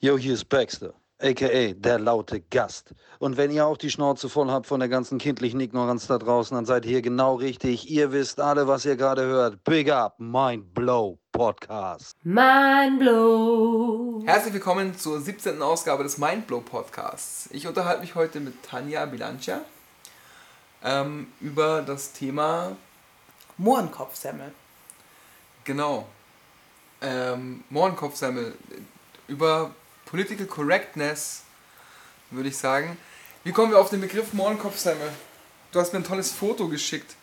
Yo, 0.00 0.16
hier 0.16 0.34
ist 0.34 0.48
Baxter, 0.48 0.94
aka 1.20 1.72
der 1.72 1.98
laute 1.98 2.40
Gast. 2.40 2.94
Und 3.18 3.36
wenn 3.36 3.50
ihr 3.50 3.66
auch 3.66 3.76
die 3.76 3.90
Schnauze 3.90 4.28
voll 4.28 4.48
habt 4.48 4.68
von 4.68 4.78
der 4.78 4.88
ganzen 4.88 5.18
kindlichen 5.18 5.58
Ignoranz 5.58 6.06
da 6.06 6.18
draußen, 6.18 6.54
dann 6.54 6.66
seid 6.66 6.84
ihr 6.84 6.92
hier 6.92 7.02
genau 7.02 7.34
richtig. 7.34 7.90
Ihr 7.90 8.12
wisst 8.12 8.38
alle, 8.38 8.68
was 8.68 8.84
ihr 8.84 8.94
gerade 8.94 9.22
hört. 9.22 9.64
Big 9.64 9.90
up, 9.90 10.14
Mind 10.20 10.72
Blow 10.72 11.18
Podcast. 11.32 12.16
Mindblow. 12.22 13.02
Herzlich 14.24 14.54
willkommen 14.54 14.96
zur 14.96 15.20
17. 15.20 15.60
Ausgabe 15.60 16.04
des 16.04 16.16
Mindblow 16.16 16.60
Podcasts. 16.60 17.48
Ich 17.50 17.66
unterhalte 17.66 18.02
mich 18.02 18.14
heute 18.14 18.38
mit 18.38 18.62
Tanja 18.62 19.04
Bilancia 19.04 19.62
ähm, 20.84 21.26
über 21.40 21.82
das 21.82 22.12
Thema, 22.12 22.76
Mohrenkopfsemmel. 23.56 24.52
genau, 25.64 26.06
ähm, 27.00 27.64
Mohrenkopfsemmel, 27.68 28.54
über 29.26 29.72
Political 30.08 30.46
Correctness, 30.46 31.42
würde 32.30 32.48
ich 32.48 32.56
sagen. 32.56 32.96
Wie 33.44 33.52
kommen 33.52 33.70
wir 33.70 33.78
auf 33.78 33.90
den 33.90 34.00
Begriff 34.00 34.32
Mohrenkopfsemmel? 34.32 35.10
Du 35.70 35.80
hast 35.80 35.92
mir 35.92 35.98
ein 35.98 36.04
tolles 36.04 36.32
Foto 36.32 36.68
geschickt, 36.68 37.14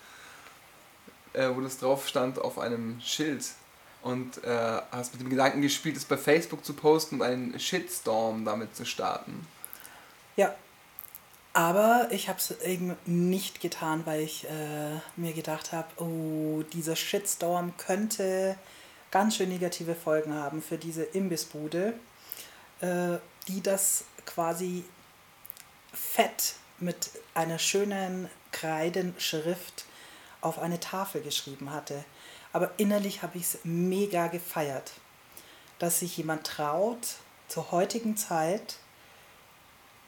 äh, 1.34 1.50
wo 1.54 1.62
das 1.62 1.80
drauf 1.80 2.08
stand 2.08 2.38
auf 2.40 2.60
einem 2.60 3.02
Schild. 3.02 3.44
Und 4.04 4.44
äh, 4.44 4.82
hast 4.92 5.14
mit 5.14 5.22
dem 5.22 5.30
Gedanken 5.32 5.64
gespielt, 5.64 5.98
es 5.98 6.06
bei 6.06 6.16
Facebook 6.16 6.64
zu 6.64 6.74
posten 6.74 7.16
und 7.16 7.22
einen 7.24 7.60
Shitstorm 7.60 8.46
damit 8.46 8.76
zu 8.76 8.86
starten. 8.86 9.48
Ja. 10.36 10.54
Aber 11.54 12.10
ich 12.12 12.28
habe 12.28 12.38
es 12.38 12.52
eben 12.62 12.96
nicht 13.06 13.62
getan, 13.62 14.06
weil 14.06 14.22
ich 14.22 14.44
äh, 14.44 15.00
mir 15.16 15.34
gedacht 15.34 15.72
habe, 15.72 15.88
oh, 16.04 16.64
dieser 16.74 16.98
Shitstorm 16.98 17.74
könnte 17.78 18.58
ganz 19.10 19.38
schön 19.38 19.50
negative 19.50 19.96
Folgen 19.96 20.34
haben 20.34 20.62
für 20.62 20.78
diese 20.78 21.04
Imbissbude, 21.04 21.94
äh, 22.86 23.20
die 23.48 23.62
das 23.62 24.06
quasi 24.26 24.84
fett 25.94 26.56
mit 26.80 27.12
einer 27.34 27.60
schönen 27.60 28.30
Kreidenschrift 28.52 29.86
auf 30.42 30.60
eine 30.60 30.80
Tafel 30.80 31.22
geschrieben 31.22 31.72
hatte. 31.72 32.04
Aber 32.54 32.72
innerlich 32.78 33.22
habe 33.22 33.38
ich 33.38 33.44
es 33.44 33.60
mega 33.64 34.28
gefeiert, 34.28 34.94
dass 35.80 36.00
sich 36.00 36.18
jemand 36.18 36.46
traut, 36.46 37.16
zur 37.48 37.72
heutigen 37.72 38.18
Zeit 38.18 38.78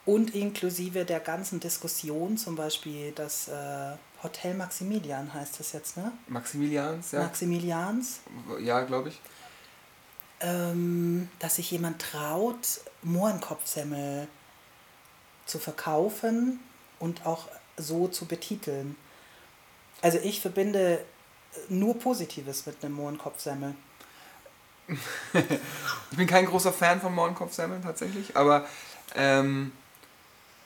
und 0.06 0.34
inklusive 0.34 1.06
der 1.06 1.20
ganzen 1.20 1.60
Diskussion, 1.60 2.38
zum 2.38 2.56
Beispiel 2.56 3.12
das 3.12 3.48
äh, 3.48 3.96
Hotel 4.24 4.56
Maximilian 4.56 5.34
heißt 5.34 5.60
das 5.60 5.74
jetzt, 5.74 5.98
ne? 5.98 6.12
Maximilians, 6.28 7.12
ja. 7.12 7.22
Maximilians, 7.22 8.22
ja, 8.62 8.82
glaube 8.82 9.10
ich. 9.10 9.22
Ähm, 10.40 11.30
dass 11.40 11.56
sich 11.56 11.72
jemand 11.72 12.02
traut, 12.02 12.82
Mohrenkopfsemmel 13.02 14.28
zu 15.46 15.60
verkaufen 15.60 16.60
und 17.00 17.26
auch 17.26 17.48
so 17.78 18.08
zu 18.08 18.26
betiteln. 18.26 18.96
Also 20.02 20.20
ich 20.20 20.42
verbinde 20.42 21.04
nur 21.70 21.98
Positives 21.98 22.66
mit 22.66 22.84
einem 22.84 22.96
Mohrenkopfsemmel. 22.96 23.76
Ich 26.10 26.18
bin 26.18 26.28
kein 26.28 26.46
großer 26.46 26.72
Fan 26.72 27.02
von 27.02 27.14
Mohrenkopfsemmeln 27.14 27.84
tatsächlich, 27.84 28.38
aber 28.38 28.66
ähm, 29.16 29.74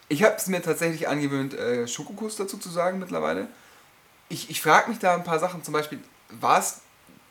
ich 0.07 0.23
habe 0.23 0.35
es 0.35 0.45
mir 0.47 0.61
tatsächlich 0.61 1.07
angewöhnt, 1.07 1.55
äh, 1.55 1.87
Schokokuss 1.87 2.35
dazu 2.35 2.57
zu 2.57 2.69
sagen 2.69 2.99
mittlerweile. 2.99 3.47
Ich, 4.29 4.51
ich 4.51 4.61
frage 4.61 4.89
mich 4.89 4.99
da 4.99 5.15
ein 5.15 5.23
paar 5.23 5.39
Sachen, 5.39 5.63
zum 5.63 5.73
Beispiel, 5.73 5.99
war 6.29 6.59
es 6.59 6.81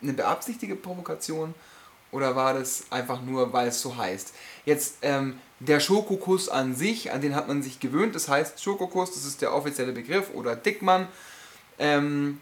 eine 0.02 0.12
beabsichtigte 0.12 0.74
Provokation 0.74 1.54
oder 2.12 2.36
war 2.36 2.54
das 2.54 2.84
einfach 2.90 3.22
nur, 3.22 3.52
weil 3.52 3.68
es 3.68 3.80
so 3.80 3.96
heißt? 3.96 4.32
Jetzt 4.64 4.96
ähm, 5.02 5.38
der 5.60 5.80
Schokokuss 5.80 6.48
an 6.48 6.74
sich, 6.74 7.12
an 7.12 7.20
den 7.20 7.34
hat 7.34 7.48
man 7.48 7.62
sich 7.62 7.80
gewöhnt, 7.80 8.14
das 8.14 8.28
heißt 8.28 8.62
Schokokuss, 8.62 9.12
das 9.14 9.24
ist 9.24 9.42
der 9.42 9.54
offizielle 9.54 9.92
Begriff 9.92 10.30
oder 10.34 10.56
Dickmann. 10.56 11.06
Ähm, 11.78 12.40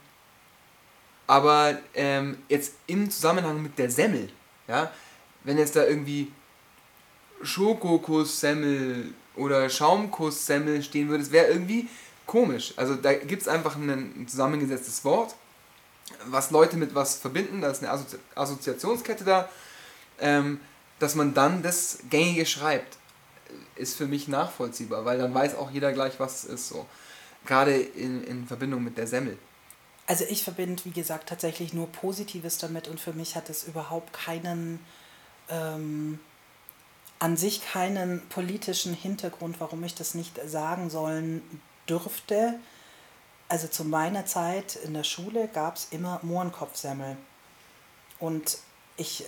aber 1.27 1.79
ähm, 1.95 2.39
jetzt 2.49 2.75
im 2.87 3.11
Zusammenhang 3.11 3.63
mit 3.63 3.79
der 3.79 3.91
Semmel, 3.91 4.31
ja, 4.67 4.91
wenn 5.45 5.59
jetzt 5.59 5.77
da 5.77 5.85
irgendwie 5.85 6.33
Schokokuss-Semmel 7.43 9.13
oder 9.37 9.69
Schaumkuss-Semmel 9.69 10.83
stehen 10.83 11.09
würde, 11.09 11.23
das 11.23 11.33
wäre 11.33 11.49
irgendwie 11.49 11.89
komisch. 12.27 12.73
Also 12.77 12.95
da 12.95 13.13
gibt 13.15 13.43
es 13.43 13.49
einfach 13.49 13.77
ein, 13.77 13.89
ein 13.91 14.29
zusammengesetztes 14.29 15.05
Wort, 15.05 15.35
was 16.27 16.51
Leute 16.51 16.77
mit 16.77 16.95
was 16.95 17.17
verbinden, 17.17 17.61
da 17.61 17.71
ist 17.71 17.83
eine 17.83 17.93
Assozi 17.93 18.19
Assoziationskette 18.35 19.25
da, 19.25 19.49
ähm, 20.21 20.61
dass 20.99 21.15
man 21.15 21.35
dann 21.35 21.63
das 21.63 22.01
Gängige 22.11 22.47
schreibt, 22.47 22.97
ist 23.77 23.97
für 23.97 24.07
mich 24.07 24.29
nachvollziehbar, 24.29 25.05
weil 25.05 25.19
dann 25.19 25.33
weiß 25.35 25.55
auch 25.57 25.71
jeder 25.71 25.93
gleich, 25.93 26.19
was 26.19 26.45
es 26.45 26.51
ist 26.51 26.69
so. 26.69 26.87
Gerade 27.47 27.77
in, 27.77 28.25
in 28.25 28.47
Verbindung 28.47 28.83
mit 28.83 28.99
der 28.99 29.07
Semmel. 29.07 29.39
Also 30.07 30.25
ich 30.29 30.43
verbinde, 30.43 30.85
wie 30.85 30.91
gesagt, 30.91 31.29
tatsächlich 31.29 31.73
nur 31.73 31.87
Positives 31.93 32.59
damit 32.59 32.89
und 32.89 32.99
für 32.99 33.13
mich 33.13 33.37
hat 33.37 33.51
es 33.51 33.65
überhaupt 33.65 34.13
keinen, 34.13 34.81
ähm, 35.51 36.19
an 37.19 37.37
sich 37.37 37.65
keinen 37.65 38.27
politischen 38.29 38.95
Hintergrund, 38.95 39.61
warum 39.61 39.85
ich 39.85 39.95
das 39.95 40.15
nicht 40.15 40.41
sagen 40.47 40.89
sollen 40.91 41.43
dürfte. 41.89 42.59
Also 43.49 43.67
zu 43.67 43.85
meiner 43.85 44.27
Zeit 44.27 44.77
in 44.77 44.95
der 44.95 45.05
Schule 45.05 45.49
gab 45.49 45.77
es 45.77 45.89
immer 45.91 46.21
Mohrenkopfsemmel. 46.23 47.17
Und 48.21 48.59
ich 48.97 49.23
äh, 49.23 49.27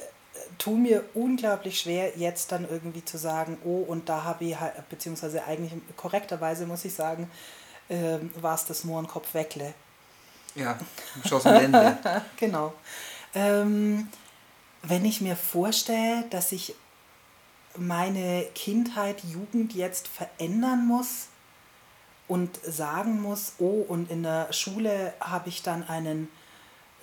tue 0.59 0.79
mir 0.79 1.05
unglaublich 1.15 1.81
schwer, 1.81 2.19
jetzt 2.19 2.53
dann 2.53 2.69
irgendwie 2.69 3.05
zu 3.05 3.17
sagen, 3.17 3.57
oh, 3.65 3.79
und 3.79 4.09
da 4.09 4.25
habe 4.25 4.45
ich, 4.45 4.61
halt, 4.61 4.89
beziehungsweise 4.91 5.45
eigentlich 5.45 5.73
korrekterweise 5.97 6.67
muss 6.67 6.85
ich 6.85 6.95
sagen, 6.95 7.31
ähm, 7.89 8.31
war 8.41 8.55
es 8.55 8.67
das 8.67 8.85
Mohrenkopfweckle. 8.85 9.73
Ja, 10.55 10.79
Schoss 11.27 11.47
und 11.47 11.55
Ende. 11.55 11.97
genau. 12.37 12.75
Ähm, 13.35 14.09
wenn 14.83 15.05
ich 15.05 15.21
mir 15.21 15.37
vorstelle, 15.37 16.25
dass 16.31 16.53
ich 16.53 16.75
meine 17.77 18.47
Kindheit, 18.55 19.23
Jugend 19.25 19.75
jetzt 19.75 20.09
verändern 20.09 20.87
muss 20.87 21.29
und 22.31 22.61
sagen 22.63 23.21
muss, 23.21 23.55
oh, 23.59 23.85
und 23.89 24.09
in 24.09 24.23
der 24.23 24.53
Schule 24.53 25.13
habe 25.21 25.49
ich 25.49 25.65
dann 25.65 25.83
einen 25.89 26.29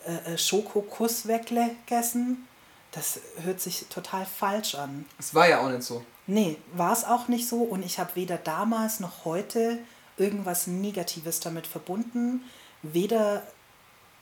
äh, 0.05 0.33
äh, 0.33 0.38
Schokokuss 0.38 1.27
weggegessen, 1.27 2.47
das 2.93 3.19
hört 3.43 3.59
sich 3.59 3.88
total 3.89 4.25
falsch 4.25 4.75
an. 4.75 5.05
Es 5.19 5.35
war 5.35 5.49
ja 5.49 5.59
auch 5.59 5.69
nicht 5.69 5.83
so. 5.83 6.05
Nee, 6.27 6.55
war 6.71 6.93
es 6.93 7.03
auch 7.03 7.27
nicht 7.27 7.45
so 7.45 7.57
und 7.57 7.83
ich 7.83 7.99
habe 7.99 8.11
weder 8.15 8.38
damals 8.38 9.01
noch 9.01 9.25
heute 9.25 9.79
irgendwas 10.15 10.65
Negatives 10.65 11.41
damit 11.41 11.67
verbunden, 11.67 12.45
weder 12.81 13.44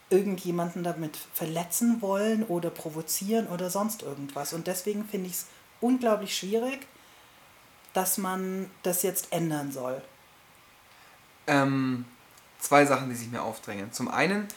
irgendjemanden 0.09 0.83
damit 0.83 1.15
verletzen 1.35 2.01
wollen 2.01 2.43
oder 2.43 2.71
provozieren 2.71 3.45
oder 3.45 3.69
sonst 3.69 4.01
irgendwas. 4.01 4.53
Und 4.53 4.65
deswegen 4.65 5.05
finde 5.05 5.27
ich 5.27 5.33
es 5.33 5.45
unglaublich 5.81 6.35
schwierig, 6.35 6.87
dass 7.93 8.17
man 8.17 8.71
das 8.81 9.03
jetzt 9.03 9.31
ändern 9.31 9.71
soll. 9.71 10.01
Ähm, 11.47 12.05
zwei 12.59 12.85
Sachen, 12.85 13.09
die 13.09 13.15
sich 13.15 13.29
mir 13.29 13.41
aufdrängen. 13.43 13.91
Zum 13.91 14.07
einen 14.07 14.47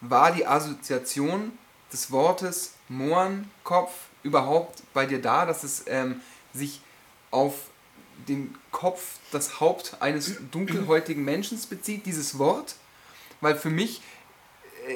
war 0.00 0.32
die 0.32 0.46
Assoziation 0.46 1.52
des 1.92 2.10
Wortes 2.10 2.74
Mohrenkopf 2.88 3.92
überhaupt 4.22 4.82
bei 4.92 5.06
dir 5.06 5.20
da, 5.20 5.46
dass 5.46 5.62
es 5.62 5.84
ähm, 5.86 6.20
sich 6.52 6.80
auf 7.30 7.54
den 8.28 8.54
Kopf, 8.70 9.18
das 9.30 9.60
Haupt 9.60 9.96
eines 10.00 10.36
dunkelhäutigen 10.50 11.24
Menschen 11.24 11.58
bezieht, 11.68 12.06
dieses 12.06 12.38
Wort? 12.38 12.76
Weil 13.40 13.56
für 13.56 13.70
mich 13.70 14.02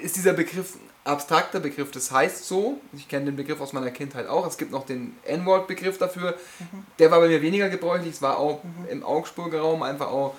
ist 0.02 0.16
dieser 0.16 0.32
Begriff 0.32 0.74
ein 0.74 1.12
abstrakter 1.12 1.60
Begriff. 1.60 1.90
Das 1.90 2.10
heißt 2.10 2.44
so, 2.44 2.80
ich 2.92 3.08
kenne 3.08 3.26
den 3.26 3.36
Begriff 3.36 3.60
aus 3.60 3.72
meiner 3.72 3.90
Kindheit 3.90 4.26
auch, 4.26 4.46
es 4.46 4.58
gibt 4.58 4.72
noch 4.72 4.84
den 4.86 5.16
N-Wort-Begriff 5.24 5.98
dafür, 5.98 6.36
Mhm. 6.58 6.86
der 6.98 7.10
war 7.10 7.20
bei 7.20 7.28
mir 7.28 7.42
weniger 7.42 7.68
gebräuchlich, 7.68 8.14
es 8.14 8.22
war 8.22 8.38
auch 8.38 8.60
im 8.90 9.04
Augsburger 9.04 9.60
Raum 9.60 9.82
einfach 9.82 10.08
auch 10.08 10.34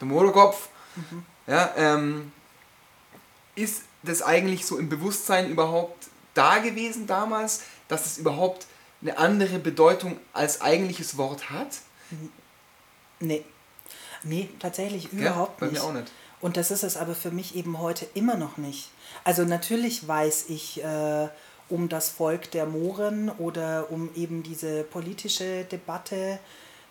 der 0.00 0.08
Moderkopf. 0.08 0.68
Mhm. 0.96 1.24
Ja, 1.46 1.72
ähm, 1.76 2.32
ist 3.54 3.82
das 4.02 4.22
eigentlich 4.22 4.66
so 4.66 4.78
im 4.78 4.88
Bewusstsein 4.88 5.50
überhaupt 5.50 6.08
da 6.34 6.58
gewesen 6.58 7.06
damals, 7.06 7.62
dass 7.88 8.06
es 8.06 8.18
überhaupt 8.18 8.66
eine 9.02 9.18
andere 9.18 9.58
Bedeutung 9.58 10.18
als 10.32 10.60
eigentliches 10.60 11.16
Wort 11.16 11.50
hat? 11.50 11.78
Nee. 13.18 13.44
Nee, 14.22 14.48
tatsächlich 14.58 15.04
Ja, 15.12 15.18
überhaupt 15.30 15.58
bei 15.60 15.66
nicht. 15.66 15.74
mir 15.80 15.84
auch 15.84 15.92
nicht. 15.92 16.10
Und 16.40 16.56
das 16.56 16.70
ist 16.70 16.82
es 16.84 16.96
aber 16.96 17.14
für 17.14 17.30
mich 17.30 17.54
eben 17.54 17.78
heute 17.78 18.06
immer 18.14 18.36
noch 18.36 18.56
nicht. 18.56 18.90
Also 19.24 19.44
natürlich 19.44 20.06
weiß 20.08 20.46
ich 20.48 20.82
äh, 20.82 21.28
um 21.68 21.88
das 21.88 22.08
Volk 22.08 22.50
der 22.50 22.66
Mohren 22.66 23.28
oder 23.30 23.90
um 23.90 24.14
eben 24.14 24.42
diese 24.42 24.82
politische 24.84 25.64
Debatte, 25.64 26.38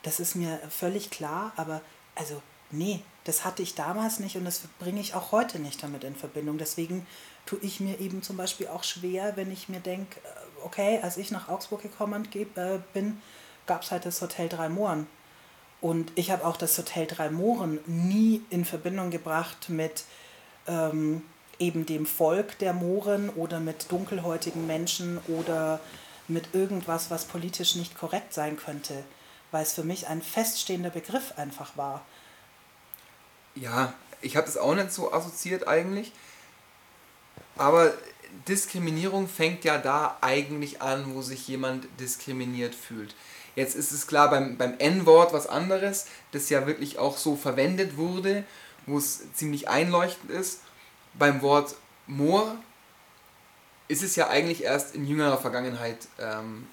das 0.03 0.19
ist 0.19 0.35
mir 0.35 0.59
völlig 0.69 1.09
klar, 1.09 1.51
aber 1.55 1.81
also 2.15 2.41
nee, 2.71 3.01
das 3.23 3.45
hatte 3.45 3.61
ich 3.61 3.75
damals 3.75 4.19
nicht 4.19 4.37
und 4.37 4.45
das 4.45 4.61
bringe 4.79 5.01
ich 5.01 5.13
auch 5.13 5.31
heute 5.31 5.59
nicht 5.59 5.83
damit 5.83 6.03
in 6.03 6.15
Verbindung. 6.15 6.57
Deswegen 6.57 7.05
tue 7.45 7.59
ich 7.61 7.79
mir 7.79 7.99
eben 7.99 8.21
zum 8.23 8.37
Beispiel 8.37 8.67
auch 8.67 8.83
schwer, 8.83 9.35
wenn 9.35 9.51
ich 9.51 9.69
mir 9.69 9.79
denke, 9.79 10.19
okay, 10.63 10.99
als 11.01 11.17
ich 11.17 11.31
nach 11.31 11.49
Augsburg 11.49 11.81
gekommen 11.81 12.29
ge- 12.29 12.47
äh, 12.55 12.79
bin, 12.93 13.21
gab 13.65 13.83
es 13.83 13.91
halt 13.91 14.05
das 14.05 14.21
Hotel 14.21 14.49
Drei 14.49 14.69
Mohren. 14.69 15.07
Und 15.81 16.11
ich 16.15 16.31
habe 16.31 16.45
auch 16.45 16.57
das 16.57 16.77
Hotel 16.77 17.07
Drei 17.07 17.29
Mohren 17.29 17.79
nie 17.85 18.41
in 18.49 18.65
Verbindung 18.65 19.11
gebracht 19.11 19.69
mit 19.69 20.03
ähm, 20.67 21.21
eben 21.59 21.85
dem 21.85 22.05
Volk 22.05 22.57
der 22.59 22.73
Mohren 22.73 23.29
oder 23.29 23.59
mit 23.59 23.91
dunkelhäutigen 23.91 24.65
Menschen 24.67 25.19
oder 25.27 25.79
mit 26.27 26.53
irgendwas, 26.53 27.09
was 27.11 27.25
politisch 27.25 27.75
nicht 27.75 27.97
korrekt 27.97 28.33
sein 28.33 28.57
könnte, 28.57 29.03
weil 29.51 29.63
es 29.63 29.73
für 29.73 29.83
mich 29.83 30.07
ein 30.07 30.21
feststehender 30.21 30.89
Begriff 30.89 31.33
einfach 31.37 31.77
war. 31.77 32.05
Ja, 33.55 33.93
ich 34.21 34.35
habe 34.35 34.45
das 34.45 34.57
auch 34.57 34.75
nicht 34.75 34.91
so 34.91 35.13
assoziiert 35.13 35.67
eigentlich, 35.67 36.11
aber 37.57 37.93
Diskriminierung 38.47 39.27
fängt 39.27 39.63
ja 39.63 39.77
da 39.77 40.17
eigentlich 40.21 40.81
an, 40.81 41.13
wo 41.13 41.21
sich 41.21 41.47
jemand 41.47 41.87
diskriminiert 41.99 42.75
fühlt. 42.75 43.15
Jetzt 43.55 43.75
ist 43.75 43.91
es 43.91 44.07
klar 44.07 44.29
beim, 44.29 44.57
beim 44.57 44.75
N-Wort 44.77 45.33
was 45.33 45.47
anderes, 45.47 46.05
das 46.31 46.49
ja 46.49 46.67
wirklich 46.67 46.99
auch 46.99 47.17
so 47.17 47.35
verwendet 47.35 47.97
wurde, 47.97 48.43
wo 48.85 48.97
es 48.97 49.33
ziemlich 49.33 49.67
einleuchtend 49.67 50.31
ist. 50.31 50.61
Beim 51.15 51.41
Wort 51.41 51.75
Moor 52.07 52.55
ist 53.87 54.03
es 54.03 54.15
ja 54.15 54.29
eigentlich 54.29 54.63
erst 54.63 54.95
in 54.95 55.05
jüngerer 55.05 55.37
Vergangenheit 55.37 56.07
ähm, 56.19 56.67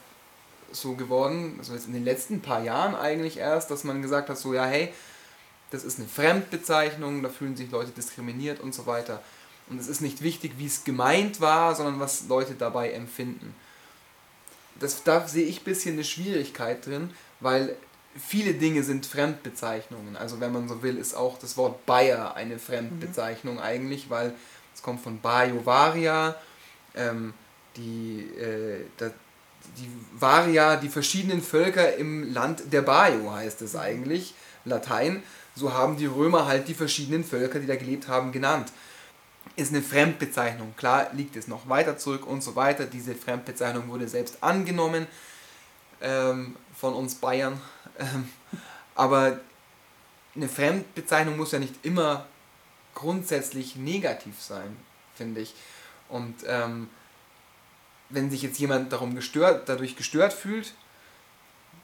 so 0.71 0.95
geworden, 0.95 1.57
also 1.59 1.73
jetzt 1.73 1.87
in 1.87 1.95
den 1.95 2.05
letzten 2.05 2.43
paar 2.43 2.63
Jahren 2.63 2.95
eigentlich 2.95 3.39
erst, 3.39 3.71
dass 3.71 3.85
man 3.85 4.03
gesagt 4.03 4.29
hat, 4.29 4.39
so 4.39 4.55
ja, 4.55 4.65
hey, 4.67 4.93
das 5.71 5.85
ist 5.85 5.99
eine 5.99 6.09
Fremdbezeichnung, 6.09 7.23
da 7.23 7.29
fühlen 7.29 7.57
sich 7.57 7.71
Leute 7.71 7.91
diskriminiert 7.91 8.61
und 8.61 8.75
so 8.75 8.87
weiter. 8.87 9.23
Und 9.69 9.81
es 9.81 9.89
ist 9.89 10.01
nicht 10.01 10.23
wichtig, 10.23 10.53
wie 10.59 10.67
es 10.67 10.85
gemeint 10.85 11.41
war, 11.41 11.75
sondern 11.75 11.99
was 11.99 12.29
Leute 12.29 12.55
dabei 12.55 12.93
empfinden. 12.93 13.55
Das, 14.79 15.03
da 15.03 15.27
sehe 15.27 15.47
ich 15.47 15.63
ein 15.63 15.65
bisschen 15.65 15.95
eine 15.95 16.05
Schwierigkeit 16.05 16.87
drin, 16.87 17.11
weil 17.41 17.77
viele 18.17 18.55
Dinge 18.55 18.83
sind 18.83 19.07
Fremdbezeichnungen. 19.07 20.17
Also 20.17 20.41
wenn 20.41 20.53
man 20.53 20.69
so 20.69 20.83
will, 20.83 20.97
ist 20.99 21.15
auch 21.15 21.39
das 21.39 21.57
Wort 21.57 21.85
Bayer 21.87 22.35
eine 22.35 22.59
Fremdbezeichnung 22.59 23.55
mhm. 23.55 23.61
eigentlich, 23.61 24.11
weil 24.11 24.35
es 24.75 24.83
kommt 24.83 25.01
von 25.01 25.21
Bayo 25.21 25.65
Varia, 25.65 26.37
ähm, 26.95 27.35
die, 27.77 28.21
äh, 28.39 28.85
da, 28.99 29.11
die 29.79 29.91
Varia, 30.13 30.77
die 30.77 30.89
verschiedenen 30.89 31.43
Völker 31.43 31.97
im 31.97 32.33
Land 32.33 32.73
der 32.73 32.83
Bayo 32.83 33.33
heißt 33.33 33.63
es 33.63 33.75
eigentlich, 33.75 34.35
Latein. 34.65 35.23
So 35.57 35.73
haben 35.73 35.97
die 35.97 36.07
Römer 36.07 36.47
halt 36.47 36.69
die 36.69 36.75
verschiedenen 36.75 37.25
Völker, 37.25 37.59
die 37.59 37.67
da 37.67 37.75
gelebt 37.75 38.07
haben, 38.07 38.31
genannt 38.31 38.71
ist 39.57 39.73
eine 39.73 39.83
Fremdbezeichnung. 39.83 40.75
Klar 40.77 41.09
liegt 41.15 41.37
es 41.37 41.49
noch 41.49 41.69
weiter 41.69 41.97
zurück 41.97 42.27
und 42.27 42.43
so 42.43 42.57
weiter. 42.57 42.85
Diese 42.85 43.15
Fremdbezeichnung 43.15 43.89
wurde 43.89 44.09
selbst 44.09 44.43
angenommen 44.43 45.07
ähm, 46.01 46.57
von 46.75 46.95
uns 46.95 47.17
Bayern. 47.17 47.61
Ähm, 47.99 48.29
aber 48.95 49.41
eine 50.35 50.51
Fremdbezeichnung 50.51 51.39
muss 51.39 51.53
ja 51.53 51.59
nicht 51.59 51.73
immer 51.83 52.27
grundsätzlich 52.95 53.77
negativ 53.77 54.35
sein, 54.39 54.77
finde 55.15 55.41
ich. 55.41 55.55
Und 56.11 56.35
ähm, 56.47 56.91
wenn 58.11 58.31
sich 58.31 58.43
jetzt 58.43 58.59
jemand 58.59 58.93
darum 58.93 59.15
gestört, 59.15 59.67
dadurch 59.71 59.97
gestört 59.97 60.35
fühlt, 60.35 60.75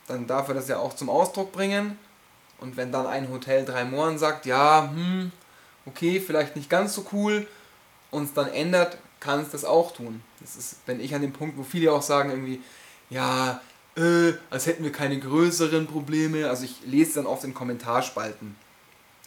dann 0.07 0.27
darf 0.27 0.49
er 0.49 0.55
das 0.55 0.69
ja 0.69 0.77
auch 0.81 0.95
zum 0.95 1.09
Ausdruck 1.09 1.51
bringen. 1.51 1.99
Und 2.63 2.77
wenn 2.77 2.93
dann 2.93 3.07
ein 3.07 3.29
Hotel 3.29 3.65
drei 3.65 3.85
Mohren 3.85 4.19
sagt, 4.19 4.47
ja, 4.47 4.91
hm, 4.95 5.33
okay, 5.85 6.21
vielleicht 6.21 6.57
nicht 6.57 6.71
ganz 6.71 6.95
so 6.95 7.05
cool, 7.13 7.47
uns 8.11 8.33
dann 8.33 8.49
ändert, 8.49 8.99
kann 9.21 9.41
es 9.41 9.51
das 9.51 9.65
auch 9.65 9.93
tun. 9.93 10.23
Das 10.41 10.57
ist, 10.57 10.77
wenn 10.87 11.01
ich 11.01 11.15
an 11.15 11.23
dem 11.23 11.33
Punkt, 11.33 11.57
wo 11.59 11.65
viele 11.65 11.93
auch 11.93 12.03
sagen, 12.03 12.31
irgendwie, 12.31 12.61
ja, 13.11 13.61
äh, 13.97 14.33
als 14.51 14.67
hätten 14.67 14.85
wir 14.85 14.93
keine 14.93 15.19
größeren 15.19 15.87
Probleme. 15.87 16.49
Also 16.49 16.65
ich 16.65 16.83
lese 16.85 17.15
dann 17.15 17.27
oft 17.27 17.45
in 17.45 17.53
Kommentarspalten, 17.53 18.57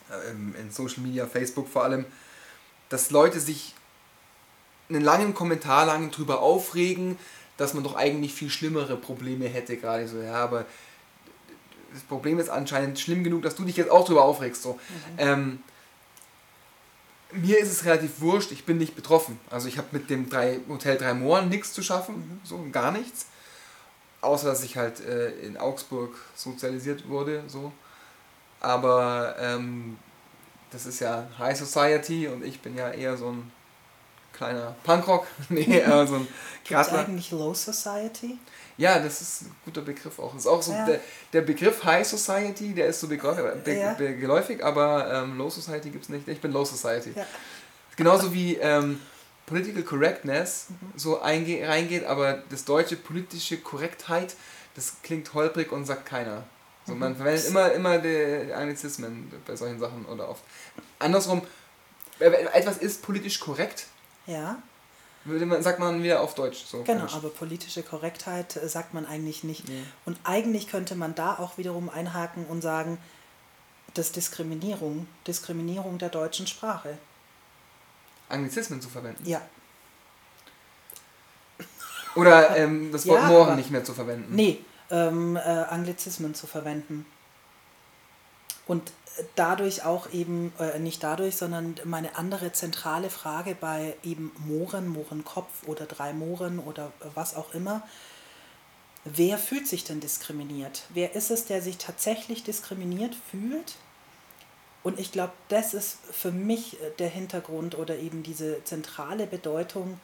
äh, 0.09 0.61
in 0.61 0.71
Social 0.71 1.01
Media, 1.03 1.27
Facebook 1.27 1.67
vor 1.67 1.83
allem, 1.83 2.05
dass 2.89 3.11
Leute 3.11 3.39
sich 3.39 3.73
einen 4.89 5.01
langen 5.01 5.33
Kommentar 5.33 5.85
lang 5.85 6.11
drüber 6.11 6.41
aufregen, 6.41 7.17
dass 7.57 7.73
man 7.73 7.83
doch 7.83 7.95
eigentlich 7.95 8.33
viel 8.33 8.49
schlimmere 8.49 8.97
Probleme 8.97 9.47
hätte, 9.47 9.77
gerade 9.77 10.07
so, 10.07 10.21
ja, 10.21 10.35
aber 10.35 10.65
das 11.95 12.03
Problem 12.03 12.39
ist 12.39 12.49
anscheinend 12.49 12.99
schlimm 12.99 13.23
genug, 13.23 13.41
dass 13.41 13.55
du 13.55 13.63
dich 13.63 13.77
jetzt 13.77 13.89
auch 13.89 14.05
drüber 14.05 14.23
aufregst. 14.23 14.61
So. 14.61 14.73
Mhm. 14.73 14.79
Ähm, 15.17 15.59
mir 17.31 17.57
ist 17.57 17.71
es 17.71 17.85
relativ 17.85 18.21
wurscht, 18.21 18.51
ich 18.51 18.65
bin 18.65 18.77
nicht 18.77 18.95
betroffen. 18.95 19.39
Also 19.49 19.67
ich 19.67 19.77
habe 19.77 19.87
mit 19.91 20.09
dem 20.09 20.29
drei, 20.29 20.59
Hotel 20.69 20.97
Drei 20.97 21.13
Mohren 21.13 21.49
nichts 21.49 21.73
zu 21.73 21.81
schaffen, 21.81 22.15
mhm. 22.15 22.41
so 22.43 22.67
gar 22.71 22.91
nichts. 22.91 23.27
Außer 24.21 24.47
dass 24.47 24.63
ich 24.63 24.77
halt 24.77 24.99
äh, 25.01 25.31
in 25.39 25.57
Augsburg 25.57 26.15
sozialisiert 26.35 27.07
wurde, 27.07 27.43
so. 27.47 27.71
Aber 28.59 29.35
ähm, 29.39 29.97
das 30.71 30.85
ist 30.85 30.99
ja 30.99 31.27
High 31.37 31.57
Society 31.57 32.27
und 32.27 32.43
ich 32.43 32.59
bin 32.59 32.75
ja 32.75 32.89
eher 32.89 33.15
so 33.17 33.29
ein 33.29 33.51
kleiner 34.33 34.75
Punkrock. 34.83 35.27
nee, 35.49 35.61
äh, 35.79 36.07
so 36.07 36.15
ein 36.15 36.27
krasser. 36.65 36.99
eigentlich 36.99 37.31
Low 37.31 37.53
Society? 37.53 38.37
Ja, 38.77 38.99
das 38.99 39.21
ist 39.21 39.41
ein 39.43 39.55
guter 39.63 39.81
Begriff 39.81 40.19
auch. 40.19 40.33
Das 40.33 40.41
ist 40.41 40.47
auch 40.47 40.61
so 40.61 40.73
ja. 40.73 40.85
der, 40.85 40.99
der 41.31 41.41
Begriff 41.41 41.83
High 41.83 42.05
Society, 42.05 42.73
der 42.73 42.87
ist 42.87 42.99
so 42.99 43.07
begläufig, 43.07 43.63
be, 43.63 43.73
ja. 43.73 43.93
be, 43.93 44.15
geläufig 44.15 44.63
aber 44.63 45.11
ähm, 45.13 45.37
Low 45.37 45.49
Society 45.49 45.89
gibt 45.89 46.03
es 46.03 46.09
nicht. 46.09 46.27
Ich 46.27 46.41
bin 46.41 46.51
Low 46.51 46.65
Society. 46.65 47.13
Ja. 47.15 47.25
Genauso 47.95 48.33
wie 48.33 48.55
ähm, 48.55 48.99
Political 49.45 49.83
Correctness 49.83 50.67
mhm. 50.69 50.97
so 50.97 51.13
reingeht, 51.13 52.03
aber 52.05 52.43
das 52.49 52.65
deutsche 52.65 52.97
politische 52.97 53.57
Korrektheit, 53.57 54.35
das 54.75 54.97
klingt 55.03 55.33
holprig 55.33 55.71
und 55.71 55.85
sagt 55.85 56.05
keiner. 56.05 56.43
So, 56.85 56.95
man 56.95 57.13
mhm. 57.13 57.15
verwendet 57.15 57.47
immer, 57.47 57.71
immer 57.71 57.97
die 57.97 58.53
Anglizismen 58.53 59.31
bei 59.47 59.55
solchen 59.55 59.79
Sachen 59.79 60.05
oder 60.05 60.29
oft. 60.29 60.43
Andersrum, 60.99 61.41
etwas 62.19 62.77
ist 62.77 63.01
politisch 63.01 63.39
korrekt. 63.39 63.87
Ja 64.27 64.61
würde 65.25 65.45
man, 65.45 65.61
sagt 65.63 65.79
man 65.79 66.03
wieder 66.03 66.21
auf 66.21 66.35
Deutsch. 66.35 66.65
So 66.65 66.83
genau, 66.83 67.07
aber 67.11 67.29
politische 67.29 67.83
Korrektheit 67.83 68.55
äh, 68.55 68.69
sagt 68.69 68.93
man 68.93 69.05
eigentlich 69.05 69.43
nicht. 69.43 69.67
Nee. 69.67 69.83
Und 70.05 70.17
eigentlich 70.23 70.67
könnte 70.67 70.95
man 70.95 71.15
da 71.15 71.35
auch 71.35 71.57
wiederum 71.57 71.89
einhaken 71.89 72.45
und 72.45 72.61
sagen, 72.61 72.97
das 73.95 74.11
Diskriminierung, 74.11 75.07
Diskriminierung 75.27 75.97
der 75.97 76.09
deutschen 76.09 76.47
Sprache. 76.47 76.97
Anglizismen 78.29 78.81
zu 78.81 78.89
verwenden? 78.89 79.27
Ja. 79.27 79.41
Oder 82.15 82.55
ähm, 82.57 82.91
das 82.91 83.07
Wort 83.07 83.21
ja, 83.21 83.27
morgen 83.27 83.55
nicht 83.55 83.71
mehr 83.71 83.83
zu 83.83 83.93
verwenden? 83.93 84.33
Nee, 84.35 84.59
ähm, 84.91 85.35
äh, 85.35 85.39
Anglizismen 85.39 86.35
zu 86.35 86.47
verwenden. 86.47 87.05
Und 88.67 88.91
dadurch 89.35 89.83
auch 89.83 90.11
eben, 90.11 90.51
äh, 90.59 90.79
nicht 90.79 91.03
dadurch, 91.03 91.37
sondern 91.37 91.75
meine 91.85 92.17
andere 92.17 92.51
zentrale 92.51 93.09
Frage 93.09 93.55
bei 93.55 93.95
eben 94.03 94.31
Mohren, 94.39 94.87
Mohrenkopf 94.87 95.67
oder 95.67 95.85
drei 95.85 96.13
Mohren 96.13 96.59
oder 96.59 96.91
was 97.13 97.35
auch 97.35 97.53
immer, 97.53 97.81
wer 99.05 99.37
fühlt 99.37 99.67
sich 99.67 99.83
denn 99.83 99.99
diskriminiert? 99.99 100.83
Wer 100.89 101.15
ist 101.15 101.31
es, 101.31 101.45
der 101.45 101.61
sich 101.61 101.77
tatsächlich 101.77 102.43
diskriminiert 102.43 103.15
fühlt? 103.31 103.75
Und 104.83 104.99
ich 104.99 105.11
glaube, 105.11 105.33
das 105.47 105.73
ist 105.73 105.97
für 106.11 106.31
mich 106.31 106.77
der 106.99 107.09
Hintergrund 107.09 107.75
oder 107.75 107.97
eben 107.97 108.21
diese 108.21 108.63
zentrale 108.65 109.25
Bedeutung, 109.25 109.99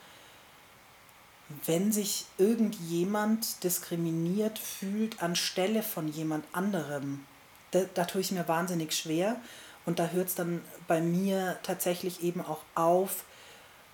wenn 1.65 1.91
sich 1.91 2.25
irgendjemand 2.37 3.63
diskriminiert 3.63 4.57
fühlt 4.57 5.21
anstelle 5.21 5.83
von 5.83 6.07
jemand 6.07 6.45
anderem, 6.53 7.25
da, 7.71 7.81
da 7.93 8.05
tue 8.05 8.21
ich 8.21 8.31
mir 8.31 8.47
wahnsinnig 8.47 8.93
schwer. 8.93 9.37
Und 9.85 9.99
da 9.99 10.07
hört 10.09 10.27
es 10.27 10.35
dann 10.35 10.61
bei 10.87 11.01
mir 11.01 11.57
tatsächlich 11.63 12.23
eben 12.23 12.41
auch 12.45 12.61
auf, 12.75 13.23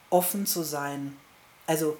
offen 0.09 0.45
zu 0.45 0.63
sein. 0.63 1.15
Also 1.65 1.97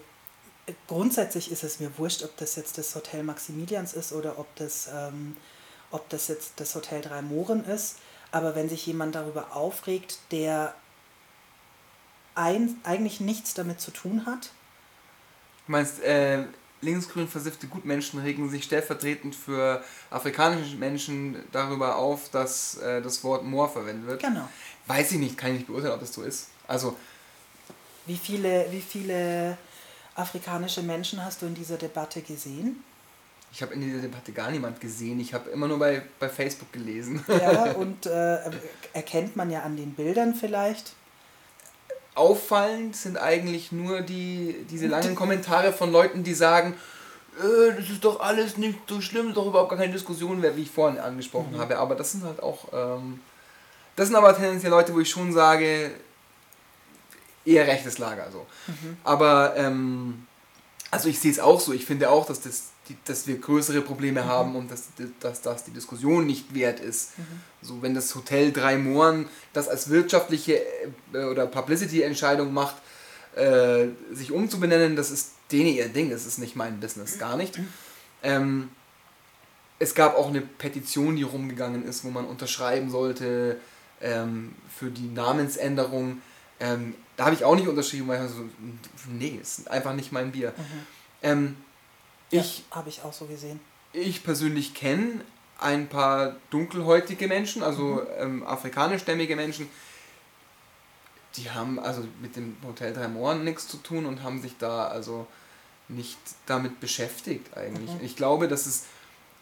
grundsätzlich 0.88 1.52
ist 1.52 1.64
es 1.64 1.80
mir 1.80 1.98
wurscht, 1.98 2.24
ob 2.24 2.36
das 2.38 2.56
jetzt 2.56 2.78
das 2.78 2.94
Hotel 2.96 3.24
Maximilians 3.24 3.94
ist 3.94 4.12
oder 4.12 4.38
ob 4.40 4.54
das, 4.56 4.90
ähm, 4.94 5.38
ob 5.92 6.10
das 6.10 6.28
jetzt 6.28 6.54
das 6.58 6.76
Hotel 6.76 7.02
Drei 7.02 7.22
Mohren 7.22 7.64
ist. 7.66 7.98
Aber 8.32 8.56
wenn 8.56 8.68
sich 8.68 8.86
jemand 8.86 9.16
darüber 9.16 9.56
aufregt, 9.56 10.20
der 10.32 10.76
ein, 12.36 12.80
eigentlich 12.84 13.20
nichts 13.20 13.54
damit 13.54 13.82
zu 13.82 13.92
tun 13.92 14.26
hat. 14.26 14.52
Du 15.66 15.72
meinst, 15.72 16.02
äh, 16.02 16.44
linksgrün 16.88 17.28
versiffte 17.28 17.68
Gutmenschen 17.68 18.20
regen 18.20 18.50
sich 18.50 18.64
stellvertretend 18.64 19.36
für 19.36 19.84
afrikanische 20.10 20.76
Menschen 20.76 21.36
darüber 21.52 21.98
auf, 21.98 22.30
dass 22.30 22.78
äh, 22.78 23.02
das 23.02 23.24
Wort 23.24 23.44
Moor 23.44 23.70
verwendet 23.70 24.08
wird. 24.08 24.22
Genau. 24.22 24.48
Weiß 24.88 25.12
ich 25.12 25.20
nicht, 25.20 25.38
kann 25.38 25.52
ich 25.52 25.58
nicht 25.58 25.68
beurteilen, 25.68 25.94
ob 25.94 26.00
das 26.00 26.14
so 26.14 26.24
ist. 26.24 26.50
Also. 26.68 26.96
Wie 28.06 28.18
viele, 28.18 28.66
wie 28.72 28.82
viele 28.82 29.58
afrikanische 30.16 30.82
Menschen 30.82 31.24
hast 31.24 31.42
du 31.42 31.46
in 31.46 31.54
dieser 31.54 31.78
Debatte 31.78 32.22
gesehen? 32.22 32.84
Ich 33.52 33.62
habe 33.62 33.74
in 33.74 33.82
dieser 33.82 34.02
Debatte 34.02 34.32
gar 34.32 34.52
niemand 34.52 34.80
gesehen. 34.80 35.20
Ich 35.20 35.34
habe 35.34 35.50
immer 35.50 35.68
nur 35.68 35.80
bei, 35.80 36.02
bei 36.20 36.30
Facebook 36.30 36.72
gelesen. 36.72 37.24
Ja, 37.28 37.72
und 37.76 38.06
äh, 38.06 38.40
erkennt 38.94 39.36
man 39.36 39.50
ja 39.52 39.62
an 39.62 39.78
den 39.78 39.94
Bildern 39.94 40.36
vielleicht 40.36 40.94
auffallend 42.18 42.96
sind 42.96 43.18
eigentlich 43.18 43.72
nur 43.72 44.02
die, 44.02 44.66
diese 44.70 44.88
langen 44.88 45.16
Kommentare 45.16 45.72
von 45.72 45.92
Leuten, 45.92 46.24
die 46.24 46.34
sagen, 46.34 46.76
äh, 47.40 47.76
das 47.76 47.90
ist 47.90 48.04
doch 48.04 48.20
alles 48.20 48.58
nicht 48.58 48.80
so 48.88 49.02
schlimm, 49.02 49.34
doch 49.34 49.48
überhaupt 49.48 49.70
gar 49.70 49.80
keine 49.80 49.94
Diskussion 49.94 50.40
mehr, 50.42 50.56
wie 50.58 50.64
ich 50.64 50.72
vorhin 50.72 51.00
angesprochen 51.00 51.54
mhm. 51.54 51.60
habe. 51.60 51.78
Aber 51.78 51.96
das 51.96 52.12
sind 52.12 52.24
halt 52.24 52.42
auch, 52.42 52.68
ähm, 52.74 53.20
das 53.96 54.08
sind 54.08 54.16
aber 54.16 54.36
tendenziell 54.36 54.72
Leute, 54.72 54.94
wo 54.94 55.00
ich 55.00 55.10
schon 55.10 55.32
sage, 55.32 55.92
eher 57.46 57.68
rechtes 57.68 57.98
Lager 57.98 58.30
so. 58.32 58.46
Mhm. 58.68 58.98
Aber 59.04 59.56
ähm, 59.56 60.28
also 60.92 61.10
ich 61.10 61.20
sehe 61.20 61.32
es 61.32 61.40
auch 61.40 61.60
so. 61.60 61.74
Ich 61.74 61.86
finde 61.86 62.10
auch, 62.10 62.26
dass, 62.26 62.42
das, 62.42 62.70
die, 62.90 62.98
dass 63.06 63.28
wir 63.28 63.38
größere 63.38 63.82
Probleme 63.82 64.24
mhm. 64.24 64.26
haben 64.26 64.56
und 64.56 64.72
dass, 64.72 64.88
dass 65.20 65.42
das 65.42 65.64
die 65.64 65.72
Diskussion 65.72 66.26
nicht 66.26 66.54
wert 66.54 66.80
ist. 66.80 67.18
Mhm. 67.18 67.24
So 67.62 67.82
wenn 67.82 67.94
das 67.94 68.14
Hotel 68.16 68.52
Drei 68.52 68.78
Mohren 68.78 69.28
das 69.54 69.68
als 69.68 69.90
wirtschaftliche 69.90 70.62
äh, 71.14 71.24
oder 71.26 71.48
Publicity-Entscheidung 71.48 72.54
macht, 72.54 72.76
äh, 73.36 73.88
sich 74.12 74.32
umzubenennen, 74.32 74.96
das 74.96 75.12
ist 75.12 75.32
denen 75.52 75.74
ihr 75.74 75.90
Ding. 75.90 76.10
Das 76.10 76.26
ist 76.26 76.40
nicht 76.40 76.56
mein 76.56 76.80
Business, 76.80 77.20
gar 77.20 77.38
nicht. 77.38 77.58
Mhm. 77.58 77.68
Ähm, 78.24 78.70
es 79.80 79.94
gab 79.94 80.18
auch 80.18 80.30
eine 80.30 80.42
Petition, 80.42 81.16
die 81.16 81.24
rumgegangen 81.24 81.86
ist, 81.86 82.04
wo 82.04 82.10
man 82.10 82.26
unterschreiben 82.26 82.90
sollte 82.90 83.58
ähm, 84.02 84.56
für 84.76 84.90
die 84.90 85.08
Namensänderung. 85.08 86.22
Ähm, 86.60 86.96
da 87.16 87.26
habe 87.26 87.36
ich 87.36 87.44
auch 87.44 87.56
nicht 87.56 87.68
unterschrieben, 87.68 88.08
weil 88.08 88.26
ich 88.26 88.32
so, 88.32 88.44
nee, 89.10 89.40
ist 89.42 89.70
einfach 89.70 89.94
nicht 89.94 90.12
mein 90.12 90.32
Bier. 90.32 90.54
Mhm. 91.22 91.56
Ich 92.30 92.60
ja, 92.60 92.76
habe 92.76 92.90
ich 92.90 93.04
auch 93.04 93.14
so 93.14 93.26
gesehen. 93.26 93.60
Ich 93.94 94.24
persönlich 94.24 94.74
kenne 94.74 95.22
ein 95.60 95.88
paar 95.88 96.36
dunkelhäutige 96.50 97.28
Menschen, 97.28 97.64
also 97.64 97.84
mhm. 97.84 98.02
ähm, 98.18 98.44
afrikanischstämmige 98.44 99.36
Menschen, 99.36 99.70
die 101.36 101.50
haben 101.52 101.80
also 101.80 102.04
mit 102.22 102.36
dem 102.36 102.58
Hotel 102.66 102.94
Drei 102.94 103.08
Mohren 103.08 103.44
nichts 103.44 103.68
zu 103.68 103.78
tun 103.78 104.06
und 104.06 104.24
haben 104.24 104.42
sich 104.42 104.58
da 104.58 104.88
also 104.88 105.28
nicht 105.88 106.18
damit 106.46 106.80
beschäftigt 106.80 107.56
eigentlich. 107.56 107.92
Mhm. 107.92 108.00
Ich 108.02 108.16
glaube, 108.16 108.48
dass 108.48 108.66
es 108.66 108.86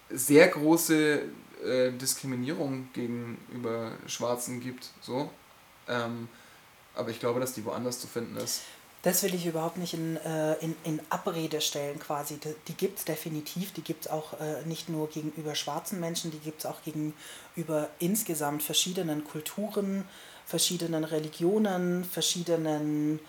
sehr 0.09 0.47
große 0.47 1.21
äh, 1.63 1.91
Diskriminierung 1.91 2.89
gegenüber 2.93 3.93
Schwarzen 4.07 4.59
gibt, 4.59 4.89
so. 5.01 5.29
Ähm, 5.87 6.27
aber 6.93 7.09
ich 7.09 7.19
glaube, 7.19 7.39
dass 7.39 7.53
die 7.53 7.65
woanders 7.65 7.99
zu 7.99 8.07
finden 8.07 8.37
ist. 8.37 8.61
Das 9.05 9.21
will 9.21 9.35
ich 9.35 9.45
überhaupt 9.45 9.77
nicht 9.77 9.93
in, 9.93 10.17
äh, 10.17 10.55
in, 10.55 10.75
in 10.83 11.00
Abrede 11.12 11.62
stellen 11.62 12.00
quasi. 12.00 12.38
Die, 12.38 12.55
die 12.67 12.74
gibt 12.74 12.97
es 12.97 13.05
definitiv. 13.05 13.71
Die 13.71 13.83
gibt 13.83 14.07
es 14.07 14.12
auch 14.12 14.33
äh, 14.33 14.65
nicht 14.65 14.89
nur 14.89 15.12
gegenüber 15.12 15.53
schwarzen 15.53 16.00
Menschen, 16.00 16.31
die 16.31 16.39
gibt 16.39 16.62
es 16.62 16.65
auch 16.65 16.81
gegenüber 16.81 17.88
insgesamt 18.00 18.63
verschiedenen 18.63 19.24
Kulturen, 19.24 20.05
verschiedenen 20.47 21.03
Religionen, 21.03 22.03
verschiedenen 22.03 23.19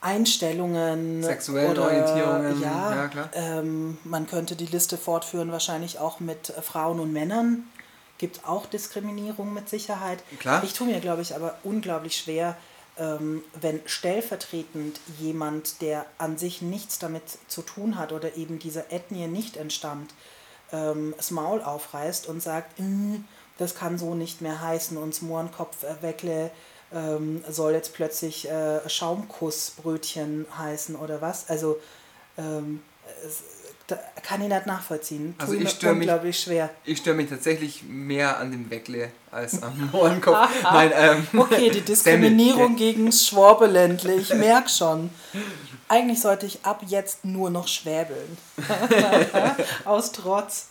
Einstellungen. 0.00 1.22
Sexuellen 1.22 1.72
oder, 1.72 1.82
Orientierungen. 1.82 2.62
Ja, 2.62 2.94
ja 2.94 3.08
klar. 3.08 3.30
Ähm, 3.34 3.98
man 4.04 4.26
könnte 4.26 4.56
die 4.56 4.64
Liste 4.64 4.96
fortführen, 4.96 5.52
wahrscheinlich 5.52 5.98
auch 5.98 6.20
mit 6.20 6.54
Frauen 6.62 7.00
und 7.00 7.12
Männern 7.12 7.64
gibt 8.16 8.48
auch 8.48 8.64
Diskriminierung 8.64 9.52
mit 9.52 9.68
Sicherheit. 9.68 10.22
Klar. 10.38 10.64
Ich 10.64 10.72
tue 10.72 10.86
mir, 10.86 11.00
glaube 11.00 11.20
ich, 11.20 11.34
aber 11.34 11.58
unglaublich 11.64 12.16
schwer, 12.16 12.56
wenn 12.96 13.80
stellvertretend 13.86 15.00
jemand, 15.18 15.80
der 15.80 16.06
an 16.18 16.38
sich 16.38 16.62
nichts 16.62 16.98
damit 16.98 17.24
zu 17.48 17.62
tun 17.62 17.98
hat 17.98 18.12
oder 18.12 18.36
eben 18.36 18.58
dieser 18.58 18.92
Ethnie 18.92 19.26
nicht 19.26 19.56
entstammt, 19.56 20.14
ähm, 20.72 21.14
das 21.16 21.30
Maul 21.30 21.60
aufreißt 21.62 22.28
und 22.28 22.40
sagt, 22.40 22.78
äh, 22.78 23.18
das 23.58 23.74
kann 23.74 23.98
so 23.98 24.14
nicht 24.14 24.40
mehr 24.40 24.60
heißen, 24.60 24.96
uns 24.96 25.22
Mohrenkopf 25.22 25.82
äh, 25.82 26.02
weckle 26.02 26.50
ähm, 26.92 27.44
soll 27.48 27.72
jetzt 27.72 27.94
plötzlich 27.94 28.48
äh, 28.48 28.88
Schaumkussbrötchen 28.88 30.46
heißen 30.56 30.96
oder 30.96 31.20
was. 31.20 31.48
Also 31.50 31.80
ähm, 32.38 32.82
es, 33.24 33.42
kann 34.22 34.40
ich 34.40 34.48
nicht 34.48 34.66
nachvollziehen. 34.66 35.34
Also 35.38 35.54
ich 35.54 35.68
störe 35.68 35.94
mich, 35.94 36.40
schwer. 36.40 36.70
Ich 36.84 36.98
störe 36.98 37.16
mich 37.16 37.28
tatsächlich 37.28 37.82
mehr 37.82 38.38
an 38.38 38.50
dem 38.50 38.70
Weckle 38.70 39.10
als 39.30 39.62
am 39.62 39.90
Ohrenkopf. 39.92 40.48
Nein, 40.62 40.92
ähm, 40.94 41.40
okay, 41.40 41.70
die 41.70 41.80
Diskriminierung 41.82 42.76
gegen 42.76 43.12
Schwabeländle, 43.12 44.14
ich 44.14 44.32
merke 44.34 44.70
schon. 44.70 45.10
Eigentlich 45.88 46.20
sollte 46.20 46.46
ich 46.46 46.64
ab 46.64 46.82
jetzt 46.86 47.24
nur 47.24 47.50
noch 47.50 47.68
schwäbeln. 47.68 48.38
Aus 49.84 50.12
Trotz. 50.12 50.68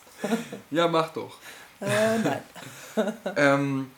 Ja, 0.72 0.88
mach 0.88 1.10
doch. 1.10 1.38
Äh, 1.82 2.18
nein. 2.18 3.14
ähm, 3.36 3.92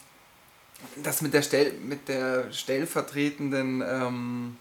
das 1.04 1.22
mit 1.22 1.34
der, 1.34 1.42
Stell 1.42 1.74
mit 1.74 2.10
der 2.10 2.52
stellvertretenden 2.52 3.82
ähm, 3.82 4.58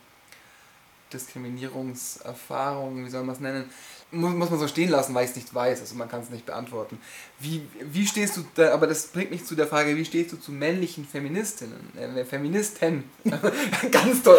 Diskriminierungserfahrung, 1.12 3.04
wie 3.04 3.10
soll 3.10 3.24
man 3.24 3.34
es 3.34 3.40
nennen, 3.40 3.70
muss, 4.14 4.34
muss 4.34 4.50
man 4.50 4.58
so 4.58 4.68
stehen 4.68 4.90
lassen, 4.90 5.14
weil 5.14 5.24
ich 5.24 5.30
es 5.30 5.36
nicht 5.36 5.54
weiß. 5.54 5.80
Also 5.80 5.94
man 5.94 6.08
kann 6.08 6.20
es 6.20 6.30
nicht 6.30 6.46
beantworten. 6.46 6.98
Wie, 7.40 7.66
wie 7.80 8.06
stehst 8.06 8.36
du 8.36 8.44
da, 8.54 8.72
aber 8.72 8.86
das 8.86 9.08
bringt 9.08 9.30
mich 9.30 9.44
zu 9.44 9.54
der 9.54 9.66
Frage, 9.66 9.96
wie 9.96 10.04
stehst 10.04 10.32
du 10.32 10.36
zu 10.36 10.52
männlichen 10.52 11.06
Feministinnen? 11.06 11.92
Äh, 11.96 12.24
Feministen. 12.24 13.04
ganz 13.90 14.22
toll. 14.22 14.38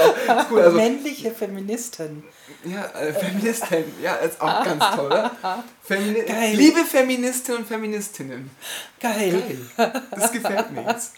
Cool, 0.50 0.62
also, 0.62 0.77
Männliche 0.77 1.32
Feministen. 1.32 2.24
Ja, 2.63 2.86
äh, 3.00 3.13
Feministen. 3.13 3.84
Ja, 4.01 4.15
ist 4.15 4.41
auch 4.41 4.63
ganz 4.63 4.84
toll? 4.96 5.32
Femini 5.82 6.22
Geil. 6.22 6.55
Liebe 6.55 6.84
Feministinnen 6.84 7.62
und 7.62 7.67
Feministinnen. 7.67 8.50
Geil. 9.00 9.44
Geil. 9.77 10.03
Das 10.12 10.32
gefällt 10.32 10.72
mir 10.72 10.84
jetzt. 10.84 11.13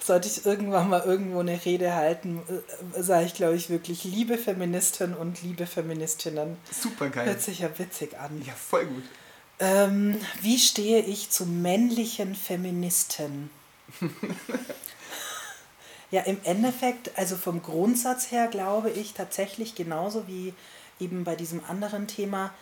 Sollte 0.00 0.28
ich 0.28 0.44
irgendwann 0.44 0.88
mal 0.88 1.02
irgendwo 1.02 1.40
eine 1.40 1.64
Rede 1.64 1.94
halten, 1.94 2.42
äh, 2.48 3.02
sage 3.02 3.26
ich, 3.26 3.34
glaube 3.34 3.56
ich, 3.56 3.70
wirklich 3.70 4.04
liebe 4.04 4.38
Feministin 4.38 5.14
und 5.14 5.42
liebe 5.42 5.66
Feministinnen. 5.66 6.56
Super 6.70 7.10
geil. 7.10 7.26
Hört 7.26 7.42
sich 7.42 7.60
ja 7.60 7.70
witzig 7.78 8.18
an. 8.18 8.42
Ja, 8.46 8.52
voll 8.54 8.86
gut. 8.86 9.04
Ähm, 9.58 10.20
wie 10.40 10.58
stehe 10.58 11.00
ich 11.00 11.30
zu 11.30 11.46
männlichen 11.46 12.34
Feministen? 12.34 13.50
ja, 16.10 16.22
im 16.22 16.38
Endeffekt, 16.44 17.16
also 17.16 17.36
vom 17.36 17.62
Grundsatz 17.62 18.30
her 18.30 18.48
glaube 18.48 18.90
ich 18.90 19.12
tatsächlich 19.12 19.74
genauso 19.74 20.26
wie 20.26 20.54
eben 20.98 21.24
bei 21.24 21.36
diesem 21.36 21.64
anderen 21.64 22.06
Thema, 22.06 22.52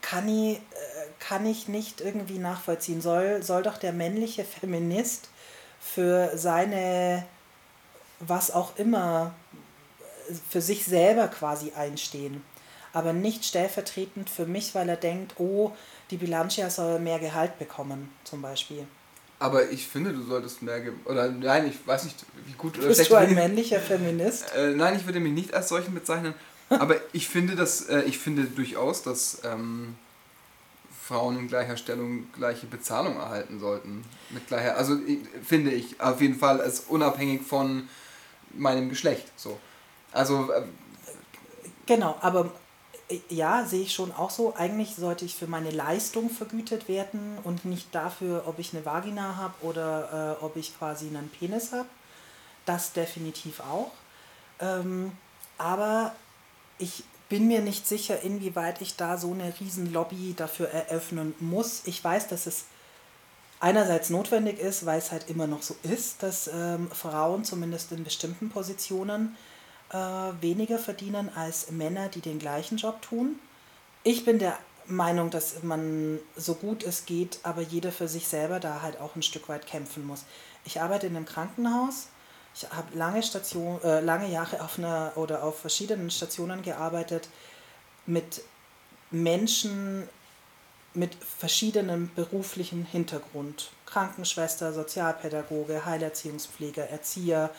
kann 0.00 0.28
ich, 0.28 0.56
äh, 0.56 0.60
kann 1.18 1.46
ich 1.46 1.68
nicht 1.68 2.00
irgendwie 2.00 2.38
nachvollziehen. 2.38 3.00
Soll, 3.00 3.42
soll 3.42 3.62
doch 3.62 3.76
der 3.78 3.92
männliche 3.92 4.44
Feminist 4.44 5.28
für 5.80 6.36
seine, 6.36 7.26
was 8.20 8.50
auch 8.50 8.76
immer, 8.76 9.34
für 10.48 10.60
sich 10.60 10.84
selber 10.84 11.28
quasi 11.28 11.72
einstehen. 11.72 12.42
Aber 12.92 13.12
nicht 13.12 13.44
stellvertretend 13.44 14.28
für 14.28 14.46
mich, 14.46 14.74
weil 14.74 14.88
er 14.88 14.96
denkt, 14.96 15.34
oh, 15.38 15.72
die 16.10 16.16
Bilancia 16.16 16.70
soll 16.70 16.98
mehr 16.98 17.18
Gehalt 17.18 17.58
bekommen, 17.58 18.12
zum 18.24 18.42
Beispiel. 18.42 18.86
Aber 19.38 19.70
ich 19.70 19.86
finde, 19.88 20.12
du 20.12 20.22
solltest 20.22 20.60
mehr. 20.60 20.80
Ge 20.80 20.92
oder 21.06 21.30
nein, 21.30 21.66
ich 21.66 21.86
weiß 21.86 22.04
nicht, 22.04 22.26
wie 22.44 22.52
gut 22.52 22.76
oder 22.78 22.88
Bist 22.88 23.10
du 23.10 23.14
ein 23.14 23.34
männlicher 23.34 23.80
Feminist? 23.80 24.44
Äh, 24.54 24.72
nein, 24.74 24.96
ich 24.96 25.06
würde 25.06 25.18
mich 25.18 25.32
nicht 25.32 25.54
als 25.54 25.68
solchen 25.68 25.94
bezeichnen. 25.94 26.34
aber 26.68 26.96
ich 27.12 27.28
finde, 27.28 27.56
dass, 27.56 27.88
äh, 27.88 28.02
ich 28.02 28.18
finde 28.18 28.44
durchaus, 28.44 29.02
dass 29.02 29.40
ähm, 29.44 29.96
Frauen 31.10 31.38
in 31.38 31.48
gleicher 31.48 31.76
Stellung 31.76 32.32
gleiche 32.32 32.66
Bezahlung 32.66 33.16
erhalten 33.16 33.58
sollten. 33.58 34.04
Mit 34.30 34.46
gleicher, 34.46 34.76
also 34.76 34.96
finde 35.42 35.72
ich 35.72 36.00
auf 36.00 36.20
jeden 36.20 36.36
Fall 36.36 36.60
als 36.60 36.80
unabhängig 36.80 37.42
von 37.42 37.88
meinem 38.54 38.88
Geschlecht. 38.88 39.26
So. 39.36 39.58
Also 40.12 40.52
äh, 40.52 40.62
genau, 41.86 42.16
aber 42.20 42.52
äh, 43.08 43.18
ja, 43.28 43.64
sehe 43.64 43.82
ich 43.82 43.92
schon 43.92 44.12
auch 44.12 44.30
so. 44.30 44.54
Eigentlich 44.54 44.94
sollte 44.94 45.24
ich 45.24 45.34
für 45.34 45.48
meine 45.48 45.72
Leistung 45.72 46.30
vergütet 46.30 46.86
werden 46.86 47.38
und 47.42 47.64
nicht 47.64 47.92
dafür, 47.92 48.44
ob 48.46 48.60
ich 48.60 48.72
eine 48.72 48.86
Vagina 48.86 49.36
habe 49.36 49.54
oder 49.62 50.38
äh, 50.40 50.44
ob 50.44 50.54
ich 50.56 50.78
quasi 50.78 51.08
einen 51.08 51.28
Penis 51.28 51.72
habe. 51.72 51.88
Das 52.66 52.92
definitiv 52.92 53.58
auch. 53.60 53.90
Ähm, 54.60 55.10
aber 55.58 56.14
ich 56.78 57.02
bin 57.30 57.46
mir 57.46 57.62
nicht 57.62 57.86
sicher, 57.86 58.20
inwieweit 58.20 58.82
ich 58.82 58.96
da 58.96 59.16
so 59.16 59.32
eine 59.32 59.54
Riesenlobby 59.58 60.34
dafür 60.36 60.68
eröffnen 60.68 61.34
muss. 61.38 61.82
Ich 61.86 62.04
weiß, 62.04 62.28
dass 62.28 62.46
es 62.46 62.64
einerseits 63.60 64.10
notwendig 64.10 64.58
ist, 64.58 64.84
weil 64.84 64.98
es 64.98 65.12
halt 65.12 65.30
immer 65.30 65.46
noch 65.46 65.62
so 65.62 65.76
ist, 65.84 66.22
dass 66.22 66.50
ähm, 66.52 66.90
Frauen 66.90 67.44
zumindest 67.44 67.92
in 67.92 68.04
bestimmten 68.04 68.50
Positionen 68.50 69.36
äh, 69.92 69.96
weniger 69.96 70.78
verdienen 70.78 71.30
als 71.34 71.70
Männer, 71.70 72.08
die 72.08 72.20
den 72.20 72.40
gleichen 72.40 72.78
Job 72.78 73.00
tun. 73.00 73.38
Ich 74.02 74.24
bin 74.24 74.40
der 74.40 74.58
Meinung, 74.86 75.30
dass 75.30 75.62
man 75.62 76.18
so 76.36 76.54
gut 76.54 76.82
es 76.82 77.06
geht, 77.06 77.38
aber 77.44 77.62
jeder 77.62 77.92
für 77.92 78.08
sich 78.08 78.26
selber 78.26 78.58
da 78.58 78.82
halt 78.82 78.98
auch 79.00 79.14
ein 79.14 79.22
Stück 79.22 79.48
weit 79.48 79.66
kämpfen 79.66 80.04
muss. 80.04 80.24
Ich 80.64 80.80
arbeite 80.80 81.06
in 81.06 81.16
einem 81.16 81.26
Krankenhaus 81.26 82.08
ich 82.54 82.68
habe 82.70 82.96
lange, 82.96 83.20
äh, 83.84 84.00
lange 84.00 84.28
Jahre 84.28 84.62
auf 84.62 84.78
einer 84.78 85.12
oder 85.16 85.44
auf 85.44 85.60
verschiedenen 85.60 86.10
Stationen 86.10 86.62
gearbeitet 86.62 87.28
mit 88.06 88.42
Menschen 89.10 90.08
mit 90.92 91.14
verschiedenem 91.14 92.10
beruflichen 92.16 92.84
Hintergrund. 92.84 93.70
Krankenschwester, 93.86 94.72
Sozialpädagoge, 94.72 95.84
Heilerziehungspfleger, 95.84 96.88
Erzieher 96.88 97.50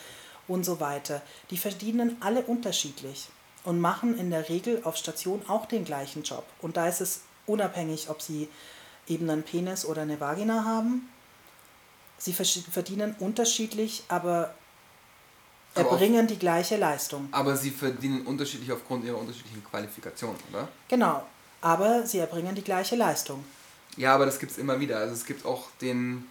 und 0.49 0.65
so 0.65 0.79
weiter. 0.79 1.21
Die 1.49 1.57
verdienen 1.57 2.17
alle 2.19 2.41
unterschiedlich. 2.41 3.29
und 3.63 3.79
machen 3.79 4.17
in 4.17 4.31
der 4.31 4.49
Regel 4.49 4.81
auf 4.85 4.97
Station 4.97 5.43
auch 5.47 5.67
den 5.67 5.85
gleichen 5.85 6.23
Job. 6.23 6.43
Und 6.61 6.77
da 6.77 6.87
ist 6.87 6.99
es 6.99 7.21
unabhängig, 7.45 8.09
ob 8.09 8.19
sie 8.19 8.49
eben 9.07 9.29
einen 9.29 9.43
Penis 9.43 9.85
oder 9.85 10.01
eine 10.01 10.19
Vagina 10.19 10.65
haben. 10.65 11.09
Sie 12.17 12.33
verdienen 12.33 13.15
unterschiedlich, 13.19 14.03
aber 14.07 14.55
erbringen 15.75 16.27
die 16.27 16.37
gleiche 16.37 16.77
Leistung. 16.77 17.29
Aber 17.31 17.55
sie 17.55 17.71
verdienen 17.71 18.25
unterschiedlich 18.25 18.71
aufgrund 18.71 19.05
ihrer 19.05 19.17
unterschiedlichen 19.17 19.63
Qualifikationen, 19.63 20.37
oder? 20.51 20.67
Genau, 20.87 21.23
aber 21.61 22.05
sie 22.05 22.19
erbringen 22.19 22.55
die 22.55 22.63
gleiche 22.63 22.95
Leistung. 22.95 23.43
Ja, 23.97 24.15
aber 24.15 24.25
das 24.25 24.39
gibt 24.39 24.51
es 24.51 24.57
immer 24.57 24.79
wieder. 24.79 24.97
Also 24.97 25.13
es 25.13 25.25
gibt 25.25 25.45
auch 25.45 25.67
den, 25.81 26.27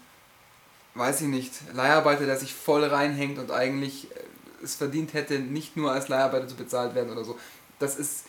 weiß 0.95 1.23
ich 1.23 1.29
nicht, 1.29 1.53
Leiharbeiter, 1.73 2.27
der 2.27 2.37
sich 2.37 2.55
voll 2.55 2.85
reinhängt 2.85 3.39
und 3.39 3.51
eigentlich 3.51 4.11
äh, 4.11 4.21
es 4.63 4.75
verdient 4.75 5.15
hätte, 5.15 5.39
nicht 5.39 5.77
nur 5.77 5.93
als 5.93 6.09
Leiharbeiter 6.09 6.49
zu 6.49 6.55
bezahlt 6.55 6.95
werden 6.95 7.11
oder 7.11 7.25
so. 7.25 7.39
Das 7.79 7.97
ist. 7.97 8.25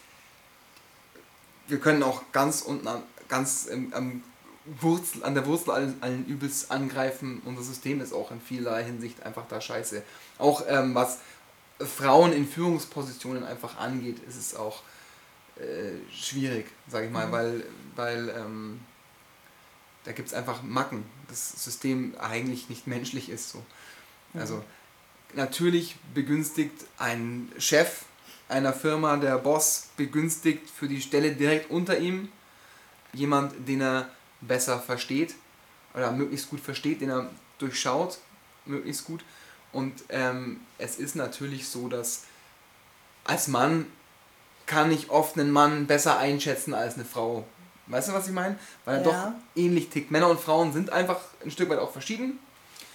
Wir 1.67 1.79
können 1.79 2.03
auch 2.03 2.23
ganz 2.33 2.61
unten 2.61 2.87
an, 2.87 3.03
ganz 3.29 3.65
im, 3.65 3.93
am 3.93 4.23
Wurzel, 4.65 5.23
an 5.23 5.33
der 5.33 5.45
Wurzel 5.45 5.71
allen, 5.71 6.01
allen 6.01 6.25
Übels 6.25 6.69
angreifen. 6.69 7.41
Unser 7.45 7.63
System 7.63 7.99
ist 8.01 8.13
auch 8.13 8.31
in 8.31 8.39
vielerlei 8.39 8.83
Hinsicht 8.83 9.23
einfach 9.23 9.47
da 9.47 9.59
scheiße. 9.59 10.03
Auch 10.37 10.63
ähm, 10.67 10.93
was 10.93 11.19
Frauen 11.79 12.31
in 12.33 12.47
Führungspositionen 12.47 13.43
einfach 13.43 13.77
angeht, 13.77 14.17
ist 14.27 14.37
es 14.37 14.55
auch 14.55 14.83
äh, 15.57 15.91
schwierig, 16.13 16.67
sage 16.87 17.07
ich 17.07 17.11
mal, 17.11 17.27
mhm. 17.27 17.31
weil, 17.31 17.65
weil 17.95 18.29
ähm, 18.29 18.79
da 20.03 20.11
gibt 20.11 20.27
es 20.27 20.33
einfach 20.33 20.61
Macken. 20.61 21.05
Das 21.27 21.63
System 21.63 22.15
eigentlich 22.19 22.69
nicht 22.69 22.87
menschlich 22.87 23.29
ist 23.29 23.49
so. 23.49 23.63
Also 24.33 24.57
mhm. 24.57 24.63
natürlich 25.35 25.95
begünstigt 26.13 26.85
ein 26.97 27.51
Chef 27.57 28.05
einer 28.47 28.73
Firma, 28.73 29.17
der 29.17 29.37
Boss 29.37 29.89
begünstigt 29.97 30.69
für 30.69 30.87
die 30.87 31.01
Stelle 31.01 31.33
direkt 31.33 31.71
unter 31.71 31.97
ihm 31.97 32.29
jemand, 33.13 33.67
den 33.67 33.81
er 33.81 34.09
besser 34.41 34.79
versteht 34.79 35.35
oder 35.93 36.11
möglichst 36.11 36.49
gut 36.49 36.59
versteht, 36.59 37.01
den 37.01 37.09
er 37.09 37.29
durchschaut, 37.59 38.17
möglichst 38.65 39.05
gut. 39.05 39.23
Und 39.71 39.93
ähm, 40.09 40.61
es 40.77 40.97
ist 40.97 41.15
natürlich 41.15 41.67
so, 41.67 41.87
dass 41.87 42.23
als 43.23 43.47
Mann 43.47 43.85
kann 44.65 44.91
ich 44.91 45.09
oft 45.09 45.37
einen 45.37 45.51
Mann 45.51 45.87
besser 45.87 46.17
einschätzen 46.17 46.73
als 46.73 46.95
eine 46.95 47.05
Frau. 47.05 47.45
Weißt 47.87 48.09
du, 48.09 48.13
was 48.13 48.27
ich 48.27 48.33
meine? 48.33 48.57
Weil 48.85 48.99
er 48.99 49.05
ja. 49.05 49.11
doch 49.11 49.61
ähnlich 49.61 49.89
tickt. 49.89 50.11
Männer 50.11 50.29
und 50.29 50.39
Frauen 50.39 50.71
sind 50.71 50.91
einfach 50.91 51.19
ein 51.43 51.51
Stück 51.51 51.69
weit 51.69 51.79
auch 51.79 51.91
verschieden. 51.91 52.39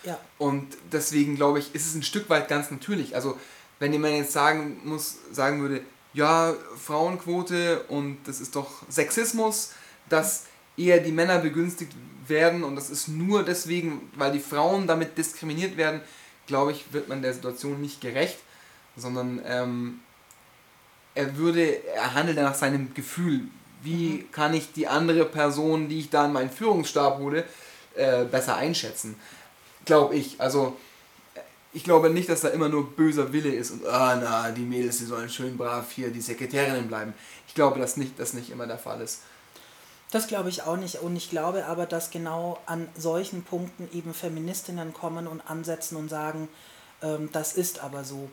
Ja. 0.04 0.18
Und 0.38 0.76
deswegen 0.92 1.36
glaube 1.36 1.58
ich, 1.58 1.74
ist 1.74 1.86
es 1.86 1.94
ein 1.94 2.02
Stück 2.02 2.30
weit 2.30 2.48
ganz 2.48 2.70
natürlich. 2.70 3.14
Also, 3.14 3.38
wenn 3.78 3.92
jemand 3.92 4.14
jetzt 4.14 4.32
sagen 4.32 4.80
muss, 4.84 5.18
sagen 5.32 5.60
würde, 5.60 5.82
ja, 6.14 6.54
Frauenquote 6.82 7.82
und 7.88 8.18
das 8.24 8.40
ist 8.40 8.56
doch 8.56 8.70
Sexismus, 8.88 9.72
dass 10.08 10.44
eher 10.76 11.00
die 11.00 11.12
Männer 11.12 11.38
begünstigt 11.38 11.92
werden 12.26 12.64
und 12.64 12.76
das 12.76 12.90
ist 12.90 13.09
nur 13.09 13.45
deswegen, 13.45 14.11
weil 14.16 14.33
die 14.33 14.40
Frauen 14.40 14.87
damit 14.87 15.16
diskriminiert 15.16 15.76
werden, 15.76 16.00
glaube 16.47 16.73
ich, 16.73 16.92
wird 16.92 17.09
man 17.09 17.23
der 17.23 17.33
Situation 17.33 17.80
nicht 17.80 18.00
gerecht, 18.00 18.38
sondern 18.97 19.40
ähm, 19.47 20.00
er 21.14 21.37
würde, 21.37 21.85
er 21.87 22.14
handelt 22.14 22.37
nach 22.37 22.54
seinem 22.54 22.95
Gefühl. 22.95 23.42
Wie 23.83 24.09
mhm. 24.09 24.33
kann 24.33 24.54
ich 24.54 24.73
die 24.73 24.87
andere 24.87 25.25
Person, 25.25 25.88
die 25.88 26.00
ich 26.00 26.11
da 26.11 26.26
in 26.26 26.33
meinen 26.33 26.50
Führungsstab 26.50 27.18
hole, 27.18 27.45
äh, 27.95 28.25
besser 28.25 28.56
einschätzen? 28.56 29.16
Glaube 29.85 30.14
ich. 30.16 30.40
Also, 30.40 30.76
ich 31.73 31.85
glaube 31.85 32.11
nicht, 32.11 32.28
dass 32.28 32.40
da 32.40 32.49
immer 32.49 32.68
nur 32.68 32.90
böser 32.97 33.33
Wille 33.33 33.54
ist 33.54 33.71
und, 33.71 33.87
ah, 33.87 34.18
na, 34.21 34.50
die 34.50 34.62
Mädels, 34.62 34.99
die 34.99 35.04
sollen 35.04 35.28
schön 35.28 35.56
brav 35.56 35.90
hier 35.90 36.11
die 36.11 36.21
Sekretärinnen 36.21 36.88
bleiben. 36.88 37.12
Ich 37.49 37.54
glaube, 37.54 37.78
dass 37.78 37.97
nicht, 37.97 38.18
das 38.18 38.33
nicht 38.33 38.50
immer 38.50 38.66
der 38.66 38.78
Fall 38.78 39.00
ist. 39.00 39.23
Das 40.10 40.28
glaube 40.28 40.48
ich 40.48 40.62
auch 40.62 40.76
nicht. 40.76 41.00
Und 41.00 41.16
ich 41.16 41.30
glaube 41.30 41.66
aber, 41.66 41.86
dass 41.86 42.10
genau 42.10 42.58
an 42.66 42.88
solchen 42.96 43.42
Punkten 43.42 43.88
eben 43.92 44.14
Feministinnen 44.14 44.92
kommen 44.92 45.26
und 45.26 45.40
ansetzen 45.40 45.97
und 45.97 46.08
sagen, 46.08 46.49
ähm, 47.02 47.30
das 47.32 47.54
ist 47.54 47.82
aber 47.82 48.04
so. 48.04 48.28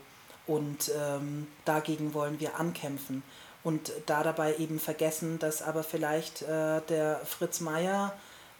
Und 0.46 0.92
ähm, 0.98 1.48
dagegen 1.66 2.14
wollen 2.14 2.40
wir 2.40 2.60
ankämpfen. 2.60 3.24
Und 3.64 3.92
da 4.06 4.24
dabei 4.24 4.58
eben 4.58 4.80
vergessen, 4.80 5.40
dass 5.40 5.62
aber 5.62 5.84
vielleicht 5.84 6.42
äh, 6.44 6.82
der 6.90 7.22
Fritz 7.26 7.62
Meier 7.62 8.14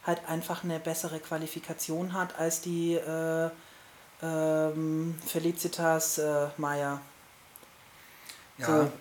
halt 0.06 0.26
einfach 0.28 0.64
eine 0.64 0.80
bessere 0.80 1.20
Qualifikation 1.20 2.14
hat 2.14 2.38
als 2.38 2.62
die 2.62 2.94
äh, 2.94 3.50
ähm, 4.22 5.18
Felicitas 5.26 6.18
äh, 6.18 6.48
Meier. 6.56 7.00
Ja. 8.58 8.66
So. 8.66 8.92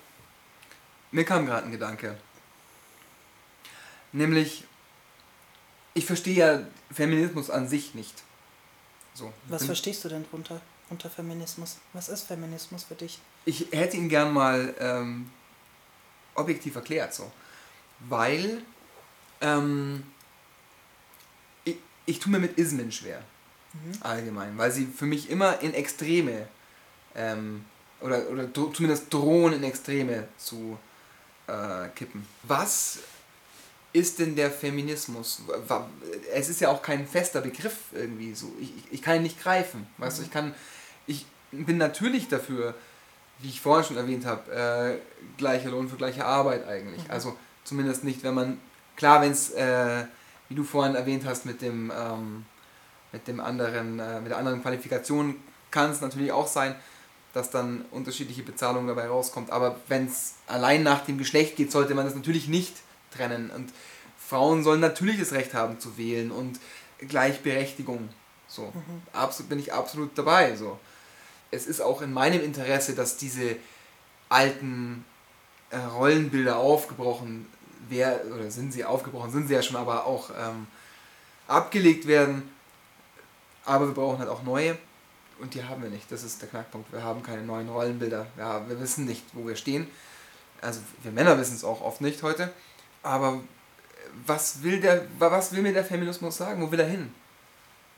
Mir 1.12 1.26
kam 1.26 1.46
gerade 1.46 1.68
ein 1.68 1.72
Gedanke. 1.72 2.18
Nämlich, 4.14 4.64
ich 5.94 6.06
verstehe 6.06 6.36
ja 6.36 6.60
Feminismus 6.92 7.50
an 7.50 7.68
sich 7.68 7.96
nicht. 7.96 8.24
So. 9.14 9.34
Was 9.48 9.66
verstehst 9.66 10.06
du 10.06 10.10
denn 10.10 10.26
drunter, 10.30 10.62
unter 10.90 11.10
Feminismus? 11.10 11.78
Was 11.94 12.10
ist 12.10 12.24
Feminismus 12.24 12.84
für 12.84 12.96
dich? 12.96 13.20
Ich 13.46 13.68
hätte 13.72 13.98
ihn 13.98 14.10
gern 14.10 14.34
mal 14.34 14.74
ähm, 14.80 15.30
objektiv 16.36 16.76
erklärt, 16.76 17.14
so. 17.14 17.32
Weil 18.00 18.62
ähm, 19.42 20.04
ich, 21.66 21.78
ich 22.06 22.20
tue 22.20 22.32
mir 22.32 22.40
mit 22.40 22.58
Ismen 22.58 22.92
schwer. 22.92 23.22
Mhm. 23.74 24.02
Allgemein. 24.02 24.58
Weil 24.58 24.72
sie 24.72 24.86
für 24.86 25.06
mich 25.06 25.30
immer 25.30 25.60
in 25.62 25.74
Extreme 25.74 26.48
ähm, 27.16 27.66
oder, 28.00 28.30
oder 28.30 28.54
zumindest 28.54 29.14
drohen 29.14 29.54
in 29.54 29.64
Extreme 29.64 30.28
zu 30.38 30.78
äh, 31.48 31.90
kippen. 31.90 32.28
Was 32.44 33.00
ist 33.94 34.18
denn 34.18 34.36
der 34.36 34.50
Feminismus? 34.50 35.44
Es 36.34 36.50
ist 36.50 36.60
ja 36.60 36.70
auch 36.70 36.82
kein 36.82 37.08
fester 37.08 37.42
Begriff 37.42 37.78
irgendwie 37.94 38.34
so. 38.34 38.52
Ich, 38.60 38.72
ich 38.92 39.02
kann 39.02 39.18
ihn 39.18 39.24
nicht 39.24 39.42
greifen. 39.42 39.88
Weißt 40.00 40.20
du, 40.20 40.24
ich 40.24 40.32
kann. 40.32 40.54
Ich 41.06 41.26
bin 41.52 41.78
natürlich 41.78 42.28
dafür, 42.28 42.74
wie 43.40 43.50
ich 43.50 43.62
vorhin 43.62 43.86
schon 43.86 43.98
erwähnt 43.98 44.26
habe, 44.26 44.52
äh, 44.52 45.38
gleicher 45.38 45.70
Lohn 45.70 45.88
für 45.88 45.96
gleiche 45.96 46.26
Arbeit 46.26 46.68
eigentlich. 46.68 47.04
Mhm. 47.06 47.12
Also 47.12 47.38
zumindest 47.64 48.04
nicht, 48.04 48.24
wenn 48.24 48.34
man. 48.34 48.60
Klar, 48.96 49.22
wenn 49.22 49.32
es, 49.32 49.52
äh, 49.52 50.06
wie 50.50 50.56
du 50.56 50.64
vorhin 50.64 50.96
erwähnt 50.96 51.26
hast, 51.26 51.46
mit 51.46 51.62
dem, 51.62 51.92
ähm, 51.96 52.46
mit 53.12 53.28
dem 53.28 53.40
anderen, 53.40 54.00
äh, 54.00 54.22
mit 54.22 54.32
der 54.32 54.38
anderen 54.38 54.62
Qualifikation 54.62 55.36
kann 55.72 55.90
es 55.90 56.02
natürlich 56.02 56.32
auch 56.32 56.48
sein, 56.48 56.76
dass 57.34 57.50
dann 57.50 57.86
unterschiedliche 57.90 58.44
Bezahlungen 58.44 58.88
dabei 58.88 59.08
rauskommt. 59.08 59.50
Aber 59.50 59.78
wenn 59.88 60.06
es 60.06 60.36
allein 60.46 60.84
nach 60.84 61.04
dem 61.06 61.18
Geschlecht 61.18 61.56
geht, 61.56 61.72
sollte 61.72 61.96
man 61.96 62.06
das 62.06 62.14
natürlich 62.14 62.48
nicht 62.48 62.76
trennen. 63.14 63.50
Und 63.50 63.72
Frauen 64.18 64.64
sollen 64.64 64.80
natürlich 64.80 65.20
das 65.20 65.32
Recht 65.32 65.54
haben 65.54 65.80
zu 65.80 65.98
wählen 65.98 66.32
und 66.32 66.60
Gleichberechtigung. 67.00 68.10
So, 68.48 68.66
mhm. 68.74 69.02
absolut, 69.14 69.50
bin 69.50 69.60
ich 69.60 69.74
absolut 69.74 70.18
dabei. 70.18 70.56
So. 70.56 70.80
Es 71.52 71.68
ist 71.68 71.82
auch 71.82 72.02
in 72.02 72.14
meinem 72.14 72.44
Interesse, 72.44 72.94
dass 72.94 73.18
diese 73.18 73.56
alten 74.30 75.06
äh, 75.70 75.78
Rollenbilder 75.78 76.58
aufgebrochen 76.58 77.48
werden, 77.90 78.32
oder 78.32 78.50
sind 78.50 78.72
sie 78.72 78.86
aufgebrochen, 78.86 79.32
sind 79.32 79.48
sie 79.48 79.54
ja 79.54 79.62
schon, 79.62 79.76
aber 79.76 80.06
auch 80.06 80.30
ähm, 80.30 80.68
abgelegt 81.48 82.08
werden. 82.08 82.50
Aber 83.66 83.88
wir 83.88 83.94
brauchen 83.94 84.20
halt 84.20 84.30
auch 84.30 84.44
neue 84.44 84.78
und 85.40 85.54
die 85.54 85.64
haben 85.64 85.82
wir 85.82 85.90
nicht. 85.90 86.12
Das 86.12 86.24
ist 86.24 86.42
der 86.42 86.50
Knackpunkt. 86.50 86.92
Wir 86.92 87.04
haben 87.04 87.24
keine 87.24 87.44
neuen 87.44 87.70
Rollenbilder. 87.70 88.28
Ja, 88.38 88.68
wir 88.68 88.80
wissen 88.80 89.06
nicht, 89.06 89.24
wo 89.34 89.48
wir 89.48 89.56
stehen. 89.56 89.88
Also 90.62 90.80
wir 91.02 91.12
Männer 91.12 91.38
wissen 91.38 91.56
es 91.56 91.64
auch 91.64 91.82
oft 91.82 92.02
nicht 92.02 92.24
heute. 92.24 92.52
Aber 93.04 93.42
was 94.26 94.64
will, 94.64 94.80
der, 94.80 95.06
was 95.20 95.52
will 95.52 95.62
mir 95.62 95.74
der 95.74 95.84
Feminismus 95.84 96.38
sagen? 96.38 96.62
Wo 96.62 96.72
will 96.72 96.80
er 96.80 96.88
hin? 96.88 97.14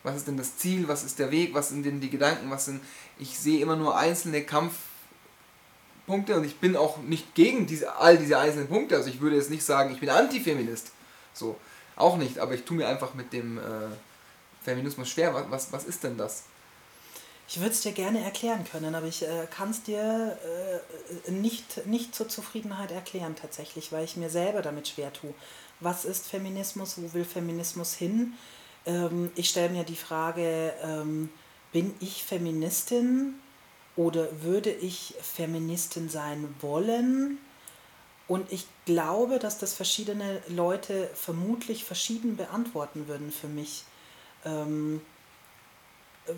Was 0.04 0.18
ist 0.18 0.28
denn 0.28 0.38
das 0.38 0.58
Ziel? 0.58 0.88
Was 0.88 1.04
ist 1.04 1.20
der 1.20 1.32
Weg? 1.32 1.54
Was 1.54 1.70
sind 1.70 1.84
denn 1.84 2.02
die 2.02 2.10
Gedanken? 2.10 2.50
Was 2.50 2.66
sind, 2.66 2.82
ich 3.18 3.38
sehe 3.38 3.62
immer 3.62 3.76
nur 3.76 3.98
einzelne 3.98 4.44
Kampfpunkte 4.44 6.36
und 6.36 6.44
ich 6.44 6.60
bin 6.60 6.76
auch 6.76 6.98
nicht 6.98 7.34
gegen 7.36 7.66
diese, 7.66 7.96
all 7.96 8.18
diese 8.18 8.38
einzelnen 8.38 8.68
Punkte. 8.68 8.96
Also 8.96 9.10
ich 9.10 9.22
würde 9.22 9.36
jetzt 9.36 9.50
nicht 9.50 9.64
sagen, 9.64 9.92
ich 9.92 10.00
bin 10.00 10.10
Antifeminist. 10.10 10.92
So, 11.34 11.58
auch 11.96 12.18
nicht. 12.18 12.40
Aber 12.40 12.54
ich 12.54 12.64
tue 12.64 12.78
mir 12.78 12.88
einfach 12.88 13.14
mit 13.14 13.34
dem 13.34 13.58
äh, 13.58 13.62
Feminismus 14.64 15.10
schwer. 15.10 15.34
Was, 15.34 15.46
was, 15.50 15.72
was 15.72 15.86
ist 15.86 16.04
denn 16.04 16.18
das? 16.18 16.44
Ich 17.48 17.60
würde 17.60 17.72
es 17.72 17.82
dir 17.82 17.92
gerne 17.92 18.24
erklären 18.24 18.66
können, 18.70 18.96
aber 18.96 19.06
ich 19.06 19.22
äh, 19.22 19.48
kann 19.50 19.70
es 19.70 19.84
dir 19.84 20.38
äh, 21.28 21.32
nicht, 21.32 21.86
nicht 21.86 22.16
zur 22.16 22.28
Zufriedenheit 22.28 22.92
erklären 22.92 23.36
tatsächlich, 23.36 23.92
weil 23.92 24.04
ich 24.04 24.18
mir 24.18 24.30
selber 24.30 24.62
damit 24.62 24.88
schwer 24.88 25.14
tue. 25.14 25.34
Was 25.80 26.06
ist 26.06 26.28
Feminismus? 26.28 26.98
Wo 26.98 27.14
will 27.14 27.26
Feminismus 27.26 27.94
hin? 27.94 28.34
Ähm, 28.86 29.32
ich 29.36 29.50
stelle 29.50 29.70
mir 29.70 29.84
die 29.84 29.96
Frage, 29.96 30.74
ähm, 30.82 31.30
bin 31.72 31.94
ich 32.00 32.24
Feministin 32.24 33.36
oder 33.96 34.42
würde 34.42 34.72
ich 34.72 35.14
Feministin 35.22 36.10
sein 36.10 36.56
wollen? 36.62 37.38
Und 38.28 38.52
ich 38.52 38.66
glaube, 38.86 39.38
dass 39.38 39.60
das 39.60 39.74
verschiedene 39.74 40.42
Leute 40.48 41.10
vermutlich 41.14 41.84
verschieden 41.84 42.38
beantworten 42.38 43.08
würden 43.08 43.32
für 43.32 43.48
mich. 43.48 43.84
Ähm, 44.46 45.02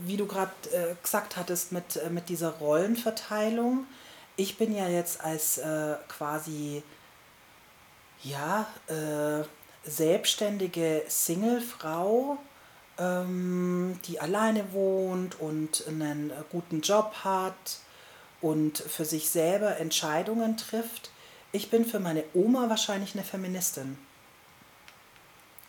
wie 0.06 0.18
du 0.18 0.26
gerade 0.26 0.52
äh, 0.72 0.96
gesagt 1.02 1.38
hattest 1.38 1.72
mit, 1.72 1.96
äh, 1.98 2.10
mit 2.10 2.30
dieser 2.30 2.52
Rollenverteilung, 2.52 3.86
ich 4.36 4.58
bin 4.58 4.76
ja 4.76 4.88
jetzt 4.88 5.22
als 5.22 5.58
äh, 5.58 5.96
quasi 6.08 6.84
ja, 8.24 8.68
äh, 8.88 9.44
selbstständige 9.90 11.04
Singlefrau, 11.08 12.38
ähm, 13.00 14.00
die 14.06 14.20
alleine 14.20 14.74
wohnt 14.74 15.40
und 15.40 15.88
einen 15.88 16.32
guten 16.52 16.82
Job 16.82 17.14
hat 17.24 17.80
und 18.42 18.78
für 18.78 19.06
sich 19.06 19.30
selber 19.30 19.78
Entscheidungen 19.78 20.58
trifft. 20.58 21.12
Ich 21.52 21.70
bin 21.70 21.86
für 21.86 22.00
meine 22.00 22.24
Oma 22.34 22.70
wahrscheinlich 22.70 23.16
eine 23.16 23.24
Feministin. 23.24 23.98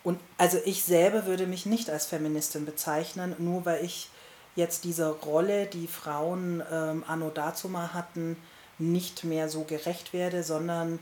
Und 0.08 0.18
also 0.38 0.56
ich 0.64 0.84
selber 0.84 1.26
würde 1.26 1.46
mich 1.46 1.66
nicht 1.66 1.90
als 1.90 2.06
Feministin 2.06 2.64
bezeichnen, 2.64 3.36
nur 3.36 3.66
weil 3.66 3.84
ich 3.84 4.08
jetzt 4.56 4.84
dieser 4.84 5.10
Rolle, 5.10 5.66
die 5.66 5.86
Frauen 5.86 6.62
ähm, 6.72 7.04
anno 7.06 7.28
dazu 7.28 7.68
mal 7.68 7.92
hatten, 7.92 8.38
nicht 8.78 9.24
mehr 9.24 9.50
so 9.50 9.64
gerecht 9.64 10.14
werde, 10.14 10.42
sondern 10.44 10.98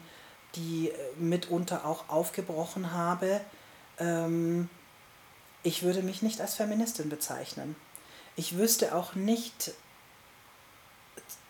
die 0.56 0.88
äh, 0.88 0.94
mitunter 1.20 1.86
auch 1.86 2.08
aufgebrochen 2.08 2.90
habe. 2.90 3.40
Ähm, 4.00 4.68
ich 5.62 5.84
würde 5.84 6.02
mich 6.02 6.22
nicht 6.22 6.40
als 6.40 6.56
Feministin 6.56 7.08
bezeichnen. 7.08 7.76
Ich 8.34 8.58
wüsste 8.58 8.92
auch 8.92 9.14
nicht, 9.14 9.70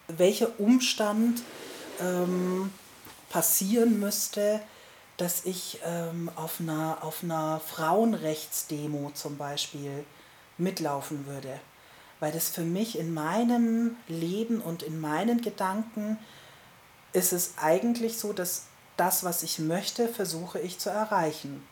welcher 0.09 0.61
Umstand 0.61 1.41
ähm, 2.03 2.71
passieren 3.31 3.99
müsste, 3.99 4.61
dass 5.17 5.45
ich 5.45 5.81
ähm, 5.85 6.31
auf, 6.37 6.61
einer, 6.61 6.99
auf 7.03 7.23
einer 7.23 7.61
Frauenrechtsdemo 7.61 9.13
zum 9.15 9.37
Beispiel 9.37 10.05
mitlaufen 10.59 11.27
würde. 11.27 11.61
Weil 12.21 12.33
das 12.33 12.49
für 12.49 12.63
mich 12.63 12.99
in 12.99 13.13
meinem 13.13 13.97
Leben 14.09 14.61
und 14.61 14.83
in 14.83 15.01
meinen 15.01 15.41
Gedanken 15.41 16.19
ist 17.13 17.33
es 17.33 17.55
eigentlich 17.59 18.19
so, 18.19 18.33
dass 18.33 18.67
das, 18.97 19.25
was 19.25 19.43
ich 19.43 19.59
möchte, 19.59 20.09
versuche 20.09 20.59
ich 20.59 20.79
zu 20.79 20.91
erreichen. 20.91 21.67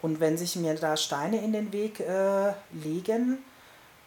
Und 0.00 0.20
wenn 0.20 0.38
sich 0.38 0.56
mir 0.56 0.74
da 0.74 0.96
Steine 0.96 1.42
in 1.42 1.52
den 1.52 1.72
Weg 1.72 2.00
äh, 2.00 2.52
legen 2.72 3.38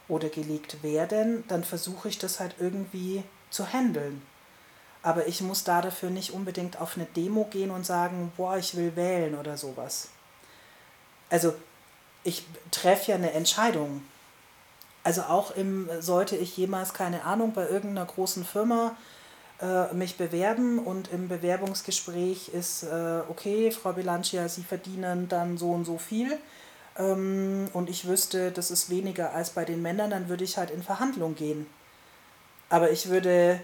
oder 0.07 0.29
gelegt 0.29 0.83
werden, 0.83 1.43
dann 1.47 1.63
versuche 1.63 2.09
ich 2.09 2.17
das 2.17 2.39
halt 2.39 2.55
irgendwie 2.59 3.23
zu 3.49 3.71
handeln. 3.71 4.21
Aber 5.03 5.27
ich 5.27 5.41
muss 5.41 5.63
da 5.63 5.81
dafür 5.81 6.09
nicht 6.09 6.31
unbedingt 6.31 6.79
auf 6.79 6.95
eine 6.95 7.05
Demo 7.05 7.45
gehen 7.45 7.71
und 7.71 7.85
sagen, 7.85 8.31
boah, 8.37 8.57
ich 8.57 8.75
will 8.75 8.95
wählen 8.95 9.35
oder 9.35 9.57
sowas. 9.57 10.09
Also 11.29 11.53
ich 12.23 12.45
treffe 12.69 13.11
ja 13.11 13.15
eine 13.15 13.31
Entscheidung. 13.31 14.03
Also 15.03 15.23
auch 15.23 15.51
im, 15.55 15.89
sollte 15.99 16.35
ich 16.35 16.55
jemals, 16.57 16.93
keine 16.93 17.23
Ahnung, 17.23 17.53
bei 17.53 17.67
irgendeiner 17.67 18.05
großen 18.05 18.45
Firma 18.45 18.95
äh, 19.59 19.91
mich 19.93 20.17
bewerben 20.17 20.77
und 20.77 21.11
im 21.11 21.27
Bewerbungsgespräch 21.27 22.49
ist, 22.49 22.83
äh, 22.83 23.21
okay, 23.27 23.71
Frau 23.71 23.93
Bilancia, 23.93 24.47
Sie 24.47 24.63
verdienen 24.63 25.27
dann 25.27 25.57
so 25.57 25.71
und 25.71 25.85
so 25.85 25.97
viel 25.97 26.37
ähm, 26.97 27.69
und 27.73 27.89
ich 27.89 28.07
wüsste, 28.07 28.51
das 28.51 28.71
ist 28.71 28.89
weniger 28.89 29.33
als 29.33 29.51
bei 29.51 29.65
den 29.65 29.81
Männern, 29.81 30.09
dann 30.11 30.29
würde 30.29 30.43
ich 30.43 30.57
halt 30.57 30.71
in 30.71 30.83
Verhandlung 30.83 31.35
gehen. 31.35 31.67
Aber 32.69 32.91
ich 32.91 33.09
würde 33.09 33.59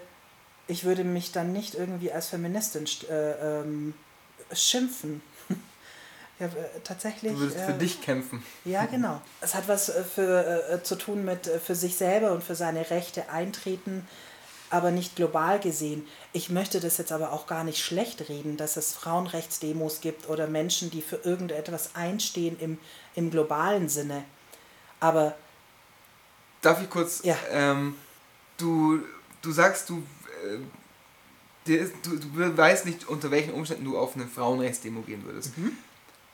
ich 0.67 0.83
würde 0.83 1.03
mich 1.03 1.31
dann 1.31 1.53
nicht 1.53 1.75
irgendwie 1.75 2.11
als 2.11 2.27
Feministin 2.27 2.85
äh, 3.09 3.59
ähm, 3.61 3.93
schimpfen. 4.53 5.21
ja, 6.39 6.49
tatsächlich. 6.83 7.33
Du 7.33 7.39
würdest 7.39 7.57
äh, 7.57 7.65
für 7.65 7.73
dich 7.73 8.01
kämpfen. 8.01 8.43
Ja, 8.65 8.85
genau. 8.85 9.21
Es 9.41 9.55
hat 9.55 9.67
was 9.67 9.89
äh, 9.89 10.03
für, 10.03 10.69
äh, 10.69 10.83
zu 10.83 10.95
tun 10.95 11.25
mit 11.25 11.47
äh, 11.47 11.59
für 11.59 11.75
sich 11.75 11.95
selber 11.95 12.31
und 12.31 12.43
für 12.43 12.55
seine 12.55 12.89
Rechte 12.89 13.29
eintreten, 13.29 14.07
aber 14.69 14.91
nicht 14.91 15.15
global 15.15 15.59
gesehen. 15.59 16.05
Ich 16.33 16.49
möchte 16.49 16.79
das 16.79 16.97
jetzt 16.97 17.13
aber 17.13 17.31
auch 17.31 17.47
gar 17.47 17.63
nicht 17.63 17.83
schlecht 17.83 18.27
reden, 18.27 18.57
dass 18.57 18.75
es 18.75 18.93
Frauenrechtsdemos 18.93 20.01
gibt 20.01 20.27
oder 20.27 20.47
Menschen, 20.47 20.91
die 20.91 21.01
für 21.01 21.17
irgendetwas 21.17 21.95
einstehen 21.95 22.57
im, 22.59 22.77
im 23.15 23.31
globalen 23.31 23.87
Sinne. 23.87 24.23
Aber. 24.99 25.35
Darf 26.61 26.81
ich 26.81 26.89
kurz. 26.89 27.21
Ja. 27.23 27.37
Ähm, 27.51 27.95
du, 28.57 28.99
du 29.41 29.51
sagst, 29.51 29.89
du 29.89 29.99
äh, 29.99 30.16
du, 31.65 32.17
du 32.17 32.57
weißt 32.57 32.85
nicht, 32.85 33.07
unter 33.07 33.31
welchen 33.31 33.53
Umständen 33.53 33.85
du 33.85 33.97
auf 33.97 34.15
eine 34.15 34.27
Frauenrechtsdemo 34.27 35.01
gehen 35.01 35.23
würdest. 35.25 35.57
Mhm. 35.57 35.73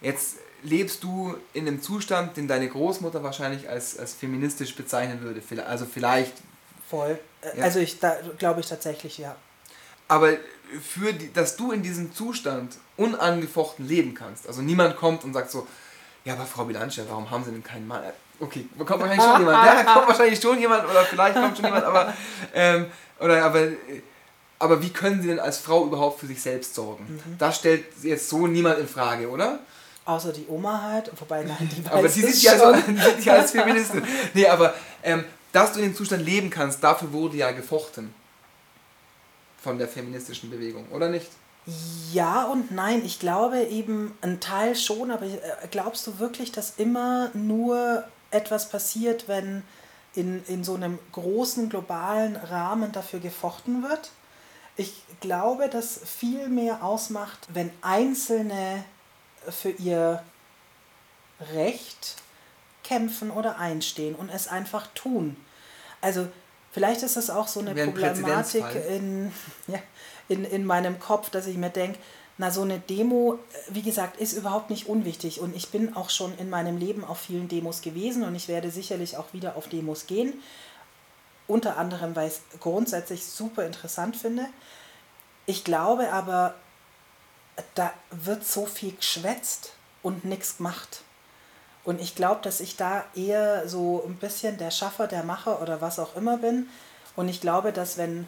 Jetzt 0.02 0.38
lebst 0.64 1.04
du 1.04 1.36
in 1.54 1.68
einem 1.68 1.82
Zustand, 1.82 2.38
den 2.38 2.48
deine 2.48 2.68
Großmutter 2.68 3.24
wahrscheinlich 3.24 3.70
als, 3.70 3.98
als 3.98 4.14
feministisch 4.14 4.76
bezeichnen 4.76 5.22
würde. 5.22 5.42
Also 5.66 5.86
vielleicht. 5.86 6.34
Voll. 6.90 7.20
Äh, 7.42 7.58
ja. 7.58 7.64
Also 7.64 7.80
ich 7.80 8.00
glaube 8.38 8.60
ich 8.60 8.68
tatsächlich, 8.68 9.18
ja. 9.18 9.36
Aber 10.08 10.34
für 10.82 11.14
die, 11.14 11.32
dass 11.32 11.56
du 11.56 11.72
in 11.72 11.82
diesem 11.82 12.14
Zustand 12.14 12.78
unangefochten 12.98 13.88
leben 13.88 14.14
kannst, 14.14 14.48
also 14.48 14.62
niemand 14.62 14.98
kommt 14.98 15.24
und 15.24 15.34
sagt 15.34 15.52
so, 15.52 15.68
ja, 16.26 16.34
aber 16.34 16.46
Frau 16.46 16.66
Bilancia, 16.66 17.04
warum 17.08 17.30
haben 17.32 17.44
Sie 17.44 17.52
denn 17.52 17.64
keinen 17.64 17.88
Mann? 17.88 18.04
Okay, 18.40 18.68
kommt 18.78 18.90
wahrscheinlich 18.90 19.24
schon 19.24 19.40
jemand. 19.40 19.66
Ja, 19.66 19.94
kommt 19.94 20.08
wahrscheinlich 20.08 20.42
schon 20.42 20.60
jemand 20.60 20.84
oder 20.90 21.04
vielleicht 21.04 21.36
kommt 21.36 21.58
schon 21.58 21.66
jemand, 21.66 21.86
aber 21.86 22.14
ähm, 22.54 22.86
oder 23.24 23.44
aber, 23.44 23.68
aber 24.60 24.82
wie 24.82 24.90
können 24.90 25.22
sie 25.22 25.30
denn 25.30 25.40
als 25.40 25.58
Frau 25.58 25.86
überhaupt 25.86 26.20
für 26.20 26.28
sich 26.28 26.42
selbst 26.42 26.76
sorgen? 26.76 27.06
Mhm. 27.06 27.38
Das 27.38 27.58
stellt 27.58 27.86
jetzt 28.04 28.30
so 28.30 28.48
niemand 28.48 28.80
in 28.80 28.88
Frage, 28.88 29.30
oder? 29.30 29.60
Außer 30.06 30.34
die 30.34 30.46
Oma 30.50 30.82
halt, 30.82 31.12
wobei 31.18 31.44
nein, 31.44 31.70
die 31.76 31.86
weiß 31.86 31.94
Aber 31.94 32.08
die 32.10 32.22
sieht 32.22 32.44
ja 32.44 32.58
so, 32.58 32.74
die 33.24 33.32
als 33.32 33.52
Feministin. 33.52 34.04
Nee, 34.34 34.48
aber 34.48 34.74
ähm, 35.02 35.24
dass 35.54 35.72
du 35.72 35.80
in 35.80 35.86
dem 35.86 35.96
Zustand 35.96 36.26
leben 36.26 36.50
kannst, 36.50 36.84
dafür 36.84 37.14
wurde 37.14 37.38
ja 37.38 37.52
gefochten. 37.52 38.14
Von 39.62 39.78
der 39.78 39.88
feministischen 39.88 40.50
Bewegung, 40.50 40.86
oder 40.92 41.08
nicht? 41.08 41.30
Ja 42.12 42.44
und 42.46 42.72
nein. 42.72 43.04
Ich 43.06 43.20
glaube 43.20 43.64
eben 43.64 44.14
ein 44.20 44.42
Teil 44.42 44.76
schon, 44.76 45.10
aber 45.10 45.26
äh, 45.26 45.40
glaubst 45.72 46.06
du 46.06 46.20
wirklich, 46.20 46.52
dass 46.52 46.74
immer 46.76 47.32
nur 47.34 48.04
etwas 48.32 48.68
passiert, 48.68 49.30
wenn 49.30 49.64
in, 50.16 50.44
in 50.48 50.64
so 50.64 50.76
einem 50.76 51.00
großen 51.12 51.70
globalen 51.70 52.36
Rahmen 52.36 52.92
dafür 52.92 53.20
gefochten 53.20 53.84
wird. 53.84 54.12
Ich 54.76 55.04
glaube, 55.20 55.70
dass 55.70 56.00
viel 56.04 56.50
mehr 56.50 56.84
ausmacht, 56.84 57.48
wenn 57.54 57.72
Einzelne 57.82 58.84
für 59.50 59.70
ihr 59.70 60.24
Recht 61.54 62.16
kämpfen 62.84 63.32
oder 63.32 63.60
einstehen 63.60 64.16
und 64.16 64.30
es 64.30 64.48
einfach 64.48 64.88
tun. 64.94 65.38
Also 66.02 66.28
vielleicht 66.72 67.04
ist 67.04 67.18
es 67.18 67.30
auch 67.30 67.48
so 67.48 67.60
eine 67.60 67.74
Problematik 67.74 68.66
in, 68.90 69.32
ja, 69.68 69.80
in, 70.28 70.46
in 70.46 70.66
meinem 70.66 71.00
Kopf, 71.00 71.30
dass 71.30 71.48
ich 71.48 71.58
mir 71.58 71.70
denke, 71.70 72.00
na, 72.38 72.50
so 72.50 72.64
eine 72.64 72.80
Demo, 72.80 73.38
wie 73.70 73.84
gesagt, 73.84 74.20
ist 74.20 74.34
überhaupt 74.34 74.70
nicht 74.70 74.88
unwichtig. 74.88 75.40
Und 75.40 75.56
ich 75.56 75.70
bin 75.70 75.96
auch 75.96 76.10
schon 76.10 76.36
in 76.38 76.50
meinem 76.50 76.78
Leben 76.78 77.04
auf 77.04 77.20
vielen 77.20 77.48
Demos 77.48 77.82
gewesen 77.82 78.24
und 78.24 78.34
ich 78.36 78.48
werde 78.48 78.72
sicherlich 78.72 79.18
auch 79.18 79.34
wieder 79.34 79.56
auf 79.56 79.70
Demos 79.70 80.08
gehen. 80.08 80.42
Unter 81.48 81.78
anderem, 81.78 82.16
weil 82.16 82.30
ich 82.30 82.36
es 82.36 82.60
grundsätzlich 82.60 83.26
super 83.26 83.66
interessant 83.66 84.16
finde. 84.16 84.46
Ich 85.46 85.64
glaube 85.64 86.12
aber, 86.12 86.56
da 87.76 87.94
wird 88.10 88.46
so 88.46 88.66
viel 88.66 88.96
geschwätzt 88.96 89.74
und 90.02 90.26
nichts 90.26 90.58
gemacht. 90.58 91.02
Und 91.84 92.02
ich 92.02 92.16
glaube, 92.16 92.42
dass 92.42 92.62
ich 92.62 92.78
da 92.78 93.04
eher 93.14 93.68
so 93.68 94.04
ein 94.08 94.16
bisschen 94.16 94.58
der 94.58 94.72
Schaffer, 94.72 95.06
der 95.06 95.24
Macher 95.24 95.62
oder 95.62 95.82
was 95.82 96.00
auch 96.00 96.16
immer 96.16 96.38
bin. 96.38 96.68
Und 97.16 97.28
ich 97.28 97.42
glaube, 97.42 97.74
dass 97.74 97.98
wenn 97.98 98.26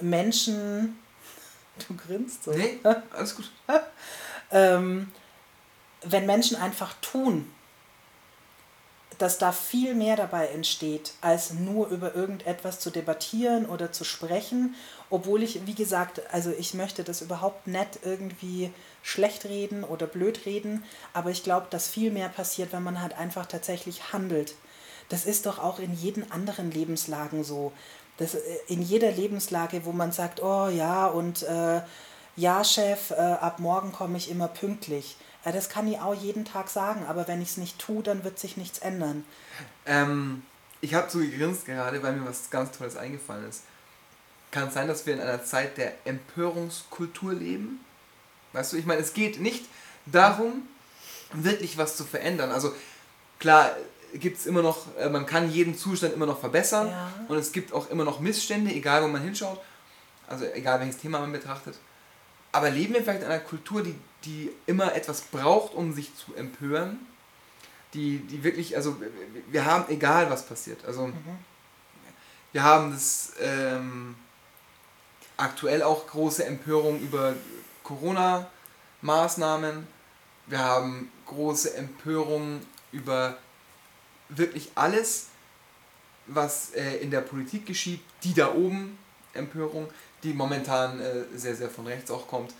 Menschen 0.00 0.98
Du 1.88 1.96
grinst 1.96 2.44
so. 2.44 2.52
Nee, 2.52 2.78
alles 3.12 3.36
gut. 3.36 3.50
ähm, 4.50 5.10
wenn 6.02 6.26
Menschen 6.26 6.56
einfach 6.56 6.94
tun, 7.00 7.50
dass 9.20 9.36
da 9.36 9.52
viel 9.52 9.94
mehr 9.94 10.16
dabei 10.16 10.46
entsteht, 10.46 11.12
als 11.20 11.52
nur 11.52 11.88
über 11.88 12.14
irgendetwas 12.14 12.80
zu 12.80 12.88
debattieren 12.88 13.66
oder 13.66 13.92
zu 13.92 14.02
sprechen, 14.02 14.74
obwohl 15.10 15.42
ich, 15.42 15.66
wie 15.66 15.74
gesagt, 15.74 16.22
also 16.32 16.50
ich 16.58 16.72
möchte 16.72 17.04
das 17.04 17.20
überhaupt 17.20 17.66
nicht 17.66 18.00
irgendwie 18.02 18.72
schlecht 19.02 19.44
reden 19.44 19.84
oder 19.84 20.06
blöd 20.06 20.46
reden, 20.46 20.84
aber 21.12 21.30
ich 21.30 21.42
glaube, 21.42 21.66
dass 21.68 21.86
viel 21.86 22.10
mehr 22.10 22.30
passiert, 22.30 22.72
wenn 22.72 22.82
man 22.82 23.02
halt 23.02 23.18
einfach 23.18 23.44
tatsächlich 23.44 24.14
handelt. 24.14 24.54
Das 25.10 25.26
ist 25.26 25.44
doch 25.44 25.58
auch 25.58 25.80
in 25.80 25.92
jeden 25.92 26.30
anderen 26.32 26.70
Lebenslagen 26.70 27.44
so 27.44 27.72
das, 28.20 28.34
äh, 28.34 28.40
in 28.68 28.82
jeder 28.82 29.10
Lebenslage, 29.10 29.84
wo 29.84 29.92
man 29.92 30.12
sagt, 30.12 30.42
oh 30.42 30.68
ja, 30.68 31.06
und 31.06 31.42
äh, 31.42 31.80
ja, 32.36 32.62
Chef, 32.62 33.10
äh, 33.10 33.14
ab 33.14 33.58
morgen 33.58 33.92
komme 33.92 34.16
ich 34.16 34.30
immer 34.30 34.46
pünktlich. 34.46 35.16
Ja, 35.44 35.52
das 35.52 35.70
kann 35.70 35.88
ich 35.88 35.98
auch 35.98 36.14
jeden 36.14 36.44
Tag 36.44 36.68
sagen, 36.68 37.06
aber 37.08 37.26
wenn 37.26 37.40
ich 37.42 37.48
es 37.48 37.56
nicht 37.56 37.78
tue, 37.78 38.02
dann 38.02 38.22
wird 38.22 38.38
sich 38.38 38.56
nichts 38.56 38.78
ändern. 38.78 39.24
Ähm, 39.86 40.42
ich 40.82 40.94
habe 40.94 41.10
so 41.10 41.18
gegrinst 41.18 41.64
gerade, 41.64 42.02
weil 42.02 42.12
mir 42.12 42.28
was 42.28 42.50
ganz 42.50 42.76
Tolles 42.76 42.96
eingefallen 42.96 43.48
ist. 43.48 43.62
Kann 44.50 44.68
es 44.68 44.74
sein, 44.74 44.86
dass 44.86 45.06
wir 45.06 45.14
in 45.14 45.20
einer 45.20 45.44
Zeit 45.44 45.78
der 45.78 45.94
Empörungskultur 46.04 47.32
leben? 47.32 47.80
Weißt 48.52 48.72
du, 48.72 48.76
ich 48.76 48.84
meine, 48.84 49.00
es 49.00 49.14
geht 49.14 49.40
nicht 49.40 49.64
darum, 50.06 50.68
wirklich 51.32 51.78
was 51.78 51.96
zu 51.96 52.04
verändern. 52.04 52.50
Also 52.50 52.74
klar, 53.38 53.70
gibt 54.14 54.38
es 54.38 54.46
immer 54.46 54.62
noch, 54.62 54.96
äh, 54.96 55.08
man 55.08 55.26
kann 55.26 55.50
jeden 55.50 55.76
Zustand 55.76 56.14
immer 56.14 56.26
noch 56.26 56.40
verbessern 56.40 56.88
ja. 56.88 57.12
und 57.28 57.36
es 57.36 57.52
gibt 57.52 57.72
auch 57.72 57.90
immer 57.90 58.04
noch 58.04 58.20
Missstände, 58.20 58.72
egal 58.72 59.02
wo 59.02 59.08
man 59.08 59.22
hinschaut. 59.22 59.60
also 60.26 60.44
egal 60.46 60.80
welches 60.80 60.98
Thema 60.98 61.20
man 61.20 61.32
betrachtet. 61.32 61.76
Aber 62.52 62.70
leben 62.70 62.94
wir 62.94 63.02
vielleicht 63.02 63.22
in 63.22 63.28
einer 63.28 63.40
Kultur, 63.40 63.82
die, 63.82 63.94
die 64.24 64.50
immer 64.66 64.94
etwas 64.94 65.22
braucht, 65.22 65.74
um 65.74 65.92
sich 65.92 66.14
zu 66.16 66.34
empören? 66.34 66.98
Die, 67.94 68.18
die 68.18 68.44
wirklich, 68.44 68.76
also 68.76 68.96
wir 69.48 69.64
haben, 69.64 69.84
egal 69.88 70.30
was 70.30 70.46
passiert, 70.46 70.84
also 70.84 71.08
mhm. 71.08 71.14
wir 72.52 72.62
haben 72.62 72.92
das 72.92 73.32
ähm, 73.40 74.14
aktuell 75.36 75.82
auch 75.82 76.06
große 76.06 76.44
Empörung 76.44 77.00
über 77.00 77.34
Corona-Maßnahmen. 77.82 79.88
Wir 80.46 80.58
haben 80.60 81.10
große 81.26 81.74
Empörung 81.74 82.60
über 82.92 83.36
wirklich 84.30 84.70
alles, 84.74 85.26
was 86.26 86.70
äh, 86.74 86.96
in 86.98 87.10
der 87.10 87.20
Politik 87.20 87.66
geschieht, 87.66 88.00
die 88.22 88.34
da 88.34 88.54
oben 88.54 88.98
Empörung, 89.34 89.88
die 90.22 90.32
momentan 90.32 91.00
äh, 91.00 91.24
sehr, 91.34 91.54
sehr 91.54 91.70
von 91.70 91.86
rechts 91.86 92.10
auch 92.10 92.26
kommt. 92.28 92.52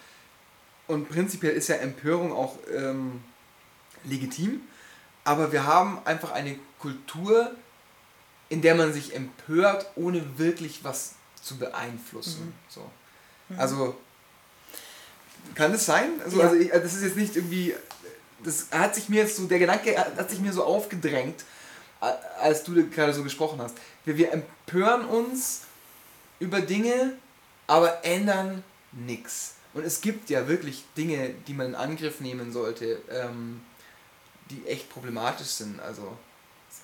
Und 0.87 1.09
prinzipiell 1.09 1.53
ist 1.53 1.69
ja 1.69 1.77
Empörung 1.77 2.33
auch 2.33 2.57
ähm, 2.75 3.23
legitim, 4.05 4.63
aber 5.25 5.53
wir 5.53 5.65
haben 5.65 6.01
einfach 6.05 6.33
eine 6.33 6.59
Kultur, 6.79 7.53
in 8.49 8.63
der 8.63 8.75
man 8.75 8.93
sich 8.93 9.15
empört, 9.15 9.87
ohne 9.95 10.39
wirklich 10.39 10.83
was 10.83 11.15
zu 11.41 11.59
beeinflussen. 11.59 12.47
Mhm. 12.47 12.53
So. 12.69 12.91
Mhm. 13.49 13.61
Also 13.61 13.97
kann 15.55 15.73
das 15.73 15.87
sein? 15.87 16.09
Also, 16.25 16.39
ja. 16.39 16.49
also 16.49 16.57
ich, 16.57 16.71
das 16.71 16.95
ist 16.95 17.03
jetzt 17.03 17.17
nicht 17.17 17.37
irgendwie. 17.37 17.75
Das 18.43 18.69
hat 18.71 18.95
sich 18.95 19.09
mir 19.11 19.23
jetzt 19.23 19.37
so, 19.37 19.47
der 19.47 19.59
Gedanke 19.59 19.97
hat 19.99 20.31
sich 20.31 20.41
mir 20.41 20.53
so 20.53 20.65
aufgedrängt, 20.65 21.45
als 22.01 22.65
du 22.65 22.89
gerade 22.89 23.13
so 23.13 23.23
gesprochen 23.23 23.61
hast. 23.61 23.77
Wir, 24.05 24.17
wir 24.17 24.33
empören 24.33 25.05
uns 25.05 25.63
über 26.39 26.61
Dinge, 26.61 27.13
aber 27.67 28.05
ändern 28.05 28.65
nichts. 28.93 29.55
Und 29.75 29.85
es 29.85 30.01
gibt 30.01 30.31
ja 30.31 30.49
wirklich 30.49 30.85
Dinge, 30.97 31.35
die 31.47 31.55
man 31.55 31.69
in 31.69 31.75
Angriff 31.75 32.21
nehmen 32.21 32.53
sollte, 32.53 33.01
ähm, 33.11 33.61
die 34.51 34.67
echt 34.67 34.91
problematisch 34.91 35.49
sind. 35.49 35.81
Also 35.81 36.17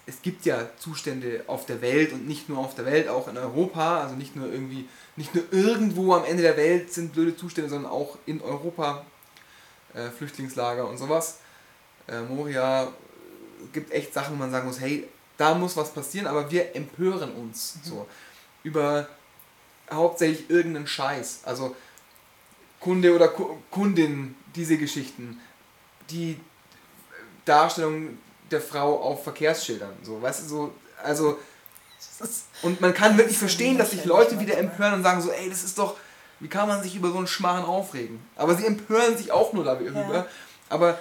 es 0.07 0.23
gibt 0.23 0.45
ja 0.45 0.69
Zustände 0.79 1.43
auf 1.49 1.67
der 1.67 1.81
Welt 1.81 2.13
und 2.13 2.27
nicht 2.29 2.49
nur 2.49 2.59
auf 2.59 2.75
der 2.75 2.87
Welt, 2.87 3.09
auch 3.09 3.27
in 3.27 3.37
Europa, 3.37 4.03
also 4.03 4.15
nicht 4.15 4.37
nur 4.37 4.51
irgendwie, 4.53 4.89
nicht 5.17 5.35
nur 5.35 5.45
irgendwo 5.51 6.15
am 6.15 6.25
Ende 6.25 6.43
der 6.43 6.57
Welt 6.57 6.93
sind 6.93 7.13
blöde 7.13 7.37
Zustände, 7.37 7.71
sondern 7.71 7.91
auch 7.91 8.19
in 8.27 8.41
Europa, 8.41 9.05
äh, 9.95 10.11
Flüchtlingslager 10.11 10.89
und 10.89 10.99
sowas. 10.99 11.39
Äh, 12.07 12.21
Moria 12.23 12.93
gibt 13.73 13.93
echt 13.93 14.13
Sachen, 14.13 14.35
wo 14.35 14.39
man 14.39 14.51
sagen 14.51 14.67
muss, 14.67 14.81
hey, 14.81 15.09
da 15.37 15.55
muss 15.55 15.77
was 15.77 15.93
passieren, 15.93 16.27
aber 16.27 16.51
wir 16.51 16.75
empören 16.75 17.33
uns 17.33 17.77
mhm. 17.77 17.89
so 17.89 18.07
über 18.63 19.09
hauptsächlich 19.91 20.51
irgendeinen 20.51 20.87
Scheiß. 20.87 21.41
Also 21.45 21.77
Kunde 22.81 23.15
oder 23.15 23.29
Kundin, 23.71 24.35
diese 24.55 24.79
Geschichten, 24.79 25.41
die 26.11 26.39
Darstellung 27.45 28.19
der 28.51 28.61
Frau 28.61 29.01
auf 29.01 29.25
Verkehrsschildern. 29.25 29.93
So, 30.03 30.21
weißt 30.21 30.45
du, 30.45 30.49
so, 30.49 30.75
also. 31.03 31.39
Und 32.63 32.81
man 32.81 32.95
kann 32.95 33.17
wirklich 33.17 33.39
verstehen, 33.39 33.79
dass 33.79 33.91
sich 33.91 34.05
Leute 34.05 34.39
wieder 34.39 34.57
empören 34.59 34.95
und 34.95 35.03
sagen 35.03 35.21
so, 35.21 35.31
ey, 35.31 35.49
das 35.49 35.65
ist 35.65 35.79
doch, 35.79 35.97
wie 36.41 36.49
kann 36.49 36.69
man 36.69 36.83
sich 36.83 36.95
über 36.95 37.11
so 37.11 37.19
einen 37.19 37.27
Schmarrn 37.27 37.65
aufregen? 37.65 38.21
Aber 38.37 38.55
sie 38.55 38.67
empören 38.67 39.17
sich 39.17 39.33
auch 39.33 39.53
nur 39.53 39.65
darüber. 39.65 40.15
Ja. 40.15 40.27
Aber 40.69 40.99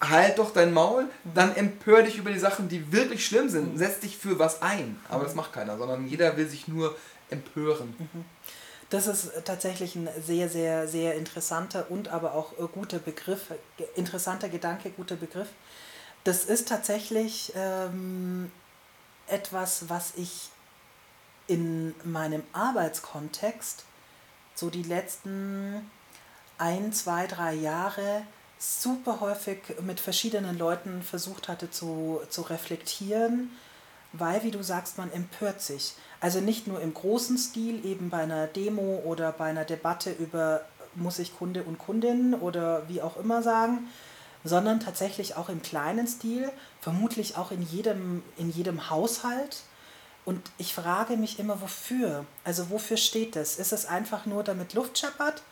halt 0.00 0.38
doch 0.38 0.52
dein 0.52 0.72
Maul, 0.72 1.08
dann 1.34 1.54
empör 1.54 2.02
dich 2.02 2.16
über 2.16 2.30
die 2.30 2.38
Sachen, 2.38 2.68
die 2.68 2.92
wirklich 2.92 3.26
schlimm 3.26 3.48
sind. 3.48 3.78
Setz 3.78 4.00
dich 4.00 4.16
für 4.16 4.38
was 4.38 4.62
ein. 4.62 4.98
Aber 5.08 5.24
das 5.24 5.34
macht 5.34 5.52
keiner, 5.52 5.76
sondern 5.76 6.06
jeder 6.06 6.36
will 6.36 6.48
sich 6.48 6.68
nur 6.68 6.96
empören. 7.28 7.94
Mhm. 7.98 8.24
Das 8.88 9.06
ist 9.06 9.30
tatsächlich 9.44 9.94
ein 9.94 10.08
sehr, 10.20 10.48
sehr, 10.48 10.88
sehr 10.88 11.14
interessanter 11.14 11.90
und 11.90 12.08
aber 12.08 12.34
auch 12.34 12.52
guter 12.72 12.98
Begriff, 12.98 13.52
interessanter 13.94 14.48
Gedanke, 14.48 14.90
guter 14.90 15.14
Begriff. 15.14 15.48
Das 16.24 16.44
ist 16.44 16.68
tatsächlich 16.68 17.52
ähm, 17.54 18.50
etwas, 19.28 19.88
was 19.88 20.14
ich 20.16 20.50
in 21.46 21.94
meinem 22.04 22.42
Arbeitskontext 22.52 23.84
so 24.54 24.70
die 24.70 24.82
letzten 24.82 25.88
ein, 26.58 26.92
zwei, 26.92 27.26
drei 27.26 27.54
Jahre 27.54 28.22
super 28.60 29.20
häufig 29.20 29.58
mit 29.80 30.00
verschiedenen 30.00 30.58
Leuten 30.58 31.02
versucht 31.02 31.48
hatte 31.48 31.70
zu, 31.70 32.20
zu 32.28 32.42
reflektieren, 32.42 33.50
weil, 34.12 34.42
wie 34.42 34.50
du 34.50 34.62
sagst, 34.62 34.98
man 34.98 35.10
empört 35.12 35.62
sich. 35.62 35.94
Also 36.20 36.40
nicht 36.40 36.66
nur 36.66 36.80
im 36.80 36.92
großen 36.92 37.38
Stil, 37.38 37.84
eben 37.86 38.10
bei 38.10 38.18
einer 38.18 38.46
Demo 38.46 39.02
oder 39.04 39.32
bei 39.32 39.46
einer 39.46 39.64
Debatte 39.64 40.10
über, 40.12 40.60
muss 40.94 41.18
ich 41.18 41.36
Kunde 41.38 41.62
und 41.62 41.78
Kundin 41.78 42.34
oder 42.34 42.86
wie 42.88 43.00
auch 43.00 43.16
immer 43.16 43.42
sagen, 43.42 43.88
sondern 44.44 44.80
tatsächlich 44.80 45.36
auch 45.36 45.48
im 45.48 45.62
kleinen 45.62 46.06
Stil, 46.06 46.50
vermutlich 46.82 47.38
auch 47.38 47.52
in 47.52 47.62
jedem, 47.62 48.22
in 48.36 48.50
jedem 48.50 48.90
Haushalt. 48.90 49.62
Und 50.26 50.50
ich 50.58 50.74
frage 50.74 51.16
mich 51.16 51.38
immer, 51.38 51.62
wofür? 51.62 52.26
Also 52.44 52.68
wofür 52.68 52.98
steht 52.98 53.36
das? 53.36 53.56
Ist 53.56 53.72
es 53.72 53.86
einfach 53.86 54.26
nur, 54.26 54.44
damit 54.44 54.74
Luft 54.74 54.98
scheppert, 54.98 55.42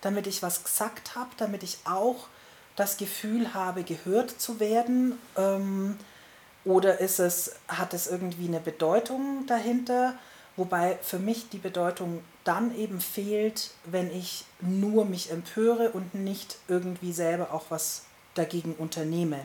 damit 0.00 0.26
ich 0.26 0.42
was 0.42 0.64
gesagt 0.64 1.14
habe, 1.14 1.30
damit 1.36 1.62
ich 1.62 1.78
auch 1.84 2.28
das 2.76 2.96
Gefühl 2.96 3.54
habe, 3.54 3.84
gehört 3.84 4.30
zu 4.30 4.60
werden? 4.60 5.18
Ähm, 5.36 5.96
oder 6.64 7.00
ist 7.00 7.20
es, 7.20 7.56
hat 7.68 7.94
es 7.94 8.06
irgendwie 8.06 8.48
eine 8.48 8.60
Bedeutung 8.60 9.44
dahinter? 9.46 10.14
Wobei 10.56 10.98
für 11.02 11.18
mich 11.18 11.48
die 11.50 11.58
Bedeutung 11.58 12.22
dann 12.44 12.76
eben 12.76 13.00
fehlt, 13.00 13.70
wenn 13.84 14.10
ich 14.10 14.44
nur 14.60 15.04
mich 15.04 15.30
empöre 15.30 15.90
und 15.90 16.14
nicht 16.14 16.58
irgendwie 16.68 17.12
selber 17.12 17.52
auch 17.52 17.64
was 17.70 18.04
dagegen 18.34 18.74
unternehme. 18.74 19.40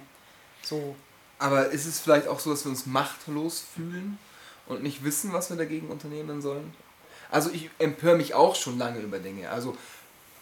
So. 0.63 0.95
Aber 1.39 1.69
ist 1.69 1.85
es 1.85 1.99
vielleicht 1.99 2.27
auch 2.27 2.39
so, 2.39 2.51
dass 2.51 2.65
wir 2.65 2.69
uns 2.69 2.85
machtlos 2.85 3.63
fühlen 3.73 4.19
und 4.67 4.83
nicht 4.83 5.03
wissen, 5.03 5.33
was 5.33 5.49
wir 5.49 5.57
dagegen 5.57 5.87
unternehmen 5.87 6.41
sollen? 6.41 6.73
Also 7.31 7.49
ich 7.51 7.69
empöre 7.79 8.17
mich 8.17 8.33
auch 8.33 8.55
schon 8.55 8.77
lange 8.77 8.99
über 8.99 9.19
Dinge. 9.19 9.49
Also 9.49 9.77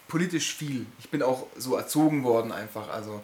politisch 0.08 0.56
viel. 0.56 0.86
Ich 1.00 1.10
bin 1.10 1.22
auch 1.22 1.48
so 1.58 1.76
erzogen 1.76 2.24
worden 2.24 2.52
einfach. 2.52 2.90
Also 2.90 3.22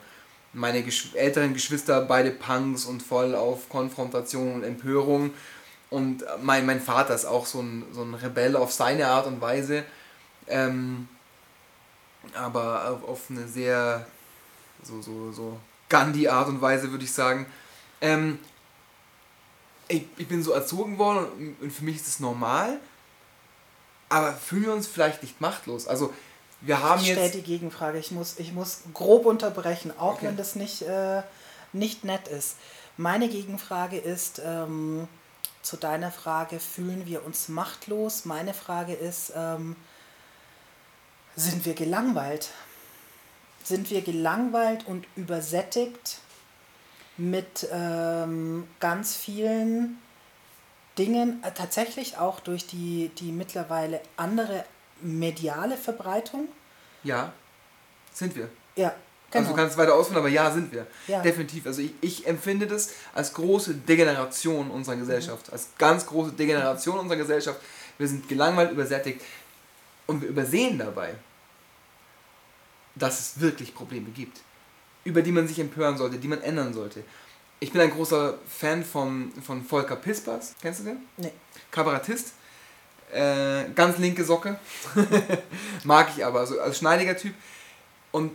meine 0.53 0.83
Gesch 0.83 1.13
älteren 1.15 1.53
Geschwister 1.53 2.01
beide 2.01 2.31
Punks 2.31 2.85
und 2.85 3.01
voll 3.01 3.35
auf 3.35 3.69
Konfrontation 3.69 4.55
und 4.55 4.63
Empörung. 4.63 5.31
Und 5.89 6.23
mein, 6.41 6.65
mein 6.65 6.81
Vater 6.81 7.13
ist 7.13 7.25
auch 7.25 7.45
so 7.45 7.61
ein, 7.61 7.85
so 7.91 8.01
ein 8.01 8.13
Rebell 8.13 8.55
auf 8.55 8.71
seine 8.71 9.07
Art 9.07 9.27
und 9.27 9.41
Weise. 9.41 9.83
Ähm, 10.47 11.07
aber 12.33 12.89
auf, 12.89 13.07
auf 13.07 13.21
eine 13.29 13.47
sehr 13.47 14.05
so, 14.81 15.01
so, 15.01 15.31
so 15.31 15.59
Gandhi-Art 15.89 16.47
und 16.47 16.61
Weise, 16.61 16.91
würde 16.91 17.03
ich 17.03 17.11
sagen. 17.11 17.45
Ähm, 18.01 18.39
ich, 19.87 20.05
ich 20.17 20.27
bin 20.27 20.41
so 20.43 20.51
erzogen 20.51 20.97
worden 20.97 21.55
und 21.61 21.71
für 21.71 21.83
mich 21.83 21.97
ist 21.97 22.07
es 22.07 22.19
normal, 22.19 22.79
aber 24.09 24.33
fühlen 24.33 24.63
wir 24.63 24.73
uns 24.73 24.87
vielleicht 24.87 25.21
nicht 25.21 25.41
machtlos? 25.41 25.87
Also, 25.87 26.13
wir 26.63 26.82
haben 26.82 27.02
ich 27.02 27.08
jetzt. 27.08 27.36
die 27.36 27.41
Gegenfrage. 27.41 27.99
Ich 27.99 28.12
muss, 28.12 28.39
ich 28.39 28.54
muss 28.54 28.82
grob 28.93 29.26
unterbrechen, 29.26 29.93
auch 29.97 30.15
okay. 30.15 30.28
wenn 30.28 30.38
das 30.38 30.56
nicht, 30.56 30.82
äh, 30.82 31.21
nicht 31.71 32.04
nett 32.04 32.28
ist. 32.28 32.58
Meine 32.97 33.30
Gegenfrage 33.30 33.97
ist 33.97 34.41
ähm, 34.43 35.08
zu 35.62 35.78
deiner 35.78 36.12
Frage: 36.12 36.60
Fühlen 36.60 37.06
wir 37.06 37.26
uns 37.26 37.47
machtlos? 37.49 38.26
Meine 38.26 38.54
Frage 38.54 38.93
ist: 38.93 39.34
ähm, 39.36 39.76
Sind 41.36 41.65
wir 41.65 41.73
gelangweilt? 41.73 42.49
sind 43.63 43.89
wir 43.89 44.02
gelangweilt 44.02 44.86
und 44.86 45.08
übersättigt 45.15 46.19
mit 47.17 47.67
ähm, 47.71 48.67
ganz 48.80 49.15
vielen 49.15 49.99
Dingen, 50.97 51.41
äh, 51.43 51.52
tatsächlich 51.52 52.17
auch 52.17 52.39
durch 52.39 52.67
die, 52.67 53.12
die 53.19 53.32
mittlerweile 53.32 54.02
andere 54.17 54.65
mediale 55.03 55.77
Verbreitung. 55.77 56.47
Ja, 57.03 57.33
sind 58.13 58.35
wir. 58.35 58.49
Ja, 58.75 58.93
Genau. 59.33 59.45
Also 59.45 59.55
du 59.55 59.61
kannst 59.61 59.77
weiter 59.77 59.95
ausführen, 59.95 60.19
aber 60.19 60.29
ja, 60.29 60.51
sind 60.51 60.71
wir. 60.71 60.85
Ja. 61.07 61.21
Definitiv. 61.23 61.65
Also 61.65 61.81
ich, 61.81 61.93
ich 62.01 62.27
empfinde 62.27 62.67
das 62.67 62.91
als 63.15 63.33
große 63.33 63.73
Degeneration 63.73 64.69
unserer 64.69 64.95
Gesellschaft. 64.95 65.47
Mhm. 65.47 65.53
Als 65.53 65.69
ganz 65.79 66.05
große 66.05 66.33
Degeneration 66.33 66.99
unserer 66.99 67.17
Gesellschaft. 67.17 67.59
Wir 67.97 68.07
sind 68.07 68.27
gelangweilt, 68.29 68.71
übersättigt 68.71 69.21
und 70.05 70.21
wir 70.21 70.29
übersehen 70.29 70.77
dabei, 70.77 71.15
dass 72.93 73.19
es 73.19 73.39
wirklich 73.39 73.73
Probleme 73.73 74.09
gibt, 74.11 74.41
über 75.03 75.23
die 75.23 75.31
man 75.31 75.47
sich 75.47 75.57
empören 75.57 75.97
sollte, 75.97 76.17
die 76.17 76.27
man 76.27 76.41
ändern 76.41 76.73
sollte. 76.73 77.03
Ich 77.59 77.71
bin 77.71 77.81
ein 77.81 77.91
großer 77.91 78.37
Fan 78.47 78.83
von, 78.83 79.31
von 79.41 79.63
Volker 79.63 79.95
Pispers. 79.95 80.53
Kennst 80.61 80.81
du 80.81 80.83
den? 80.83 80.97
Nee. 81.17 81.31
Kabarettist. 81.71 82.33
Äh, 83.13 83.69
ganz 83.76 83.97
linke 83.97 84.23
Socke. 84.23 84.58
Mag 85.84 86.10
ich 86.15 86.26
aber, 86.26 86.39
also 86.39 86.60
als 86.60 86.78
schneidiger 86.78 87.15
Typ. 87.15 87.34
Und 88.12 88.32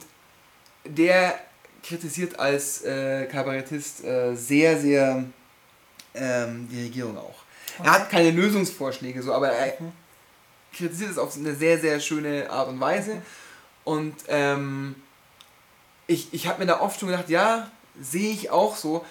der 0.84 1.38
kritisiert 1.82 2.38
als 2.38 2.82
äh, 2.82 3.26
Kabarettist 3.26 4.04
äh, 4.04 4.34
sehr, 4.34 4.78
sehr 4.78 5.24
ähm, 6.14 6.68
die 6.70 6.82
Regierung 6.84 7.18
auch. 7.18 7.42
Er 7.82 7.92
hat 7.92 8.10
keine 8.10 8.30
Lösungsvorschläge, 8.30 9.22
so, 9.22 9.32
aber 9.32 9.50
er, 9.50 9.80
mhm. 9.80 9.92
kritisiert 10.72 11.12
es 11.12 11.18
auf 11.18 11.36
eine 11.36 11.54
sehr, 11.54 11.78
sehr 11.78 12.00
schöne 12.00 12.50
Art 12.50 12.68
und 12.68 12.80
Weise. 12.80 13.22
Und 13.84 14.14
ähm, 14.28 14.96
ich, 16.06 16.32
ich 16.32 16.46
habe 16.46 16.60
mir 16.60 16.66
da 16.66 16.80
oft 16.80 16.98
schon 16.98 17.08
gedacht, 17.08 17.28
ja, 17.28 17.70
sehe 18.00 18.32
ich 18.32 18.50
auch 18.50 18.76
so. 18.76 19.04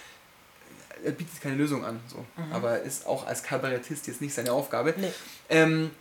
Er 1.04 1.12
bietet 1.12 1.42
keine 1.42 1.56
Lösung 1.56 1.86
an, 1.86 2.00
so. 2.08 2.26
Mhm. 2.42 2.52
aber 2.52 2.82
ist 2.82 3.06
auch 3.06 3.26
als 3.26 3.44
Kabarettist 3.44 4.08
jetzt 4.08 4.22
nicht 4.22 4.34
seine 4.34 4.52
Aufgabe. 4.52 4.94
Nee. 4.98 5.12
Ähm, 5.50 5.92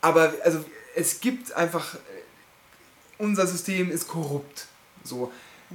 aber 0.00 0.32
also 0.44 0.64
es 0.94 1.20
gibt 1.20 1.52
einfach, 1.52 1.96
unser 3.18 3.46
System 3.46 3.90
ist 3.90 4.06
korrupt. 4.06 4.66
So. 5.02 5.32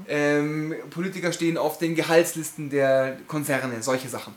Ähm, 0.07 0.75
Politiker 0.91 1.33
stehen 1.33 1.57
auf 1.57 1.77
den 1.77 1.95
Gehaltslisten 1.95 2.69
der 2.69 3.17
Konzerne, 3.27 3.81
solche 3.81 4.07
Sachen. 4.07 4.35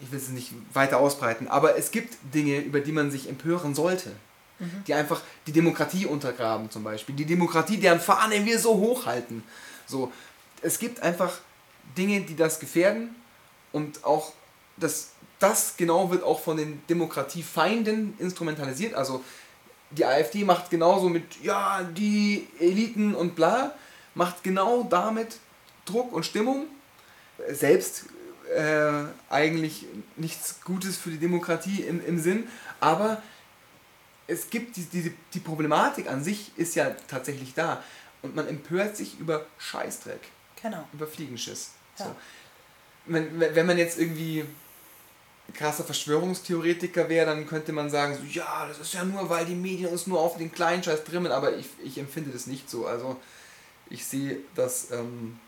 Ich 0.00 0.10
will 0.12 0.18
es 0.18 0.28
nicht 0.28 0.52
weiter 0.72 0.98
ausbreiten, 0.98 1.48
aber 1.48 1.76
es 1.76 1.90
gibt 1.90 2.16
Dinge, 2.34 2.58
über 2.60 2.80
die 2.80 2.92
man 2.92 3.10
sich 3.10 3.28
empören 3.28 3.74
sollte. 3.74 4.10
Mhm. 4.58 4.84
Die 4.86 4.94
einfach 4.94 5.22
die 5.46 5.52
Demokratie 5.52 6.06
untergraben, 6.06 6.70
zum 6.70 6.84
Beispiel. 6.84 7.14
Die 7.14 7.24
Demokratie, 7.24 7.78
deren 7.78 8.00
Fahne 8.00 8.44
wir 8.44 8.58
so 8.58 8.76
hochhalten. 8.76 9.42
So. 9.86 10.12
Es 10.62 10.78
gibt 10.78 11.02
einfach 11.02 11.38
Dinge, 11.96 12.20
die 12.22 12.36
das 12.36 12.60
gefährden 12.60 13.14
und 13.72 14.04
auch 14.04 14.32
das, 14.76 15.10
das 15.38 15.76
genau 15.76 16.10
wird 16.10 16.22
auch 16.22 16.40
von 16.40 16.56
den 16.56 16.82
Demokratiefeinden 16.88 18.14
instrumentalisiert. 18.18 18.94
Also 18.94 19.24
die 19.90 20.04
AfD 20.04 20.44
macht 20.44 20.70
genauso 20.70 21.08
mit, 21.08 21.42
ja, 21.42 21.82
die 21.82 22.48
Eliten 22.58 23.14
und 23.14 23.34
bla, 23.34 23.74
macht 24.14 24.42
genau 24.42 24.82
damit 24.82 25.38
Druck 25.84 26.12
und 26.12 26.24
Stimmung. 26.24 26.66
Selbst 27.48 28.06
äh, 28.54 29.04
eigentlich 29.28 29.86
nichts 30.16 30.60
Gutes 30.64 30.96
für 30.96 31.10
die 31.10 31.18
Demokratie 31.18 31.82
im, 31.82 32.04
im 32.04 32.18
Sinn, 32.18 32.48
aber 32.80 33.22
es 34.26 34.50
gibt 34.50 34.76
die, 34.76 34.84
die, 34.84 35.14
die 35.34 35.40
Problematik 35.40 36.08
an 36.08 36.22
sich 36.24 36.50
ist 36.56 36.74
ja 36.74 36.90
tatsächlich 37.08 37.54
da 37.54 37.82
und 38.22 38.34
man 38.34 38.48
empört 38.48 38.96
sich 38.96 39.18
über 39.18 39.46
Scheißdreck. 39.58 40.20
Genau. 40.60 40.84
Über 40.92 41.06
Fliegenschiss. 41.06 41.72
Ja. 41.98 42.06
So. 42.06 42.16
Wenn, 43.06 43.38
wenn 43.38 43.66
man 43.66 43.78
jetzt 43.78 43.98
irgendwie 43.98 44.44
krasser 45.54 45.84
Verschwörungstheoretiker 45.84 47.08
wäre, 47.08 47.26
dann 47.26 47.46
könnte 47.46 47.72
man 47.72 47.88
sagen, 47.88 48.16
so, 48.16 48.24
ja, 48.24 48.66
das 48.66 48.78
ist 48.80 48.94
ja 48.94 49.04
nur, 49.04 49.28
weil 49.28 49.46
die 49.46 49.54
Medien 49.54 49.90
uns 49.90 50.06
nur 50.06 50.20
auf 50.20 50.36
den 50.36 50.52
kleinen 50.52 50.82
Scheiß 50.82 51.04
trimmen, 51.04 51.30
aber 51.30 51.56
ich, 51.56 51.66
ich 51.84 51.98
empfinde 51.98 52.30
das 52.30 52.46
nicht 52.46 52.68
so. 52.68 52.86
Also 52.86 53.16
ich 53.88 54.04
sehe, 54.04 54.38
dass 54.54 54.90
ähm, 54.90 55.38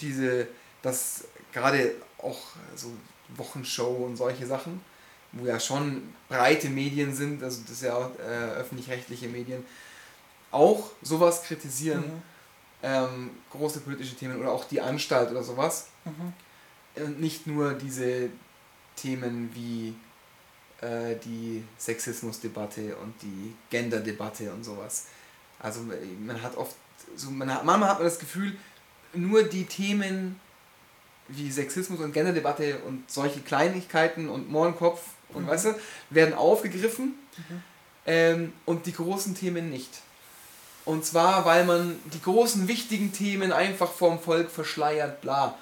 diese, 0.00 0.46
dass 0.82 1.24
gerade 1.52 1.94
auch 2.18 2.38
so 2.76 2.92
Wochenshow 3.36 4.04
und 4.06 4.16
solche 4.16 4.46
Sachen, 4.46 4.80
wo 5.32 5.46
ja 5.46 5.58
schon 5.58 6.14
breite 6.28 6.68
Medien 6.68 7.14
sind, 7.14 7.42
also 7.42 7.62
das 7.62 7.72
ist 7.72 7.82
ja 7.82 7.96
auch 7.96 8.10
äh, 8.18 8.60
öffentlich-rechtliche 8.60 9.28
Medien, 9.28 9.64
auch 10.50 10.90
sowas 11.02 11.42
kritisieren, 11.42 12.00
mhm. 12.00 12.22
Ähm, 12.82 13.30
große 13.50 13.80
politische 13.80 14.14
Themen 14.14 14.38
oder 14.40 14.50
auch 14.50 14.64
die 14.64 14.80
Anstalt 14.80 15.30
oder 15.30 15.42
sowas. 15.42 15.88
Mhm. 16.04 17.02
Und 17.04 17.20
nicht 17.20 17.46
nur 17.46 17.74
diese 17.74 18.28
Themen 18.96 19.50
wie 19.54 19.94
äh, 20.80 21.16
die 21.24 21.64
Sexismusdebatte 21.78 22.96
und 22.96 23.14
die 23.22 23.54
Genderdebatte 23.70 24.52
und 24.52 24.64
sowas. 24.64 25.06
Also 25.58 25.80
man 26.20 26.42
hat 26.42 26.56
oft, 26.56 26.74
so 27.16 27.30
man 27.30 27.52
hat, 27.52 27.64
manchmal 27.64 27.90
hat 27.90 27.98
man 27.98 28.06
das 28.06 28.18
Gefühl, 28.18 28.56
nur 29.14 29.44
die 29.44 29.64
Themen 29.64 30.40
wie 31.28 31.50
Sexismus 31.50 32.00
und 32.00 32.12
Genderdebatte 32.12 32.78
und 32.80 33.10
solche 33.10 33.40
Kleinigkeiten 33.40 34.28
und 34.28 34.50
Mohrenkopf 34.50 35.02
und 35.32 35.44
mhm. 35.44 35.48
weißt 35.48 35.66
du, 35.66 35.74
werden 36.10 36.34
aufgegriffen 36.34 37.14
mhm. 37.36 37.62
ähm, 38.06 38.52
und 38.66 38.86
die 38.86 38.92
großen 38.92 39.34
Themen 39.34 39.70
nicht. 39.70 40.00
Und 40.84 41.04
zwar, 41.04 41.44
weil 41.44 41.64
man 41.64 41.98
die 42.12 42.20
großen 42.20 42.66
wichtigen 42.66 43.12
Themen 43.12 43.52
einfach 43.52 43.90
vom 43.92 44.18
Volk 44.18 44.50
verschleiert, 44.50 45.20
bla 45.20 45.56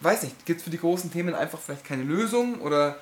weiß 0.00 0.22
nicht, 0.22 0.46
gibt 0.46 0.58
es 0.60 0.64
für 0.64 0.70
die 0.70 0.78
großen 0.78 1.12
Themen 1.12 1.34
einfach 1.34 1.58
vielleicht 1.58 1.84
keine 1.84 2.04
Lösung 2.04 2.60
oder 2.60 2.96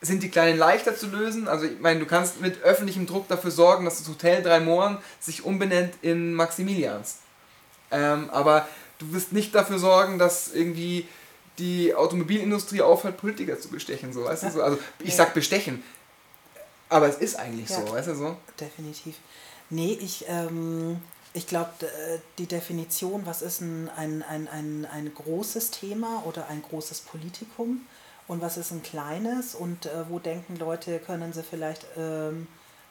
sind 0.00 0.22
die 0.22 0.30
kleinen 0.30 0.58
leichter 0.58 0.96
zu 0.96 1.06
lösen? 1.06 1.48
Also 1.48 1.66
ich 1.66 1.80
meine, 1.80 2.00
du 2.00 2.06
kannst 2.06 2.40
mit 2.40 2.62
öffentlichem 2.62 3.06
Druck 3.06 3.28
dafür 3.28 3.50
sorgen, 3.50 3.84
dass 3.84 3.98
das 3.98 4.08
Hotel 4.08 4.42
Drei 4.42 4.60
Mohren 4.60 4.98
sich 5.20 5.44
umbenennt 5.44 5.94
in 6.02 6.34
Maximilians. 6.34 7.18
Ähm, 7.90 8.28
aber 8.30 8.68
du 8.98 9.12
wirst 9.12 9.32
nicht 9.32 9.54
dafür 9.54 9.78
sorgen, 9.78 10.18
dass 10.18 10.52
irgendwie 10.52 11.08
die 11.58 11.94
Automobilindustrie 11.94 12.82
aufhört, 12.82 13.16
Politiker 13.16 13.58
zu 13.58 13.68
bestechen. 13.68 14.12
So, 14.12 14.24
weißt 14.24 14.44
du? 14.44 14.50
so? 14.50 14.62
Also 14.62 14.78
ich 14.98 15.14
sag 15.14 15.32
bestechen, 15.32 15.82
aber 16.88 17.08
es 17.08 17.16
ist 17.16 17.36
eigentlich 17.36 17.70
ja. 17.70 17.80
so, 17.80 17.92
weißt 17.92 18.08
du 18.08 18.14
so? 18.14 18.36
Definitiv. 18.60 19.14
Nee, 19.70 19.98
ich, 20.00 20.26
ähm, 20.28 21.00
ich 21.32 21.46
glaube, 21.46 21.70
die 22.38 22.46
Definition, 22.46 23.26
was 23.26 23.42
ist 23.42 23.60
ein, 23.60 23.90
ein, 23.96 24.22
ein, 24.22 24.48
ein, 24.48 24.86
ein 24.90 25.14
großes 25.14 25.70
Thema 25.70 26.22
oder 26.26 26.48
ein 26.48 26.62
großes 26.62 27.00
Politikum? 27.00 27.86
Und 28.26 28.40
was 28.40 28.56
ist 28.56 28.70
ein 28.70 28.82
kleines? 28.82 29.54
Und 29.54 29.86
äh, 29.86 30.08
wo 30.08 30.18
denken 30.18 30.56
Leute, 30.56 30.98
können 30.98 31.32
sie 31.32 31.42
vielleicht 31.42 31.86
ähm, 31.96 32.46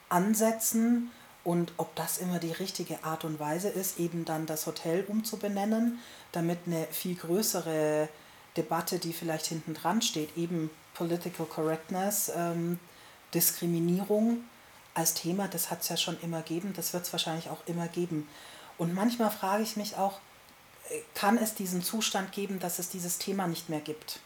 ansetzen? 0.10 1.12
Und 1.44 1.74
ob 1.78 1.96
das 1.96 2.20
immer 2.20 2.40
die 2.40 2.52
richtige 2.52 3.04
Art 3.04 3.26
und 3.26 3.40
Weise 3.40 3.68
ist, 3.70 4.00
eben 4.00 4.26
dann 4.26 4.46
das 4.46 4.66
Hotel 4.66 5.04
umzubenennen, 5.08 6.00
damit 6.32 6.60
eine 6.66 6.86
viel 6.92 7.16
größere 7.16 8.08
Debatte, 8.56 9.00
die 9.00 9.14
vielleicht 9.14 9.48
hinten 9.48 9.74
dran 9.74 10.02
steht, 10.02 10.38
eben 10.38 10.70
Political 10.94 11.46
Correctness, 11.48 12.32
ähm, 12.36 12.80
Diskriminierung, 13.34 14.44
als 14.94 15.14
Thema, 15.14 15.48
das 15.48 15.72
hat 15.72 15.82
es 15.82 15.90
ja 15.90 15.98
schon 15.98 16.20
immer 16.22 16.42
gegeben, 16.42 16.74
das 16.76 16.94
wird 16.94 17.04
es 17.06 17.14
wahrscheinlich 17.14 17.50
auch 17.50 17.66
immer 17.66 17.88
geben. 17.88 18.28
Und 18.78 18.94
manchmal 18.94 19.32
frage 19.32 19.64
ich 19.64 19.76
mich 19.76 19.98
auch, 19.98 20.20
äh, 20.90 21.00
kann 21.16 21.38
es 21.38 21.56
diesen 21.56 21.84
Zustand 21.84 22.32
geben, 22.32 22.60
dass 22.60 22.80
es 22.80 22.90
dieses 22.90 23.18
Thema 23.18 23.48
nicht 23.48 23.70
mehr 23.70 23.80
gibt? 23.80 24.20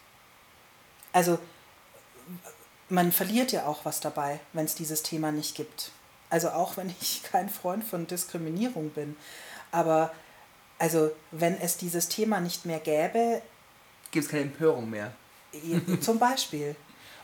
Also 1.14 1.40
man 2.90 3.12
verliert 3.12 3.52
ja 3.52 3.66
auch 3.66 3.86
was 3.86 4.00
dabei, 4.00 4.40
wenn 4.54 4.66
es 4.66 4.76
dieses 4.76 5.04
Thema 5.04 5.32
nicht 5.32 5.56
gibt. 5.56 5.92
Also 6.30 6.50
auch 6.50 6.78
wenn 6.78 6.94
ich 7.02 7.24
kein 7.32 7.50
Freund 7.50 7.84
von 7.84 8.08
Diskriminierung 8.08 8.90
bin. 8.92 9.16
Aber 9.72 10.12
also 10.80 11.12
wenn 11.32 11.60
es 11.60 11.78
dieses 11.78 12.10
Thema 12.10 12.40
nicht 12.40 12.66
mehr 12.66 12.80
gäbe. 12.80 13.42
Gibt 14.12 14.26
es 14.26 14.32
keine 14.32 14.44
Empörung 14.44 14.90
mehr. 14.90 15.12
Zum 16.02 16.20
Beispiel. 16.20 16.76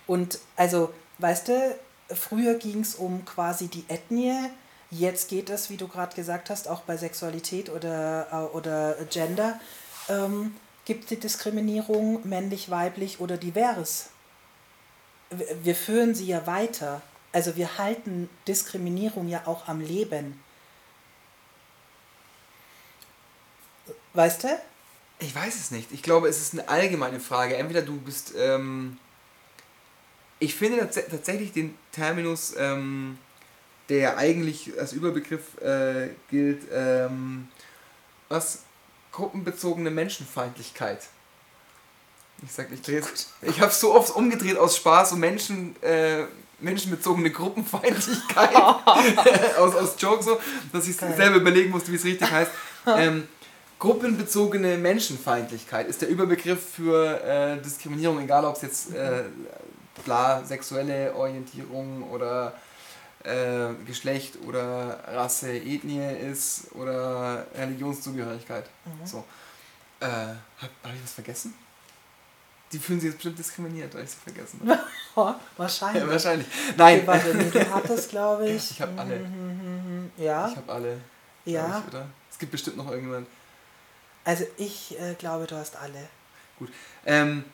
Und 0.07 0.39
also, 0.55 0.93
weißt 1.19 1.49
du, 1.49 1.75
früher 2.09 2.55
ging 2.55 2.81
es 2.81 2.95
um 2.95 3.25
quasi 3.25 3.67
die 3.67 3.85
Ethnie, 3.87 4.49
jetzt 4.91 5.29
geht 5.29 5.49
es, 5.49 5.69
wie 5.69 5.77
du 5.77 5.87
gerade 5.87 6.15
gesagt 6.15 6.49
hast, 6.49 6.67
auch 6.67 6.81
bei 6.81 6.97
Sexualität 6.97 7.69
oder, 7.69 8.27
äh, 8.31 8.55
oder 8.55 8.95
Gender, 9.09 9.59
ähm, 10.09 10.55
gibt 10.85 11.09
die 11.09 11.19
Diskriminierung 11.19 12.27
männlich, 12.27 12.69
weiblich 12.69 13.19
oder 13.19 13.37
divers. 13.37 14.09
Wir 15.63 15.75
führen 15.75 16.13
sie 16.13 16.27
ja 16.27 16.45
weiter. 16.45 17.01
Also 17.31 17.55
wir 17.55 17.77
halten 17.77 18.29
Diskriminierung 18.47 19.27
ja 19.27 19.43
auch 19.45 19.67
am 19.67 19.79
Leben. 19.79 20.39
Weißt 24.13 24.43
du? 24.43 24.49
Ich 25.19 25.33
weiß 25.33 25.55
es 25.55 25.71
nicht. 25.71 25.91
Ich 25.91 26.03
glaube, 26.03 26.27
es 26.27 26.39
ist 26.39 26.53
eine 26.53 26.67
allgemeine 26.67 27.19
Frage. 27.19 27.55
Entweder 27.55 27.81
du 27.81 27.97
bist 27.97 28.33
ähm, 28.37 28.99
ich 30.43 30.55
finde 30.55 30.89
tatsächlich 30.89 31.53
den 31.53 31.77
Terminus, 31.91 32.53
ähm, 32.57 33.17
der 33.89 34.17
eigentlich 34.17 34.71
als 34.77 34.91
Überbegriff 34.91 35.57
äh, 35.61 36.09
gilt, 36.29 36.63
ähm, 36.73 37.47
was 38.27 38.63
gruppenbezogene 39.11 39.89
Menschenfeindlichkeit. 39.89 40.99
Ich 42.43 42.51
sag, 42.51 42.71
ich 42.73 42.81
drehe 42.81 43.01
Ich 43.41 43.61
habe 43.61 43.71
so 43.71 43.95
oft 43.95 44.13
umgedreht 44.15 44.57
aus 44.57 44.75
Spaß 44.75 45.13
und 45.13 45.21
Menschen, 45.21 45.81
äh, 45.81 46.25
menschenbezogene 46.59 47.29
Gruppenfeindlichkeit 47.31 48.55
aus, 49.57 49.75
aus 49.75 49.95
Joke 49.97 50.23
so, 50.23 50.39
dass 50.73 50.87
ich 50.87 50.97
selber 50.97 51.37
überlegen 51.37 51.71
musste, 51.71 51.91
wie 51.91 51.95
es 51.95 52.03
richtig 52.03 52.29
heißt. 52.29 52.51
Ähm, 52.85 53.29
gruppenbezogene 53.79 54.75
Menschenfeindlichkeit 54.75 55.87
ist 55.87 56.01
der 56.01 56.09
Überbegriff 56.09 56.59
für 56.75 57.23
äh, 57.23 57.61
Diskriminierung, 57.61 58.19
egal 58.19 58.43
ob 58.43 58.57
es 58.57 58.61
jetzt 58.61 58.93
äh, 58.93 59.23
bla, 60.03 60.43
sexuelle 60.43 61.13
Orientierung 61.15 62.03
oder 62.09 62.53
äh, 63.23 63.73
Geschlecht 63.85 64.37
oder 64.45 64.99
Rasse, 65.07 65.53
Ethnie 65.55 66.13
ist 66.15 66.71
oder 66.73 67.45
Religionszugehörigkeit. 67.55 68.65
Mhm. 68.85 69.05
So. 69.05 69.23
Äh, 69.99 70.05
Habe 70.05 70.37
hab 70.83 70.93
ich 70.93 71.03
was 71.03 71.13
vergessen? 71.13 71.53
Die 72.71 72.79
fühlen 72.79 72.99
sich 72.99 73.09
jetzt 73.09 73.17
bestimmt 73.17 73.37
diskriminiert, 73.39 73.93
weil 73.93 74.03
ich 74.03 74.09
sie 74.09 74.17
vergessen 74.17 74.59
habe. 75.15 75.35
wahrscheinlich. 75.57 76.03
Ja, 76.03 76.09
wahrscheinlich. 76.09 76.47
Nein. 76.75 76.97
Okay, 76.97 77.07
warte, 77.07 77.35
nee, 77.35 77.49
du 77.49 77.73
hattest, 77.73 78.09
glaube 78.09 78.49
ich. 78.49 78.71
Ich 78.71 78.81
habe 78.81 78.99
alle. 78.99 79.25
Ja. 80.17 80.47
Ich 80.49 80.55
habe 80.57 80.73
alle. 80.73 80.97
Ja. 81.45 81.79
Ich, 81.79 81.93
oder? 81.93 82.07
Es 82.31 82.39
gibt 82.39 82.51
bestimmt 82.51 82.77
noch 82.77 82.87
irgendjemand. 82.89 83.27
Also 84.25 84.45
ich 84.57 84.99
äh, 84.99 85.13
glaube, 85.13 85.45
du 85.45 85.55
hast 85.55 85.75
alle. 85.75 86.09
Gut. 86.57 86.69
Ähm, 87.05 87.45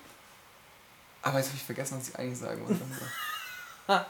aber 1.21 1.37
jetzt 1.37 1.47
habe 1.47 1.57
ich 1.57 1.63
vergessen, 1.63 1.97
was 1.99 2.09
ich 2.09 2.15
eigentlich 2.17 2.39
sagen 2.39 2.61
wollte. 2.67 4.05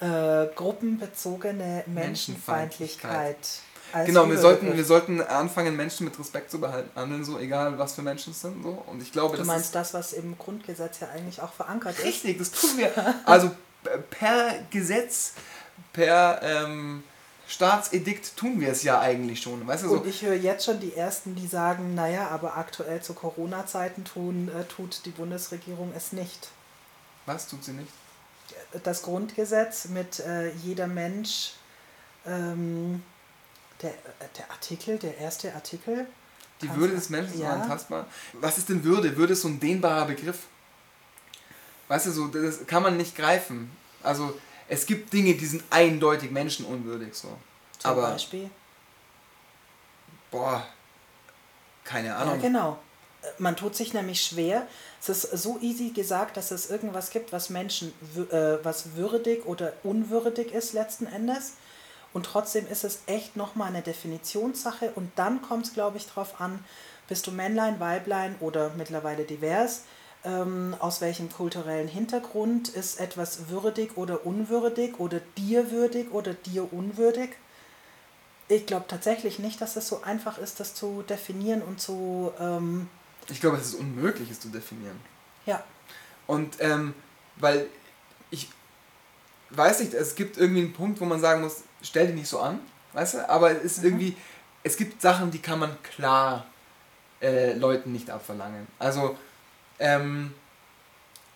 äh, 0.00 0.54
gruppenbezogene 0.54 1.84
Menschenfeindlichkeit. 1.86 3.36
als 3.92 4.06
Genau, 4.06 4.28
wir 4.28 4.38
sollten, 4.38 4.76
wir 4.76 4.84
sollten 4.84 5.20
anfangen, 5.20 5.76
Menschen 5.76 6.04
mit 6.04 6.18
Respekt 6.18 6.50
zu 6.50 6.60
behandeln, 6.60 7.24
so 7.24 7.38
egal 7.38 7.78
was 7.78 7.94
für 7.94 8.02
Menschen 8.02 8.32
es 8.32 8.40
sind. 8.40 8.62
So. 8.62 8.82
Und 8.86 9.02
ich 9.02 9.12
glaube, 9.12 9.32
Du 9.32 9.38
das 9.38 9.46
meinst 9.46 9.74
das, 9.74 9.94
was 9.94 10.12
im 10.12 10.36
Grundgesetz 10.38 11.00
ja 11.00 11.08
eigentlich 11.08 11.40
auch 11.40 11.52
verankert 11.52 11.98
ist? 11.98 12.04
richtig, 12.04 12.38
das 12.38 12.50
tun 12.50 12.70
wir. 12.76 12.92
Also 13.24 13.50
per 14.10 14.54
Gesetz, 14.70 15.34
per 15.92 16.40
ähm, 16.42 17.04
Staatsedikt 17.48 18.36
tun 18.36 18.60
wir 18.60 18.70
es 18.70 18.82
ja 18.82 19.00
eigentlich 19.00 19.40
schon. 19.40 19.66
Weißt 19.66 19.84
du, 19.84 19.88
so, 19.88 19.94
Und 19.98 20.06
ich 20.06 20.22
höre 20.22 20.34
jetzt 20.34 20.64
schon 20.64 20.80
die 20.80 20.94
Ersten, 20.94 21.36
die 21.36 21.46
sagen, 21.46 21.94
naja, 21.94 22.28
aber 22.28 22.56
aktuell 22.56 23.00
zu 23.02 23.14
Corona-Zeiten 23.14 24.04
tun, 24.04 24.48
äh, 24.48 24.64
tut 24.64 25.04
die 25.04 25.10
Bundesregierung 25.10 25.92
es 25.96 26.12
nicht. 26.12 26.48
was 27.26 27.46
tut 27.48 27.64
sie 27.64 27.72
nicht? 27.72 27.90
Das 28.82 29.02
Grundgesetz 29.02 29.86
mit 29.88 30.20
äh, 30.20 30.50
jeder 30.52 30.86
Mensch, 30.86 31.52
ähm, 32.26 33.02
der, 33.82 33.90
äh, 33.90 33.94
der 34.38 34.50
Artikel, 34.50 34.98
der 34.98 35.18
erste 35.18 35.54
Artikel. 35.54 36.06
Die 36.62 36.74
Würde 36.74 36.94
des 36.94 37.10
Menschen 37.10 37.34
ist 37.34 37.40
ja. 37.40 37.54
unantastbar. 37.54 38.06
Was 38.34 38.58
ist 38.58 38.68
denn 38.68 38.82
Würde? 38.82 39.16
Würde 39.16 39.34
ist 39.34 39.42
so 39.42 39.48
ein 39.48 39.60
dehnbarer 39.60 40.06
Begriff. 40.06 40.44
Weißt 41.88 42.06
du, 42.06 42.10
so, 42.10 42.26
das 42.28 42.66
kann 42.66 42.82
man 42.82 42.96
nicht 42.96 43.14
greifen. 43.14 43.70
Also, 44.02 44.34
es 44.68 44.86
gibt 44.86 45.12
Dinge, 45.12 45.34
die 45.34 45.46
sind 45.46 45.62
eindeutig 45.70 46.30
menschenunwürdig. 46.30 47.14
So. 47.14 47.28
Zum 47.78 47.90
Aber, 47.90 48.10
Beispiel. 48.12 48.50
boah, 50.30 50.66
keine 51.84 52.08
Ja, 52.08 52.16
Ahnung. 52.18 52.40
genau. 52.40 52.78
Äh, 53.22 53.26
Man 53.38 53.56
tut 53.56 53.76
sich 53.76 53.94
nämlich 53.94 54.20
schwer. 54.22 54.66
Es 55.00 55.08
ist 55.08 55.22
so 55.42 55.58
easy 55.60 55.90
gesagt, 55.90 56.36
dass 56.36 56.50
es 56.50 56.70
irgendwas 56.70 57.10
gibt, 57.10 57.32
was 57.32 57.50
Menschen 57.50 57.92
äh, 58.30 58.58
was 58.64 58.96
würdig 58.96 59.46
oder 59.46 59.72
unwürdig 59.82 60.52
ist 60.52 60.72
letzten 60.72 61.06
Endes. 61.06 61.52
Und 62.12 62.24
trotzdem 62.26 62.66
ist 62.66 62.82
es 62.84 63.00
echt 63.06 63.36
nochmal 63.36 63.68
eine 63.68 63.82
Definitionssache. 63.82 64.90
Und 64.94 65.12
dann 65.16 65.42
kommt 65.42 65.66
es, 65.66 65.74
glaube 65.74 65.98
ich, 65.98 66.06
darauf 66.06 66.40
an, 66.40 66.64
bist 67.08 67.26
du 67.26 67.30
Männlein, 67.30 67.78
Weiblein 67.78 68.34
oder 68.40 68.70
mittlerweile 68.76 69.24
divers. 69.24 69.82
Ähm, 70.26 70.74
aus 70.80 71.00
welchem 71.00 71.30
kulturellen 71.30 71.86
Hintergrund 71.86 72.68
ist 72.68 72.98
etwas 72.98 73.48
würdig 73.48 73.96
oder 73.96 74.26
unwürdig 74.26 74.98
oder 74.98 75.20
dir 75.38 75.70
würdig 75.70 76.10
oder 76.12 76.34
dir 76.34 76.70
unwürdig? 76.72 77.30
Ich 78.48 78.66
glaube 78.66 78.86
tatsächlich 78.88 79.38
nicht, 79.38 79.60
dass 79.60 79.76
es 79.76 79.86
so 79.88 80.02
einfach 80.02 80.38
ist, 80.38 80.58
das 80.60 80.74
zu 80.74 81.02
definieren 81.08 81.62
und 81.62 81.80
zu, 81.80 82.32
ähm, 82.40 82.88
Ich 83.28 83.40
glaube, 83.40 83.56
es 83.56 83.66
ist 83.68 83.74
unmöglich, 83.74 84.30
es 84.30 84.40
zu 84.40 84.48
definieren. 84.48 84.98
ja, 85.46 85.62
Und 86.26 86.56
ähm, 86.60 86.94
weil 87.36 87.66
ich 88.30 88.48
weiß 89.50 89.78
nicht, 89.80 89.94
es 89.94 90.16
gibt 90.16 90.38
irgendwie 90.38 90.62
einen 90.62 90.72
Punkt, 90.72 91.00
wo 91.00 91.04
man 91.04 91.20
sagen 91.20 91.42
muss, 91.42 91.62
stell 91.82 92.06
dich 92.08 92.16
nicht 92.16 92.28
so 92.28 92.40
an, 92.40 92.58
weißt 92.94 93.14
du? 93.14 93.28
Aber 93.30 93.50
es 93.52 93.62
ist 93.64 93.78
Mhm. 93.78 93.84
irgendwie, 93.84 94.16
es 94.64 94.76
gibt 94.76 95.00
Sachen, 95.00 95.30
die 95.30 95.38
kann 95.40 95.60
man 95.60 95.76
klar 95.82 96.46
äh, 97.22 97.52
Leuten 97.54 97.92
nicht 97.92 98.10
abverlangen. 98.10 98.66
Also 98.80 99.16
ähm, 99.78 100.34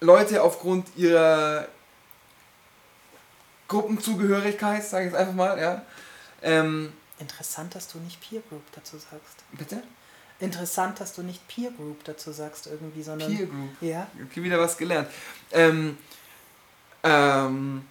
Leute 0.00 0.42
aufgrund 0.42 0.88
ihrer 0.96 1.68
Gruppenzugehörigkeit, 3.68 4.84
sage 4.84 5.06
ich 5.06 5.12
jetzt 5.12 5.20
einfach 5.20 5.34
mal, 5.34 5.58
ja. 5.60 5.82
Ähm, 6.42 6.92
interessant, 7.18 7.74
dass 7.74 7.88
du 7.88 7.98
nicht 7.98 8.20
Peer 8.20 8.40
Group 8.48 8.62
dazu 8.74 8.96
sagst. 8.96 9.44
bitte? 9.52 9.82
Interessant, 10.40 10.98
dass 11.00 11.14
du 11.14 11.22
nicht 11.22 11.46
Peer 11.48 11.70
Group 11.70 12.02
dazu 12.04 12.32
sagst 12.32 12.66
irgendwie, 12.66 13.02
sondern... 13.02 13.34
Peer 13.34 13.46
Group. 13.46 13.70
Ja, 13.82 14.06
Okay, 14.24 14.42
wieder 14.42 14.58
was 14.58 14.76
gelernt. 14.76 15.08
Ähm, 15.52 15.98
ähm, 17.02 17.84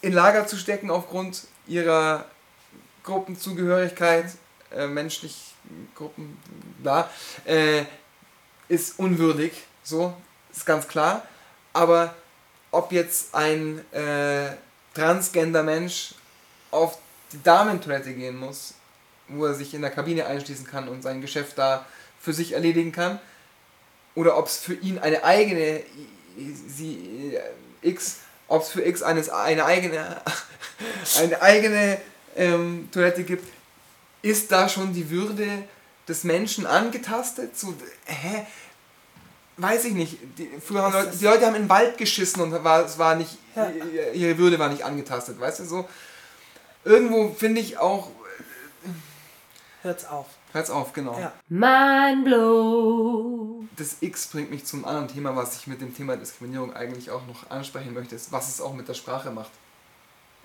in 0.00 0.12
Lager 0.12 0.46
zu 0.46 0.56
stecken 0.56 0.90
aufgrund 0.90 1.46
ihrer 1.66 2.26
Gruppenzugehörigkeit, 3.04 4.26
äh, 4.72 4.86
menschlich 4.86 5.54
Gruppen, 5.94 6.36
bla, 6.82 7.08
äh, 7.44 7.84
ist 8.68 8.98
unwürdig, 8.98 9.52
so, 9.82 10.14
ist 10.52 10.66
ganz 10.66 10.88
klar. 10.88 11.26
Aber 11.72 12.14
ob 12.70 12.92
jetzt 12.92 13.34
ein 13.34 13.80
äh, 13.92 14.50
transgender 14.94 15.62
Mensch 15.62 16.14
auf 16.70 16.98
die 17.32 17.42
Damentoilette 17.42 18.12
gehen 18.12 18.36
muss, 18.36 18.74
wo 19.28 19.46
er 19.46 19.54
sich 19.54 19.74
in 19.74 19.82
der 19.82 19.90
Kabine 19.90 20.26
einschließen 20.26 20.66
kann 20.66 20.88
und 20.88 21.02
sein 21.02 21.20
Geschäft 21.20 21.58
da 21.58 21.84
für 22.20 22.32
sich 22.32 22.52
erledigen 22.52 22.92
kann, 22.92 23.20
oder 24.14 24.38
ob 24.38 24.46
es 24.46 24.56
für 24.56 24.74
ihn 24.74 24.98
eine 24.98 25.24
eigene 25.24 25.82
sie 26.68 27.34
äh, 27.34 27.88
X, 27.88 28.18
ob 28.48 28.62
es 28.62 28.70
für 28.70 28.82
X 28.82 29.02
eines 29.02 29.28
eine 29.28 29.64
eigene 29.64 30.20
eine 31.18 31.42
eigene 31.42 31.98
ähm, 32.34 32.88
Toilette 32.92 33.24
gibt, 33.24 33.46
ist 34.22 34.50
da 34.50 34.68
schon 34.68 34.92
die 34.92 35.08
Würde 35.10 35.46
des 36.08 36.24
Menschen 36.24 36.66
angetastet? 36.66 37.56
So, 37.58 37.74
hä? 38.06 38.46
Weiß 39.58 39.84
ich 39.86 39.94
nicht. 39.94 40.18
Die, 40.38 40.50
früher 40.64 40.82
haben 40.82 40.92
Leute, 40.92 41.16
die 41.16 41.24
Leute 41.24 41.46
haben 41.46 41.54
in 41.54 41.62
den 41.62 41.68
Wald 41.70 41.96
geschissen 41.96 42.42
und 42.42 42.52
war, 42.64 42.84
es 42.84 42.98
war 42.98 43.14
nicht, 43.14 43.38
Ja. 43.54 43.70
ihre 44.12 44.36
Würde 44.38 44.58
war 44.58 44.68
nicht 44.68 44.84
angetastet, 44.84 45.40
weißt 45.40 45.60
du 45.60 45.64
so? 45.64 45.88
Irgendwo 46.84 47.30
finde 47.34 47.60
ich 47.62 47.78
auch, 47.78 48.10
hört's 49.82 50.04
auf. 50.04 50.26
hört's 50.52 50.70
auf, 50.70 50.92
genau. 50.92 51.18
Ja. 51.18 51.32
Mind 51.48 52.24
blow. 52.26 53.64
Das 53.76 53.96
X 54.00 54.26
bringt 54.28 54.50
mich 54.50 54.64
zum 54.66 54.84
anderen 54.84 55.08
Thema, 55.08 55.34
was 55.36 55.56
ich 55.56 55.66
mit 55.66 55.80
dem 55.80 55.94
Thema 55.94 56.16
Diskriminierung 56.16 56.74
eigentlich 56.74 57.10
auch 57.10 57.26
noch 57.26 57.50
ansprechen 57.50 57.94
möchte, 57.94 58.14
ist, 58.14 58.30
was 58.32 58.48
es 58.48 58.60
auch 58.60 58.74
mit 58.74 58.88
der 58.88 58.94
Sprache 58.94 59.30
macht. 59.30 59.50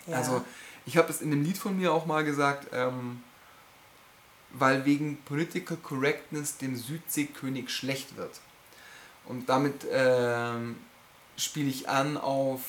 Ja. 0.07 0.17
Also, 0.17 0.43
ich 0.85 0.97
habe 0.97 1.09
es 1.11 1.21
in 1.21 1.31
dem 1.31 1.43
Lied 1.43 1.57
von 1.57 1.77
mir 1.77 1.93
auch 1.93 2.05
mal 2.05 2.23
gesagt, 2.23 2.67
ähm, 2.73 3.21
weil 4.53 4.85
wegen 4.85 5.17
Political 5.25 5.77
Correctness 5.77 6.57
dem 6.57 6.75
Südseekönig 6.75 7.69
schlecht 7.69 8.17
wird. 8.17 8.39
Und 9.25 9.47
damit 9.49 9.85
ähm, 9.91 10.77
spiele 11.37 11.69
ich 11.69 11.87
an 11.89 12.17
auf 12.17 12.61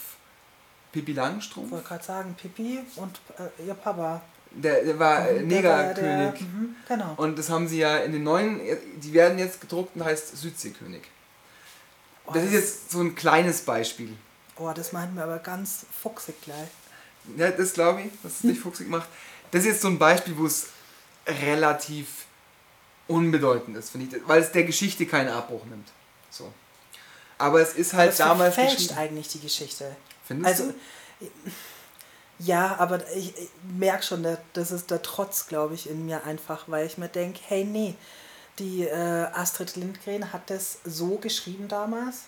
Pippi 0.92 1.12
ich 1.12 1.16
Langstrumpf. 1.16 1.70
wollte 1.72 1.88
gerade 1.88 2.04
sagen, 2.04 2.34
Pipi 2.40 2.80
und 2.96 3.20
äh, 3.38 3.66
ihr 3.66 3.74
Papa. 3.74 4.20
Der, 4.50 4.84
der 4.84 4.98
war 4.98 5.28
äh, 5.30 5.44
Der 5.46 5.60
ja 5.62 5.92
der- 5.94 6.16
Negerkönig. 6.18 6.40
mhm, 6.42 6.76
genau. 6.86 7.14
Und 7.16 7.38
das 7.38 7.48
haben 7.48 7.66
sie 7.66 7.78
ja 7.78 7.96
in 7.98 8.12
den 8.12 8.22
neuen, 8.22 8.60
die 9.00 9.12
werden 9.14 9.38
jetzt 9.38 9.60
gedruckt 9.62 9.96
und 9.96 10.04
heißt 10.04 10.36
Südseekönig. 10.36 11.00
Oh, 12.26 12.32
Das 12.34 12.44
ist 12.44 12.52
jetzt 12.52 12.90
so 12.90 13.00
ein 13.00 13.14
kleines 13.14 13.62
Beispiel. 13.62 14.14
Oh, 14.56 14.70
das 14.74 14.92
meint 14.92 15.14
mir 15.14 15.22
aber 15.24 15.38
ganz 15.38 15.86
fuchsig 16.02 16.34
gleich. 16.42 16.68
Ja, 17.38 17.50
das 17.50 17.72
glaube 17.72 18.02
ich, 18.02 18.12
dass 18.22 18.36
es 18.36 18.44
nicht 18.44 18.60
fuchsig 18.62 18.88
macht. 18.90 19.08
Das 19.50 19.62
ist 19.62 19.68
jetzt 19.68 19.80
so 19.82 19.88
ein 19.88 19.98
Beispiel, 19.98 20.36
wo 20.36 20.44
es 20.44 20.66
relativ 21.26 22.26
unbedeutend 23.08 23.76
ist, 23.76 23.90
finde 23.90 24.16
ich, 24.16 24.28
weil 24.28 24.40
es 24.42 24.52
der 24.52 24.64
Geschichte 24.64 25.06
keinen 25.06 25.28
Abbruch 25.28 25.64
nimmt. 25.66 25.88
So. 26.30 26.52
Aber 27.38 27.60
es 27.60 27.74
ist 27.74 27.92
halt 27.94 28.10
das 28.10 28.18
damals 28.18 28.56
geschrieben. 28.56 28.96
eigentlich 28.96 29.28
die 29.28 29.40
Geschichte. 29.40 29.96
Findest 30.24 30.60
Also, 30.60 30.72
du? 30.72 31.30
ja, 32.38 32.76
aber 32.78 33.06
ich, 33.12 33.36
ich 33.36 33.48
merke 33.76 34.02
schon, 34.02 34.26
das 34.52 34.70
ist 34.70 34.90
der 34.90 35.02
Trotz, 35.02 35.46
glaube 35.48 35.74
ich, 35.74 35.88
in 35.88 36.06
mir 36.06 36.24
einfach, 36.24 36.64
weil 36.68 36.86
ich 36.86 36.98
mir 36.98 37.08
denke, 37.08 37.40
hey, 37.46 37.64
nee, 37.64 37.94
die 38.58 38.84
äh, 38.84 39.26
Astrid 39.32 39.76
Lindgren 39.76 40.32
hat 40.32 40.50
das 40.50 40.78
so 40.84 41.16
geschrieben 41.16 41.68
damals. 41.68 42.22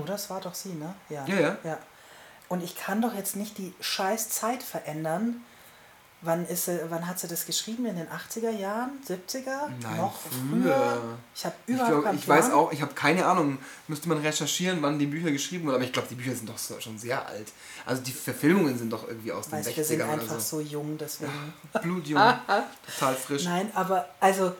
Oder 0.00 0.14
es 0.14 0.30
war 0.30 0.40
doch 0.40 0.54
sie, 0.54 0.70
ne? 0.70 0.94
Mhm. 1.10 1.14
Ja, 1.38 1.58
ja. 1.64 1.78
Und 2.48 2.62
ich 2.62 2.76
kann 2.76 3.02
doch 3.02 3.14
jetzt 3.14 3.36
nicht 3.36 3.58
die 3.58 3.74
scheiß 3.80 4.30
Zeit 4.30 4.62
verändern. 4.62 5.44
Wann, 6.22 6.46
ist 6.46 6.64
sie, 6.64 6.80
wann 6.88 7.06
hat 7.06 7.18
sie 7.18 7.28
das 7.28 7.44
geschrieben? 7.44 7.84
In 7.86 7.96
den 7.96 8.08
80er 8.08 8.50
Jahren? 8.50 8.90
70er? 9.06 9.68
Nein, 9.82 9.96
Noch 9.98 10.18
früher. 10.18 10.62
früher? 10.74 11.02
Ich 11.34 11.44
habe 11.44 11.54
Ich, 11.66 11.74
überhaupt 11.74 11.90
glaub, 11.92 12.04
keinen 12.04 12.18
ich 12.18 12.28
weiß 12.28 12.50
auch, 12.52 12.72
ich 12.72 12.82
habe 12.82 12.94
keine 12.94 13.26
Ahnung, 13.26 13.58
müsste 13.86 14.08
man 14.08 14.18
recherchieren, 14.18 14.80
wann 14.80 14.98
die 14.98 15.06
Bücher 15.06 15.30
geschrieben 15.30 15.66
wurden, 15.66 15.76
aber 15.76 15.84
ich 15.84 15.92
glaube, 15.92 16.08
die 16.08 16.14
Bücher 16.14 16.34
sind 16.34 16.48
doch 16.48 16.58
so, 16.58 16.80
schon 16.80 16.98
sehr 16.98 17.24
alt. 17.26 17.48
Also 17.84 18.02
die 18.02 18.12
Verfilmungen 18.12 18.76
sind 18.78 18.92
doch 18.92 19.06
irgendwie 19.06 19.30
aus 19.30 19.48
den 19.48 19.58
Weißt, 19.58 19.76
wir 19.76 19.84
sind 19.84 20.02
60ern 20.02 20.08
einfach 20.10 20.40
so. 20.40 20.56
so 20.56 20.60
jung, 20.62 20.96
deswegen. 20.98 21.32
Blutjung, 21.82 22.20
total 22.98 23.14
frisch. 23.14 23.44
Nein, 23.44 23.70
aber 23.74 24.08
also 24.18 24.52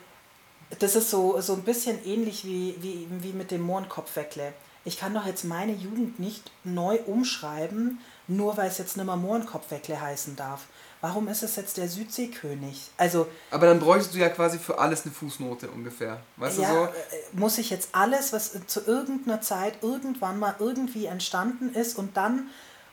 das 0.78 0.94
ist 0.94 1.10
so, 1.10 1.40
so 1.40 1.54
ein 1.54 1.62
bisschen 1.62 2.04
ähnlich 2.04 2.44
wie, 2.44 2.76
wie, 2.80 3.06
wie 3.10 3.32
mit 3.32 3.50
dem 3.50 3.62
Mohrenkopfweckle. 3.62 4.52
Ich 4.84 4.98
kann 4.98 5.14
doch 5.14 5.26
jetzt 5.26 5.44
meine 5.44 5.72
Jugend 5.72 6.20
nicht 6.20 6.50
neu 6.64 6.98
umschreiben, 7.06 7.98
nur 8.28 8.56
weil 8.56 8.68
es 8.68 8.78
jetzt 8.78 8.96
nicht 8.96 9.06
mehr 9.06 9.16
Mohrenkopfweckle 9.16 10.00
heißen 10.00 10.36
darf. 10.36 10.66
Warum 11.00 11.28
ist 11.28 11.42
es 11.42 11.56
jetzt 11.56 11.76
der 11.76 11.88
Südseekönig? 11.88 12.90
Also, 12.96 13.28
Aber 13.50 13.66
dann 13.66 13.80
bräuchtest 13.80 14.14
du 14.14 14.18
ja 14.18 14.28
quasi 14.28 14.58
für 14.58 14.78
alles 14.78 15.04
eine 15.04 15.12
Fußnote 15.12 15.68
ungefähr. 15.68 16.20
Weißt 16.36 16.58
ja, 16.58 16.68
du 16.68 16.74
so? 16.74 16.84
äh, 16.84 16.90
muss 17.32 17.58
ich 17.58 17.70
jetzt 17.70 17.90
alles, 17.92 18.32
was 18.32 18.52
zu 18.66 18.80
irgendeiner 18.86 19.40
Zeit 19.40 19.82
irgendwann 19.82 20.38
mal 20.38 20.56
irgendwie 20.58 21.06
entstanden 21.06 21.74
ist 21.74 21.98
und 21.98 22.16
dann 22.16 22.48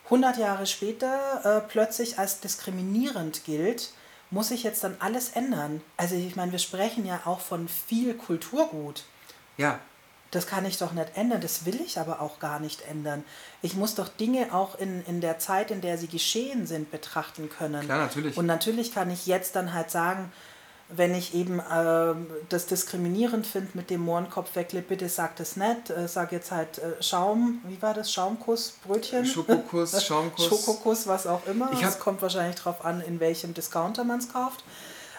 100 0.06 0.38
Jahre 0.38 0.68
später 0.68 1.42
äh, 1.44 1.70
plötzlich 1.70 2.20
als 2.20 2.40
diskriminierend 2.40 3.46
gilt, 3.46 3.92
muss 4.32 4.52
ich 4.52 4.64
jetzt 4.64 4.84
dann 4.84 4.98
alles 5.00 5.30
ändern? 5.30 5.82
Also 5.96 6.16
ich 6.16 6.36
meine, 6.36 6.52
wir 6.52 6.60
sprechen 6.60 7.06
ja 7.06 7.22
auch 7.26 7.40
von 7.40 7.68
viel 7.68 8.16
Kulturgut. 8.16 9.04
Ja, 9.58 9.80
Das 10.34 10.48
kann 10.48 10.66
ich 10.66 10.80
doch 10.80 10.94
nicht 10.94 11.16
ändern, 11.16 11.42
das 11.42 11.66
will 11.66 11.80
ich 11.80 12.00
aber 12.00 12.20
auch 12.20 12.40
gar 12.40 12.60
nicht 12.60 12.82
ändern. 12.90 13.24
Ich 13.62 13.76
muss 13.76 13.94
doch 13.94 14.08
Dinge 14.08 14.52
auch 14.52 14.80
in, 14.80 15.06
in 15.06 15.22
der 15.22 15.38
Zeit, 15.38 15.70
in 15.70 15.80
der 15.82 16.00
sie 16.00 16.08
geschehen 16.08 16.66
sind, 16.66 16.90
betrachten 16.90 17.50
können. 17.50 17.86
Klar, 17.86 18.00
natürlich. 18.00 18.36
Und 18.36 18.48
natürlich 18.48 18.94
kann 18.94 19.12
ich 19.12 19.28
jetzt 19.28 19.56
dann 19.56 19.74
halt 19.74 19.92
sagen, 19.92 20.32
wenn 20.90 21.14
ich 21.14 21.36
eben 21.36 21.60
äh, 21.60 22.16
das 22.50 22.66
diskriminierend 22.66 23.46
finde 23.46 23.70
mit 23.76 23.92
dem 23.92 24.02
Mohrenkopfweckle, 24.02 24.82
bitte 24.82 25.08
sag 25.08 25.36
das 25.36 25.56
nicht. 25.56 25.92
Äh, 25.92 26.08
sag 26.08 26.32
jetzt 26.32 26.52
halt 26.52 26.80
äh, 26.80 27.02
Schaum, 27.02 27.62
wie 27.68 27.80
war 27.82 27.94
das? 27.94 28.12
Schaumkuss, 28.12 28.80
Brötchen? 28.86 29.26
Schokokuss, 29.26 30.04
Schaumkuss. 30.06 30.48
Schokokuss, 30.48 31.08
was 31.08 31.28
auch 31.28 31.46
immer. 31.46 31.72
Es 31.80 32.00
kommt 32.00 32.24
wahrscheinlich 32.24 32.56
drauf 32.56 32.84
an, 32.84 33.02
in 33.02 33.20
welchem 33.20 33.54
Discounter 33.54 34.04
man 34.04 34.20
es 34.20 34.32
kauft. 34.32 34.64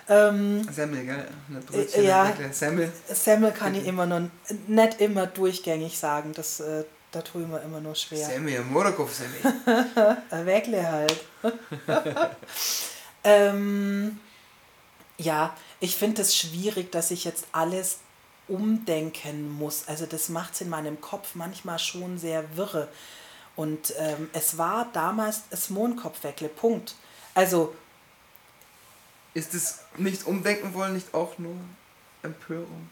Ähm, 0.09 0.67
Semmel, 0.71 1.05
gell? 1.05 1.27
Eine 1.49 1.83
Äh, 1.95 2.07
ja. 2.07 2.33
Semmel. 2.51 2.93
Semmel 3.09 3.53
kann 3.53 3.75
ich 3.75 3.87
immer 3.87 4.07
nur, 4.07 4.31
nicht 4.67 5.01
immer 5.01 5.27
durchgängig 5.27 5.99
sagen. 5.99 6.33
Das, 6.35 6.61
äh, 6.61 6.85
da 7.11 7.23
tue 7.23 7.43
ich 7.43 7.49
mir 7.49 7.61
immer 7.61 7.81
nur 7.81 7.95
schwer. 7.95 8.27
Semmel, 8.27 8.63
Morokow-Semmel. 8.65 9.57
Wegle 10.45 10.91
halt. 10.91 11.25
ähm, 13.25 14.19
ja, 15.17 15.57
ich 15.81 15.97
finde 15.97 16.23
es 16.23 16.37
schwierig, 16.37 16.93
dass 16.93 17.11
ich 17.11 17.25
jetzt 17.25 17.47
alles 17.53 17.99
umdenken 18.49 19.51
muss. 19.51 19.85
Also 19.87 20.07
das 20.07 20.29
macht 20.29 20.55
es 20.55 20.61
in 20.61 20.69
meinem 20.69 21.01
Kopf 21.01 21.35
manchmal 21.35 21.79
schon 21.79 22.19
sehr 22.19 22.57
wirre. 22.57 22.89
Und 23.57 23.95
ähm, 23.99 24.29
es 24.33 24.59
war 24.59 24.89
damals 24.93 25.43
das 25.51 25.71
Mondkopfweckle, 25.71 26.49
Punkt. 26.49 26.95
Also 27.35 27.75
Ist 29.35 29.55
es 29.55 29.81
nicht 29.97 30.27
umdenken 30.27 30.75
wollen, 30.75 30.95
nicht 30.95 31.13
auch 31.13 31.39
nur 31.39 31.57
Empörung? 32.23 32.91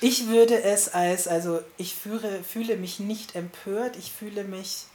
ich 0.00 0.26
würde 0.28 0.62
es 0.62 0.92
als, 0.92 1.28
also 1.28 1.60
ich 1.76 1.94
führe, 1.94 2.42
fühle 2.42 2.76
mich 2.76 2.98
nicht 2.98 3.34
empört, 3.36 3.96
ich 3.96 4.12
fühle 4.12 4.44
mich 4.44 4.86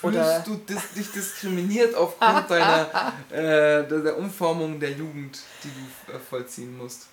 Fühlst 0.00 0.18
Oder- 0.18 0.40
du 0.44 0.56
dis 0.56 0.90
dich 0.96 1.10
diskriminiert 1.12 1.94
aufgrund 1.94 2.50
deiner 2.50 3.12
äh, 3.30 3.86
der, 3.86 4.18
Umformung 4.18 4.80
der 4.80 4.90
Jugend, 4.90 5.38
die 5.62 5.68
du 5.68 6.12
äh, 6.12 6.18
vollziehen 6.18 6.76
musst? 6.76 7.06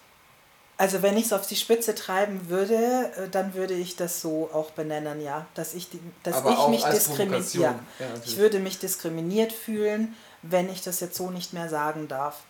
Also 0.78 1.03
wenn 1.03 1.16
ich 1.16 1.26
es 1.26 1.34
auf 1.34 1.45
die 1.45 1.55
Spitze 1.55 1.93
treiben 1.93 2.49
würde, 2.49 3.12
äh, 3.16 3.30
dann 3.30 3.53
würde 3.53 3.76
ich 3.76 3.95
das 3.97 4.20
so 4.20 4.49
auch 4.51 4.72
benennen, 4.72 5.22
ja, 5.22 5.45
dass 5.53 5.76
ich, 5.76 5.89
die, 5.89 5.99
dass 6.24 6.38
Aber 6.38 6.51
ich 6.53 6.68
mich 6.70 6.84
diskriminiert, 6.84 7.53
ja, 7.53 7.80
Ja, 7.99 8.05
ich 8.26 8.38
würde 8.38 8.59
mich 8.59 8.80
diskriminiert 8.80 9.53
fühlen, 9.53 10.16
wenn 10.44 10.70
ich 10.70 10.82
das 10.82 11.00
jetzt 11.00 11.16
so 11.16 11.30
nicht 11.30 11.54
mehr 11.54 11.70
sagen 11.70 12.08
darf. 12.08 12.42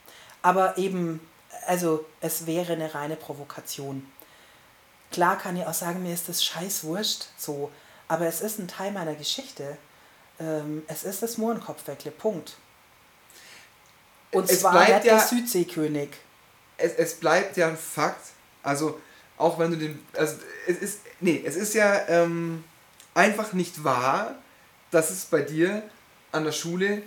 Aber 0.41 0.77
eben, 0.77 1.19
also 1.67 2.05
es 2.21 2.45
wäre 2.45 2.73
eine 2.73 2.93
reine 2.93 3.15
Provokation. 3.15 4.05
Klar 5.11 5.37
kann 5.37 5.57
ich 5.57 5.65
auch 5.65 5.73
sagen, 5.73 6.01
mir 6.03 6.13
ist 6.13 6.29
das 6.29 6.43
scheiß 6.43 6.83
wurscht, 6.85 7.25
so, 7.37 7.69
aber 8.07 8.25
es 8.27 8.41
ist 8.41 8.59
ein 8.59 8.67
Teil 8.67 8.91
meiner 8.91 9.13
Geschichte. 9.15 9.77
Ähm, 10.39 10.83
es 10.87 11.03
ist 11.03 11.21
das 11.21 11.37
Mohrenkopfweckle, 11.37 12.11
Punkt. 12.11 12.55
Und 14.31 14.49
Es 14.49 14.61
zwar 14.61 14.71
bleibt 14.71 15.05
ja- 15.05 15.17
der 15.17 15.19
Südseekönig. 15.27 16.09
es, 16.77 16.93
es 16.93 17.13
bleibt 17.15 17.57
ja 17.57 17.67
ein 17.67 17.77
Fakt, 17.77 18.27
also 18.63 18.99
auch 19.37 19.59
wenn 19.59 19.71
du 19.71 19.77
den, 19.77 20.05
also 20.15 20.35
es 20.67 20.77
ist, 20.77 20.99
nee, 21.19 21.41
es 21.45 21.55
ist 21.55 21.73
ja 21.73 22.07
ähm, 22.07 22.63
einfach 23.13 23.53
nicht 23.53 23.83
wahr, 23.83 24.35
dass 24.91 25.09
es 25.09 25.25
bei 25.25 25.41
dir 25.41 25.83
an 26.31 26.45
der 26.45 26.51
Schule 26.53 27.01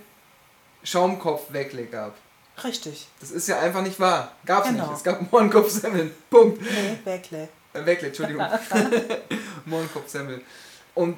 Schaumkopfweckle 0.85 1.85
gab. 1.87 2.15
Richtig. 2.63 3.07
Das 3.19 3.31
ist 3.31 3.47
ja 3.47 3.59
einfach 3.59 3.81
nicht 3.81 3.99
wahr. 3.99 4.31
Gab's 4.45 4.69
Genau. 4.69 4.85
nicht. 4.87 4.97
Es 4.97 5.03
gab 5.03 5.29
Mohrenkopfsemmeln. 5.31 6.11
Punkt. 6.29 6.61
Nee, 6.61 6.97
Weckle. 7.03 7.49
Äh, 7.73 7.85
Weckle, 7.85 8.07
Entschuldigung. 8.07 8.45
Mohrenkopfsemmel. 9.65 10.41
Und 10.93 11.17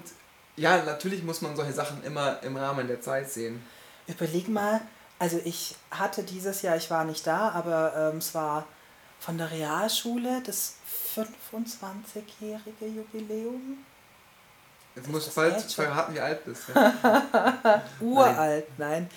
ja, 0.55 0.81
natürlich 0.83 1.23
muss 1.23 1.41
man 1.41 1.55
solche 1.55 1.73
Sachen 1.73 2.03
immer 2.03 2.41
im 2.41 2.57
Rahmen 2.57 2.87
der 2.87 3.01
Zeit 3.01 3.29
sehen. 3.29 3.63
Überleg 4.07 4.47
mal, 4.49 4.81
also 5.19 5.39
ich 5.43 5.75
hatte 5.91 6.23
dieses 6.23 6.63
Jahr, 6.63 6.75
ich 6.77 6.89
war 6.89 7.03
nicht 7.03 7.27
da, 7.27 7.49
aber 7.49 8.11
ähm, 8.11 8.17
es 8.17 8.33
war 8.33 8.65
von 9.19 9.37
der 9.37 9.51
Realschule 9.51 10.41
das 10.43 10.75
25-jährige 11.15 12.85
Jubiläum. 12.87 13.77
Jetzt 14.95 15.09
musst 15.09 15.27
du 15.27 15.29
das 15.29 15.35
bald 15.35 15.71
verraten, 15.71 16.15
wie 16.15 16.19
alt 16.19 16.43
bist. 16.45 16.63
Ja. 16.73 17.83
Uralt, 17.99 18.65
nein. 18.79 19.09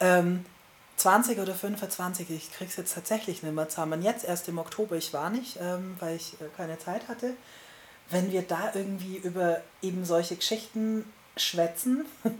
Ähm, 0.00 0.44
20 0.96 1.38
oder 1.38 1.54
25, 1.54 2.28
ich 2.30 2.52
krieg's 2.52 2.76
jetzt 2.76 2.94
tatsächlich 2.94 3.42
nicht 3.42 3.54
mehr 3.54 3.68
zusammen. 3.68 4.02
Jetzt 4.02 4.24
erst 4.24 4.48
im 4.48 4.58
Oktober, 4.58 4.96
ich 4.96 5.14
war 5.14 5.30
nicht, 5.30 5.58
ähm, 5.60 5.96
weil 5.98 6.16
ich 6.16 6.34
äh, 6.40 6.44
keine 6.56 6.78
Zeit 6.78 7.08
hatte. 7.08 7.32
Wenn 8.10 8.32
wir 8.32 8.42
da 8.42 8.72
irgendwie 8.74 9.16
über 9.16 9.60
eben 9.80 10.04
solche 10.04 10.36
Geschichten 10.36 11.10
schwätzen, 11.36 12.04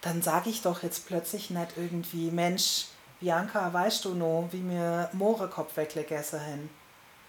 dann 0.00 0.22
sage 0.22 0.50
ich 0.50 0.62
doch 0.62 0.82
jetzt 0.82 1.06
plötzlich 1.06 1.50
nicht 1.50 1.76
irgendwie, 1.76 2.30
Mensch, 2.30 2.86
Bianca, 3.20 3.72
weißt 3.72 4.04
du 4.04 4.14
noch, 4.14 4.48
wie 4.50 4.58
mir 4.58 5.08
Mohrekopfweckle 5.12 6.02
gegessen 6.02 6.40
haben? 6.40 6.70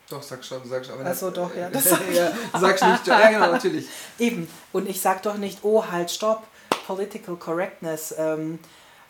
Doch, 0.09 0.23
sag 0.23 0.43
schon, 0.43 0.67
sag 0.67 0.83
schon. 0.83 0.95
Aber 0.99 1.09
Ach 1.09 1.15
so, 1.15 1.29
doch, 1.29 1.55
ja, 1.55 1.69
das 1.69 1.83
Das 1.89 1.99
ja, 2.11 2.31
sagst 2.59 2.83
nicht. 2.83 3.07
Ja, 3.07 3.29
genau, 3.29 3.51
natürlich. 3.51 3.87
Eben. 4.19 4.47
Und 4.73 4.89
ich 4.89 4.99
sag 4.99 5.21
doch 5.21 5.37
nicht, 5.37 5.59
oh, 5.61 5.85
halt, 5.85 6.09
stopp, 6.09 6.47
Political 6.87 7.35
Correctness. 7.35 8.15
Ähm, 8.17 8.57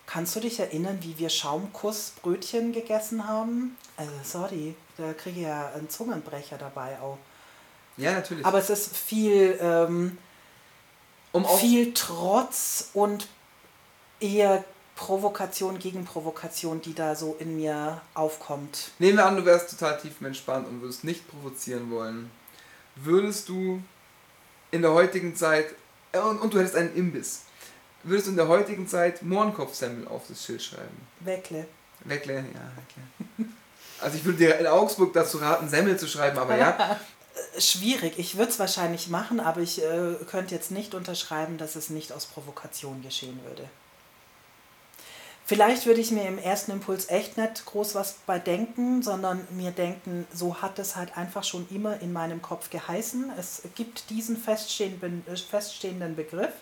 kannst 0.09 0.35
du 0.35 0.39
dich 0.39 0.59
erinnern, 0.59 0.97
wie 1.01 1.19
wir 1.19 1.29
Schaumkussbrötchen 1.29 2.73
gegessen 2.73 3.27
haben? 3.27 3.77
Also, 3.95 4.11
sorry, 4.23 4.75
da 4.97 5.13
kriege 5.13 5.41
ich 5.41 5.45
ja 5.45 5.71
einen 5.75 5.87
Zungenbrecher 5.87 6.57
dabei 6.57 6.99
auch. 6.99 7.19
Ja, 7.95 8.13
natürlich. 8.13 8.43
Aber 8.43 8.57
es 8.57 8.71
ist 8.71 8.97
viel, 8.97 9.59
ähm, 9.61 10.17
um 11.31 11.45
viel 11.45 11.93
Trotz 11.93 12.89
und 12.93 13.27
eher 14.19 14.63
Provokation 14.95 15.77
gegen 15.77 16.05
Provokation, 16.05 16.81
die 16.81 16.95
da 16.95 17.15
so 17.15 17.35
in 17.39 17.57
mir 17.57 18.01
aufkommt. 18.15 18.91
nehmen 18.97 19.17
wir 19.17 19.25
an, 19.25 19.35
du 19.37 19.45
wärst 19.45 19.69
total 19.69 19.99
tiefenentspannt 19.99 20.67
und 20.67 20.81
würdest 20.81 21.03
nicht 21.03 21.29
provozieren 21.29 21.91
wollen. 21.91 22.31
Würdest 22.95 23.47
du 23.47 23.83
in 24.71 24.81
der 24.81 24.91
heutigen 24.91 25.35
Zeit, 25.35 25.67
äh, 26.13 26.19
und, 26.19 26.39
und 26.39 26.53
du 26.53 26.59
hättest 26.59 26.75
einen 26.75 26.95
Imbiss, 26.95 27.43
würdest 28.03 28.27
du 28.27 28.31
in 28.31 28.37
der 28.37 28.47
heutigen 28.47 28.87
Zeit 28.87 29.21
Mohrenkopfsemmel 29.21 30.07
auf 30.07 30.23
das 30.27 30.43
Schild 30.43 30.61
schreiben? 30.61 31.07
Weckle. 31.21 31.65
Weckle, 32.05 32.35
ja, 32.35 32.41
Weckle. 32.43 33.49
Also 34.01 34.17
ich 34.17 34.23
würde 34.23 34.37
dir 34.37 34.57
in 34.57 34.67
Augsburg 34.67 35.13
dazu 35.13 35.39
raten, 35.39 35.67
Semmel 35.67 35.97
zu 35.97 36.07
schreiben, 36.07 36.37
aber 36.37 36.57
ja, 36.57 36.99
Schwierig. 37.57 38.17
Ich 38.17 38.37
würde 38.37 38.51
es 38.51 38.59
wahrscheinlich 38.59 39.07
machen, 39.07 39.39
aber 39.39 39.61
ich 39.61 39.81
äh, 39.81 40.15
könnte 40.29 40.55
jetzt 40.55 40.71
nicht 40.71 40.93
unterschreiben, 40.93 41.57
dass 41.57 41.75
es 41.75 41.89
nicht 41.89 42.11
aus 42.11 42.25
Provokation 42.25 43.01
geschehen 43.01 43.39
würde. 43.45 43.63
Vielleicht 45.45 45.87
würde 45.87 45.99
ich 45.99 46.11
mir 46.11 46.27
im 46.27 46.37
ersten 46.37 46.71
Impuls 46.71 47.09
echt 47.09 47.37
nicht 47.37 47.65
groß 47.65 47.95
was 47.95 48.17
bei 48.27 48.37
denken, 48.37 49.01
sondern 49.01 49.47
mir 49.49 49.71
denken, 49.71 50.27
so 50.31 50.61
hat 50.61 50.77
es 50.77 50.95
halt 50.95 51.17
einfach 51.17 51.43
schon 51.43 51.67
immer 51.71 51.99
in 52.01 52.13
meinem 52.13 52.41
Kopf 52.41 52.69
geheißen. 52.69 53.31
Es 53.37 53.63
gibt 53.75 54.11
diesen 54.11 54.37
feststehenden, 54.37 55.23
äh, 55.27 55.35
feststehenden 55.35 56.15
Begriff. 56.15 56.53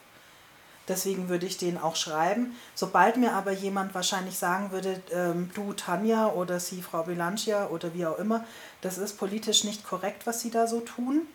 Deswegen 0.87 1.27
würde 1.27 1.45
ich 1.45 1.57
den 1.57 1.77
auch 1.77 1.95
schreiben. 1.95 2.55
Sobald 2.75 3.17
mir 3.17 3.33
aber 3.33 3.51
jemand 3.51 3.93
wahrscheinlich 3.93 4.37
sagen 4.37 4.71
würde, 4.71 5.01
ähm, 5.11 5.51
du 5.53 5.73
Tanja 5.73 6.27
oder 6.29 6.59
sie 6.59 6.81
Frau 6.81 7.03
Bilancia 7.03 7.67
oder 7.67 7.93
wie 7.93 8.05
auch 8.05 8.17
immer, 8.19 8.45
das 8.81 8.97
ist 8.97 9.17
politisch 9.17 9.63
nicht 9.65 9.85
korrekt, 9.85 10.25
was 10.25 10.39
sie 10.41 10.49
da 10.49 10.65
so 10.67 10.79
tun. 10.79 11.27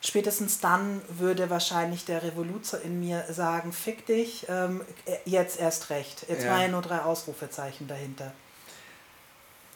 Spätestens 0.00 0.60
dann 0.60 1.00
würde 1.08 1.48
wahrscheinlich 1.48 2.04
der 2.04 2.22
Revoluzer 2.22 2.82
in 2.82 3.00
mir 3.00 3.24
sagen, 3.30 3.72
fick 3.72 4.04
dich, 4.06 4.46
ähm, 4.48 4.82
jetzt 5.24 5.58
erst 5.58 5.88
recht. 5.90 6.26
Jetzt 6.28 6.44
Ja. 6.44 6.50
waren 6.50 6.60
ja 6.60 6.68
nur 6.68 6.82
drei 6.82 7.00
Ausrufezeichen 7.00 7.88
dahinter. 7.88 8.32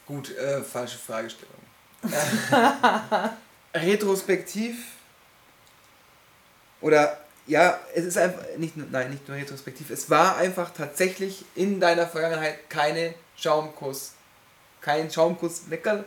gut, 0.06 0.34
äh, 0.36 0.62
falsche 0.62 0.98
Fragestellung. 0.98 1.54
Äh, 2.02 3.28
retrospektiv 3.78 4.76
oder 6.80 7.18
ja, 7.48 7.78
es 7.94 8.04
ist 8.04 8.16
einfach 8.18 8.42
nicht 8.56 8.76
nein, 8.76 9.10
nicht 9.10 9.26
nur 9.28 9.36
retrospektiv, 9.36 9.90
es 9.90 10.08
war 10.10 10.36
einfach 10.36 10.70
tatsächlich 10.72 11.44
in 11.54 11.80
deiner 11.80 12.06
Vergangenheit 12.06 12.68
keine 12.70 13.14
Schaumkuss, 13.36 14.12
kein 14.80 15.10
Schaumkuss 15.10 15.68
Weckel, 15.70 16.04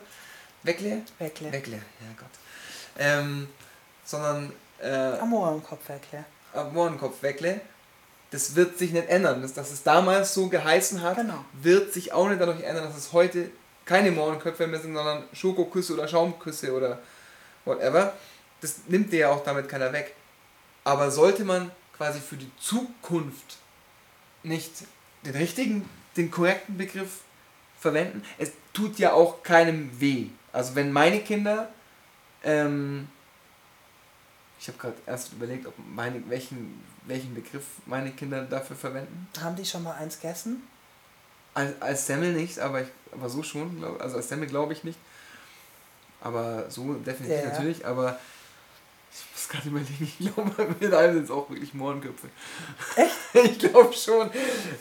Weckle, 0.64 1.02
Weckle. 1.20 1.52
Weckle, 1.52 1.76
ja 1.76 2.08
Gott, 2.18 2.30
ähm, 3.00 3.48
sondern 4.06 4.54
äh, 4.82 4.88
Amor 5.20 5.52
im 5.54 5.64
Kopf, 5.64 5.88
Weckle. 5.90 6.24
am 6.54 6.74
Mohrenkopf 6.74 7.22
Weckle. 7.22 7.62
Das 8.32 8.56
wird 8.56 8.78
sich 8.78 8.92
nicht 8.94 9.10
ändern. 9.10 9.42
Das, 9.42 9.54
dass 9.54 9.72
es 9.72 9.84
damals 9.84 10.34
so 10.34 10.48
geheißen 10.48 11.02
hat, 11.02 11.18
Genau. 11.18 11.44
wird 11.52 11.92
sich 11.92 12.14
auch 12.14 12.30
nicht 12.30 12.40
dadurch 12.40 12.62
ändern, 12.64 12.86
dass 12.86 12.96
es 12.96 13.12
heute 13.12 13.50
keine 13.86 14.10
Mohrenköpfe 14.12 14.68
mehr 14.68 14.80
sind, 14.80 14.96
sondern 14.96 15.24
Schokoküsse 15.34 15.94
oder 15.96 16.08
Schaumküsse 16.08 16.74
oder 16.74 17.00
whatever. 17.66 18.14
Das 18.62 18.76
nimmt 18.88 19.12
dir 19.12 19.20
ja 19.20 19.30
auch 19.32 19.44
damit 19.44 19.68
keiner 19.68 19.92
weg. 19.92 20.16
Aber 20.84 21.12
sollte 21.12 21.44
man 21.46 21.72
quasi 21.96 22.20
für 22.20 22.38
die 22.38 22.52
Zukunft 22.60 23.58
nicht 24.44 24.72
den 25.24 25.36
richtigen, 25.36 25.88
den 26.18 26.32
korrekten 26.32 26.78
Begriff 26.78 27.20
verwenden? 27.80 28.24
Es 28.38 28.52
tut 28.74 28.98
ja 29.00 29.14
auch 29.14 29.44
keinem 29.44 29.90
weh. 30.00 30.28
Also 30.52 30.76
wenn 30.76 30.92
meine 30.92 31.20
Kinder 31.22 31.70
Ähm, 32.44 33.08
ich 34.60 34.68
habe 34.68 34.78
gerade 34.78 34.96
erst 35.08 35.34
überlegt, 35.34 35.66
ob 35.66 35.74
meine, 35.94 36.22
welchen, 36.30 36.84
welchen 37.06 37.34
Begriff 37.34 37.66
meine 37.86 38.12
Kinder 38.12 38.44
dafür 38.44 38.76
verwenden. 38.76 39.28
Haben 39.40 39.56
die 39.56 39.66
schon 39.66 39.84
mal 39.84 39.94
eins 39.94 40.20
gegessen? 40.20 40.62
Als, 41.56 41.82
als 41.82 42.06
Semmel 42.06 42.34
nicht, 42.34 42.60
aber, 42.60 42.82
ich, 42.82 42.88
aber 43.12 43.28
so 43.28 43.42
schon. 43.44 43.78
Glaub, 43.78 44.00
also 44.00 44.18
als 44.18 44.30
Semmel 44.30 44.48
glaube 44.48 44.74
ich 44.74 44.84
nicht. 44.84 45.00
Aber 46.22 46.70
so 46.70 46.94
definitiv 46.94 47.44
Ja. 47.44 47.50
natürlich. 47.50 47.86
Aber 47.86 48.20
ich 49.14 49.26
muss 49.36 49.50
gerade 49.50 49.70
überlegen, 49.70 49.98
ich 50.20 50.34
glaube, 50.34 50.76
mit 50.80 50.94
einem 50.94 51.14
sind 51.14 51.24
es 51.26 51.32
auch 51.32 51.50
wirklich 51.50 51.74
Mohrenköpfe. 51.74 52.30
Echt? 52.96 53.16
ich 53.34 53.60
glaube 53.60 53.94
schon. 53.94 54.30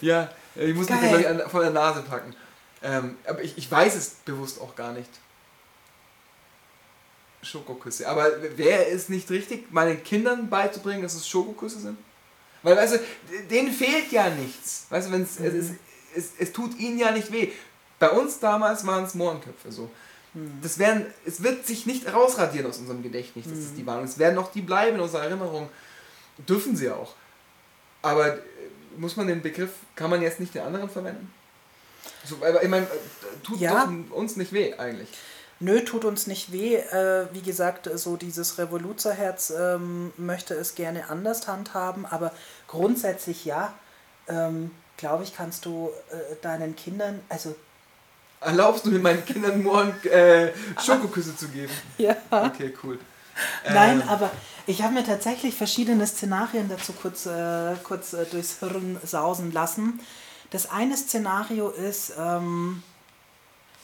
Ja, 0.01 0.31
ich 0.55 0.75
muss 0.75 0.89
mich 0.89 1.01
Geil. 1.01 1.11
gleich 1.11 1.29
an, 1.29 1.51
von 1.51 1.61
der 1.63 1.71
Nase 1.71 2.03
packen. 2.03 2.35
Ähm, 2.83 3.17
aber 3.27 3.43
ich, 3.43 3.59
ich 3.59 3.71
weiß 3.71 3.95
es 3.95 4.11
bewusst 4.25 4.61
auch 4.61 4.75
gar 4.75 4.93
nicht. 4.93 5.11
Schokoküsse. 7.43 8.09
Aber 8.09 8.27
wäre 8.57 8.87
es 8.87 9.09
nicht 9.09 9.31
richtig, 9.31 9.73
meinen 9.73 10.03
Kindern 10.03 10.49
beizubringen, 10.49 11.03
dass 11.03 11.15
es 11.15 11.27
Schokoküsse 11.27 11.81
sind? 11.81 11.99
Weil, 12.63 12.77
weißt 12.77 12.95
du, 12.95 12.99
denen 13.49 13.73
fehlt 13.73 14.13
ja 14.13 14.29
nichts. 14.31 14.87
Weißt 14.91 15.09
du, 15.09 15.13
wenn's, 15.13 15.41
es, 15.41 15.55
es, 15.55 15.71
es, 16.15 16.33
es 16.39 16.53
tut 16.53 16.79
ihnen 16.79 16.99
ja 16.99 17.11
nicht 17.11 17.33
weh. 17.33 17.51
Bei 17.99 18.11
uns 18.11 18.39
damals 18.39 18.87
waren 18.87 19.05
es 19.05 19.15
Mohrenköpfe 19.15 19.73
so. 19.73 19.91
Das 20.63 20.79
werden, 20.79 21.07
es 21.27 21.43
wird 21.43 21.67
sich 21.67 21.87
nicht 21.87 22.13
rausradieren 22.13 22.69
aus 22.69 22.79
unserem 22.79 23.03
Gedächtnis, 23.03 23.47
dass 23.49 23.59
es 23.59 23.75
die 23.75 23.85
waren. 23.85 24.05
Es 24.05 24.19
werden 24.19 24.37
noch 24.37 24.53
die 24.53 24.61
bleiben 24.63 24.97
in 24.97 25.03
unserer 25.03 25.25
Erinnerung. 25.25 25.69
Dürfen 26.49 26.77
sie 26.77 26.89
auch. 26.91 27.15
Aber 28.03 28.35
äh, 28.37 28.41
muss 28.97 29.17
man 29.17 29.27
den 29.27 29.43
Begriff, 29.43 29.71
kann 29.97 30.09
man 30.11 30.23
jetzt 30.23 30.39
nicht 30.41 30.55
den 30.55 30.63
anderen 30.63 30.89
verwenden? 30.89 31.33
So, 32.25 32.37
aber 32.37 32.63
ich 32.63 32.69
meine, 32.69 32.87
äh, 32.87 32.89
tut 33.45 33.59
Ja. 33.61 33.93
uns 34.11 34.37
nicht 34.37 34.53
weh 34.53 34.75
eigentlich. 34.75 35.09
Nö, 35.59 35.81
tut 35.85 36.05
uns 36.07 36.27
nicht 36.27 36.53
weh. 36.53 36.77
Äh, 36.77 37.27
wie 37.33 37.43
gesagt, 37.43 37.91
so 37.95 38.17
dieses 38.17 38.57
Revoluzerherz 38.57 39.51
ähm, 39.51 40.13
möchte 40.17 40.55
es 40.55 40.75
gerne 40.75 41.11
anders 41.11 41.49
handhaben, 41.49 42.07
aber 42.07 42.33
grundsätzlich 42.69 43.45
ja, 43.45 43.75
ähm, 44.29 44.71
glaube 44.97 45.25
ich, 45.25 45.35
kannst 45.35 45.67
du 45.67 45.91
äh, 46.11 46.37
deinen 46.41 46.77
Kindern, 46.77 47.21
also 47.29 47.55
Erlaubst 48.41 48.87
du 48.87 48.91
mir 48.91 48.99
meinen 48.99 49.25
Kindern 49.25 49.63
morgen 49.63 49.93
äh, 50.09 50.53
Schokoküsse 50.83 51.37
zu 51.37 51.49
geben? 51.49 51.73
ja. 51.99 52.17
Okay, 52.31 52.75
cool. 52.83 52.99
Nein, 53.69 54.01
Ähm, 54.01 54.09
aber 54.09 54.31
ich 54.67 54.83
habe 54.83 54.95
mir 54.95 55.05
tatsächlich 55.05 55.55
verschiedene 55.55 56.07
Szenarien 56.07 56.69
dazu 56.69 56.93
kurz, 56.93 57.27
äh, 57.27 57.75
kurz 57.83 58.15
äh, 58.15 58.25
durchs 58.25 58.61
Hirn 58.61 58.99
sausen 59.05 59.53
lassen. 59.53 60.01
Das 60.51 60.71
eine 60.71 60.97
Szenario 60.97 61.69
ist, 61.69 62.15
ähm, 62.19 62.83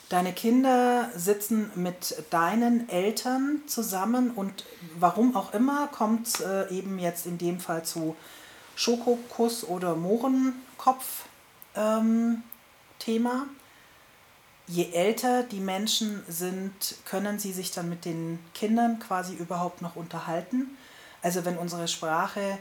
deine 0.09 0.32
Kinder 0.32 1.11
sitzen 1.14 1.70
mit 1.74 2.16
deinen 2.30 2.88
Eltern 2.88 3.61
zusammen 3.66 4.30
und 4.30 4.64
warum 4.98 5.36
auch 5.36 5.52
immer 5.52 5.88
kommt 5.88 6.28
es 6.28 6.40
äh, 6.40 6.70
eben 6.70 6.98
jetzt 6.98 7.26
in 7.26 7.38
dem 7.38 7.61
Fall 7.61 7.84
zu 7.84 8.16
Schokokuss 8.74 9.64
oder 9.64 9.96
Mohrenkopf 9.96 11.24
ähm. 11.74 12.42
Je 14.69 14.91
älter 14.93 15.45
die 15.45 15.61
Menschen 15.61 16.23
sind, 16.29 16.73
können 17.05 17.39
sie 17.39 17.53
sich 17.53 17.71
dann 17.71 17.89
mit 17.89 18.05
den 18.05 18.39
Kindern 18.55 18.99
quasi 18.99 19.35
überhaupt 19.35 19.81
noch 19.81 19.95
unterhalten. 19.95 20.77
Also 21.23 21.45
wenn 21.45 21.57
unsere 21.57 21.87
Sprache 21.87 22.59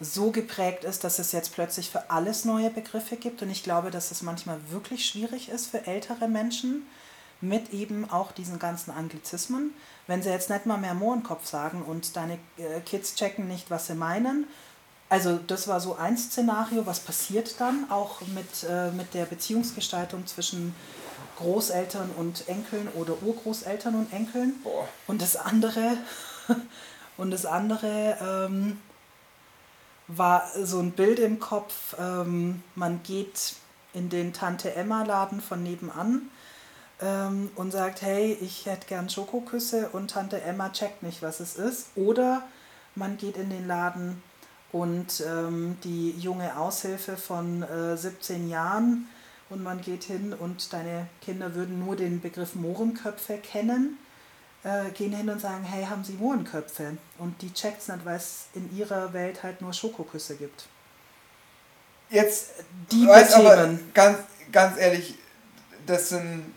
so 0.00 0.30
geprägt 0.30 0.84
ist, 0.84 1.04
dass 1.04 1.18
es 1.18 1.32
jetzt 1.32 1.54
plötzlich 1.54 1.90
für 1.90 2.10
alles 2.10 2.44
neue 2.44 2.70
Begriffe 2.70 3.16
gibt. 3.16 3.42
Und 3.42 3.50
ich 3.50 3.62
glaube, 3.62 3.90
dass 3.90 4.10
es 4.10 4.22
manchmal 4.22 4.58
wirklich 4.70 5.06
schwierig 5.06 5.48
ist 5.48 5.66
für 5.66 5.86
ältere 5.86 6.28
Menschen 6.28 6.86
mit 7.40 7.72
eben 7.72 8.10
auch 8.10 8.32
diesen 8.32 8.58
ganzen 8.58 8.90
Anglizismen. 8.90 9.72
Wenn 10.06 10.22
sie 10.22 10.30
jetzt 10.30 10.50
nicht 10.50 10.66
mal 10.66 10.78
mehr 10.78 10.94
Mohrenkopf 10.94 11.46
sagen 11.46 11.82
und 11.82 12.16
deine 12.16 12.38
äh, 12.56 12.80
Kids 12.84 13.14
checken 13.14 13.48
nicht, 13.48 13.70
was 13.70 13.86
sie 13.86 13.94
meinen. 13.94 14.46
Also 15.08 15.38
das 15.46 15.68
war 15.68 15.80
so 15.80 15.96
ein 15.96 16.16
Szenario, 16.16 16.86
was 16.86 17.00
passiert 17.00 17.60
dann 17.60 17.90
auch 17.90 18.20
mit, 18.22 18.68
äh, 18.68 18.90
mit 18.90 19.14
der 19.14 19.26
Beziehungsgestaltung 19.26 20.26
zwischen 20.26 20.74
Großeltern 21.36 22.10
und 22.16 22.48
Enkeln 22.48 22.88
oder 22.94 23.14
Urgroßeltern 23.22 23.94
und 23.94 24.12
Enkeln. 24.12 24.60
Boah. 24.62 24.88
Und 25.06 25.20
das 25.20 25.36
andere, 25.36 25.96
und 27.16 27.30
das 27.30 27.44
andere 27.44 28.16
ähm, 28.20 28.80
war 30.08 30.48
so 30.62 30.80
ein 30.80 30.92
Bild 30.92 31.18
im 31.18 31.40
Kopf. 31.40 31.96
Ähm, 31.98 32.62
man 32.74 33.02
geht 33.02 33.54
in 33.92 34.08
den 34.08 34.32
Tante 34.32 34.74
Emma 34.74 35.04
Laden 35.04 35.40
von 35.40 35.62
nebenan 35.62 36.30
ähm, 37.00 37.50
und 37.56 37.72
sagt, 37.72 38.02
hey, 38.02 38.36
ich 38.40 38.66
hätte 38.66 38.86
gern 38.86 39.08
Schokoküsse 39.08 39.90
und 39.90 40.10
Tante 40.10 40.40
Emma 40.42 40.70
checkt 40.70 41.02
nicht, 41.02 41.22
was 41.22 41.40
es 41.40 41.56
ist. 41.56 41.88
Oder 41.94 42.42
man 42.94 43.16
geht 43.16 43.36
in 43.36 43.50
den 43.50 43.66
Laden 43.66 44.22
und 44.74 45.20
ähm, 45.24 45.76
die 45.84 46.10
junge 46.18 46.58
Aushilfe 46.58 47.16
von 47.16 47.62
äh, 47.62 47.96
17 47.96 48.50
Jahren 48.50 49.06
und 49.48 49.62
man 49.62 49.80
geht 49.80 50.02
hin 50.02 50.34
und 50.34 50.72
deine 50.72 51.06
Kinder 51.22 51.54
würden 51.54 51.78
nur 51.78 51.94
den 51.94 52.20
Begriff 52.20 52.56
Mohrenköpfe 52.56 53.38
kennen, 53.38 53.98
äh, 54.64 54.90
gehen 54.90 55.12
hin 55.12 55.30
und 55.30 55.40
sagen, 55.40 55.62
hey, 55.62 55.84
haben 55.84 56.02
Sie 56.02 56.14
Mohrenköpfe? 56.14 56.96
Und 57.18 57.40
die 57.40 57.54
checkt's 57.54 57.86
nicht, 57.86 58.04
weil 58.04 58.16
es 58.16 58.46
in 58.54 58.76
ihrer 58.76 59.12
Welt 59.12 59.44
halt 59.44 59.62
nur 59.62 59.72
Schokoküsse 59.72 60.34
gibt. 60.34 60.66
Jetzt, 62.10 62.50
Die 62.90 63.06
weiß 63.06 63.34
aber 63.34 63.78
ganz, 63.94 64.18
ganz 64.50 64.76
ehrlich, 64.76 65.14
das 65.86 66.08
sind, 66.08 66.52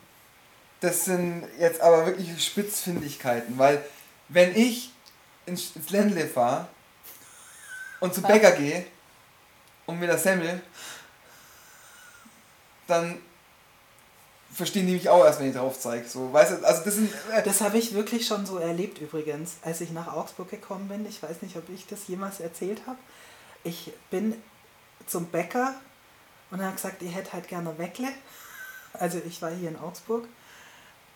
das 0.79 1.05
sind 1.05 1.43
jetzt 1.59 1.81
aber 1.81 2.07
wirklich 2.07 2.43
Spitzfindigkeiten, 2.43 3.59
weil 3.59 3.85
wenn 4.27 4.55
ich 4.55 4.91
ins, 5.45 5.75
ins 5.75 5.91
Ländle 5.91 6.25
fahre 6.25 6.67
und 7.99 8.13
zum 8.13 8.23
Bäcker 8.23 8.51
gehe 8.51 8.85
und 9.85 9.99
mir 9.99 10.07
das 10.07 10.23
Semmel, 10.23 10.61
dann 12.87 13.19
verstehen 14.53 14.87
die 14.87 14.93
mich 14.93 15.09
auch 15.09 15.23
erst, 15.23 15.39
wenn 15.39 15.49
ich 15.49 15.55
drauf 15.55 15.79
zeige. 15.79 16.07
So, 16.07 16.31
weißt 16.33 16.51
du, 16.51 16.65
also 16.65 16.83
das 16.83 16.95
sind. 16.95 17.11
Äh, 17.31 17.43
Das 17.43 17.61
habe 17.61 17.77
ich 17.77 17.93
wirklich 17.93 18.25
schon 18.25 18.45
so 18.45 18.57
erlebt 18.57 18.99
übrigens, 18.99 19.57
als 19.61 19.81
ich 19.81 19.91
nach 19.91 20.07
Augsburg 20.07 20.49
gekommen 20.49 20.87
bin. 20.87 21.05
Ich 21.05 21.21
weiß 21.21 21.41
nicht, 21.41 21.55
ob 21.57 21.69
ich 21.69 21.85
das 21.87 22.07
jemals 22.07 22.39
erzählt 22.39 22.81
habe. 22.87 22.97
Ich 23.63 23.91
bin 24.09 24.41
zum 25.05 25.27
Bäcker 25.27 25.75
und 26.51 26.59
er 26.59 26.67
hat 26.67 26.75
gesagt, 26.75 27.01
ich 27.01 27.13
hätte 27.13 27.33
halt 27.33 27.47
gerne 27.47 27.77
Weckle. 27.77 28.09
Also 28.93 29.21
ich 29.25 29.41
war 29.41 29.51
hier 29.51 29.69
in 29.69 29.77
Augsburg. 29.77 30.27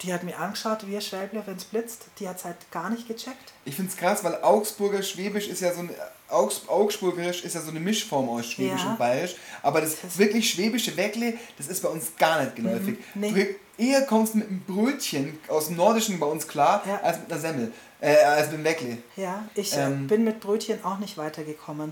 Die 0.01 0.11
hat 0.13 0.23
mir 0.23 0.37
angeschaut, 0.39 0.87
wie 0.87 0.95
ein 0.95 1.01
Schwäbler, 1.01 1.43
wenn 1.45 1.57
es 1.57 1.65
blitzt. 1.65 2.05
Die 2.19 2.27
hat 2.27 2.37
es 2.37 2.45
halt 2.45 2.55
gar 2.71 2.89
nicht 2.89 3.07
gecheckt. 3.07 3.53
Ich 3.65 3.75
finde 3.75 3.91
es 3.91 3.97
krass, 3.97 4.23
weil 4.23 4.35
Augsburger 4.41 5.03
Schwäbisch 5.03 5.47
ist 5.47 5.61
ja 5.61 5.73
so 5.73 5.81
ein. 5.81 5.89
Augs, 6.29 6.61
Augsburgerisch 6.67 7.43
ist 7.43 7.55
ja 7.55 7.61
so 7.61 7.71
eine 7.71 7.79
Mischform 7.81 8.29
aus 8.29 8.45
Schwäbisch 8.47 8.81
Ja. 8.83 8.91
und 8.91 8.97
Bayerisch. 8.97 9.35
Aber 9.61 9.81
das, 9.81 9.97
Das- 10.01 10.17
wirklich 10.17 10.49
schwäbische 10.49 10.95
Weckle, 10.95 11.33
das 11.57 11.67
ist 11.67 11.83
bei 11.83 11.89
uns 11.89 12.15
gar 12.17 12.41
nicht 12.41 12.55
geläufig. 12.55 12.97
Mhm, 13.15 13.21
nee. 13.21 13.31
Du 13.77 13.83
eher 13.83 14.01
kommst 14.05 14.33
du 14.33 14.37
mit 14.39 14.47
einem 14.47 14.61
Brötchen 14.61 15.37
aus 15.49 15.67
dem 15.67 15.75
Nordischen 15.75 16.19
bei 16.21 16.25
uns 16.25 16.47
klar, 16.47 16.83
Ja. 16.87 17.01
als 17.01 17.19
mit 17.19 17.31
einer 17.31 17.41
Semmel. 17.41 17.73
Äh, 17.99 18.15
als 18.23 18.45
mit 18.47 18.55
einem 18.55 18.63
Weckle. 18.63 18.97
Ja, 19.17 19.43
ich 19.55 19.73
Ähm. 19.75 20.05
äh, 20.05 20.07
bin 20.07 20.23
mit 20.23 20.39
Brötchen 20.39 20.83
auch 20.85 20.99
nicht 20.99 21.17
weitergekommen. 21.17 21.91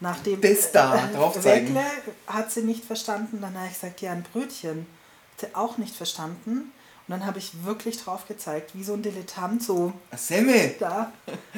Nachdem 0.00 0.40
Das 0.42 0.70
da, 0.70 1.08
drauf 1.14 1.40
zeigen. 1.40 1.74
Weckle 1.74 1.84
hat 2.26 2.52
sie 2.52 2.62
nicht 2.62 2.84
verstanden, 2.84 3.38
dann 3.40 3.54
habe 3.56 3.66
ich 3.68 3.72
gesagt, 3.80 4.00
ja, 4.02 4.12
ein 4.12 4.24
Brötchen. 4.30 4.86
Hat 5.32 5.40
sie 5.40 5.54
auch 5.56 5.78
nicht 5.78 5.96
verstanden. 5.96 6.70
Und 7.06 7.12
dann 7.12 7.26
habe 7.26 7.38
ich 7.38 7.64
wirklich 7.64 8.02
drauf 8.02 8.26
gezeigt, 8.26 8.74
wie 8.74 8.82
so 8.82 8.94
ein 8.94 9.02
Dilettant, 9.02 9.62
so 9.62 9.92
Semmel! 10.16 10.74
da. 10.80 11.12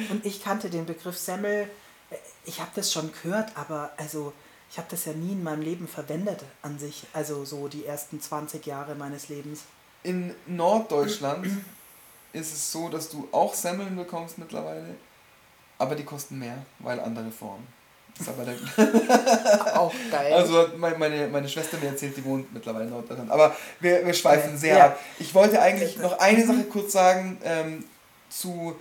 Und 0.09 0.25
ich 0.25 0.43
kannte 0.43 0.69
den 0.69 0.85
Begriff 0.85 1.17
Semmel. 1.17 1.69
Ich 2.45 2.59
habe 2.59 2.71
das 2.75 2.91
schon 2.91 3.11
gehört, 3.11 3.55
aber 3.55 3.91
also 3.97 4.33
ich 4.69 4.77
habe 4.77 4.87
das 4.91 5.05
ja 5.05 5.13
nie 5.13 5.31
in 5.31 5.43
meinem 5.43 5.61
Leben 5.61 5.87
verwendet 5.87 6.43
an 6.61 6.77
sich. 6.79 7.05
Also 7.13 7.45
so 7.45 7.69
die 7.69 7.85
ersten 7.85 8.21
20 8.21 8.65
Jahre 8.65 8.95
meines 8.95 9.29
Lebens. 9.29 9.61
In 10.03 10.35
Norddeutschland 10.45 11.47
ist 12.33 12.53
es 12.53 12.71
so, 12.71 12.89
dass 12.89 13.09
du 13.09 13.27
auch 13.31 13.53
Semmeln 13.53 13.95
bekommst 13.95 14.37
mittlerweile, 14.37 14.95
aber 15.77 15.95
die 15.95 16.03
kosten 16.03 16.39
mehr, 16.39 16.65
weil 16.79 16.99
andere 16.99 17.31
Formen. 17.31 17.67
Das 18.17 18.27
ist 18.27 18.33
aber 18.33 18.45
der, 18.45 19.77
Auch 19.79 19.93
geil. 20.11 20.33
Also 20.33 20.67
meine, 20.77 21.27
meine 21.27 21.47
Schwester 21.47 21.77
mir 21.77 21.87
erzählt, 21.87 22.17
die 22.17 22.25
wohnt 22.25 22.51
mittlerweile 22.53 22.85
in 22.85 22.89
Norddeutschland. 22.91 23.29
Aber 23.31 23.55
wir, 23.79 24.05
wir 24.05 24.13
schweifen 24.13 24.51
Ja. 24.53 24.57
sehr 24.57 24.77
Ja. 24.77 24.85
ab. 24.87 24.99
Ich 25.19 25.33
wollte 25.35 25.61
eigentlich 25.61 25.97
noch 25.97 26.17
eine 26.19 26.45
Sache 26.45 26.63
kurz 26.63 26.91
sagen 26.93 27.37
ähm, 27.43 27.85
zu 28.29 28.75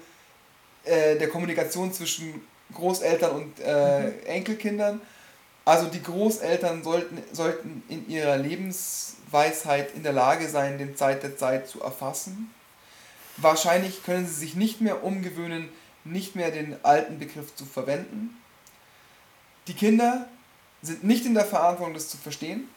äh, 0.84 1.16
der 1.16 1.28
Kommunikation 1.28 1.92
zwischen 1.92 2.40
Großeltern 2.74 3.30
und 3.32 3.60
äh, 3.60 4.10
Enkelkindern. 4.26 5.00
Also 5.64 5.86
die 5.88 6.02
Großeltern 6.02 6.82
sollten, 6.84 7.22
sollten 7.32 7.82
in 7.88 8.08
ihrer 8.08 8.36
Lebensweisheit 8.36 9.92
in 9.94 10.02
der 10.02 10.12
Lage 10.12 10.48
sein, 10.48 10.78
den 10.78 10.96
Zeit 10.96 11.22
der 11.22 11.36
Zeit 11.36 11.68
zu 11.68 11.82
erfassen. 11.82 12.50
Wahrscheinlich 13.36 14.02
können 14.04 14.26
sie 14.26 14.34
sich 14.34 14.54
nicht 14.54 14.80
mehr 14.80 15.04
umgewöhnen, 15.04 15.68
nicht 16.04 16.36
mehr 16.36 16.50
den 16.50 16.76
alten 16.84 17.18
Begriff 17.18 17.54
zu 17.54 17.66
verwenden. 17.66 18.36
Die 19.68 19.74
Kinder 19.74 20.26
sind 20.82 21.04
nicht 21.04 21.24
in 21.26 21.34
der 21.34 21.44
Verantwortung, 21.44 21.94
das 21.94 22.08
zu 22.08 22.16
verstehen. 22.16 22.68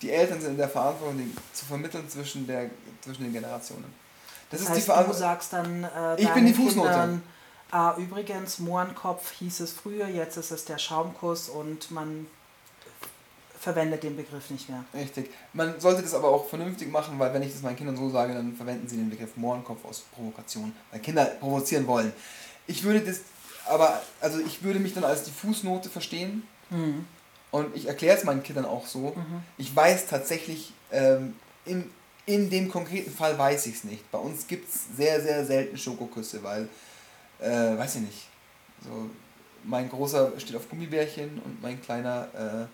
Die 0.00 0.10
Eltern 0.10 0.40
sind 0.40 0.52
in 0.52 0.56
der 0.56 0.68
Verantwortung, 0.68 1.18
den 1.18 1.36
zu 1.52 1.64
vermitteln 1.64 2.08
zwischen, 2.08 2.46
der, 2.46 2.70
zwischen 3.00 3.24
den 3.24 3.32
Generationen. 3.32 3.84
Das, 4.50 4.60
Das, 4.60 4.60
ist 4.60 4.68
heißt, 4.68 4.76
die 4.76 4.80
du 4.80 4.86
Verantwortung. 4.86 5.20
sagst 5.20 5.52
dann 5.52 5.84
äh, 5.84 6.20
Ich 6.22 6.28
bin 6.30 6.46
die 6.46 6.54
Fußnote. 6.54 6.88
Kindern, 6.88 7.22
ah, 7.70 7.94
übrigens, 7.96 8.58
Mohrenkopf 8.58 9.32
hieß 9.32 9.60
es 9.60 9.72
früher, 9.72 10.08
jetzt 10.08 10.36
ist 10.36 10.50
es 10.50 10.64
der 10.64 10.78
Schaumkuss 10.78 11.48
und 11.48 11.90
man 11.90 12.26
verwendet 13.58 14.02
den 14.02 14.16
Begriff 14.16 14.50
nicht 14.50 14.68
mehr. 14.68 14.84
Richtig. 14.92 15.30
Man 15.52 15.80
sollte 15.80 16.02
das 16.02 16.14
aber 16.14 16.28
auch 16.28 16.48
vernünftig 16.48 16.90
machen, 16.90 17.16
weil 17.18 17.32
wenn 17.32 17.42
ich 17.42 17.52
das 17.52 17.62
meinen 17.62 17.76
Kindern 17.76 17.96
so 17.96 18.10
sage, 18.10 18.34
dann 18.34 18.56
verwenden 18.56 18.88
sie 18.88 18.96
den 18.96 19.08
Begriff 19.08 19.36
Mohrenkopf 19.36 19.84
aus 19.84 20.00
Provokation, 20.14 20.74
weil 20.90 21.00
Kinder 21.00 21.24
provozieren 21.26 21.86
wollen. 21.86 22.12
Ich 22.66 22.82
würde 22.82 23.00
das 23.00 23.20
aber, 23.68 24.02
also 24.20 24.38
ich 24.40 24.62
würde 24.62 24.78
mich 24.78 24.94
dann 24.94 25.04
als 25.04 25.24
die 25.24 25.30
Fußnote 25.30 25.88
verstehen 25.88 26.42
Mhm. 26.70 27.04
und 27.50 27.76
ich 27.76 27.86
erkläre 27.86 28.16
es 28.16 28.24
meinen 28.24 28.42
Kindern 28.42 28.64
auch 28.64 28.86
so. 28.86 29.14
Ich 29.58 29.74
weiß 29.76 30.06
tatsächlich, 30.06 30.72
ähm, 30.90 31.36
in, 31.66 31.90
in 32.24 32.48
dem 32.50 32.70
konkreten 32.70 33.10
Fall 33.12 33.38
weiß 33.38 33.66
ich 33.66 33.74
es 33.74 33.84
nicht. 33.84 34.10
Bei 34.10 34.18
uns 34.18 34.46
gibt 34.46 34.68
es 34.74 34.96
sehr, 34.96 35.20
sehr 35.20 35.44
selten 35.44 35.76
Schokoküsse, 35.76 36.42
weil, 36.42 36.68
äh, 37.40 37.76
weiß 37.76 37.96
ich 37.96 38.00
nicht, 38.02 38.26
so 38.82 39.10
mein 39.64 39.88
Großer 39.90 40.32
steht 40.40 40.56
auf 40.56 40.68
Gummibärchen 40.68 41.40
und 41.44 41.60
mein 41.62 41.80
Kleiner 41.82 42.68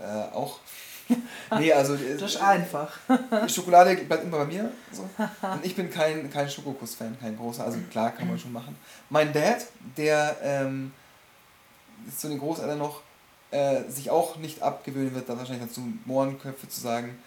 äh, 0.00 0.02
äh, 0.02 0.32
auch. 0.34 0.58
nee, 1.58 1.72
also 1.72 1.94
äh, 1.94 2.16
Das 2.18 2.34
ist 2.34 2.42
einfach. 2.42 2.92
Schokolade 3.48 3.96
bleibt 3.96 4.24
immer 4.24 4.38
bei 4.38 4.46
mir. 4.46 4.72
So. 4.92 5.02
Und 5.42 5.64
ich 5.64 5.76
bin 5.76 5.90
kein, 5.90 6.30
kein 6.30 6.48
Schokokuss-Fan, 6.48 7.16
kein 7.20 7.36
großer. 7.36 7.64
Also 7.64 7.78
klar, 7.90 8.10
kann 8.10 8.28
man 8.28 8.38
schon 8.38 8.52
machen. 8.52 8.76
Mein 9.10 9.32
Dad, 9.32 9.66
der 9.96 10.36
ähm, 10.42 10.92
ist 12.08 12.20
zu 12.20 12.28
den 12.28 12.38
Großeltern 12.38 12.78
noch, 12.78 13.02
äh, 13.50 13.82
sich 13.88 14.10
auch 14.10 14.36
nicht 14.36 14.62
abgewöhnen 14.62 15.14
wird, 15.14 15.28
da 15.28 15.38
wahrscheinlich 15.38 15.68
dazu 15.68 15.82
Mohrenköpfe 16.04 16.68
zu 16.68 16.80
sagen, 16.80 17.18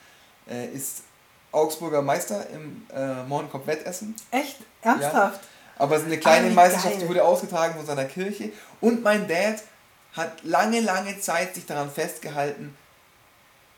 äh, 0.50 0.68
ist 0.68 1.04
Augsburger 1.52 2.02
Meister 2.02 2.46
im 2.50 2.86
äh, 2.94 3.24
Mohrenkopf-Wettessen. 3.24 4.16
Echt? 4.32 4.58
Ernsthaft? 4.82 5.40
Aber 5.78 5.96
es 5.96 6.02
ist 6.02 6.08
eine 6.08 6.18
kleine 6.18 6.48
Ah, 6.50 6.54
Meisterschaft, 6.54 7.02
die 7.02 7.08
wurde 7.08 7.24
ausgetragen 7.24 7.74
von 7.76 7.86
seiner 7.86 8.06
Kirche. 8.06 8.52
Und 8.82 9.02
mein 9.02 9.28
Dad 9.28 9.64
hat 10.14 10.44
lange, 10.44 10.82
lange 10.82 11.20
Zeit 11.22 11.56
sich 11.56 11.66
daran 11.66 11.90
festgehalten, 11.90 12.76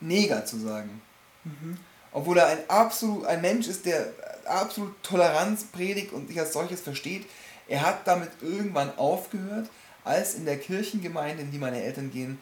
Neger 0.02 0.46
zu 0.46 0.60
sagen. 0.60 1.02
Mhm. 1.44 1.78
Obwohl 2.12 2.38
er 2.38 2.48
ein, 2.48 2.58
absolut, 2.68 3.26
ein 3.26 3.42
Mensch 3.42 3.68
ist, 3.68 3.86
der 3.86 4.12
absolut 4.46 5.02
Toleranz 5.04 5.66
predigt 5.66 6.12
und 6.12 6.28
sich 6.28 6.40
als 6.40 6.54
solches 6.54 6.82
versteht. 6.82 7.26
Er 7.68 7.86
hat 7.86 8.06
damit 8.08 8.30
irgendwann 8.42 8.98
aufgehört, 8.98 9.70
als 10.04 10.34
in 10.34 10.46
der 10.46 10.58
Kirchengemeinde, 10.60 11.44
in 11.44 11.52
die 11.52 11.58
meine 11.58 11.82
Eltern 11.82 12.12
gehen, 12.12 12.38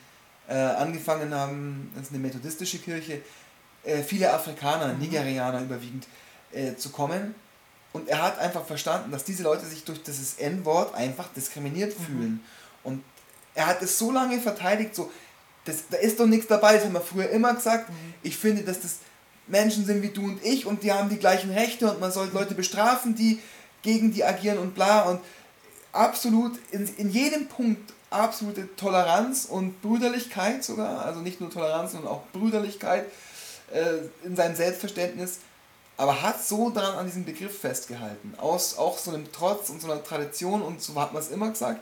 äh, 0.47 0.53
angefangen 0.53 1.33
haben, 1.33 1.91
das 1.93 2.05
ist 2.05 2.13
eine 2.13 2.19
methodistische 2.19 2.79
Kirche, 2.79 3.21
äh, 3.83 4.01
viele 4.01 4.33
Afrikaner, 4.33 4.93
Nigerianer 4.93 5.61
überwiegend, 5.61 6.07
äh, 6.51 6.75
zu 6.75 6.89
kommen. 6.89 7.35
Und 7.93 8.07
er 8.07 8.21
hat 8.21 8.39
einfach 8.39 8.65
verstanden, 8.65 9.11
dass 9.11 9.23
diese 9.23 9.43
Leute 9.43 9.65
sich 9.65 9.83
durch 9.83 10.01
dieses 10.03 10.35
N-Wort 10.35 10.93
einfach 10.95 11.27
diskriminiert 11.33 11.93
fühlen. 11.93 12.43
Und 12.83 13.03
er 13.55 13.67
hat 13.67 13.81
es 13.81 13.97
so 13.97 14.11
lange 14.11 14.39
verteidigt, 14.39 14.95
so, 14.95 15.11
das, 15.65 15.83
da 15.89 15.97
ist 15.97 16.19
doch 16.19 16.25
nichts 16.25 16.47
dabei, 16.47 16.75
das 16.75 16.85
haben 16.85 16.93
wir 16.93 17.01
früher 17.01 17.29
immer 17.29 17.53
gesagt. 17.53 17.89
Ich 18.23 18.37
finde, 18.37 18.63
dass 18.63 18.81
das 18.81 18.97
Menschen 19.47 19.85
sind 19.85 20.01
wie 20.01 20.09
du 20.09 20.23
und 20.23 20.43
ich 20.43 20.65
und 20.65 20.83
die 20.83 20.91
haben 20.91 21.09
die 21.09 21.17
gleichen 21.17 21.51
Rechte 21.51 21.91
und 21.91 21.99
man 21.99 22.11
soll 22.11 22.29
Leute 22.33 22.55
bestrafen, 22.55 23.15
die 23.15 23.39
gegen 23.81 24.13
die 24.13 24.23
agieren 24.23 24.59
und 24.59 24.75
bla. 24.75 25.03
Und 25.03 25.19
absolut, 25.91 26.59
in, 26.71 26.87
in 26.97 27.09
jedem 27.09 27.47
Punkt 27.47 27.93
absolute 28.09 28.75
Toleranz 28.75 29.45
und 29.45 29.81
Brüderlichkeit 29.81 30.63
sogar. 30.63 31.05
Also 31.05 31.19
nicht 31.19 31.41
nur 31.41 31.49
Toleranz, 31.49 31.91
sondern 31.91 32.11
auch 32.11 32.23
Brüderlichkeit 32.31 33.05
äh, 33.71 34.25
in 34.25 34.35
seinem 34.35 34.55
Selbstverständnis. 34.55 35.39
Aber 35.97 36.21
hat 36.21 36.43
so 36.43 36.69
daran 36.69 36.97
an 36.97 37.05
diesem 37.05 37.25
Begriff 37.25 37.59
festgehalten. 37.59 38.33
Aus 38.37 38.77
auch 38.77 38.97
so 38.97 39.11
einem 39.11 39.31
Trotz 39.31 39.69
und 39.69 39.81
so 39.81 39.91
einer 39.91 40.03
Tradition 40.03 40.61
und 40.61 40.81
so 40.81 40.95
hat 40.95 41.13
man 41.13 41.21
es 41.21 41.29
immer 41.29 41.49
gesagt. 41.49 41.81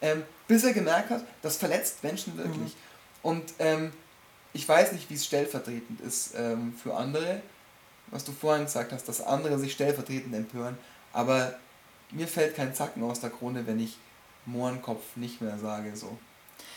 Ähm, 0.00 0.24
bis 0.48 0.64
er 0.64 0.72
gemerkt 0.72 1.10
hat, 1.10 1.24
das 1.42 1.56
verletzt 1.56 2.02
Menschen 2.02 2.36
wirklich. 2.36 2.74
Und 3.22 3.54
ähm, 3.58 3.92
ich 4.52 4.68
weiß 4.68 4.92
nicht, 4.92 5.08
wie 5.10 5.14
es 5.14 5.24
stellvertretend 5.24 6.00
ist 6.00 6.34
ähm, 6.36 6.74
für 6.80 6.94
andere, 6.94 7.40
was 8.08 8.24
du 8.24 8.32
vorhin 8.32 8.64
gesagt 8.64 8.92
hast, 8.92 9.08
dass 9.08 9.20
andere 9.20 9.58
sich 9.58 9.72
stellvertretend 9.72 10.34
empören. 10.34 10.76
Aber 11.12 11.54
mir 12.10 12.28
fällt 12.28 12.56
kein 12.56 12.74
Zacken 12.74 13.02
aus 13.02 13.20
der 13.20 13.30
Krone, 13.30 13.66
wenn 13.66 13.80
ich 13.80 13.96
Mohrenkopf 14.44 15.02
nicht 15.16 15.40
mehr 15.40 15.58
sage. 15.58 15.96
So. 15.96 16.18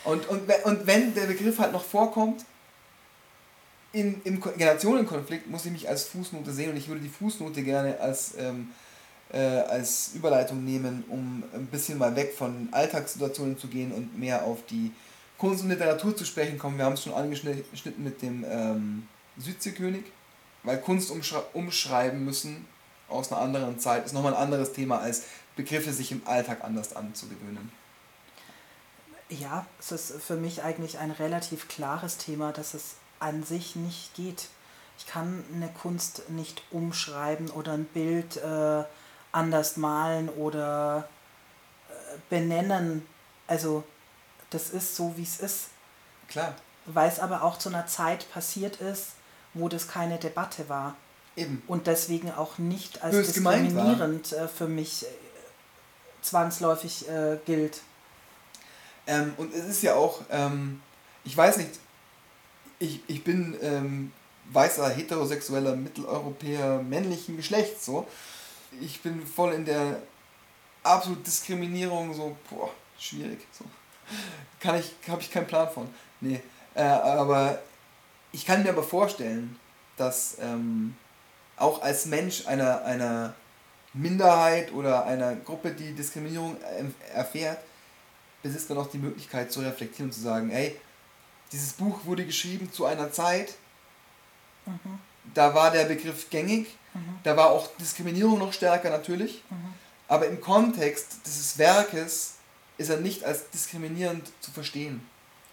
Und, 0.04 0.28
und, 0.28 0.48
und 0.64 0.86
wenn 0.86 1.14
der 1.14 1.26
Begriff 1.26 1.58
halt 1.58 1.72
noch 1.72 1.84
vorkommt, 1.84 2.44
in, 3.92 4.20
im 4.24 4.40
Ko- 4.40 4.52
Generationenkonflikt 4.56 5.48
muss 5.48 5.64
ich 5.66 5.72
mich 5.72 5.88
als 5.88 6.04
Fußnote 6.04 6.52
sehen 6.52 6.70
und 6.70 6.76
ich 6.76 6.88
würde 6.88 7.00
die 7.00 7.08
Fußnote 7.08 7.62
gerne 7.62 7.98
als, 8.00 8.34
ähm, 8.38 8.70
äh, 9.32 9.38
als 9.38 10.12
Überleitung 10.14 10.64
nehmen, 10.64 11.04
um 11.08 11.42
ein 11.54 11.66
bisschen 11.66 11.98
mal 11.98 12.14
weg 12.14 12.34
von 12.36 12.68
Alltagssituationen 12.72 13.58
zu 13.58 13.68
gehen 13.68 13.92
und 13.92 14.18
mehr 14.18 14.44
auf 14.44 14.64
die 14.70 14.92
Kunst 15.38 15.62
und 15.62 15.70
Literatur 15.70 16.16
zu 16.16 16.24
sprechen 16.24 16.58
kommen. 16.58 16.78
Wir 16.78 16.84
haben 16.84 16.94
es 16.94 17.02
schon 17.02 17.14
angeschnitten 17.14 18.04
mit 18.04 18.22
dem 18.22 18.44
ähm, 18.48 19.08
Südseekönig, 19.38 20.04
weil 20.62 20.80
Kunst 20.80 21.10
umschrei 21.10 21.40
umschreiben 21.52 22.24
müssen 22.24 22.66
aus 23.08 23.30
einer 23.30 23.40
anderen 23.40 23.78
Zeit 23.78 24.04
ist 24.04 24.12
nochmal 24.12 24.34
ein 24.34 24.42
anderes 24.42 24.72
Thema 24.72 24.98
als 24.98 25.24
Begriffe 25.54 25.92
sich 25.92 26.12
im 26.12 26.22
Alltag 26.26 26.64
anders 26.64 26.96
anzugewöhnen. 26.96 27.70
Ja, 29.28 29.66
es 29.80 29.92
ist 29.92 30.22
für 30.22 30.36
mich 30.36 30.62
eigentlich 30.62 30.98
ein 30.98 31.10
relativ 31.10 31.68
klares 31.68 32.16
Thema, 32.16 32.52
dass 32.52 32.74
es 32.74 32.96
an 33.18 33.42
sich 33.42 33.74
nicht 33.76 34.14
geht. 34.14 34.48
Ich 34.98 35.06
kann 35.06 35.44
eine 35.54 35.68
Kunst 35.68 36.28
nicht 36.30 36.62
umschreiben 36.70 37.50
oder 37.50 37.72
ein 37.72 37.84
Bild 37.86 38.36
äh, 38.36 38.84
anders 39.32 39.76
malen 39.76 40.28
oder 40.28 41.08
äh, 41.88 42.18
benennen. 42.30 43.06
Also 43.46 43.84
das 44.50 44.70
ist 44.70 44.96
so, 44.96 45.16
wie 45.16 45.22
es 45.22 45.40
ist. 45.40 45.68
Klar, 46.28 46.54
Weil 46.86 47.08
es 47.08 47.20
aber 47.20 47.42
auch 47.42 47.58
zu 47.58 47.68
einer 47.68 47.86
Zeit 47.86 48.30
passiert 48.32 48.76
ist, 48.80 49.10
wo 49.54 49.68
das 49.68 49.88
keine 49.88 50.18
Debatte 50.18 50.68
war. 50.68 50.96
eben. 51.36 51.62
Und 51.66 51.86
deswegen 51.86 52.30
auch 52.32 52.58
nicht 52.58 53.02
als 53.02 53.14
Bös 53.14 53.32
diskriminierend 53.32 54.32
äh, 54.32 54.48
für 54.48 54.68
mich 54.68 55.04
äh, 55.04 55.08
zwangsläufig 56.22 57.08
äh, 57.08 57.38
gilt. 57.46 57.80
Ähm, 59.06 59.34
und 59.36 59.54
es 59.54 59.66
ist 59.66 59.82
ja 59.82 59.94
auch, 59.94 60.22
ähm, 60.30 60.80
ich 61.24 61.36
weiß 61.36 61.58
nicht, 61.58 61.70
ich, 62.78 63.00
ich 63.06 63.22
bin 63.24 63.56
ähm, 63.62 64.12
weißer, 64.52 64.88
heterosexueller 64.90 65.76
Mitteleuropäer 65.76 66.82
männlichen 66.82 67.36
Geschlechts 67.36 67.86
so. 67.86 68.06
Ich 68.80 69.00
bin 69.00 69.24
voll 69.26 69.52
in 69.54 69.64
der 69.64 70.02
absolut 70.82 71.26
Diskriminierung 71.26 72.12
so, 72.14 72.36
boah, 72.50 72.70
schwierig. 72.98 73.40
So. 73.52 73.64
Kann 74.60 74.78
ich, 74.78 74.92
habe 75.08 75.20
ich 75.20 75.30
keinen 75.30 75.46
Plan 75.46 75.68
von. 75.70 75.88
Nee. 76.20 76.40
Äh, 76.74 76.82
aber 76.82 77.58
ich 78.32 78.44
kann 78.44 78.62
mir 78.62 78.70
aber 78.70 78.82
vorstellen, 78.82 79.58
dass 79.96 80.36
ähm, 80.40 80.96
auch 81.56 81.82
als 81.82 82.06
Mensch 82.06 82.46
einer, 82.46 82.84
einer 82.84 83.34
Minderheit 83.94 84.72
oder 84.72 85.06
einer 85.06 85.34
Gruppe, 85.36 85.70
die 85.70 85.94
Diskriminierung 85.94 86.56
erfährt, 87.14 87.58
besitzt 88.42 88.68
man 88.68 88.78
auch 88.78 88.90
die 88.90 88.98
Möglichkeit 88.98 89.50
zu 89.50 89.60
reflektieren 89.60 90.10
und 90.10 90.12
zu 90.12 90.20
sagen, 90.20 90.50
ey, 90.50 90.78
dieses 91.52 91.72
Buch 91.72 92.04
wurde 92.04 92.26
geschrieben 92.26 92.70
zu 92.70 92.84
einer 92.84 93.10
Zeit, 93.10 93.54
da 95.32 95.54
war 95.54 95.70
der 95.70 95.84
Begriff 95.84 96.28
gängig, 96.28 96.76
da 97.22 97.36
war 97.36 97.50
auch 97.50 97.68
Diskriminierung 97.78 98.38
noch 98.38 98.52
stärker 98.52 98.90
natürlich, 98.90 99.42
aber 100.08 100.26
im 100.26 100.40
Kontext 100.40 101.20
dieses 101.24 101.56
Werkes 101.58 102.35
ist 102.78 102.90
er 102.90 102.98
nicht 103.00 103.24
als 103.24 103.48
diskriminierend 103.50 104.30
zu 104.40 104.50
verstehen. 104.50 105.00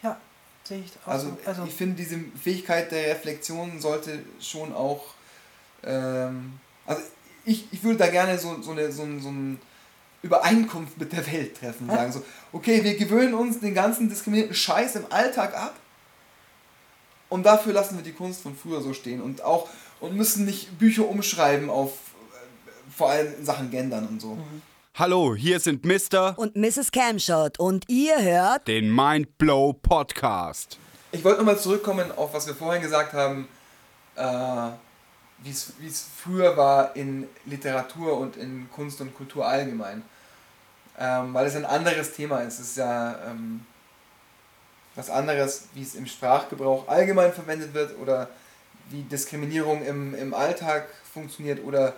Ja, 0.01 0.19
sehe 0.63 0.79
ich 0.79 0.91
auch 1.05 1.07
Also, 1.11 1.29
so. 1.29 1.37
Also, 1.45 1.63
ich 1.65 1.73
finde, 1.73 1.95
diese 1.95 2.19
Fähigkeit 2.41 2.91
der 2.91 3.09
Reflexion 3.15 3.79
sollte 3.79 4.19
schon 4.41 4.73
auch. 4.73 5.03
Ähm, 5.83 6.53
also 6.85 7.01
ich, 7.45 7.65
ich 7.71 7.83
würde 7.83 7.97
da 7.99 8.07
gerne 8.07 8.37
so, 8.37 8.61
so, 8.61 8.71
eine, 8.71 8.91
so, 8.91 9.03
ein- 9.03 9.21
so 9.21 9.29
eine 9.29 9.57
Übereinkunft 10.21 10.97
mit 10.97 11.11
der 11.11 11.25
Welt 11.31 11.57
treffen. 11.57 11.89
Sagen 11.89 12.11
so, 12.13 12.23
okay, 12.53 12.83
wir 12.83 12.95
gewöhnen 12.97 13.33
uns 13.33 13.59
den 13.59 13.73
ganzen 13.73 14.09
diskriminierten 14.09 14.55
Scheiß 14.55 14.95
im 14.95 15.05
Alltag 15.11 15.53
ab 15.57 15.75
und 17.29 17.43
dafür 17.45 17.73
lassen 17.73 17.97
wir 17.97 18.03
die 18.03 18.13
Kunst 18.13 18.41
von 18.41 18.55
früher 18.55 18.81
so 18.81 18.93
stehen 18.93 19.21
und 19.21 19.41
auch 19.41 19.67
und 19.99 20.15
müssen 20.15 20.45
nicht 20.45 20.77
Bücher 20.79 21.07
umschreiben 21.07 21.69
auf 21.69 21.91
äh, 21.91 22.91
vor 22.95 23.09
allem 23.09 23.33
in 23.37 23.45
Sachen 23.45 23.71
Gendern 23.71 24.07
und 24.07 24.21
so. 24.21 24.37
Hallo, 24.95 25.33
hier 25.33 25.59
sind 25.59 25.83
Mr. 25.85 26.37
und 26.37 26.55
Mrs. 26.55 26.91
Camshot 26.91 27.57
und 27.57 27.83
ihr 27.89 28.21
hört 28.21 28.67
den 28.67 28.93
Mindblow 28.93 29.73
Podcast. 29.73 30.77
Ich 31.11 31.23
wollte 31.23 31.39
nochmal 31.39 31.57
zurückkommen 31.57 32.11
auf 32.11 32.31
was 32.35 32.45
wir 32.45 32.53
vorhin 32.53 32.83
gesagt 32.83 33.13
haben, 33.13 33.47
äh, 34.15 34.69
wie 35.39 35.49
es 35.49 36.05
früher 36.15 36.55
war 36.57 36.95
in 36.95 37.27
Literatur 37.45 38.19
und 38.19 38.37
in 38.37 38.69
Kunst 38.71 39.01
und 39.01 39.15
Kultur 39.15 39.47
allgemein. 39.47 40.03
Ähm, 40.99 41.33
weil 41.33 41.47
es 41.47 41.55
ein 41.55 41.65
anderes 41.65 42.13
Thema 42.13 42.41
ist. 42.41 42.59
Es 42.59 42.67
ist 42.67 42.77
ja 42.77 43.17
ähm, 43.31 43.65
was 44.93 45.09
anderes, 45.09 45.69
wie 45.73 45.81
es 45.81 45.95
im 45.95 46.05
Sprachgebrauch 46.05 46.87
allgemein 46.87 47.33
verwendet 47.33 47.73
wird 47.73 47.97
oder 47.97 48.29
wie 48.91 49.01
Diskriminierung 49.01 49.83
im, 49.83 50.13
im 50.13 50.35
Alltag 50.35 50.87
funktioniert 51.11 51.63
oder 51.63 51.95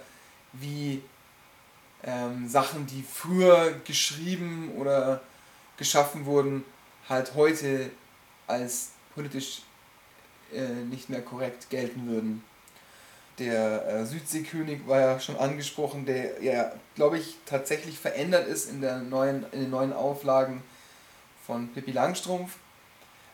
wie 0.53 1.01
ähm, 2.05 2.47
Sachen, 2.47 2.85
die 2.85 3.03
früher 3.03 3.73
geschrieben 3.83 4.71
oder 4.77 5.21
geschaffen 5.77 6.25
wurden, 6.25 6.63
halt 7.09 7.33
heute 7.35 7.89
als 8.47 8.91
politisch 9.13 9.63
äh, 10.53 10.67
nicht 10.89 11.09
mehr 11.09 11.21
korrekt 11.21 11.69
gelten 11.69 12.07
würden. 12.07 12.43
Der 13.39 13.87
äh, 13.87 14.05
Südseekönig 14.05 14.87
war 14.87 14.99
ja 14.99 15.19
schon 15.19 15.35
angesprochen, 15.37 16.05
der 16.05 16.41
ja, 16.41 16.71
glaube 16.95 17.17
ich, 17.17 17.37
tatsächlich 17.45 17.99
verändert 17.99 18.47
ist 18.47 18.69
in, 18.69 18.81
der 18.81 18.99
neuen, 18.99 19.45
in 19.51 19.61
den 19.61 19.69
neuen 19.69 19.91
Auflagen 19.91 20.63
von 21.45 21.67
Pippi 21.73 21.91
Langstrumpf. 21.91 22.55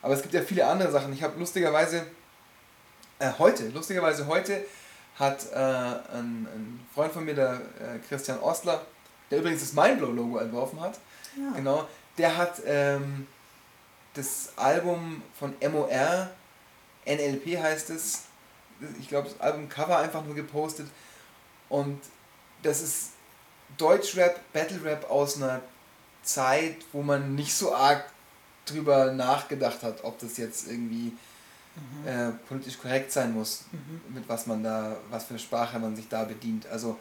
Aber 0.01 0.13
es 0.15 0.22
gibt 0.24 0.34
ja 0.34 0.41
viele 0.41 0.65
andere 0.65 0.91
Sachen. 0.91 1.13
Ich 1.13 1.22
habe 1.22 1.38
lustigerweise 1.38 2.07
äh, 3.19 3.32
heute, 3.38 3.69
lustigerweise 3.69 4.26
heute 4.26 4.65
hat 5.16 5.51
äh, 5.51 5.55
ein, 5.55 6.47
ein, 6.47 6.88
Freund 6.93 7.14
von 7.14 7.26
mir, 7.26 7.36
der 7.36 7.62
äh, 7.80 7.99
Christian 8.07 8.39
Ostler, 8.39 8.82
der 9.30 9.39
übrigens 9.39 9.62
das 9.62 9.74
Mindblow-Logo 9.74 10.38
entworfen 10.38 10.80
hat, 10.80 10.99
ja. 11.38 11.51
genau, 11.55 11.88
der 12.18 12.38
hat 12.38 12.62
ähm, 12.66 13.28
das 14.14 14.53
Album 14.55 15.22
von 15.38 15.53
MOR, 15.72 16.30
NLP 17.05 17.57
heißt 17.57 17.89
es, 17.91 18.24
ich 18.99 19.07
glaube 19.07 19.30
das 19.30 19.39
Albumcover 19.39 19.99
einfach 19.99 20.24
nur 20.24 20.36
gepostet 20.36 20.88
und 21.70 21.99
das 22.64 22.82
ist 22.82 23.12
Deutschrap, 23.78 24.39
Battle-Rap 24.53 25.09
aus 25.09 25.38
einer 25.38 25.62
Zeit, 26.24 26.78
wo 26.91 27.01
man 27.01 27.36
nicht 27.36 27.53
so 27.55 27.74
arg 27.74 28.03
drüber 28.66 29.12
nachgedacht 29.12 29.84
hat, 29.84 30.03
ob 30.03 30.20
das 30.20 30.38
jetzt 30.38 30.68
irgendwie 30.68 31.14
mhm. 31.76 32.07
äh, 32.07 32.32
politisch 32.47 32.78
korrekt 32.78 33.11
sein 33.11 33.34
muss, 33.34 33.65
mhm. 33.72 34.15
mit 34.15 34.28
was 34.28 34.47
man 34.47 34.63
da, 34.63 34.95
was 35.09 35.26
für 35.26 35.38
Sprache 35.39 35.80
man 35.80 35.95
sich 35.95 36.07
da 36.07 36.24
bedient. 36.24 36.67
Also 36.67 36.97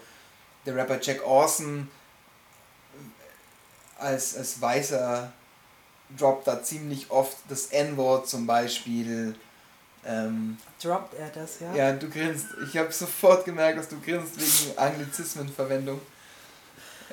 der 0.67 0.77
Rapper 0.77 0.99
Jack 1.01 1.27
Orson 1.27 1.89
als, 3.99 4.37
als 4.37 4.61
Weißer 4.61 5.33
droppt 6.19 6.47
da 6.47 6.63
ziemlich 6.63 7.11
oft 7.11 7.37
das 7.49 7.67
N-Wort 7.67 8.29
zum 8.29 8.47
Beispiel. 8.47 9.35
Ähm, 10.05 10.57
Droppt 10.83 11.15
er 11.15 11.29
das, 11.29 11.61
ja? 11.61 11.75
Ja, 11.75 11.93
du 11.93 12.09
grinst. 12.09 12.47
Ich 12.67 12.77
habe 12.77 12.91
sofort 12.91 13.45
gemerkt, 13.45 13.79
dass 13.79 13.89
du 13.89 14.01
grinst 14.01 14.37
wegen 14.39 14.79
Anglizismenverwendung. 14.79 16.01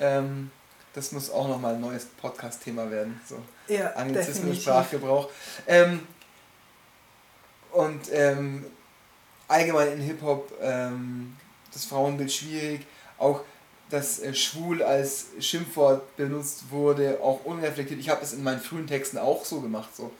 Ähm, 0.00 0.50
das 0.94 1.12
muss 1.12 1.30
auch 1.30 1.46
nochmal 1.46 1.74
ein 1.74 1.80
neues 1.80 2.06
Podcast-Thema 2.06 2.90
werden. 2.90 3.20
So. 3.28 3.42
Ja, 3.72 3.92
Anglizismen 3.92 4.54
Sprachgebrauch. 4.54 5.30
Ähm, 5.66 6.00
und 7.78 8.10
ähm, 8.10 8.66
allgemein 9.46 9.92
in 9.92 10.00
Hip-Hop 10.00 10.52
ähm, 10.60 11.36
das 11.72 11.84
Frauenbild 11.84 12.32
schwierig. 12.32 12.84
Auch 13.18 13.42
dass 13.88 14.18
äh, 14.18 14.34
schwul 14.34 14.82
als 14.82 15.26
Schimpfwort 15.38 16.16
benutzt 16.16 16.64
wurde, 16.70 17.20
auch 17.22 17.44
unreflektiert. 17.44 18.00
Ich 18.00 18.08
habe 18.08 18.22
es 18.22 18.32
in 18.32 18.42
meinen 18.42 18.60
frühen 18.60 18.88
Texten 18.88 19.16
auch 19.16 19.44
so 19.44 19.60
gemacht. 19.60 19.94
So. 19.94 20.10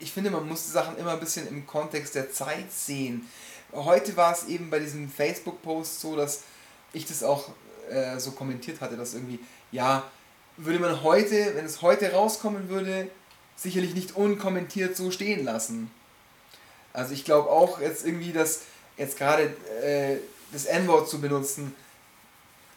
Ich 0.00 0.12
finde, 0.12 0.30
man 0.30 0.46
muss 0.48 0.64
die 0.64 0.72
Sachen 0.72 0.98
immer 0.98 1.12
ein 1.12 1.20
bisschen 1.20 1.46
im 1.46 1.66
Kontext 1.68 2.16
der 2.16 2.32
Zeit 2.32 2.72
sehen. 2.72 3.28
Heute 3.72 4.16
war 4.16 4.32
es 4.32 4.46
eben 4.46 4.68
bei 4.68 4.80
diesem 4.80 5.08
Facebook-Post 5.08 6.00
so, 6.00 6.16
dass 6.16 6.42
ich 6.92 7.06
das 7.06 7.22
auch 7.22 7.50
äh, 7.88 8.18
so 8.18 8.32
kommentiert 8.32 8.80
hatte, 8.80 8.96
dass 8.96 9.14
irgendwie, 9.14 9.38
ja, 9.70 10.02
würde 10.56 10.80
man 10.80 11.02
heute, 11.04 11.54
wenn 11.54 11.64
es 11.64 11.80
heute 11.80 12.12
rauskommen 12.12 12.68
würde, 12.68 13.08
sicherlich 13.54 13.94
nicht 13.94 14.16
unkommentiert 14.16 14.96
so 14.96 15.12
stehen 15.12 15.44
lassen. 15.44 15.90
Also 16.96 17.12
ich 17.12 17.24
glaube 17.24 17.50
auch 17.50 17.80
jetzt 17.80 18.06
irgendwie, 18.06 18.32
dass 18.32 18.62
jetzt 18.96 19.18
gerade 19.18 19.54
äh, 19.82 20.16
das 20.52 20.64
N-Wort 20.64 21.08
zu 21.08 21.20
benutzen 21.20 21.74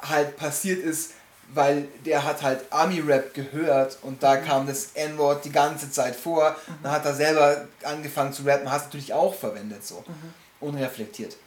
halt 0.02 0.38
passiert 0.38 0.84
ist, 0.84 1.12
weil 1.54 1.88
der 2.06 2.24
hat 2.24 2.44
halt 2.44 2.62
Army-Rap 2.70 3.34
gehört 3.34 3.98
und 4.02 4.22
da 4.22 4.36
mhm. 4.36 4.46
kam 4.46 4.68
das 4.68 4.92
N-Wort 4.94 5.46
die 5.46 5.52
ganze 5.52 5.90
Zeit 5.90 6.16
vor. 6.16 6.52
Mhm. 6.52 6.74
Dann 6.84 6.92
hat 6.92 7.06
er 7.06 7.16
selber 7.16 7.68
angefangen 7.84 8.34
zu 8.34 8.44
rappen, 8.44 8.70
hat 8.70 8.82
es 8.82 8.86
natürlich 8.88 9.14
auch 9.14 9.34
verwendet 9.34 9.86
so. 9.86 10.04
Mhm. 10.06 10.34
Unreflektiert. 10.60 11.38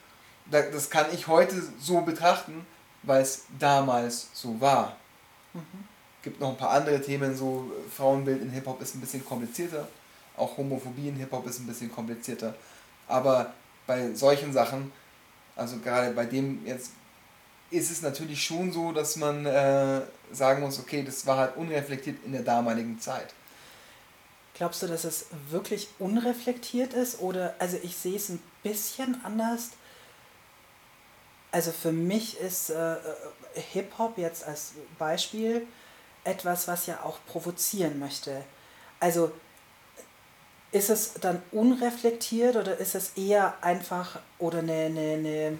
Das 0.49 0.89
kann 0.89 1.05
ich 1.13 1.27
heute 1.27 1.55
so 1.79 2.01
betrachten, 2.01 2.65
weil 3.03 3.21
es 3.21 3.43
damals 3.59 4.29
so 4.33 4.59
war. 4.59 4.97
Mhm. 5.53 5.61
Gibt 6.23 6.39
noch 6.39 6.49
ein 6.49 6.57
paar 6.57 6.71
andere 6.71 7.01
Themen, 7.01 7.35
so 7.35 7.71
Frauenbild 7.95 8.41
in 8.41 8.49
Hip-Hop 8.49 8.81
ist 8.81 8.95
ein 8.95 9.01
bisschen 9.01 9.23
komplizierter. 9.23 9.87
Auch 10.37 10.57
Homophobie 10.57 11.09
in 11.09 11.15
Hip-Hop 11.15 11.45
ist 11.47 11.59
ein 11.59 11.67
bisschen 11.67 11.91
komplizierter. 11.91 12.55
Aber 13.07 13.53
bei 13.85 14.13
solchen 14.13 14.53
Sachen, 14.53 14.91
also 15.55 15.77
gerade 15.79 16.11
bei 16.11 16.25
dem 16.25 16.65
jetzt, 16.65 16.91
ist 17.69 17.91
es 17.91 18.01
natürlich 18.01 18.43
schon 18.43 18.71
so, 18.71 18.91
dass 18.91 19.15
man 19.15 19.45
äh, 19.45 20.01
sagen 20.31 20.61
muss, 20.61 20.79
okay, 20.79 21.03
das 21.03 21.25
war 21.25 21.37
halt 21.37 21.57
unreflektiert 21.57 22.17
in 22.25 22.31
der 22.31 22.43
damaligen 22.43 22.99
Zeit. 22.99 23.33
Glaubst 24.55 24.83
du, 24.83 24.87
dass 24.87 25.03
es 25.03 25.25
wirklich 25.49 25.87
unreflektiert 25.97 26.93
ist? 26.93 27.19
Oder, 27.19 27.55
also 27.57 27.77
ich 27.81 27.97
sehe 27.97 28.15
es 28.15 28.29
ein 28.29 28.41
bisschen 28.61 29.19
anders. 29.23 29.71
Also 31.51 31.71
für 31.71 31.91
mich 31.91 32.39
ist 32.39 32.69
äh, 32.69 32.93
äh 32.93 32.97
Hip-Hop 33.55 34.17
jetzt 34.17 34.43
als 34.43 34.73
Beispiel 34.97 35.67
etwas, 36.23 36.67
was 36.67 36.85
ja 36.85 37.01
auch 37.03 37.19
provozieren 37.27 37.99
möchte. 37.99 38.43
Also 38.99 39.31
ist 40.73 40.89
es 40.89 41.13
dann 41.21 41.41
unreflektiert 41.51 42.55
oder 42.55 42.77
ist 42.77 42.95
es 42.95 43.11
eher 43.15 43.53
einfach 43.61 44.19
oder 44.39 44.59
eine, 44.59 44.73
eine, 44.73 45.13
eine 45.13 45.59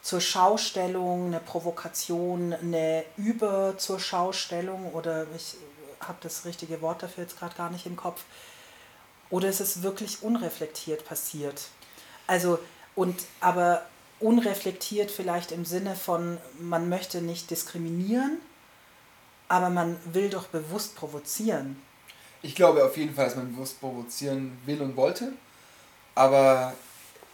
zur 0.00 0.22
Schaustellung, 0.22 1.26
eine 1.26 1.40
Provokation, 1.40 2.54
eine 2.54 3.04
Über 3.18 3.76
zur 3.76 4.00
Schaustellung 4.00 4.92
oder 4.94 5.26
ich 5.36 5.56
habe 6.00 6.18
das 6.22 6.46
richtige 6.46 6.80
Wort 6.80 7.02
dafür 7.02 7.24
jetzt 7.24 7.38
gerade 7.38 7.54
gar 7.56 7.70
nicht 7.70 7.84
im 7.84 7.96
Kopf. 7.96 8.24
Oder 9.28 9.48
ist 9.48 9.60
es 9.60 9.82
wirklich 9.82 10.22
unreflektiert 10.22 11.04
passiert? 11.06 11.68
Also, 12.26 12.58
und 12.94 13.22
aber 13.40 13.82
unreflektiert 14.18 15.10
vielleicht 15.10 15.52
im 15.52 15.66
Sinne 15.66 15.94
von, 15.94 16.38
man 16.58 16.88
möchte 16.88 17.20
nicht 17.20 17.50
diskriminieren, 17.50 18.40
aber 19.48 19.68
man 19.68 19.98
will 20.04 20.30
doch 20.30 20.46
bewusst 20.46 20.96
provozieren. 20.96 21.82
Ich 22.46 22.54
glaube 22.54 22.84
auf 22.84 22.96
jeden 22.96 23.12
Fall, 23.12 23.24
dass 23.24 23.34
man 23.34 23.52
bewusst 23.52 23.80
provozieren 23.80 24.56
will 24.66 24.80
und 24.80 24.96
wollte. 24.96 25.32
Aber 26.14 26.74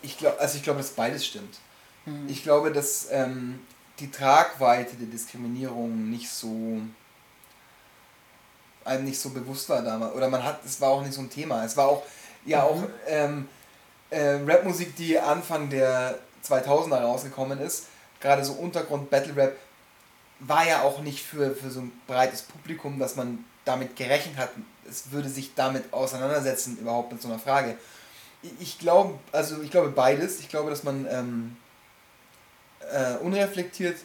ich 0.00 0.16
glaube, 0.16 0.40
also 0.40 0.56
ich 0.56 0.62
glaube, 0.62 0.78
dass 0.78 0.90
beides 0.92 1.26
stimmt. 1.26 1.58
Mhm. 2.06 2.26
Ich 2.28 2.42
glaube, 2.42 2.72
dass 2.72 3.08
ähm, 3.10 3.60
die 4.00 4.10
Tragweite 4.10 4.96
der 4.96 5.08
Diskriminierung 5.08 6.08
nicht 6.08 6.30
so 6.30 6.80
einem 8.86 9.04
nicht 9.04 9.20
so 9.20 9.30
bewusst 9.30 9.68
war 9.68 9.82
damals. 9.82 10.14
Oder 10.14 10.30
man 10.30 10.42
hat, 10.42 10.64
es 10.64 10.80
war 10.80 10.88
auch 10.88 11.02
nicht 11.02 11.12
so 11.12 11.20
ein 11.20 11.30
Thema. 11.30 11.62
Es 11.62 11.76
war 11.76 11.88
auch, 11.88 12.04
ja 12.46 12.60
mhm. 12.60 12.64
auch 12.64 12.82
ähm, 13.06 13.48
äh, 14.08 14.38
Rapmusik, 14.46 14.96
die 14.96 15.18
Anfang 15.18 15.68
der 15.68 16.18
2000er 16.42 17.02
rausgekommen 17.02 17.60
ist, 17.60 17.88
gerade 18.18 18.42
so 18.46 18.54
Untergrund 18.54 19.10
Battle 19.10 19.36
Rap, 19.36 19.58
war 20.40 20.66
ja 20.66 20.82
auch 20.82 21.00
nicht 21.02 21.22
für, 21.22 21.54
für 21.54 21.70
so 21.70 21.80
ein 21.80 21.92
breites 22.06 22.40
Publikum, 22.42 22.98
dass 22.98 23.14
man 23.14 23.44
damit 23.64 23.96
gerechnet 23.96 24.36
hat, 24.36 24.50
es 24.88 25.10
würde 25.10 25.28
sich 25.28 25.54
damit 25.54 25.92
auseinandersetzen, 25.92 26.78
überhaupt 26.78 27.12
mit 27.12 27.22
so 27.22 27.28
einer 27.28 27.38
Frage. 27.38 27.76
Ich 28.58 28.78
glaube, 28.78 29.18
also 29.30 29.62
ich 29.62 29.70
glaube 29.70 29.90
beides. 29.90 30.40
Ich 30.40 30.48
glaube, 30.48 30.70
dass 30.70 30.82
man 30.82 31.06
ähm, 31.08 31.56
äh, 32.92 33.14
unreflektiert 33.18 33.96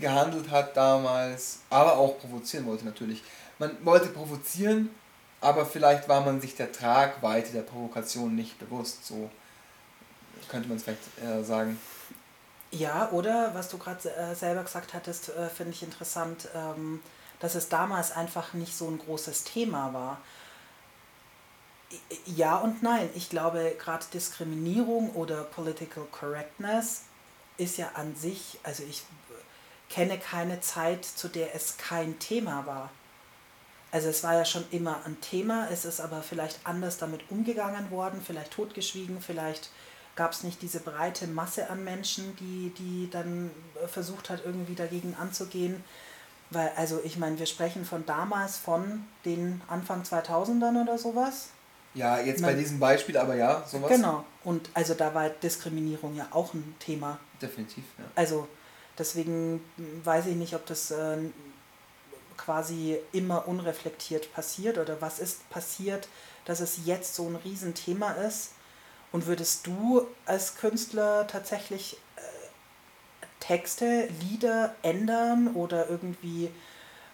gehandelt 0.00 0.50
hat 0.50 0.76
damals, 0.76 1.60
aber 1.70 1.96
auch 1.96 2.18
provozieren 2.18 2.66
wollte 2.66 2.84
natürlich. 2.84 3.22
Man 3.58 3.76
wollte 3.84 4.08
provozieren, 4.08 4.90
aber 5.40 5.66
vielleicht 5.66 6.08
war 6.08 6.20
man 6.20 6.40
sich 6.40 6.54
der 6.54 6.70
Tragweite 6.70 7.52
der 7.52 7.62
Provokation 7.62 8.34
nicht 8.34 8.58
bewusst. 8.58 9.06
So 9.06 9.30
könnte 10.48 10.68
man 10.68 10.76
es 10.76 10.84
vielleicht 10.84 11.00
äh, 11.22 11.42
sagen. 11.42 11.78
Ja, 12.70 13.10
oder 13.12 13.54
was 13.54 13.68
du 13.68 13.78
gerade 13.78 14.14
äh, 14.14 14.34
selber 14.34 14.62
gesagt 14.62 14.92
hattest, 14.94 15.30
äh, 15.30 15.48
finde 15.48 15.72
ich 15.72 15.82
interessant. 15.82 16.48
Ähm, 16.54 17.00
dass 17.40 17.54
es 17.54 17.68
damals 17.68 18.12
einfach 18.12 18.54
nicht 18.54 18.76
so 18.76 18.88
ein 18.88 18.98
großes 18.98 19.44
Thema 19.44 19.92
war. 19.92 20.20
Ja 22.26 22.58
und 22.58 22.82
nein. 22.82 23.08
Ich 23.14 23.30
glaube, 23.30 23.74
gerade 23.78 24.04
Diskriminierung 24.12 25.10
oder 25.12 25.44
Political 25.44 26.04
Correctness 26.10 27.02
ist 27.56 27.78
ja 27.78 27.90
an 27.94 28.14
sich, 28.14 28.58
also 28.62 28.82
ich 28.88 29.02
kenne 29.88 30.18
keine 30.18 30.60
Zeit, 30.60 31.04
zu 31.04 31.28
der 31.28 31.54
es 31.54 31.76
kein 31.76 32.18
Thema 32.18 32.66
war. 32.66 32.90
Also 33.90 34.08
es 34.08 34.22
war 34.22 34.34
ja 34.34 34.44
schon 34.44 34.64
immer 34.70 35.00
ein 35.06 35.18
Thema, 35.20 35.68
es 35.70 35.86
ist 35.86 36.00
aber 36.00 36.22
vielleicht 36.22 36.60
anders 36.64 36.98
damit 36.98 37.22
umgegangen 37.30 37.90
worden, 37.90 38.22
vielleicht 38.24 38.52
totgeschwiegen, 38.52 39.20
vielleicht 39.20 39.70
gab 40.14 40.32
es 40.32 40.42
nicht 40.42 40.60
diese 40.60 40.80
breite 40.80 41.26
Masse 41.26 41.70
an 41.70 41.84
Menschen, 41.84 42.36
die, 42.36 42.70
die 42.76 43.08
dann 43.10 43.50
versucht 43.86 44.28
hat, 44.28 44.44
irgendwie 44.44 44.74
dagegen 44.74 45.14
anzugehen. 45.18 45.82
Weil, 46.50 46.72
also 46.76 47.00
ich 47.04 47.18
meine, 47.18 47.38
wir 47.38 47.46
sprechen 47.46 47.84
von 47.84 48.06
damals, 48.06 48.56
von 48.56 49.04
den 49.24 49.60
Anfang 49.68 50.02
2000ern 50.02 50.82
oder 50.82 50.96
sowas. 50.98 51.48
Ja, 51.94 52.18
jetzt 52.20 52.40
Man- 52.40 52.52
bei 52.54 52.58
diesem 52.58 52.78
Beispiel, 52.78 53.16
aber 53.16 53.34
ja, 53.34 53.64
sowas. 53.66 53.90
Genau. 53.90 54.24
Und 54.44 54.70
also 54.74 54.94
da 54.94 55.14
war 55.14 55.28
Diskriminierung 55.28 56.14
ja 56.16 56.26
auch 56.30 56.54
ein 56.54 56.74
Thema. 56.78 57.18
Definitiv, 57.42 57.84
ja. 57.98 58.04
Also 58.14 58.48
deswegen 58.98 59.62
weiß 60.04 60.26
ich 60.26 60.36
nicht, 60.36 60.54
ob 60.54 60.64
das 60.66 60.90
äh, 60.90 61.18
quasi 62.36 62.98
immer 63.12 63.46
unreflektiert 63.48 64.32
passiert 64.32 64.78
oder 64.78 65.00
was 65.00 65.18
ist 65.18 65.48
passiert, 65.50 66.08
dass 66.44 66.60
es 66.60 66.80
jetzt 66.84 67.14
so 67.14 67.26
ein 67.28 67.36
Riesenthema 67.36 68.12
ist. 68.12 68.52
Und 69.10 69.26
würdest 69.26 69.66
du 69.66 70.06
als 70.26 70.56
Künstler 70.56 71.26
tatsächlich 71.26 71.96
Texte, 73.40 74.08
Lieder 74.20 74.74
ändern 74.82 75.48
oder 75.54 75.88
irgendwie 75.88 76.50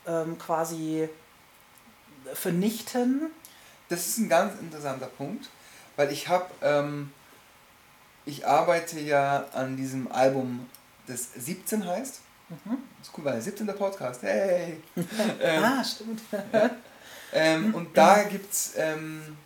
ähm, 0.07 0.39
quasi 0.39 1.09
vernichten? 2.33 3.31
Das 3.89 4.07
ist 4.07 4.19
ein 4.19 4.29
ganz 4.29 4.59
interessanter 4.61 5.07
Punkt, 5.07 5.49
weil 5.97 6.11
ich 6.11 6.29
habe, 6.29 6.47
ähm, 6.63 7.13
ich 8.25 8.47
arbeite 8.47 8.99
ja 9.01 9.47
an 9.53 9.77
diesem 9.77 10.11
Album, 10.11 10.67
das 11.07 11.33
17 11.35 11.87
heißt. 11.87 12.21
Mhm. 12.49 12.79
Das 12.99 13.09
ist 13.09 13.19
cool, 13.19 13.25
weil 13.25 13.41
17. 13.41 13.67
Podcast, 13.67 14.23
hey! 14.23 14.83
ähm, 15.41 15.65
ah, 15.65 15.85
stimmt. 15.85 16.23
ähm, 17.33 17.75
und 17.75 17.97
da 17.97 18.23
gibt 18.25 18.53
es 18.53 18.73
ähm, 18.77 19.37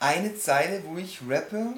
eine 0.00 0.36
Zeile, 0.36 0.82
wo 0.84 0.96
ich 0.96 1.20
rappe. 1.28 1.74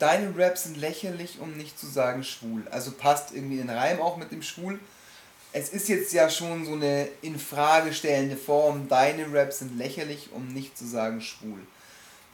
Deine 0.00 0.32
Raps 0.36 0.64
sind 0.64 0.78
lächerlich, 0.78 1.40
um 1.40 1.56
nicht 1.58 1.78
zu 1.78 1.86
sagen 1.86 2.24
schwul. 2.24 2.66
Also 2.70 2.90
passt 2.90 3.32
irgendwie 3.32 3.60
in 3.60 3.66
den 3.66 3.76
Reim 3.76 4.00
auch 4.00 4.16
mit 4.16 4.32
dem 4.32 4.42
schwul. 4.42 4.80
Es 5.52 5.68
ist 5.68 5.88
jetzt 5.88 6.12
ja 6.14 6.30
schon 6.30 6.64
so 6.64 6.72
eine 6.72 7.06
in 7.20 7.38
Frage 7.38 7.92
stellende 7.92 8.38
Form. 8.38 8.88
Deine 8.88 9.32
Raps 9.32 9.58
sind 9.58 9.76
lächerlich, 9.76 10.30
um 10.32 10.48
nicht 10.48 10.78
zu 10.78 10.86
sagen 10.86 11.20
schwul. 11.20 11.60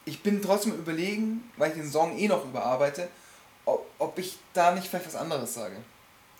Ich 0.05 0.23
bin 0.23 0.41
trotzdem 0.41 0.75
überlegen, 0.75 1.51
weil 1.57 1.71
ich 1.71 1.77
den 1.77 1.91
Song 1.91 2.17
eh 2.17 2.29
noch 2.29 2.45
überarbeite, 2.45 3.09
ob, 3.65 3.85
ob 3.99 4.17
ich 4.17 4.39
da 4.53 4.73
nicht 4.73 4.87
vielleicht 4.87 5.09
was 5.09 5.17
anderes 5.17 5.53
sage. 5.53 5.77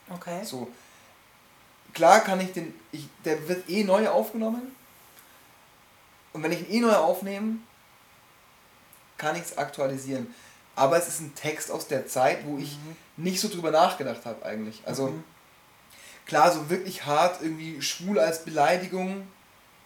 Okay. 0.09 0.45
So. 0.45 0.69
Klar 1.93 2.21
kann 2.21 2.41
ich 2.41 2.53
den. 2.53 2.73
Ich, 2.93 3.09
der 3.25 3.49
wird 3.49 3.69
eh 3.69 3.83
neu 3.83 4.09
aufgenommen. 4.09 4.77
Und 6.33 6.45
wenn 6.45 6.53
ich 6.53 6.69
ihn 6.69 6.75
eh 6.77 6.81
neu 6.81 6.95
aufnehme, 6.95 7.57
kann 9.19 9.35
ich 9.35 9.43
es 9.43 9.59
aktualisieren. 9.59 10.33
Aber 10.77 10.97
es 10.99 11.09
ist 11.09 11.21
ein 11.21 11.35
Text 11.35 11.71
aus 11.71 11.89
der 11.89 12.07
Zeit, 12.07 12.45
wo 12.47 12.59
ich 12.59 12.79
nicht 13.17 13.41
so 13.41 13.49
drüber 13.49 13.71
nachgedacht 13.71 14.25
habe 14.25 14.45
eigentlich. 14.45 14.83
Also 14.87 15.09
Mhm. 15.09 15.25
klar, 16.27 16.53
so 16.53 16.69
wirklich 16.71 17.07
hart 17.07 17.43
irgendwie 17.43 17.81
schwul 17.83 18.19
als 18.19 18.45
Beleidigung 18.45 19.27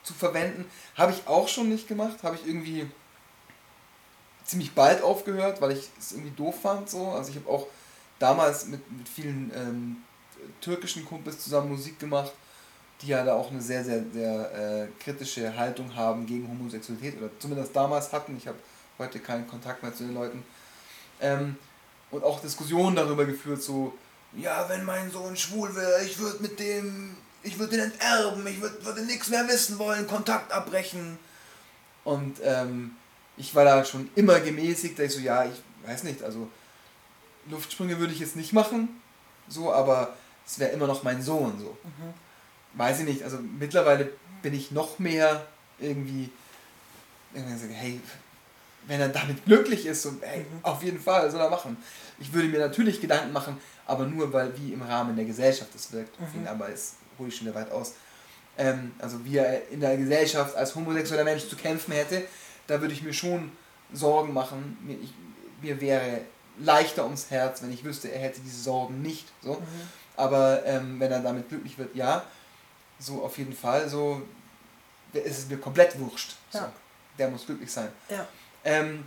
zu 0.02 0.14
verwenden, 0.14 0.64
habe 0.96 1.12
ich 1.12 1.26
auch 1.26 1.46
schon 1.48 1.68
nicht 1.68 1.86
gemacht. 1.88 2.22
Habe 2.22 2.36
ich 2.36 2.46
irgendwie 2.46 2.90
ziemlich 4.44 4.72
bald 4.74 5.02
aufgehört, 5.02 5.60
weil 5.60 5.72
ich 5.72 5.88
es 5.98 6.12
irgendwie 6.12 6.32
doof 6.32 6.60
fand. 6.60 6.90
So. 6.90 7.08
Also 7.12 7.30
ich 7.30 7.36
habe 7.36 7.48
auch 7.48 7.66
damals 8.18 8.66
mit, 8.66 8.80
mit 8.90 9.08
vielen 9.08 9.52
ähm, 9.54 9.96
türkischen 10.60 11.04
Kumpels 11.04 11.38
zusammen 11.38 11.70
Musik 11.70 11.98
gemacht, 11.98 12.32
die 13.00 13.08
ja 13.08 13.24
da 13.24 13.34
auch 13.34 13.50
eine 13.50 13.62
sehr, 13.62 13.84
sehr, 13.84 14.02
sehr 14.12 14.52
äh, 14.52 15.02
kritische 15.02 15.56
Haltung 15.56 15.94
haben 15.94 16.26
gegen 16.26 16.48
Homosexualität 16.48 17.16
oder 17.18 17.30
zumindest 17.38 17.74
damals 17.76 18.12
hatten. 18.12 18.36
Ich 18.36 18.48
habe 18.48 18.58
heute 18.98 19.20
keinen 19.20 19.46
Kontakt 19.46 19.82
mehr 19.82 19.94
zu 19.94 20.04
den 20.04 20.14
Leuten. 20.14 20.42
Ähm, 21.20 21.56
und 22.10 22.24
auch 22.24 22.40
Diskussionen 22.40 22.96
darüber 22.96 23.24
geführt, 23.24 23.62
so, 23.62 23.96
ja, 24.36 24.68
wenn 24.68 24.84
mein 24.84 25.10
Sohn 25.10 25.36
schwul 25.36 25.74
wäre, 25.74 26.02
ich 26.04 26.18
würde 26.18 26.42
mit 26.42 26.58
dem, 26.58 27.16
ich 27.42 27.58
würde 27.58 27.76
den 27.76 27.92
enterben, 27.92 28.46
ich 28.46 28.60
würd, 28.60 28.84
würde 28.84 29.02
nichts 29.02 29.28
mehr 29.28 29.46
wissen 29.48 29.78
wollen, 29.78 30.06
Kontakt 30.06 30.52
abbrechen. 30.52 31.18
Und 32.04 32.38
ähm, 32.42 32.92
ich 33.36 33.54
war 33.54 33.64
da 33.64 33.84
schon 33.84 34.10
immer 34.14 34.40
gemäßigt, 34.40 34.98
da 34.98 35.04
ich 35.04 35.12
so, 35.12 35.20
ja, 35.20 35.44
ich 35.44 35.88
weiß 35.88 36.04
nicht, 36.04 36.22
also 36.22 36.48
Luftsprünge 37.48 37.98
würde 37.98 38.12
ich 38.12 38.20
jetzt 38.20 38.36
nicht 38.36 38.52
machen, 38.52 39.00
so, 39.48 39.72
aber 39.72 40.14
es 40.46 40.58
wäre 40.58 40.72
immer 40.72 40.86
noch 40.86 41.02
mein 41.02 41.22
Sohn, 41.22 41.58
so. 41.58 41.76
Weiß 42.74 43.00
ich 43.00 43.06
nicht, 43.06 43.22
also 43.24 43.38
mittlerweile 43.38 44.10
bin 44.42 44.54
ich 44.54 44.70
noch 44.70 44.98
mehr 44.98 45.46
irgendwie, 45.78 46.30
irgendwie 47.34 47.58
so, 47.58 47.66
hey, 47.72 48.00
wenn 48.86 49.00
er 49.00 49.08
damit 49.08 49.44
glücklich 49.44 49.86
ist, 49.86 50.02
so, 50.02 50.12
hey, 50.20 50.46
auf 50.62 50.82
jeden 50.82 51.00
Fall 51.00 51.30
soll 51.30 51.40
er 51.40 51.50
machen. 51.50 51.76
Ich 52.18 52.32
würde 52.32 52.48
mir 52.48 52.60
natürlich 52.60 53.00
Gedanken 53.00 53.32
machen, 53.32 53.58
aber 53.86 54.06
nur 54.06 54.32
weil 54.32 54.56
wie 54.58 54.72
im 54.72 54.82
Rahmen 54.82 55.16
der 55.16 55.24
Gesellschaft 55.24 55.74
es 55.74 55.92
wirkt, 55.92 56.16
ihn, 56.34 56.46
aber 56.46 56.68
es 56.68 56.94
hole 57.18 57.28
ich 57.28 57.36
schon 57.36 57.46
wieder 57.46 57.56
weit 57.56 57.70
aus. 57.70 57.94
Ähm, 58.58 58.92
also 58.98 59.24
wie 59.24 59.38
er 59.38 59.68
in 59.68 59.80
der 59.80 59.96
Gesellschaft 59.96 60.56
als 60.56 60.74
homosexueller 60.74 61.24
Mensch 61.24 61.48
zu 61.48 61.56
kämpfen 61.56 61.92
hätte, 61.92 62.24
da 62.66 62.80
würde 62.80 62.92
ich 62.92 63.02
mir 63.02 63.12
schon 63.12 63.52
Sorgen 63.92 64.32
machen. 64.32 64.76
Mir, 64.82 64.96
ich, 65.02 65.12
mir 65.62 65.80
wäre 65.80 66.20
leichter 66.58 67.04
ums 67.04 67.30
Herz, 67.30 67.62
wenn 67.62 67.72
ich 67.72 67.84
wüsste, 67.84 68.12
er 68.12 68.20
hätte 68.20 68.40
diese 68.40 68.62
Sorgen 68.62 69.02
nicht. 69.02 69.28
So. 69.42 69.62
Aber 70.16 70.64
ähm, 70.66 71.00
wenn 71.00 71.10
er 71.10 71.20
damit 71.20 71.48
glücklich 71.48 71.78
wird, 71.78 71.94
ja, 71.94 72.24
so 72.98 73.22
auf 73.22 73.38
jeden 73.38 73.54
Fall, 73.54 73.88
so 73.88 74.22
ist 75.12 75.38
es 75.38 75.48
mir 75.48 75.58
komplett 75.58 75.98
wurscht. 75.98 76.36
So. 76.50 76.58
Ja. 76.58 76.72
Der 77.18 77.28
muss 77.30 77.46
glücklich 77.46 77.70
sein. 77.70 77.88
Ja. 78.08 78.26
Ähm, 78.64 79.04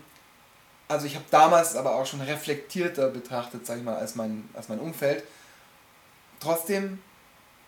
also 0.88 1.06
ich 1.06 1.16
habe 1.16 1.26
damals 1.32 1.76
aber 1.76 1.96
auch 1.96 2.06
schon 2.06 2.22
reflektierter 2.22 3.10
betrachtet, 3.10 3.66
sag 3.66 3.78
ich 3.78 3.84
mal, 3.84 3.96
als 3.96 4.16
mein, 4.16 4.48
als 4.54 4.70
mein 4.70 4.80
Umfeld. 4.80 5.24
Trotzdem 6.40 7.00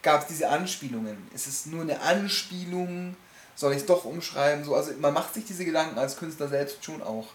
gab 0.02 0.22
es 0.22 0.28
diese 0.28 0.50
Anspielungen. 0.50 1.18
Ist 1.34 1.48
es 1.48 1.66
nur 1.66 1.82
eine 1.82 2.02
Anspielung? 2.02 3.16
Soll 3.56 3.72
ich 3.72 3.80
es 3.80 3.86
doch 3.86 4.06
umschreiben? 4.06 4.64
So, 4.64 4.76
also 4.76 4.92
man 5.00 5.14
macht 5.14 5.34
sich 5.34 5.46
diese 5.46 5.66
Gedanken 5.66 5.98
als 5.98 6.18
Künstler 6.18 6.48
selbst 6.48 6.84
schon 6.84 7.02
auch. 7.02 7.28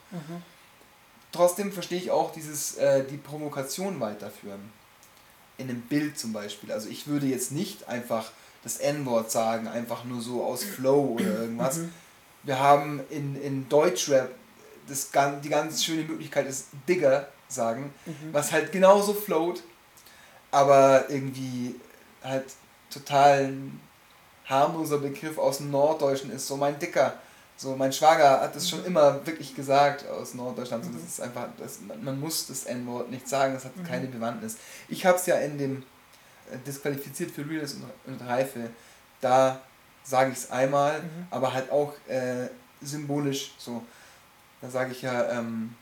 Trotzdem 1.32 1.72
verstehe 1.72 1.98
ich 1.98 2.10
auch 2.10 2.32
dieses, 2.32 2.76
äh, 2.76 3.04
die 3.04 3.16
Provokation 3.16 4.00
weiterführen. 4.00 4.72
In 5.58 5.70
einem 5.70 5.80
Bild 5.82 6.18
zum 6.18 6.32
Beispiel. 6.32 6.72
Also 6.72 6.88
ich 6.88 7.06
würde 7.06 7.26
jetzt 7.26 7.52
nicht 7.52 7.88
einfach 7.88 8.30
das 8.62 8.76
N-Wort 8.76 9.30
sagen, 9.30 9.66
einfach 9.66 10.04
nur 10.04 10.20
so 10.20 10.44
aus 10.44 10.62
Flow 10.62 11.16
oder 11.18 11.40
irgendwas. 11.40 11.80
Wir 12.42 12.58
haben 12.58 13.00
in, 13.10 13.40
in 13.40 13.68
Deutschrap 13.68 14.30
das, 14.90 15.10
die 15.42 15.48
ganz 15.48 15.84
schöne 15.84 16.02
Möglichkeit 16.02 16.46
ist 16.46 16.68
Digger 16.88 17.28
sagen, 17.48 17.92
was 18.32 18.52
halt 18.52 18.72
genauso 18.72 19.14
float, 19.14 19.62
aber 20.50 21.08
irgendwie 21.08 21.74
halt 22.22 22.44
total 22.90 23.44
ein 23.46 23.80
harmloser 24.46 24.98
Begriff 24.98 25.38
aus 25.38 25.58
dem 25.58 25.70
Norddeutschen 25.70 26.30
ist, 26.30 26.46
so 26.46 26.56
mein 26.56 26.78
Dicker. 26.78 27.14
So, 27.56 27.76
mein 27.76 27.92
Schwager 27.92 28.40
hat 28.40 28.56
das 28.56 28.70
schon 28.70 28.84
immer 28.86 29.24
wirklich 29.26 29.54
gesagt 29.54 30.08
aus 30.08 30.32
Norddeutschland. 30.32 30.82
So, 30.82 30.90
das 30.92 31.02
ist 31.02 31.20
einfach, 31.20 31.48
das, 31.58 31.80
man, 32.02 32.18
muss 32.18 32.46
das 32.46 32.64
N-Wort 32.64 33.10
nicht 33.10 33.28
sagen, 33.28 33.52
das 33.52 33.66
hat 33.66 33.72
keine 33.86 34.06
Bewandtnis. 34.06 34.56
Ich 34.88 35.04
habe 35.04 35.18
es 35.18 35.26
ja 35.26 35.36
in 35.36 35.58
dem 35.58 35.82
äh, 36.50 36.56
disqualifiziert 36.66 37.30
für 37.30 37.46
Realness 37.46 37.74
und, 37.74 37.84
und 38.06 38.26
Reife, 38.26 38.70
da 39.20 39.60
sage 40.02 40.30
ich 40.32 40.38
es 40.38 40.50
einmal, 40.50 41.02
aber 41.30 41.52
halt 41.52 41.70
auch 41.70 41.92
äh, 42.08 42.48
symbolisch 42.80 43.52
so. 43.58 43.82
Da 44.62 44.68
sage 44.70 44.92
ich 44.92 45.02
ja, 45.02 45.30
ähm, 45.30 45.74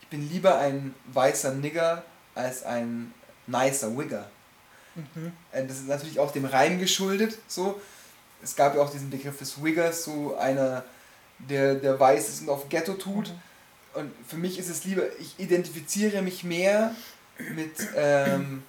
ich 0.00 0.08
bin 0.08 0.28
lieber 0.30 0.58
ein 0.58 0.94
weißer 1.12 1.52
Nigger 1.52 2.02
als 2.34 2.62
ein 2.64 3.12
nicer 3.46 3.96
Wigger. 3.96 4.28
Äh, 5.52 5.66
Das 5.66 5.78
ist 5.78 5.88
natürlich 5.88 6.18
auch 6.18 6.32
dem 6.32 6.44
Reim 6.44 6.78
geschuldet. 6.78 7.38
So. 7.46 7.80
Es 8.42 8.56
gab 8.56 8.74
ja 8.74 8.80
auch 8.82 8.90
diesen 8.90 9.10
Begriff 9.10 9.38
des 9.38 9.62
Wiggers, 9.62 10.04
so 10.04 10.36
einer, 10.36 10.84
der, 11.38 11.74
der 11.74 12.00
weiß 12.00 12.28
ist 12.28 12.40
und 12.42 12.48
auf 12.48 12.68
Ghetto 12.68 12.94
tut. 12.94 13.32
Und 13.94 14.12
für 14.26 14.36
mich 14.36 14.58
ist 14.58 14.70
es 14.70 14.84
lieber, 14.84 15.02
ich 15.18 15.38
identifiziere 15.38 16.22
mich 16.22 16.42
mehr 16.44 16.94
mit 17.54 17.72
ähm, 17.96 18.62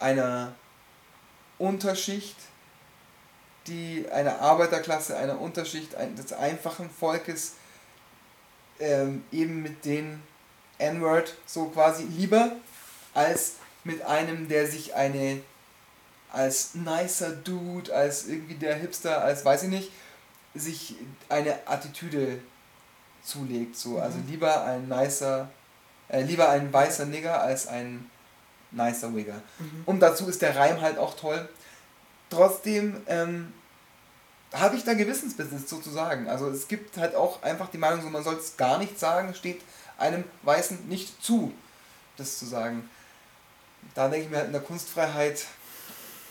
einer 0.00 0.52
Unterschicht, 1.58 2.36
die 3.66 4.06
einer 4.10 4.40
Arbeiterklasse, 4.40 5.16
einer 5.16 5.40
Unterschicht 5.40 5.94
ein- 5.94 6.16
des 6.16 6.32
einfachen 6.32 6.88
Volkes, 6.90 7.54
ähm, 8.80 9.24
eben 9.32 9.62
mit 9.62 9.84
den 9.84 10.22
N-Word 10.78 11.34
so 11.46 11.66
quasi 11.66 12.04
lieber, 12.04 12.52
als 13.14 13.54
mit 13.84 14.02
einem, 14.02 14.48
der 14.48 14.66
sich 14.66 14.94
eine 14.94 15.40
als 16.30 16.74
nicer 16.74 17.30
Dude, 17.30 17.94
als 17.94 18.26
irgendwie 18.26 18.54
der 18.54 18.74
Hipster, 18.74 19.22
als 19.22 19.44
weiß 19.44 19.64
ich 19.64 19.70
nicht, 19.70 19.92
sich 20.54 20.96
eine 21.28 21.66
Attitüde 21.66 22.40
zulegt. 23.22 23.76
So. 23.76 23.98
Also 23.98 24.18
lieber 24.26 24.64
ein 24.64 24.88
nicer, 24.88 25.48
äh, 26.08 26.22
lieber 26.22 26.50
ein 26.50 26.72
weißer 26.72 27.06
Nigger 27.06 27.42
als 27.42 27.66
ein 27.66 28.10
nicer 28.70 29.14
Wigger. 29.14 29.40
Und 29.86 30.00
dazu 30.00 30.28
ist 30.28 30.42
der 30.42 30.56
Reim 30.56 30.80
halt 30.80 30.98
auch 30.98 31.16
toll. 31.16 31.48
Trotzdem 32.30 33.00
ähm, 33.06 33.52
habe 34.52 34.76
ich 34.76 34.84
da 34.84 34.94
Gewissensbusiness 34.94 35.68
sozusagen. 35.68 36.28
Also 36.28 36.48
es 36.48 36.68
gibt 36.68 36.96
halt 36.96 37.14
auch 37.14 37.42
einfach 37.42 37.68
die 37.70 37.78
Meinung, 37.78 38.02
so 38.02 38.08
man 38.08 38.24
soll 38.24 38.36
es 38.36 38.56
gar 38.56 38.78
nicht 38.78 38.98
sagen, 38.98 39.34
steht 39.34 39.60
einem 39.98 40.24
Weißen 40.42 40.88
nicht 40.88 41.22
zu, 41.22 41.52
das 42.16 42.38
zu 42.38 42.46
sagen. 42.46 42.88
Da 43.94 44.08
denke 44.08 44.26
ich 44.26 44.30
mir 44.30 44.38
halt 44.38 44.46
in 44.46 44.52
der 44.52 44.62
Kunstfreiheit 44.62 45.46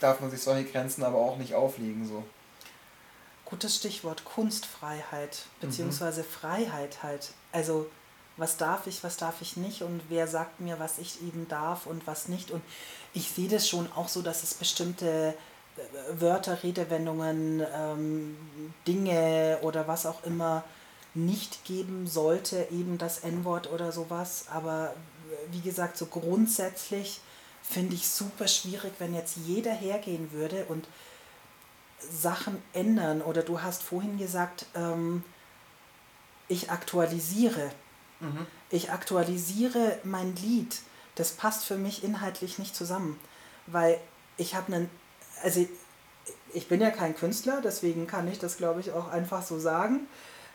darf 0.00 0.20
man 0.20 0.30
sich 0.30 0.42
solche 0.42 0.70
Grenzen 0.70 1.02
aber 1.02 1.18
auch 1.18 1.38
nicht 1.38 1.54
auflegen. 1.54 2.06
So. 2.06 2.24
Gutes 3.44 3.76
Stichwort 3.76 4.24
Kunstfreiheit, 4.24 5.44
beziehungsweise 5.60 6.24
Freiheit 6.24 7.02
halt. 7.02 7.30
Also 7.52 7.90
was 8.36 8.56
darf 8.56 8.86
ich, 8.86 9.02
was 9.02 9.16
darf 9.16 9.40
ich 9.40 9.56
nicht 9.56 9.82
und 9.82 10.00
wer 10.08 10.28
sagt 10.28 10.60
mir, 10.60 10.78
was 10.78 10.98
ich 10.98 11.20
eben 11.22 11.48
darf 11.48 11.86
und 11.86 12.06
was 12.06 12.28
nicht. 12.28 12.50
Und 12.50 12.62
ich 13.12 13.30
sehe 13.30 13.48
das 13.48 13.68
schon 13.68 13.90
auch 13.92 14.08
so, 14.08 14.22
dass 14.22 14.42
es 14.42 14.54
bestimmte 14.54 15.34
Wörter, 16.12 16.62
Redewendungen, 16.62 17.64
ähm, 17.74 18.36
Dinge 18.86 19.58
oder 19.62 19.88
was 19.88 20.06
auch 20.06 20.24
immer 20.24 20.64
nicht 21.14 21.64
geben 21.64 22.06
sollte, 22.06 22.68
eben 22.70 22.98
das 22.98 23.20
N-Wort 23.20 23.70
oder 23.70 23.92
sowas. 23.92 24.46
Aber 24.52 24.94
äh, 25.30 25.52
wie 25.52 25.60
gesagt, 25.60 25.96
so 25.96 26.06
grundsätzlich 26.06 27.20
finde 27.62 27.94
ich 27.94 28.08
super 28.08 28.48
schwierig, 28.48 28.92
wenn 28.98 29.14
jetzt 29.14 29.36
jeder 29.46 29.72
hergehen 29.72 30.32
würde 30.32 30.64
und 30.68 30.86
Sachen 31.98 32.62
ändern. 32.72 33.22
Oder 33.22 33.42
du 33.42 33.60
hast 33.60 33.82
vorhin 33.82 34.18
gesagt, 34.18 34.66
ähm, 34.74 35.24
ich 36.48 36.70
aktualisiere. 36.70 37.70
Ich 38.70 38.90
aktualisiere 38.90 39.98
mein 40.02 40.34
Lied. 40.36 40.80
Das 41.14 41.32
passt 41.32 41.64
für 41.64 41.76
mich 41.76 42.02
inhaltlich 42.02 42.58
nicht 42.58 42.74
zusammen, 42.74 43.18
weil 43.66 43.98
ich 44.36 44.54
habe 44.54 44.72
einen, 44.72 44.90
also 45.42 45.66
ich 46.54 46.68
bin 46.68 46.80
ja 46.80 46.90
kein 46.90 47.14
Künstler, 47.14 47.60
deswegen 47.62 48.06
kann 48.06 48.28
ich 48.28 48.38
das, 48.38 48.56
glaube 48.56 48.80
ich, 48.80 48.92
auch 48.92 49.08
einfach 49.08 49.42
so 49.42 49.58
sagen. 49.58 50.06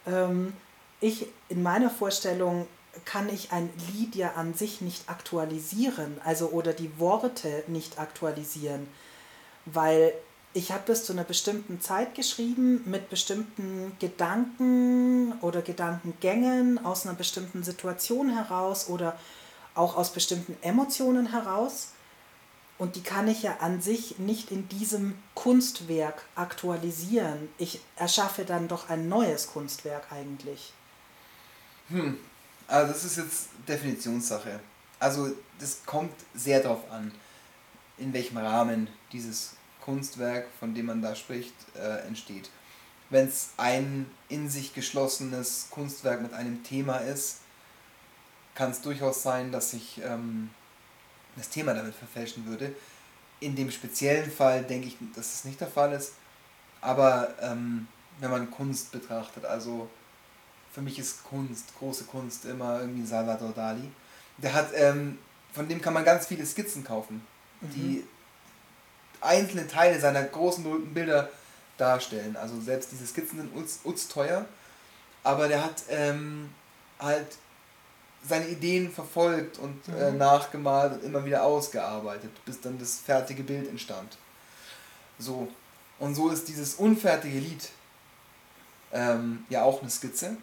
Ähm, 0.07 0.53
ich 1.01 1.27
in 1.49 1.63
meiner 1.63 1.89
Vorstellung 1.89 2.67
kann 3.05 3.29
ich 3.29 3.51
ein 3.51 3.69
Lied 3.91 4.15
ja 4.15 4.33
an 4.33 4.53
sich 4.53 4.81
nicht 4.81 5.09
aktualisieren, 5.09 6.19
also 6.23 6.49
oder 6.49 6.73
die 6.73 6.99
Worte 6.99 7.63
nicht 7.67 7.99
aktualisieren, 7.99 8.87
weil 9.65 10.13
ich 10.53 10.71
habe 10.71 10.83
das 10.85 11.03
zu 11.03 11.13
einer 11.13 11.23
bestimmten 11.23 11.81
Zeit 11.81 12.13
geschrieben 12.13 12.83
mit 12.85 13.09
bestimmten 13.09 13.93
Gedanken 13.99 15.33
oder 15.41 15.63
Gedankengängen 15.63 16.83
aus 16.85 17.07
einer 17.07 17.15
bestimmten 17.15 17.63
Situation 17.63 18.29
heraus 18.29 18.87
oder 18.87 19.17
auch 19.73 19.97
aus 19.97 20.11
bestimmten 20.11 20.55
Emotionen 20.61 21.31
heraus. 21.31 21.92
Und 22.77 22.95
die 22.95 23.03
kann 23.03 23.27
ich 23.27 23.43
ja 23.43 23.57
an 23.57 23.81
sich 23.81 24.19
nicht 24.19 24.51
in 24.51 24.67
diesem 24.67 25.15
Kunstwerk 25.35 26.23
aktualisieren. 26.35 27.49
Ich 27.57 27.81
erschaffe 27.95 28.45
dann 28.45 28.67
doch 28.67 28.89
ein 28.89 29.07
neues 29.07 29.47
Kunstwerk 29.47 30.11
eigentlich. 30.11 30.73
Hm. 31.89 32.17
Also 32.67 32.93
das 32.93 33.03
ist 33.03 33.17
jetzt 33.17 33.49
Definitionssache. 33.67 34.59
Also 34.99 35.31
das 35.59 35.85
kommt 35.85 36.13
sehr 36.33 36.61
darauf 36.61 36.89
an, 36.91 37.11
in 37.97 38.13
welchem 38.13 38.37
Rahmen 38.37 38.87
dieses 39.11 39.55
Kunstwerk, 39.81 40.47
von 40.59 40.73
dem 40.73 40.87
man 40.87 41.01
da 41.01 41.15
spricht, 41.15 41.53
äh, 41.75 42.07
entsteht. 42.07 42.49
Wenn 43.09 43.27
es 43.27 43.49
ein 43.57 44.09
in 44.29 44.49
sich 44.49 44.73
geschlossenes 44.73 45.67
Kunstwerk 45.69 46.21
mit 46.21 46.33
einem 46.33 46.63
Thema 46.63 46.97
ist, 46.97 47.41
kann 48.55 48.71
es 48.71 48.81
durchaus 48.81 49.21
sein, 49.23 49.51
dass 49.51 49.73
ich 49.73 50.01
ähm, 50.03 50.49
das 51.35 51.49
Thema 51.49 51.73
damit 51.73 51.95
verfälschen 51.95 52.45
würde. 52.45 52.75
In 53.39 53.55
dem 53.55 53.71
speziellen 53.71 54.31
Fall 54.31 54.63
denke 54.63 54.87
ich, 54.87 54.97
dass 55.15 55.31
das 55.31 55.45
nicht 55.45 55.59
der 55.59 55.67
Fall 55.67 55.93
ist. 55.93 56.13
Aber 56.81 57.33
ähm, 57.41 57.87
wenn 58.19 58.31
man 58.31 58.51
Kunst 58.51 58.91
betrachtet, 58.91 59.45
also 59.45 59.89
für 60.73 60.81
mich 60.81 60.97
ist 60.97 61.23
Kunst, 61.23 61.77
große 61.77 62.05
Kunst 62.05 62.45
immer 62.45 62.81
irgendwie 62.81 63.05
Salvador 63.05 63.51
Dali. 63.51 63.89
Der 64.37 64.53
hat, 64.53 64.69
ähm, 64.73 65.19
von 65.53 65.67
dem 65.67 65.81
kann 65.81 65.93
man 65.93 66.03
ganz 66.03 66.25
viele 66.25 66.45
Skizzen 66.45 66.83
kaufen, 66.83 67.25
die 67.61 68.03
einzelne 69.21 69.67
Teile 69.67 69.99
seiner 69.99 70.23
großen 70.23 70.63
berühmten 70.63 70.93
Bilder 70.93 71.29
darstellen. 71.77 72.35
Also 72.35 72.59
selbst 72.59 72.91
diese 72.91 73.05
Skizzen 73.05 73.37
sind 73.37 73.55
uns, 73.55 73.79
uns 73.83 74.07
teuer, 74.07 74.45
aber 75.23 75.47
der 75.47 75.63
hat 75.63 75.83
ähm, 75.89 76.49
halt 76.99 77.27
seine 78.27 78.47
Ideen 78.47 78.91
verfolgt 78.91 79.59
und 79.59 79.81
äh, 79.89 80.11
nachgemalt 80.11 80.93
und 80.93 81.03
immer 81.03 81.25
wieder 81.25 81.43
ausgearbeitet, 81.43 82.31
bis 82.45 82.61
dann 82.61 82.79
das 82.79 82.99
fertige 82.99 83.43
Bild 83.43 83.67
entstand. 83.67 84.17
So. 85.19 85.47
Und 85.99 86.15
so 86.15 86.29
ist 86.29 86.47
dieses 86.47 86.75
unfertige 86.75 87.39
Lied 87.39 87.69
ähm, 88.91 89.45
ja 89.49 89.63
auch 89.63 89.81
eine 89.81 89.89
Skizze. 89.89 90.37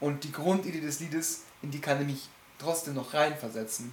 Und 0.00 0.24
die 0.24 0.32
Grundidee 0.32 0.80
des 0.80 1.00
Liedes, 1.00 1.42
in 1.62 1.70
die 1.70 1.80
kann 1.80 2.00
ich 2.00 2.06
mich 2.06 2.28
trotzdem 2.58 2.94
noch 2.94 3.14
reinversetzen. 3.14 3.92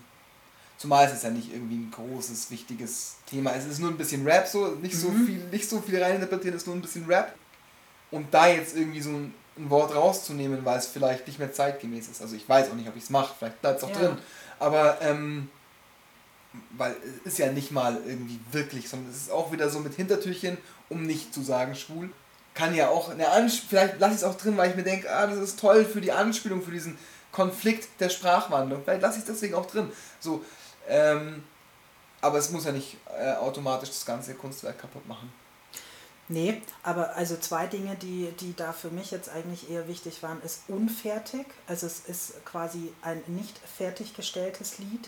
Zumal 0.77 1.07
es 1.07 1.13
ist 1.13 1.23
ja 1.23 1.31
nicht 1.31 1.51
irgendwie 1.51 1.75
ein 1.75 1.91
großes, 1.91 2.51
wichtiges 2.51 3.15
Thema. 3.25 3.53
Es 3.55 3.65
ist 3.65 3.79
nur 3.79 3.89
ein 3.89 3.97
bisschen 3.97 4.25
Rap, 4.27 4.47
so 4.47 4.67
nicht 4.75 4.95
so 4.95 5.11
viel, 5.11 5.43
nicht 5.51 5.67
so 5.67 5.81
viel 5.81 6.01
reininterpretieren, 6.01 6.55
es 6.55 6.63
ist 6.63 6.67
nur 6.67 6.75
ein 6.75 6.81
bisschen 6.81 7.05
Rap. 7.07 7.33
Und 8.11 8.31
da 8.33 8.47
jetzt 8.47 8.75
irgendwie 8.75 9.01
so 9.01 9.09
ein, 9.09 9.33
ein 9.57 9.69
Wort 9.69 9.93
rauszunehmen, 9.95 10.63
weil 10.65 10.77
es 10.79 10.87
vielleicht 10.87 11.27
nicht 11.27 11.39
mehr 11.39 11.51
zeitgemäß 11.53 12.07
ist. 12.07 12.21
Also 12.21 12.35
ich 12.35 12.47
weiß 12.47 12.69
auch 12.69 12.75
nicht, 12.75 12.87
ob 12.87 12.95
ich 12.95 13.03
es 13.03 13.09
mache, 13.09 13.33
vielleicht 13.37 13.61
bleibt 13.61 13.77
es 13.79 13.83
auch 13.83 13.89
Ja. 13.89 13.97
drin. 13.97 14.17
Aber 14.59 14.97
ähm, 15.01 15.49
weil 16.71 16.95
es 17.25 17.33
ist 17.33 17.37
ja 17.39 17.51
nicht 17.51 17.71
mal 17.71 17.99
irgendwie 18.05 18.39
wirklich, 18.51 18.89
sondern 18.89 19.11
es 19.11 19.17
ist 19.17 19.31
auch 19.31 19.51
wieder 19.51 19.69
so 19.69 19.79
mit 19.79 19.93
Hintertürchen, 19.95 20.57
um 20.89 21.03
nicht 21.03 21.33
zu 21.33 21.41
sagen 21.43 21.75
schwul. 21.75 22.09
Kann 22.53 22.73
ja 22.73 22.89
auch 22.89 23.09
eine 23.09 23.29
Ansp 23.29 23.65
vielleicht 23.69 23.99
lasse 23.99 24.13
ich 24.13 24.17
es 24.21 24.23
auch 24.23 24.35
drin, 24.35 24.57
weil 24.57 24.69
ich 24.71 24.75
mir 24.75 24.83
denke, 24.83 25.13
ah, 25.13 25.27
das 25.27 25.37
ist 25.37 25.59
toll 25.59 25.85
für 25.85 26.01
die 26.01 26.11
Anspielung, 26.11 26.63
für 26.63 26.71
diesen 26.71 26.97
Konflikt 27.31 27.87
der 27.99 28.09
Sprachwandlung. 28.09 28.81
Vielleicht 28.83 29.01
lasse 29.03 29.17
ich 29.19 29.23
es 29.25 29.27
deswegen 29.27 29.53
auch 29.53 29.67
drin. 29.67 29.91
So, 30.19 30.43
ähm, 30.87 31.43
aber 32.21 32.39
es 32.39 32.49
muss 32.49 32.65
ja 32.65 32.71
nicht 32.71 32.97
äh, 33.19 33.33
automatisch 33.33 33.89
das 33.89 34.05
ganze 34.05 34.33
Kunstwerk 34.33 34.79
kaputt 34.79 35.07
machen. 35.07 35.31
Nee, 36.29 36.61
aber 36.83 37.15
also 37.15 37.37
zwei 37.37 37.67
Dinge, 37.67 37.95
die, 37.95 38.31
die 38.39 38.53
da 38.53 38.73
für 38.73 38.89
mich 38.89 39.11
jetzt 39.11 39.29
eigentlich 39.29 39.69
eher 39.69 39.87
wichtig 39.87 40.21
waren, 40.23 40.41
ist 40.41 40.63
unfertig. 40.67 41.45
Also 41.67 41.87
es 41.87 42.01
ist 42.01 42.45
quasi 42.45 42.91
ein 43.01 43.21
nicht 43.27 43.57
fertiggestelltes 43.77 44.77
Lied. 44.79 45.07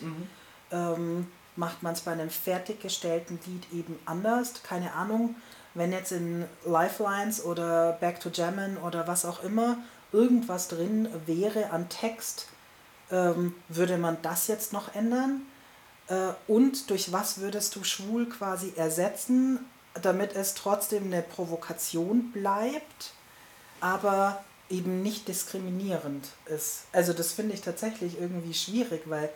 Ähm, 0.72 1.26
macht 1.56 1.82
man 1.82 1.92
es 1.92 2.00
bei 2.00 2.12
einem 2.12 2.30
fertiggestellten 2.30 3.38
Lied 3.44 3.66
eben 3.72 3.98
anders. 4.06 4.62
Keine 4.62 4.94
Ahnung, 4.94 5.34
wenn 5.74 5.92
jetzt 5.92 6.12
in 6.12 6.46
Lifelines 6.64 7.44
oder 7.44 7.92
Back 8.00 8.20
to 8.20 8.30
Jammin 8.30 8.78
oder 8.78 9.06
was 9.06 9.24
auch 9.24 9.42
immer 9.42 9.76
irgendwas 10.12 10.68
drin 10.68 11.08
wäre 11.26 11.70
an 11.70 11.88
Text, 11.88 12.48
ähm, 13.10 13.54
würde 13.68 13.98
man 13.98 14.16
das 14.22 14.46
jetzt 14.46 14.72
noch 14.72 14.94
ändern? 14.94 15.42
Äh, 16.08 16.32
und 16.48 16.88
durch 16.88 17.12
was 17.12 17.38
würdest 17.40 17.76
du 17.76 17.84
schwul 17.84 18.28
quasi 18.28 18.72
ersetzen, 18.76 19.60
damit 19.94 20.34
es 20.34 20.54
trotzdem 20.54 21.04
eine 21.04 21.22
Provokation 21.22 22.32
bleibt, 22.32 23.12
aber 23.80 24.44
eben 24.68 25.02
nicht 25.02 25.28
diskriminierend 25.28 26.28
ist? 26.46 26.84
Also 26.92 27.12
das 27.12 27.32
finde 27.32 27.54
ich 27.54 27.60
tatsächlich 27.60 28.20
irgendwie 28.20 28.54
schwierig, 28.54 29.02
weil 29.06 29.30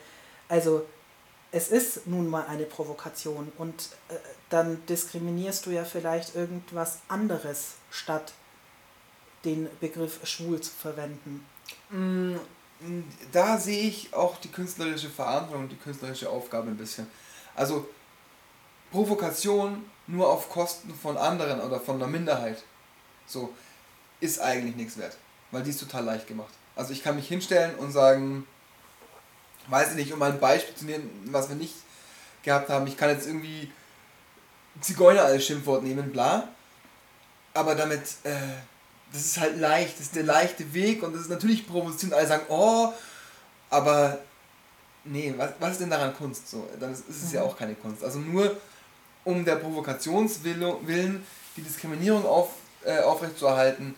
also 0.48 0.86
es 1.50 1.68
ist 1.68 2.06
nun 2.06 2.28
mal 2.28 2.46
eine 2.46 2.64
Provokation 2.64 3.52
und 3.58 3.90
äh, 4.08 4.14
dann 4.50 4.84
diskriminierst 4.86 5.66
du 5.66 5.70
ja 5.70 5.84
vielleicht 5.84 6.34
irgendwas 6.34 6.98
anderes, 7.08 7.74
statt 7.90 8.32
den 9.44 9.68
Begriff 9.80 10.26
schwul 10.26 10.60
zu 10.60 10.72
verwenden. 10.72 11.46
Da 13.32 13.58
sehe 13.58 13.88
ich 13.88 14.12
auch 14.12 14.38
die 14.38 14.50
künstlerische 14.50 15.08
Verantwortung 15.08 15.68
die 15.68 15.76
künstlerische 15.76 16.28
Aufgabe 16.28 16.68
ein 16.68 16.76
bisschen. 16.76 17.06
Also 17.54 17.88
Provokation 18.90 19.84
nur 20.06 20.28
auf 20.28 20.50
Kosten 20.50 20.94
von 20.94 21.16
anderen 21.16 21.60
oder 21.60 21.80
von 21.80 21.96
einer 21.96 22.06
Minderheit, 22.06 22.62
so, 23.26 23.52
ist 24.20 24.40
eigentlich 24.40 24.76
nichts 24.76 24.98
wert. 24.98 25.16
Weil 25.50 25.62
die 25.62 25.70
ist 25.70 25.80
total 25.80 26.04
leicht 26.04 26.26
gemacht. 26.26 26.52
Also 26.76 26.92
ich 26.92 27.02
kann 27.02 27.16
mich 27.16 27.28
hinstellen 27.28 27.74
und 27.76 27.92
sagen, 27.92 28.46
weiß 29.68 29.90
ich 29.90 29.96
nicht, 29.96 30.12
um 30.12 30.22
ein 30.22 30.40
Beispiel 30.40 30.74
zu 30.74 30.84
nehmen, 30.84 31.28
was 31.30 31.48
wir 31.48 31.56
nicht 31.56 31.74
gehabt 32.42 32.68
haben, 32.68 32.86
ich 32.86 32.96
kann 32.96 33.10
jetzt 33.10 33.26
irgendwie 33.26 33.70
Zigeuner 34.80 35.22
als 35.22 35.46
Schimpfwort 35.46 35.82
nehmen, 35.82 36.12
bla. 36.12 36.48
Aber 37.54 37.74
damit, 37.74 38.02
äh, 38.24 38.32
das 39.12 39.22
ist 39.22 39.40
halt 39.40 39.58
leicht, 39.58 39.94
das 39.94 40.06
ist 40.06 40.16
der 40.16 40.24
leichte 40.24 40.74
Weg 40.74 41.02
und 41.02 41.12
das 41.14 41.22
ist 41.22 41.30
natürlich 41.30 41.66
provozierend. 41.66 42.14
Alle 42.14 42.26
sagen, 42.26 42.46
oh, 42.48 42.92
aber 43.70 44.18
nee, 45.04 45.32
was, 45.36 45.52
was 45.60 45.72
ist 45.72 45.80
denn 45.80 45.90
daran 45.90 46.16
Kunst? 46.16 46.50
So, 46.50 46.68
dann 46.80 46.92
ist, 46.92 47.08
ist 47.08 47.22
es 47.22 47.32
ja 47.32 47.42
auch 47.42 47.56
keine 47.56 47.74
Kunst. 47.74 48.02
Also 48.02 48.18
nur 48.18 48.56
um 49.24 49.44
der 49.44 49.56
Provokationswillen 49.56 51.24
die 51.56 51.62
Diskriminierung 51.62 52.26
auf, 52.26 52.50
äh, 52.84 53.00
aufrechtzuerhalten, 53.00 53.94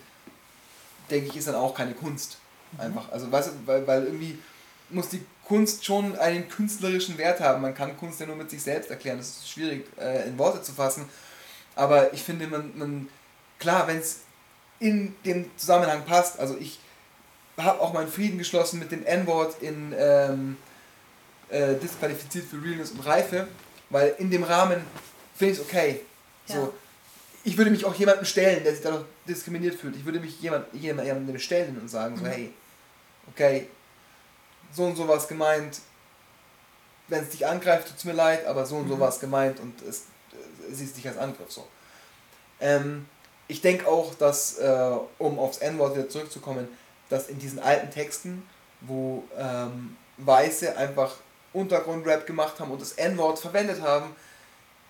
denke 1.11 1.29
ich, 1.29 1.37
ist 1.37 1.49
dann 1.49 1.55
auch 1.55 1.75
keine 1.75 1.95
Kunst. 1.95 2.39
Einfach. 2.79 3.11
Also 3.11 3.31
weißt 3.31 3.49
du, 3.49 3.53
weil, 3.67 3.87
weil 3.87 4.05
irgendwie 4.05 4.39
muss 4.91 5.09
die 5.09 5.25
Kunst 5.47 5.85
schon 5.85 6.17
einen 6.19 6.49
künstlerischen 6.49 7.19
Wert 7.19 7.41
haben. 7.41 7.63
Man 7.63 7.75
kann 7.75 7.97
Kunst 7.97 8.21
ja 8.21 8.27
nur 8.27 8.37
mit 8.37 8.51
sich 8.51 8.63
selbst 8.63 8.91
erklären. 8.91 9.19
Das 9.19 9.29
ist 9.29 9.51
schwierig 9.51 9.87
äh, 9.99 10.29
in 10.29 10.37
Worte 10.39 10.63
zu 10.63 10.73
fassen. 10.73 11.09
Aber 11.75 12.13
ich 12.13 12.23
finde, 12.23 12.47
man, 12.49 12.77
man 12.77 13.09
klar, 13.59 13.87
wenn 13.87 13.99
es 13.99 14.21
in 14.79 15.15
dem 15.25 15.51
Zusammenhang 15.57 16.05
passt, 16.05 16.39
also 16.39 16.57
ich 16.59 16.79
habe 17.57 17.81
auch 17.81 17.93
meinen 17.93 18.09
Frieden 18.11 18.39
geschlossen 18.39 18.79
mit 18.79 18.93
dem 18.93 19.05
N-Wort 19.05 19.63
in 19.63 19.95
ähm, 19.97 20.57
äh, 21.49 21.75
disqualifiziert 21.77 22.47
für 22.47 22.63
Realness 22.63 22.91
und 22.91 23.01
Reife, 23.07 23.49
weil 23.89 24.15
in 24.19 24.31
dem 24.31 24.43
Rahmen 24.43 24.83
finde 25.37 25.53
ich 25.55 25.59
es 25.61 25.65
okay. 25.65 26.01
Ja. 26.47 26.55
So, 26.57 26.75
ich 27.45 27.57
würde 27.57 27.71
mich 27.71 27.85
auch 27.85 27.95
jemandem 27.95 28.25
stellen, 28.25 28.63
der 28.65 28.73
sich 28.75 28.83
dadurch 28.83 29.05
diskriminiert 29.29 29.75
fühlt. 29.77 29.95
Ich 29.97 30.05
würde 30.05 30.21
mich 30.21 30.41
jemand, 30.41 30.67
jemandem 30.75 31.39
stellen 31.39 31.79
und 31.81 31.89
sagen, 31.89 32.17
so, 32.17 32.25
Mhm. 32.25 32.29
hey, 32.29 32.53
okay, 33.33 33.69
so 34.73 34.85
und 34.85 34.97
so 34.97 35.07
was 35.07 35.29
gemeint, 35.29 35.79
wenn 37.09 37.23
es 37.23 37.31
dich 37.31 37.47
angreift, 37.47 37.89
tut 37.89 37.99
es 37.99 38.05
mir 38.05 38.13
leid, 38.15 38.47
aber 38.47 38.67
so 38.67 38.77
und 38.77 38.89
so 38.89 38.97
Mhm. 38.97 39.01
was 39.01 39.21
gemeint 39.21 39.61
und 39.61 39.81
es, 39.83 40.01
äh, 40.33 40.73
siehst 40.75 40.97
dich 40.97 41.07
als 41.07 41.19
Angriff 41.19 41.51
so. 41.53 41.67
Ähm, 42.61 43.07
ich 43.49 43.61
denke 43.61 43.87
auch, 43.87 44.15
dass, 44.15 44.59
äh, 44.59 44.91
um 45.19 45.39
aufs 45.39 45.59
N-Wort 45.59 45.95
wieder 45.97 46.09
zurückzukommen, 46.09 46.67
dass 47.09 47.29
in 47.29 47.39
diesen 47.39 47.61
alten 47.61 47.91
Texten, 47.93 48.43
wo 48.81 49.23
ähm, 49.39 49.97
Weiße 50.17 50.77
einfach 50.77 51.15
Untergrundrap 51.53 52.27
gemacht 52.27 52.59
haben 52.59 52.73
und 52.73 52.81
das 52.83 52.93
N-Wort 52.93 53.39
verwendet 53.39 53.81
haben, 53.83 54.15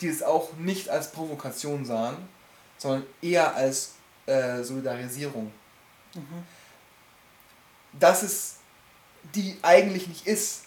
die 0.01 0.09
es 0.09 0.23
auch 0.23 0.53
nicht 0.55 0.89
als 0.89 1.13
Provokation 1.13 1.85
sahen, 1.85 2.17
sondern 2.79 3.05
eher 3.23 3.55
als 3.55 3.95
äh, 4.27 4.63
Solidarisierung. 4.63 5.53
Mhm. 6.15 6.45
Dass 7.99 8.23
es 8.23 8.57
die 9.35 9.57
eigentlich 9.63 10.09
nicht 10.09 10.27
ist, 10.27 10.65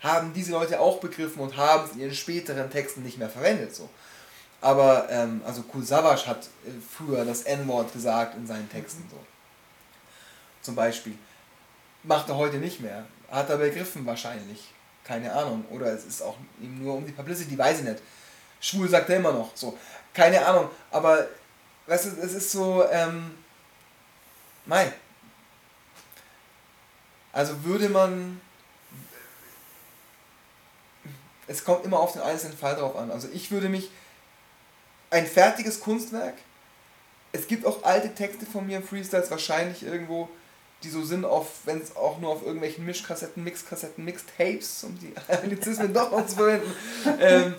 haben 0.00 0.32
diese 0.32 0.52
Leute 0.52 0.80
auch 0.80 1.00
begriffen 1.00 1.40
und 1.40 1.56
haben 1.56 1.84
es 1.84 1.92
in 1.92 2.00
ihren 2.00 2.14
späteren 2.14 2.70
Texten 2.70 3.02
nicht 3.02 3.18
mehr 3.18 3.28
verwendet. 3.28 3.74
So. 3.74 3.88
Aber, 4.60 5.08
ähm, 5.10 5.42
also 5.44 5.62
Kul 5.62 5.82
Savas 5.82 6.26
hat 6.26 6.46
äh, 6.66 6.70
früher 6.96 7.24
das 7.24 7.42
N-Wort 7.42 7.92
gesagt 7.92 8.36
in 8.36 8.46
seinen 8.46 8.68
Texten. 8.70 9.04
So. 9.10 9.16
Zum 10.62 10.74
Beispiel. 10.74 11.16
Macht 12.02 12.28
er 12.30 12.36
heute 12.36 12.56
nicht 12.56 12.80
mehr. 12.80 13.04
Hat 13.30 13.50
er 13.50 13.58
begriffen 13.58 14.06
wahrscheinlich. 14.06 14.72
Keine 15.04 15.32
Ahnung. 15.32 15.64
Oder 15.70 15.92
es 15.92 16.04
ist 16.04 16.22
auch 16.22 16.36
ihm 16.60 16.82
nur 16.82 16.94
um 16.94 17.06
die 17.06 17.12
Publicity, 17.12 17.56
weiß 17.56 17.80
ich 17.80 17.84
nicht. 17.84 18.02
Schwul 18.60 18.88
sagt 18.88 19.08
er 19.10 19.16
immer 19.16 19.32
noch. 19.32 19.50
So. 19.54 19.78
Keine 20.12 20.44
Ahnung. 20.44 20.70
Aber, 20.90 21.26
weißt 21.86 22.06
du, 22.06 22.08
es 22.22 22.34
ist 22.34 22.50
so, 22.50 22.84
ähm, 22.90 23.36
nein. 24.66 24.92
Also 27.32 27.64
würde 27.64 27.88
man 27.88 28.40
es 31.50 31.64
kommt 31.64 31.84
immer 31.84 31.98
auf 31.98 32.12
den 32.12 32.22
einzelnen 32.22 32.56
Fall 32.56 32.76
drauf 32.76 32.94
an. 32.94 33.10
Also 33.10 33.28
ich 33.32 33.50
würde 33.50 33.68
mich 33.68 33.90
ein 35.10 35.26
fertiges 35.26 35.80
Kunstwerk, 35.80 36.34
es 37.32 37.48
gibt 37.48 37.66
auch 37.66 37.82
alte 37.82 38.14
Texte 38.14 38.46
von 38.46 38.66
mir 38.66 38.76
im 38.76 38.84
Freestyles 38.84 39.30
wahrscheinlich 39.32 39.82
irgendwo, 39.82 40.28
die 40.84 40.90
so 40.90 41.04
sind, 41.04 41.26
wenn 41.64 41.80
es 41.80 41.96
auch 41.96 42.18
nur 42.18 42.30
auf 42.30 42.42
irgendwelchen 42.42 42.86
Mischkassetten, 42.86 43.42
Mixkassetten, 43.42 44.04
Mixtapes, 44.04 44.84
um 44.84 44.96
die 45.00 45.12
Anglizismen 45.28 45.92
doch 45.92 46.12
noch 46.12 46.24
zu 46.26 46.36
verwenden, 46.36 46.72
ähm, 47.18 47.54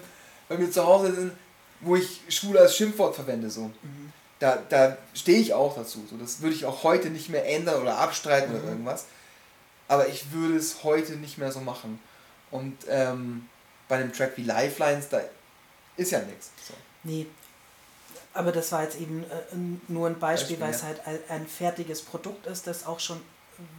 bei 0.52 0.58
mir 0.58 0.70
zu 0.70 0.86
Hause 0.86 1.16
sind, 1.16 1.32
wo 1.80 1.96
ich 1.96 2.20
schwul 2.28 2.58
als 2.58 2.76
Schimpfwort 2.76 3.16
verwende. 3.16 3.50
So. 3.50 3.72
Da, 4.40 4.62
da 4.68 4.98
stehe 5.14 5.40
ich 5.40 5.54
auch 5.54 5.76
dazu. 5.76 6.06
So. 6.10 6.18
Das 6.18 6.42
würde 6.42 6.54
ich 6.54 6.66
auch 6.66 6.84
heute 6.84 7.10
nicht 7.10 7.30
mehr 7.30 7.48
ändern 7.48 7.82
oder 7.82 7.98
abstreiten 7.98 8.54
oder 8.54 8.66
irgendwas. 8.66 9.06
Aber 9.88 10.10
ich 10.10 10.34
würde 10.34 10.58
es 10.58 10.84
heute 10.84 11.14
nicht 11.14 11.38
mehr 11.38 11.54
so 11.54 11.62
machen. 11.62 12.00
Und 12.50 12.78
ähm, 12.90 13.48
bei 13.88 13.96
einem 13.96 14.12
Track 14.12 14.34
wie 14.36 14.44
Lifelines, 14.44 15.08
da 15.08 15.22
ist 15.96 16.12
ja 16.12 16.20
nichts. 16.20 16.52
So. 16.68 16.74
Nee. 17.04 17.28
Aber 18.34 18.52
das 18.52 18.74
war 18.74 18.84
jetzt 18.84 19.00
eben 19.00 19.24
äh, 19.24 19.58
nur 19.88 20.08
ein 20.08 20.20
Beispiel, 20.20 20.58
Beispiel, 20.58 20.60
weil 20.60 20.74
es 20.74 20.82
ja. 20.82 21.06
halt 21.06 21.30
ein, 21.30 21.48
fertiges 21.48 22.02
Produkt 22.02 22.46
ist, 22.48 22.68
das 22.68 22.86
auch 22.86 23.00
schon 23.00 23.22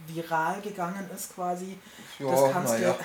viral 0.07 0.59
gegangen 0.61 1.07
ist 1.15 1.35
quasi. 1.35 1.77
Ja, 2.17 2.31
das 2.31 2.51
kannst 2.51 2.73
du. 2.79 2.95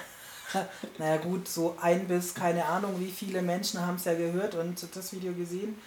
naja 0.98 1.16
gut, 1.18 1.48
so 1.48 1.76
ein 1.80 2.06
bis 2.08 2.34
keine 2.34 2.64
Ahnung, 2.64 2.94
wie 2.98 3.10
viele 3.10 3.42
Menschen 3.42 3.84
haben 3.84 3.96
es 3.96 4.04
ja 4.04 4.14
gehört 4.14 4.54
und 4.54 4.86
das 4.96 5.12
Video 5.12 5.32
gesehen. 5.34 5.78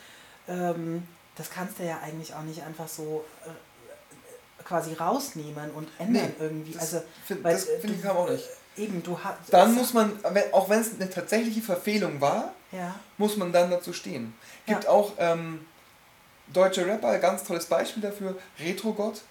Ähm, 0.47 1.07
das 1.35 1.49
kannst 1.49 1.79
du 1.79 1.83
ja 1.83 1.99
eigentlich 2.03 2.33
auch 2.33 2.41
nicht 2.43 2.61
einfach 2.63 2.87
so 2.87 3.23
äh, 3.45 4.63
quasi 4.63 4.93
rausnehmen 4.93 5.71
und 5.71 5.87
ändern 5.97 6.23
Nee, 6.37 6.43
irgendwie. 6.45 6.73
Das 6.73 6.93
also 6.93 7.03
finde 7.25 7.43
weil, 7.43 7.53
das 7.53 7.65
äh, 7.67 7.79
find 7.79 7.93
du- 7.95 7.99
ich 7.99 8.05
aber 8.05 8.19
auch 8.19 8.29
nicht. 8.29 8.47
eben, 8.77 9.01
du 9.03 9.17
hast. 9.17 9.37
Dann 9.51 9.73
muss 9.75 9.93
man, 9.93 10.19
auch 10.51 10.69
wenn 10.69 10.81
es 10.81 10.93
eine 10.99 11.09
tatsächliche 11.09 11.61
Verfehlung 11.61 12.21
war, 12.21 12.53
Ja. 12.71 12.95
muss 13.17 13.37
man 13.37 13.51
dann 13.51 13.71
dazu 13.71 13.93
stehen. 13.93 14.33
Gibt 14.65 14.83
Ja. 14.85 14.89
auch 14.89 15.13
ähm, 15.17 15.65
deutsche 16.53 16.85
Rapper, 16.85 17.17
ganz 17.19 17.43
tolles 17.43 17.65
Beispiel 17.65 18.03
dafür, 18.03 18.37
Retrogott. 18.59 19.21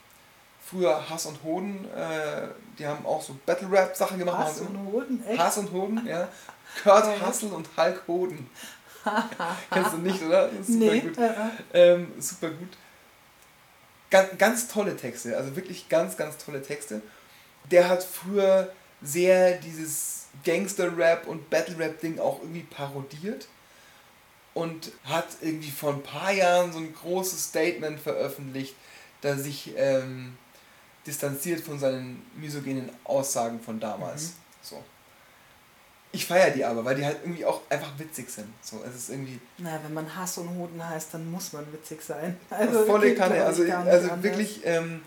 Früher 0.70 1.10
Hass 1.10 1.26
und 1.26 1.42
Hoden, 1.42 1.84
äh, 1.97 2.48
die 2.78 2.86
haben 2.86 3.05
auch 3.05 3.20
so 3.20 3.36
Battle-Rap-Sachen 3.44 4.18
gemacht. 4.18 4.38
Hass 4.38 4.60
und 4.60 4.78
Hoden, 4.86 5.24
echt? 5.26 5.38
Hass 5.38 5.59
und 5.59 5.72
Hoden, 5.72 6.06
ja. 6.06 6.28
Kurt 6.82 7.20
Hassel 7.20 7.52
und 7.52 7.68
Hulk 7.76 8.02
Hoden. 8.06 8.48
Kennst 9.70 9.92
du 9.92 9.98
nicht, 9.98 10.22
oder? 10.22 10.48
Das 10.48 10.60
ist 10.60 10.66
super 10.68 10.92
nee. 10.92 11.01
gut. 11.01 11.18
Äh, 11.18 11.30
äh. 11.72 11.92
Ähm, 11.94 12.12
super 12.18 12.51
gut. 12.51 12.68
Ganz, 14.10 14.38
ganz 14.38 14.68
tolle 14.68 14.97
Texte, 14.97 15.36
also 15.36 15.55
wirklich 15.55 15.88
ganz, 15.88 16.16
ganz 16.16 16.36
tolle 16.38 16.62
Texte. 16.62 17.01
Der 17.70 17.88
hat 17.88 18.02
früher 18.02 18.72
sehr 19.02 19.59
dieses 19.59 20.26
Gangster-Rap 20.44 21.26
und 21.26 21.48
Battle-Rap-Ding 21.51 22.18
auch 22.18 22.40
irgendwie 22.40 22.62
parodiert 22.62 23.47
und 24.55 24.92
hat 25.05 25.28
irgendwie 25.40 25.70
vor 25.70 25.92
ein 25.92 26.02
paar 26.02 26.32
Jahren 26.32 26.72
so 26.72 26.78
ein 26.78 26.92
großes 26.92 27.44
Statement 27.44 28.01
veröffentlicht, 28.01 28.74
das 29.20 29.40
sich 29.44 29.74
ähm, 29.76 30.36
distanziert 31.06 31.60
von 31.60 31.78
seinen 31.78 32.22
misogenen 32.36 32.90
Aussagen 33.05 33.60
von 33.60 33.81
damals. 33.81 34.22
Mhm. 34.22 34.32
So. 34.62 34.85
Ich 36.12 36.27
feiere 36.27 36.51
die 36.51 36.64
aber, 36.64 36.85
weil 36.85 36.97
die 36.97 37.05
halt 37.05 37.18
irgendwie 37.22 37.44
auch 37.44 37.60
einfach 37.70 37.97
witzig 37.98 38.28
sind. 38.31 38.48
So, 38.62 38.82
es 38.89 38.97
ist 38.97 39.10
irgendwie 39.10 39.39
Na, 39.59 39.78
wenn 39.85 39.94
man 39.94 40.14
Hass 40.16 40.39
und 40.39 40.51
Hoden 40.56 40.86
heißt, 40.86 41.14
dann 41.14 41.31
muss 41.31 41.52
man 41.52 41.72
witzig 41.72 42.02
sein. 42.02 42.36
volle 42.86 43.09
geht, 43.10 43.18
Kanne. 43.18 43.44
Also, 43.44 43.62
also 43.62 44.09
anders. 44.10 44.22
wirklich, 44.22 44.60
ähm, 44.64 45.02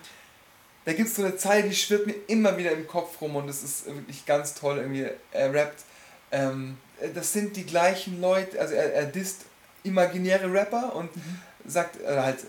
da 0.85 0.93
gibt 0.93 1.09
es 1.09 1.15
so 1.15 1.23
eine 1.23 1.35
Zeile, 1.35 1.67
die 1.67 1.75
schwirrt 1.75 2.07
mir 2.07 2.15
immer 2.27 2.57
wieder 2.57 2.71
im 2.71 2.87
Kopf 2.87 3.19
rum 3.19 3.35
und 3.35 3.47
das 3.47 3.63
ist 3.63 3.85
wirklich 3.85 4.25
ganz 4.25 4.53
toll. 4.53 4.77
Irgendwie, 4.77 5.07
er 5.31 5.53
rappt, 5.53 5.83
ähm, 6.31 6.77
das 7.13 7.33
sind 7.33 7.57
die 7.57 7.65
gleichen 7.65 8.21
Leute, 8.21 8.59
also 8.59 8.73
er, 8.73 8.93
er 8.93 9.05
disst 9.05 9.41
imaginäre 9.83 10.51
Rapper 10.53 10.95
und 10.95 11.13
Mhm. 11.15 11.39
sagt, 11.65 11.99
äh, 12.01 12.17
halt, 12.17 12.39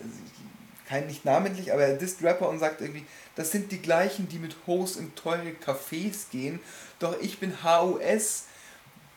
kein 0.87 1.07
nicht 1.07 1.25
namentlich, 1.25 1.73
aber 1.73 1.83
er 1.83 1.95
disst 1.95 2.23
Rapper 2.23 2.49
und 2.49 2.59
sagt 2.59 2.81
irgendwie, 2.81 3.05
das 3.35 3.51
sind 3.51 3.71
die 3.71 3.81
gleichen, 3.81 4.27
die 4.29 4.39
mit 4.39 4.55
Hoes 4.67 4.95
in 4.97 5.13
teure 5.15 5.51
Cafés 5.65 6.29
gehen, 6.31 6.59
doch 6.99 7.19
ich 7.21 7.39
bin 7.39 7.63
HOS, 7.63 8.43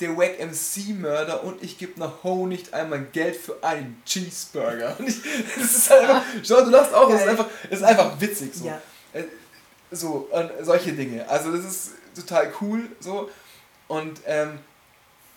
der 0.01 0.17
Wack 0.17 0.39
MC-Mörder 0.39 1.43
und 1.43 1.63
ich 1.63 1.77
gebe 1.79 1.97
einer 1.97 2.13
Ho 2.23 2.47
nicht 2.47 2.73
einmal 2.73 3.05
Geld 3.13 3.37
für 3.37 3.63
einen 3.63 4.01
Cheeseburger. 4.07 4.95
Und 4.99 5.09
ich, 5.09 5.17
das 5.57 5.75
ist 5.75 5.91
halt 5.91 6.03
einfach, 6.03 6.23
schau, 6.45 6.65
du 6.65 6.71
lachst 6.71 6.95
auch, 6.95 7.11
das 7.11 7.23
ist 7.23 7.29
einfach, 7.29 7.47
ist 7.69 7.83
einfach 7.83 8.21
witzig 8.21 8.55
so. 8.55 8.67
Ja. 8.67 8.81
Äh, 9.13 9.25
So, 9.91 10.29
und 10.31 10.51
solche 10.63 10.93
Dinge. 10.93 11.29
Also 11.29 11.51
das 11.51 11.65
ist 11.65 11.91
total 12.15 12.53
cool 12.61 12.89
so. 13.01 13.31
Und 13.89 14.21
ähm, 14.27 14.59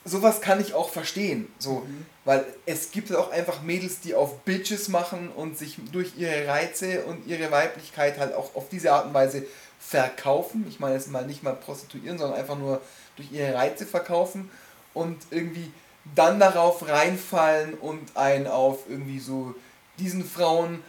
sowas 0.06 0.42
kann 0.42 0.60
ich 0.60 0.74
auch 0.74 0.90
verstehen. 0.90 1.48
So, 1.60 1.82
Mhm. 1.88 2.06
weil 2.26 2.46
es 2.66 2.92
gibt 2.92 3.10
halt 3.10 3.20
auch 3.20 3.32
einfach 3.32 3.62
Mädels, 3.62 4.00
die 4.00 4.16
auf 4.16 4.40
Bitches 4.40 4.88
machen 4.88 5.30
und 5.30 5.58
sich 5.58 5.78
durch 5.92 6.14
ihre 6.18 6.48
Reize 6.48 7.04
und 7.06 7.28
ihre 7.28 7.52
Weiblichkeit 7.52 8.18
halt 8.20 8.34
auch 8.34 8.56
auf 8.56 8.70
diese 8.70 8.92
Art 8.92 9.06
und 9.08 9.14
Weise 9.14 9.46
verkaufen. 9.80 10.66
Ich 10.70 10.80
meine 10.80 10.96
jetzt 10.96 11.10
mal 11.10 11.26
nicht 11.26 11.44
mal 11.44 11.56
prostituieren, 11.56 12.18
sondern 12.18 12.40
einfach 12.40 12.58
nur 12.58 12.82
durch 13.16 13.32
ihre 13.32 13.54
Reize 13.54 13.86
verkaufen 13.86 14.50
und 14.94 15.18
irgendwie 15.32 15.72
dann 16.16 16.40
darauf 16.40 16.88
reinfallen 16.88 17.76
und 17.76 18.16
einen 18.18 18.48
auf 18.48 18.80
irgendwie 18.90 19.20
so 19.20 19.54
diesen 20.00 20.26
Frauen 20.26 20.82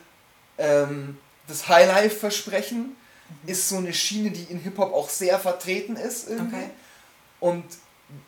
ähm, 0.59 1.19
das 1.49 1.69
Highlife 1.69 2.17
versprechen. 2.17 2.97
Ist 3.47 3.69
so 3.69 3.77
eine 3.79 3.93
Schiene, 3.95 4.31
die 4.31 4.45
in 4.45 4.59
Hip-Hop 4.59 4.93
auch 4.93 5.09
sehr 5.09 5.39
vertreten 5.39 5.97
ist 5.97 6.29
irgendwie. 6.29 6.57
Okay. 6.57 6.71
Und 7.41 7.65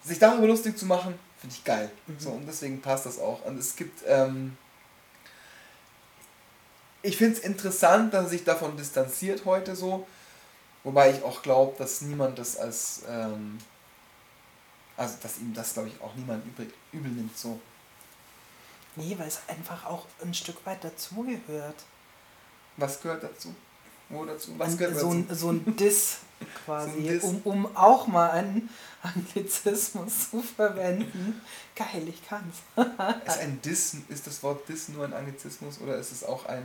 sich 0.02 0.18
darüber 0.18 0.46
lustig 0.46 0.78
zu 0.78 0.86
machen, 0.86 1.18
finde 1.38 1.54
ich 1.54 1.64
geil. 1.64 1.90
Mhm. 2.06 2.18
So, 2.18 2.30
und 2.30 2.46
deswegen 2.46 2.80
passt 2.80 3.06
das 3.06 3.18
auch. 3.18 3.44
Und 3.44 3.58
es 3.58 3.76
gibt, 3.76 4.02
ähm, 4.06 4.56
ich 7.02 7.16
finde 7.16 7.38
es 7.38 7.40
interessant, 7.40 8.14
dass 8.14 8.24
er 8.24 8.30
sich 8.30 8.44
davon 8.44 8.76
distanziert 8.76 9.44
heute 9.44 9.76
so. 9.76 10.06
Wobei 10.84 11.10
ich 11.10 11.22
auch 11.22 11.42
glaube, 11.42 11.74
dass 11.78 12.02
niemand 12.02 12.38
das 12.38 12.56
als, 12.56 13.02
ähm, 13.08 13.58
also 14.96 15.14
dass 15.22 15.38
ihm 15.38 15.54
das, 15.54 15.72
glaube 15.72 15.88
ich, 15.88 16.00
auch 16.00 16.14
niemand 16.14 16.44
übel, 16.44 16.70
übel 16.92 17.10
nimmt. 17.10 17.36
So. 17.36 17.58
Nee, 18.96 19.16
weil 19.18 19.28
es 19.28 19.40
einfach 19.48 19.86
auch 19.86 20.06
ein 20.22 20.34
Stück 20.34 20.64
weit 20.66 20.84
dazugehört. 20.84 21.76
Was 22.76 23.00
gehört 23.00 23.22
dazu? 23.22 23.54
Wo 24.08 24.24
dazu? 24.24 24.52
Was 24.58 24.76
gehört 24.76 24.98
so, 24.98 25.12
dazu? 25.12 25.16
ein, 25.16 25.36
so 25.36 25.50
ein 25.50 25.76
Diss 25.76 26.18
quasi, 26.64 26.90
So 26.92 26.96
ein 26.96 27.04
Diss. 27.04 27.24
Um, 27.24 27.40
um 27.44 27.76
auch 27.76 28.06
mal 28.06 28.30
einen 28.30 28.68
Anglizismus 29.04 30.30
zu 30.30 30.42
verwenden. 30.42 31.40
Geil, 31.76 32.08
ich 32.08 32.26
kann's. 32.26 32.56
Ist 33.26 33.38
ein 33.38 33.60
Diss, 33.62 33.96
ist 34.08 34.26
das 34.26 34.42
Wort 34.42 34.68
Diss 34.68 34.88
nur 34.88 35.04
ein 35.04 35.12
Anglizismus 35.12 35.80
oder 35.80 35.96
ist 35.96 36.12
es 36.12 36.24
auch 36.24 36.46
ein, 36.46 36.62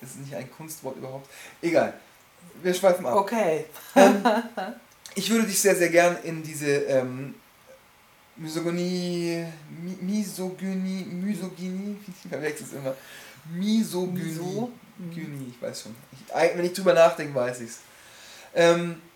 ist 0.00 0.12
es 0.12 0.16
nicht 0.16 0.34
ein 0.34 0.50
Kunstwort 0.50 0.96
überhaupt? 0.96 1.28
Egal. 1.60 1.94
Wir 2.62 2.74
schweifen 2.74 3.06
ab. 3.06 3.16
Okay. 3.16 3.66
Ähm, 3.96 4.24
ich 5.14 5.28
würde 5.30 5.46
dich 5.46 5.58
sehr, 5.60 5.76
sehr 5.76 5.90
gern 5.90 6.16
in 6.22 6.42
diese 6.42 6.66
ähm, 6.66 7.34
Misogynie, 8.36 9.46
Mi 9.82 9.96
Misogynie, 10.00 11.04
Misogynie, 11.04 11.98
ich 12.24 12.30
verwechsel 12.30 12.66
es 12.66 12.72
immer. 12.72 12.94
Misogynie. 13.52 14.22
Miso? 14.24 14.72
Ich 15.48 15.60
weiß 15.60 15.82
schon. 15.82 15.96
Ich, 16.12 16.56
wenn 16.56 16.64
ich 16.64 16.72
drüber 16.72 16.94
nachdenke, 16.94 17.34
weiß 17.34 17.60
ich's. 17.60 17.80
Ähm, 18.54 18.92
äh, 18.92 19.11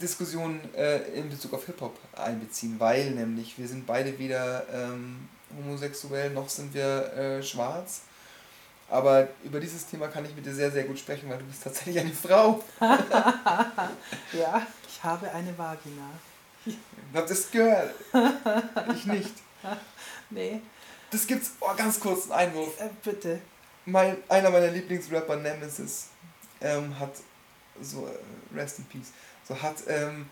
Diskussion 0.00 0.60
äh, 0.74 0.98
in 1.18 1.28
Bezug 1.30 1.52
auf 1.54 1.66
Hip-Hop 1.66 1.96
einbeziehen, 2.16 2.76
weil 2.78 3.10
nämlich 3.10 3.58
wir 3.58 3.66
sind 3.68 3.86
beide 3.86 4.18
weder 4.18 4.64
ähm, 4.72 5.28
homosexuell 5.56 6.30
noch 6.30 6.48
sind 6.48 6.72
wir 6.74 7.12
äh, 7.14 7.42
schwarz. 7.42 8.02
Aber 8.88 9.26
über 9.42 9.58
dieses 9.58 9.86
Thema 9.86 10.06
kann 10.06 10.24
ich 10.24 10.34
mit 10.36 10.46
dir 10.46 10.54
sehr, 10.54 10.70
sehr 10.70 10.84
gut 10.84 10.98
sprechen, 10.98 11.28
weil 11.28 11.38
du 11.38 11.44
bist 11.44 11.62
tatsächlich 11.64 11.98
eine 11.98 12.12
Frau. 12.12 12.62
Ja, 14.32 14.66
ich 14.88 15.02
habe 15.02 15.30
eine 15.32 15.56
Vagina. 15.58 16.10
Habt 17.14 17.30
ihr 17.30 17.34
es 17.36 17.50
gehört? 17.50 17.94
ich 18.94 19.06
nicht. 19.06 19.32
Nee, 20.30 20.60
Das 21.10 21.24
gibt's, 21.26 21.52
oh, 21.60 21.70
ganz 21.76 22.00
kurz 22.00 22.24
einen 22.30 22.50
Einwurf. 22.50 22.80
äh, 22.80 22.88
bitte. 23.02 23.40
Mein, 23.84 24.16
einer 24.28 24.50
meiner 24.50 24.68
Lieblingsrapper, 24.72 25.36
Nemesis, 25.36 26.06
ähm, 26.60 26.98
hat 26.98 27.12
so, 27.80 28.06
äh, 28.08 28.56
Rest 28.58 28.78
in 28.80 28.84
Peace, 28.86 29.12
so 29.46 29.60
hat 29.60 29.76
ähm, 29.88 30.28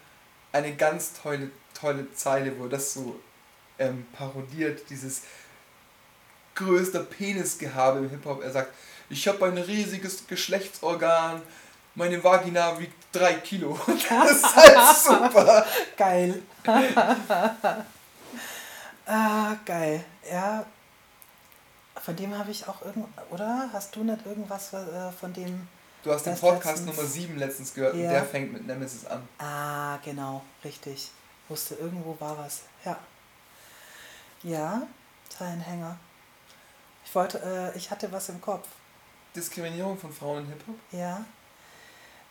eine 0.52 0.74
ganz 0.74 1.12
tolle, 1.20 1.50
tolle 1.78 2.12
Zeile, 2.14 2.58
wo 2.58 2.64
er 2.64 2.70
das 2.70 2.94
so 2.94 3.20
ähm, 3.78 4.06
parodiert, 4.12 4.88
dieses 4.90 5.22
größte 6.54 7.00
Penisgehabe 7.00 8.00
im 8.00 8.10
Hip-Hop. 8.10 8.42
Er 8.42 8.52
sagt, 8.52 8.72
ich 9.10 9.26
habe 9.28 9.44
ein 9.46 9.58
riesiges 9.58 10.26
Geschlechtsorgan, 10.26 11.42
meine 11.94 12.22
Vagina 12.22 12.78
wiegt 12.78 12.94
drei 13.12 13.34
Kilo. 13.34 13.78
Das 14.08 14.30
ist 14.32 14.56
halt 14.56 14.96
super. 15.04 15.66
Geil. 15.96 16.42
ah, 19.06 19.56
geil. 19.64 20.04
Ja. 20.30 20.66
Von 21.96 22.16
dem 22.16 22.36
habe 22.36 22.50
ich 22.50 22.66
auch 22.66 22.82
irgend 22.82 23.06
oder? 23.30 23.70
Hast 23.72 23.94
du 23.94 24.02
nicht 24.02 24.26
irgendwas 24.26 24.72
äh, 24.72 25.12
von 25.18 25.32
dem. 25.32 25.68
Du 26.04 26.12
hast 26.12 26.24
den 26.26 26.36
Podcast 26.36 26.80
letztens- 26.80 26.96
Nummer 26.96 27.08
7 27.08 27.36
letztens 27.38 27.74
gehört 27.74 27.94
Ja. 27.96 28.02
und 28.04 28.08
der 28.12 28.24
fängt 28.24 28.52
mit 28.52 28.66
Nemesis 28.66 29.06
an. 29.06 29.26
Ah, 29.38 29.96
genau, 30.04 30.42
richtig. 30.62 31.10
Wusste, 31.48 31.74
irgendwo 31.76 32.16
war 32.20 32.36
was. 32.38 32.62
Ja. 32.84 32.98
Ja, 34.42 34.82
Zeilenhänger. 35.30 35.96
Ich 37.04 37.14
wollte, 37.14 37.38
äh, 37.74 37.76
ich 37.76 37.90
hatte 37.90 38.10
was 38.12 38.28
im 38.28 38.40
Kopf. 38.40 38.68
Diskriminierung 39.34 39.98
von 39.98 40.12
Frauen 40.12 40.44
in 40.44 40.46
Hip-Hop? 40.48 40.76
Ja, 40.92 41.24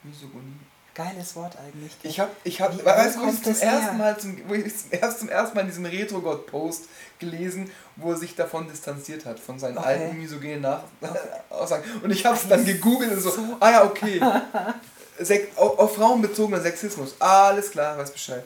Misogynie. 0.03 0.59
Geiles 0.95 1.35
Wort 1.35 1.57
eigentlich. 1.57 1.91
Ich 2.03 2.19
hab, 2.19 2.29
ich 2.43 2.61
hab, 2.61 2.77
Wie- 2.77 2.85
weißt 2.85 3.15
du, 3.17 3.21
wo 3.21 3.27
ich 3.29 3.41
zum 3.43 3.55
ersten 3.55 3.97
Mal 3.97 4.19
zum, 4.19 4.37
wo 4.47 4.53
ich 4.53 4.71
erst 4.91 5.19
zum 5.19 5.29
ersten 5.29 5.55
Mal 5.55 5.61
in 5.61 5.67
diesem 5.67 5.85
Retro-God-Post 5.85 6.83
gelesen, 7.19 7.71
wo 7.95 8.11
er 8.11 8.17
sich 8.17 8.35
davon 8.35 8.67
distanziert 8.67 9.25
hat, 9.25 9.39
von 9.39 9.57
seinen 9.59 9.77
Okay. 9.77 9.87
alten 9.87 10.17
misogenen 10.21 10.61
Nach 10.61 10.83
Aussagen. 11.49 11.83
Und 12.03 12.11
ich 12.11 12.25
hab's 12.25 12.47
dann 12.47 12.63
gegoogelt 12.65 13.11
und 13.13 13.21
so, 13.21 13.33
ah 13.59 13.71
ja, 13.71 13.83
okay. 13.85 14.21
Sek 15.19 15.51
auf, 15.57 15.77
auf 15.79 15.95
Frauen 15.95 16.21
bezogener 16.21 16.59
Sexismus. 16.61 17.15
Alles 17.19 17.71
klar, 17.71 17.97
weiß 17.97 18.11
Bescheid. 18.11 18.43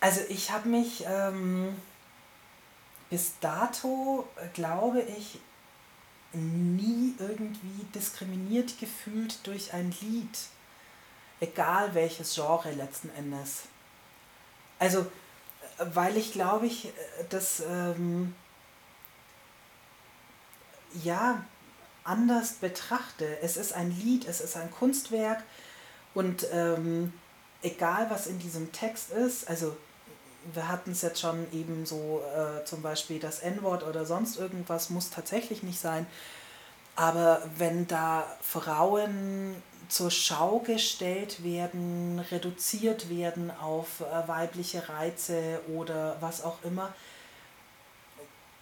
Also 0.00 0.20
ich 0.30 0.50
habe 0.50 0.68
mich 0.68 1.04
ähm, 1.06 1.74
bis 3.10 3.32
dato, 3.40 4.26
äh, 4.36 4.46
glaube 4.54 5.02
ich, 5.02 5.38
nie 6.32 7.14
irgendwie 7.18 7.84
diskriminiert 7.94 8.78
gefühlt 8.78 9.46
durch 9.46 9.74
ein 9.74 9.92
Lied. 10.00 10.38
Egal 11.40 11.94
welches 11.94 12.34
Genre 12.34 12.70
letzten 12.72 13.10
Endes. 13.10 13.62
Also, 14.78 15.06
weil 15.78 16.16
ich 16.16 16.32
glaube 16.32 16.66
ich, 16.66 16.86
äh, 16.86 16.90
das 17.28 17.60
ähm, 17.60 18.34
ja 21.02 21.44
anders 22.04 22.54
betrachte. 22.54 23.38
Es 23.42 23.56
ist 23.56 23.72
ein 23.72 23.90
Lied, 23.90 24.26
es 24.26 24.40
ist 24.40 24.56
ein 24.56 24.70
Kunstwerk 24.70 25.42
und 26.14 26.46
ähm, 26.52 27.12
egal 27.62 28.10
was 28.10 28.26
in 28.26 28.38
diesem 28.38 28.72
Text 28.72 29.10
ist, 29.10 29.48
also 29.48 29.76
wir 30.54 30.68
hatten 30.68 30.92
es 30.92 31.02
jetzt 31.02 31.20
schon 31.20 31.46
eben 31.52 31.84
so, 31.84 32.22
äh, 32.34 32.64
zum 32.64 32.82
Beispiel 32.82 33.18
das 33.18 33.40
N-Wort 33.40 33.82
oder 33.84 34.06
sonst 34.06 34.38
irgendwas 34.38 34.88
muss 34.88 35.10
tatsächlich 35.10 35.62
nicht 35.62 35.78
sein. 35.78 36.06
Aber 36.96 37.42
wenn 37.56 37.86
da 37.86 38.24
Frauen 38.40 39.62
zur 39.90 40.10
Schau 40.10 40.60
gestellt 40.60 41.42
werden, 41.44 42.20
reduziert 42.30 43.10
werden 43.10 43.50
auf 43.50 44.00
äh, 44.00 44.28
weibliche 44.28 44.88
Reize 44.88 45.60
oder 45.68 46.16
was 46.20 46.42
auch 46.42 46.62
immer, 46.62 46.94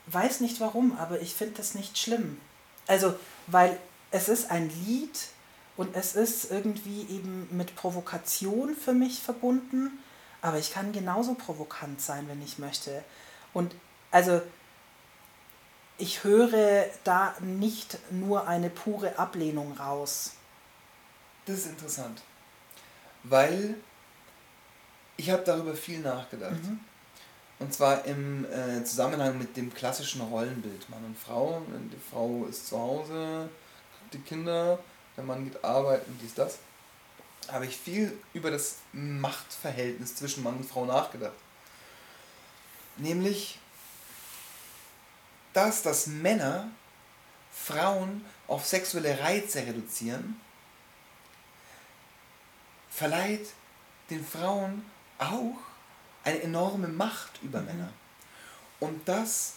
weiß 0.07 0.41
nicht 0.41 0.61
warum, 0.61 0.97
aber 0.99 1.21
ich 1.21 1.35
finde 1.35 1.59
das 1.59 1.75
nicht 1.75 1.99
schlimm. 1.99 2.41
Also, 2.87 3.15
weil 3.47 3.79
es 4.11 4.29
ist 4.29 4.51
ein 4.51 4.71
Lied 4.87 5.29
und 5.77 5.95
es 5.95 6.15
ist 6.15 6.51
irgendwie 6.51 7.03
eben 7.03 7.49
mit 7.51 7.77
Provokation 7.77 8.75
für 8.75 8.95
mich 8.95 9.23
verbunden, 9.23 9.99
aber 10.41 10.59
ich 10.59 10.73
kann 10.73 10.93
genauso 10.93 11.35
provokant 11.35 12.01
sein, 12.01 12.27
wenn 12.29 12.43
ich 12.43 12.59
möchte. 12.59 13.05
Und 13.53 13.75
also, 14.11 14.41
ich 15.99 16.25
höre 16.25 16.87
da 17.05 17.35
nicht 17.41 17.99
nur 18.11 18.47
eine 18.47 18.71
pure 18.71 19.19
Ablehnung 19.19 19.77
raus. 19.77 20.38
Das 21.49 21.61
ist 21.61 21.66
interessant. 21.66 22.20
Weil 23.23 23.77
ich 25.16 25.31
habe 25.31 25.43
darüber 25.43 25.75
viel 25.75 26.01
nachgedacht. 26.01 26.62
Mhm. 26.62 26.81
Und 27.59 27.73
zwar 27.73 28.05
im 28.05 28.45
äh, 28.45 28.85
Zusammenhang 28.85 29.39
mit 29.39 29.57
dem 29.57 29.73
klassischen 29.73 30.20
Rollenbild 30.20 30.89
Mann 30.91 31.05
und 31.05 31.19
Frau. 31.19 31.62
Die 31.69 32.11
Frau 32.11 32.45
ist 32.45 32.69
zu 32.69 32.79
Hause, 32.79 33.49
hat 34.05 34.12
die 34.12 34.20
Kinder, 34.20 34.79
der 35.16 35.25
Mann 35.25 35.45
geht 35.45 35.65
arbeiten, 35.65 36.16
dies, 36.23 36.35
das. 36.35 36.59
Habe 37.51 37.65
ich 37.65 37.77
viel 37.77 38.16
über 38.35 38.51
das 38.51 38.77
Machtverhältnis 38.93 40.15
zwischen 40.15 40.43
Mann 40.45 40.59
und 40.59 40.65
Frau 40.65 40.85
nachgedacht. 40.85 41.33
Nämlich, 42.99 43.59
dass, 45.55 45.83
dass 45.83 46.07
Männer 46.07 46.69
Frauen 47.51 48.25
auf 48.47 48.66
sexuelle 48.66 49.19
Reize 49.19 49.61
reduzieren, 49.61 50.39
verleiht 52.99 53.47
den 54.11 54.25
Frauen 54.27 54.85
auch 55.19 55.57
eine 56.25 56.43
enorme 56.43 56.89
Macht 56.89 57.41
über 57.43 57.61
Männer. 57.61 57.91
Und 58.81 59.09
dass 59.09 59.55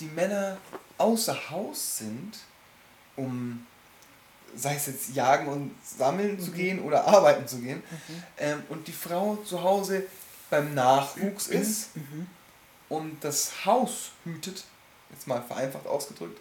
die 0.00 0.06
Männer 0.06 0.58
außer 0.98 1.50
Haus 1.50 1.98
sind, 1.98 2.38
um 3.16 3.66
sei 4.54 4.74
es 4.74 4.86
jetzt 4.86 5.14
jagen 5.14 5.46
und 5.48 5.74
sammeln 5.84 6.38
zu 6.40 6.50
gehen 6.50 6.82
oder 6.82 7.06
arbeiten 7.06 7.46
zu 7.46 7.58
gehen, 7.58 7.82
ähm, 8.38 8.62
und 8.68 8.86
die 8.88 8.92
Frau 8.92 9.36
zu 9.36 9.62
Hause 9.62 10.04
beim 10.50 10.74
Nachwuchs 10.74 11.46
ist 11.46 11.90
und 12.88 13.22
das 13.24 13.64
Haus 13.64 14.10
hütet, 14.24 14.64
jetzt 15.10 15.26
mal 15.26 15.42
vereinfacht 15.42 15.86
ausgedrückt, 15.86 16.38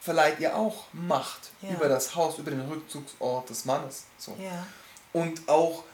verleiht 0.00 0.40
ihr 0.40 0.56
auch 0.56 0.86
Macht 0.92 1.50
Ja. 1.60 1.70
über 1.70 1.88
das 1.88 2.14
Haus, 2.14 2.38
über 2.38 2.50
den 2.50 2.60
Rückzugsort 2.62 3.50
des 3.50 3.64
Mannes. 3.66 4.04
So. 4.18 4.36
Ja. 4.40 4.66
Und 5.12 5.48
auch 5.48 5.84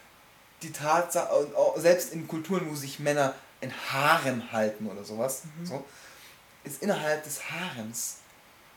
die 0.63 0.73
Tatsache, 0.73 1.49
selbst 1.77 2.13
in 2.13 2.27
Kulturen, 2.27 2.71
wo 2.71 2.75
sich 2.75 2.99
Männer 2.99 3.35
in 3.61 3.73
Harem 3.91 4.53
halten 4.53 4.87
oder 4.87 5.05
sowas, 5.05 5.43
so, 5.65 5.85
ist 6.65 6.83
innerhalb 6.83 7.25
des 7.25 7.41
Harems 7.51 8.19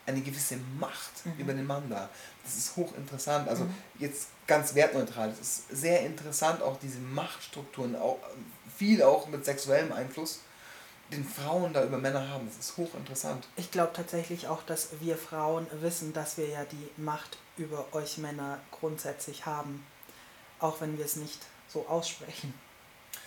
eine 0.06 0.20
gewisse 0.20 0.56
Macht 0.78 1.12
über 1.38 1.52
den 1.52 1.66
Mann 1.66 1.88
da. 1.88 2.08
Das 2.42 2.56
ist 2.56 2.74
hochinteressant. 2.76 3.48
Also 3.48 3.66
jetzt 3.98 4.28
ganz 4.46 4.74
wertneutral. 4.74 5.30
Es 5.30 5.40
ist 5.40 5.68
sehr 5.70 6.00
interessant, 6.00 6.60
auch 6.62 6.78
diese 6.80 6.98
Machtstrukturen, 6.98 7.94
auch 7.94 8.18
viel 8.76 9.02
auch 9.02 9.28
mit 9.28 9.44
sexuellem 9.44 9.92
Einfluss, 9.92 10.40
den 11.12 11.24
Frauen 11.24 11.72
da 11.72 11.84
über 11.84 11.98
Männer 11.98 12.28
haben. 12.28 12.48
Das 12.48 12.58
ist 12.58 12.76
hochinteressant. 12.76 13.46
Ich 13.56 13.70
glaube 13.70 13.92
tatsächlich 13.94 14.48
auch, 14.48 14.62
dass 14.64 14.88
wir 15.00 15.16
Frauen 15.16 15.66
wissen, 15.80 16.12
dass 16.12 16.36
wir 16.36 16.48
ja 16.48 16.64
die 16.64 17.00
Macht 17.00 17.38
über 17.56 17.86
euch 17.92 18.18
Männer 18.18 18.58
grundsätzlich 18.72 19.46
haben. 19.46 19.86
Auch 20.62 20.80
wenn 20.80 20.96
wir 20.96 21.04
es 21.04 21.16
nicht 21.16 21.40
so 21.68 21.86
aussprechen. 21.86 22.54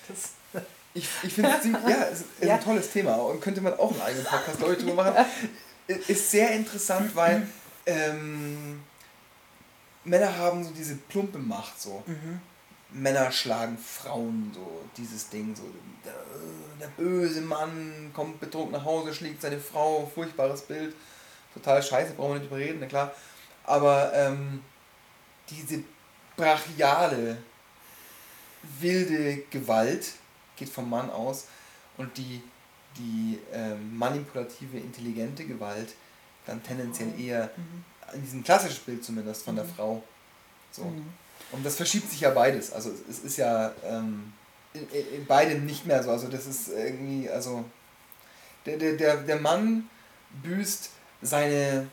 Das, 0.07 0.63
Ich, 0.97 1.09
ich 1.23 1.33
finde 1.33 1.49
es 1.49 1.65
ja, 1.65 2.05
es 2.09 2.21
ist 2.21 2.27
Ja. 2.41 2.55
ein 2.55 2.63
tolles 2.63 2.89
Thema 2.89 3.15
und 3.15 3.41
könnte 3.41 3.59
man 3.59 3.73
auch 3.77 3.91
einen 3.91 3.99
eigenen 4.01 4.25
Podcast, 4.25 4.57
glaube 4.59 4.73
ich, 4.75 4.79
drüber 4.79 5.03
machen. 5.03 5.25
Ist 5.87 6.31
sehr 6.31 6.51
interessant, 6.51 7.13
weil 7.17 7.45
ähm, 7.85 8.81
Männer 10.05 10.37
haben 10.37 10.63
so 10.63 10.71
diese 10.71 10.95
plumpe 10.95 11.37
Macht, 11.37 11.81
so. 11.81 12.01
Männer 12.91 13.29
schlagen 13.29 13.77
Frauen, 13.77 14.51
so 14.55 14.83
dieses 14.95 15.27
Ding, 15.27 15.53
so 15.53 15.63
der, 16.05 16.13
der 16.79 16.87
böse 16.95 17.41
Mann 17.41 18.11
kommt 18.13 18.39
betrunken 18.39 18.71
nach 18.71 18.85
Hause, 18.85 19.13
schlägt 19.13 19.41
seine 19.41 19.59
Frau, 19.59 20.09
furchtbares 20.15 20.61
Bild, 20.61 20.95
total 21.53 21.83
scheiße, 21.83 22.13
brauchen 22.13 22.35
wir 22.35 22.39
nicht 22.39 22.49
drüber 22.49 22.61
reden, 22.61 22.77
na 22.79 22.85
klar. 22.87 23.13
Aber 23.65 24.13
ähm, 24.13 24.61
diese 25.49 25.83
brachiale, 26.35 27.37
wilde 28.79 29.43
Gewalt, 29.49 30.13
geht 30.55 30.69
vom 30.69 30.89
Mann 30.89 31.09
aus 31.09 31.45
und 31.97 32.17
die, 32.17 32.41
die 32.97 33.39
ähm, 33.53 33.97
manipulative, 33.97 34.77
intelligente 34.77 35.45
Gewalt 35.45 35.93
dann 36.45 36.61
tendenziell 36.63 37.19
eher 37.19 37.49
in 38.13 38.21
diesem 38.21 38.43
klassischen 38.43 38.83
Bild 38.85 39.03
zumindest 39.03 39.43
von 39.43 39.55
der 39.55 39.65
Frau. 39.65 40.03
So. 40.71 40.83
Und 41.51 41.65
das 41.65 41.75
verschiebt 41.75 42.09
sich 42.09 42.21
ja 42.21 42.29
beides. 42.29 42.71
Also 42.71 42.91
es 43.09 43.19
ist 43.19 43.37
ja 43.37 43.73
ähm, 43.83 44.33
in, 44.73 44.87
in 44.89 45.25
beidem 45.25 45.65
nicht 45.65 45.85
mehr 45.85 46.03
so. 46.03 46.11
Also 46.11 46.27
das 46.27 46.45
ist 46.45 46.69
irgendwie, 46.69 47.29
also 47.29 47.65
der, 48.65 48.77
der, 48.77 48.93
der, 48.93 49.17
der 49.17 49.39
Mann 49.39 49.89
büßt 50.43 50.89
seine 51.21 51.87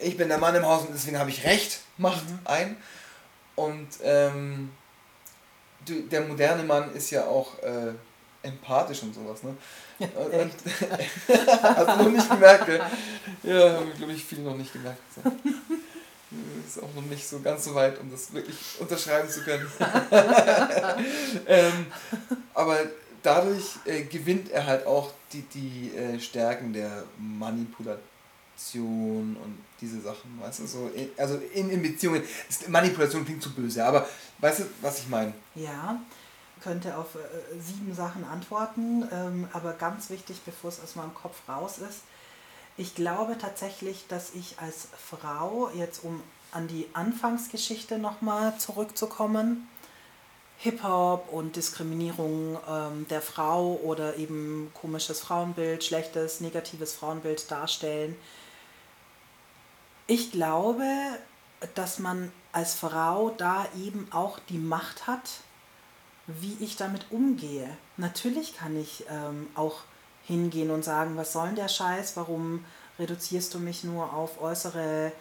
ich 0.00 0.16
bin 0.16 0.28
der 0.28 0.38
Mann 0.38 0.54
im 0.54 0.64
Haus 0.64 0.86
und 0.86 0.94
deswegen 0.94 1.18
habe 1.18 1.30
ich 1.30 1.44
Recht 1.44 1.80
Macht 1.98 2.24
ein. 2.44 2.76
Und 3.60 3.88
ähm, 4.02 4.70
du, 5.84 6.00
der 6.02 6.22
moderne 6.22 6.62
Mann 6.62 6.94
ist 6.94 7.10
ja 7.10 7.26
auch 7.26 7.58
äh, 7.58 7.92
empathisch 8.42 9.02
und 9.02 9.14
sowas, 9.14 9.42
ne? 9.42 9.54
Und, 9.98 10.10
und, 10.10 10.52
hast 11.62 12.00
du 12.00 12.04
noch 12.04 12.10
nicht 12.10 12.30
gemerkt, 12.30 12.66
gell? 12.66 12.80
Ja, 13.42 13.74
haben 13.74 13.92
glaube 13.98 14.12
ich 14.12 14.24
viele 14.24 14.42
noch 14.42 14.56
nicht 14.56 14.72
gemerkt. 14.72 15.00
So. 15.14 15.30
Ist 16.66 16.82
auch 16.82 16.94
noch 16.94 17.02
nicht 17.10 17.28
so 17.28 17.40
ganz 17.40 17.64
so 17.64 17.74
weit, 17.74 18.00
um 18.00 18.10
das 18.10 18.32
wirklich 18.32 18.56
unterschreiben 18.78 19.28
zu 19.28 19.42
können. 19.42 19.70
ähm, 21.46 21.86
aber 22.54 22.78
dadurch 23.22 23.76
äh, 23.84 24.04
gewinnt 24.04 24.50
er 24.50 24.64
halt 24.64 24.86
auch 24.86 25.10
die, 25.32 25.42
die 25.42 25.94
äh, 25.94 26.18
Stärken 26.18 26.72
der 26.72 27.04
Manipulation 27.18 28.09
und 28.74 29.58
diese 29.80 30.00
Sachen, 30.00 30.38
weißt 30.40 30.60
du, 30.60 30.66
so, 30.66 30.90
in, 30.94 31.10
also 31.16 31.40
in, 31.54 31.70
in 31.70 31.82
Beziehungen, 31.82 32.22
Manipulation 32.68 33.24
klingt 33.24 33.42
zu 33.42 33.52
böse, 33.52 33.84
aber 33.84 34.06
weißt 34.38 34.60
du, 34.60 34.64
was 34.82 35.00
ich 35.00 35.08
meine? 35.08 35.32
Ja, 35.54 36.00
könnte 36.62 36.96
auf 36.96 37.14
äh, 37.14 37.60
sieben 37.60 37.94
Sachen 37.94 38.24
antworten, 38.24 39.08
ähm, 39.12 39.48
aber 39.52 39.72
ganz 39.72 40.10
wichtig, 40.10 40.40
bevor 40.44 40.68
es 40.68 40.80
aus 40.80 40.94
meinem 40.94 41.14
Kopf 41.14 41.36
raus 41.48 41.78
ist, 41.78 42.00
ich 42.76 42.94
glaube 42.94 43.36
tatsächlich, 43.38 44.06
dass 44.08 44.34
ich 44.34 44.58
als 44.58 44.88
Frau, 44.96 45.70
jetzt 45.74 46.04
um 46.04 46.22
an 46.52 46.66
die 46.66 46.86
Anfangsgeschichte 46.94 47.98
nochmal 47.98 48.56
zurückzukommen, 48.58 49.68
Hip-Hop 50.58 51.32
und 51.32 51.56
Diskriminierung 51.56 52.58
ähm, 52.68 53.06
der 53.08 53.22
Frau 53.22 53.80
oder 53.82 54.16
eben 54.16 54.70
komisches 54.74 55.20
Frauenbild, 55.20 55.84
schlechtes, 55.84 56.40
negatives 56.40 56.92
Frauenbild 56.94 57.50
darstellen. 57.50 58.14
Ich 60.10 60.32
glaube, 60.32 60.84
dass 61.76 62.00
man 62.00 62.32
als 62.50 62.74
Frau 62.74 63.30
da 63.38 63.64
eben 63.78 64.08
auch 64.10 64.40
die 64.48 64.58
Macht 64.58 65.06
hat, 65.06 65.30
wie 66.26 66.56
ich 66.58 66.74
damit 66.74 67.06
umgehe. 67.10 67.68
Natürlich 67.96 68.56
kann 68.56 68.76
ich 68.76 69.04
ähm, 69.08 69.46
auch 69.54 69.82
hingehen 70.24 70.72
und 70.72 70.84
sagen, 70.84 71.16
was 71.16 71.32
soll 71.32 71.46
denn 71.46 71.54
der 71.54 71.68
Scheiß, 71.68 72.16
warum 72.16 72.64
reduzierst 72.98 73.54
du 73.54 73.60
mich 73.60 73.84
nur 73.84 74.12
auf 74.12 74.42
äußere 74.42 75.12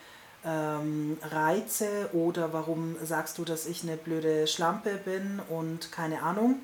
ähm, 0.44 1.20
Reize 1.22 2.10
oder 2.14 2.52
warum 2.52 2.96
sagst 3.04 3.38
du, 3.38 3.46
dass 3.46 3.68
ich 3.68 3.84
eine 3.84 3.96
blöde 3.96 4.48
Schlampe 4.48 4.96
bin 4.96 5.40
und 5.50 5.92
keine 5.92 6.24
Ahnung. 6.24 6.62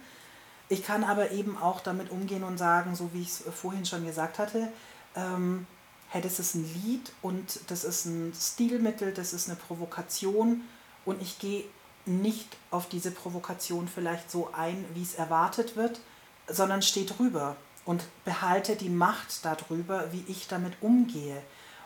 Ich 0.68 0.84
kann 0.84 1.04
aber 1.04 1.30
eben 1.30 1.60
auch 1.60 1.80
damit 1.80 2.10
umgehen 2.10 2.44
und 2.44 2.58
sagen, 2.58 2.96
so 2.96 3.14
wie 3.14 3.22
ich 3.22 3.28
es 3.28 3.44
vorhin 3.54 3.86
schon 3.86 4.04
gesagt 4.04 4.40
hatte, 4.40 4.70
ähm, 5.16 5.68
hey, 6.10 6.22
das 6.22 6.40
ist 6.40 6.56
ein 6.56 6.70
Lied 6.84 7.12
und 7.22 7.60
das 7.68 7.84
ist 7.84 8.06
ein 8.06 8.34
Stilmittel, 8.34 9.14
das 9.14 9.34
ist 9.34 9.50
eine 9.50 9.58
Provokation 9.58 10.62
und 11.04 11.22
ich 11.22 11.40
gehe 11.40 11.66
nicht 12.06 12.58
auf 12.72 12.88
diese 12.88 13.12
Provokation 13.12 13.88
vielleicht 13.88 14.30
so 14.30 14.50
ein, 14.54 14.86
wie 14.94 15.02
es 15.02 15.16
erwartet 15.16 15.76
wird, 15.76 16.00
sondern 16.48 16.82
stehe 16.82 17.06
drüber 17.06 17.56
und 17.84 18.04
behalte 18.24 18.76
die 18.76 18.90
Macht 18.90 19.44
darüber, 19.44 20.12
wie 20.12 20.24
ich 20.28 20.48
damit 20.48 20.74
umgehe 20.82 21.42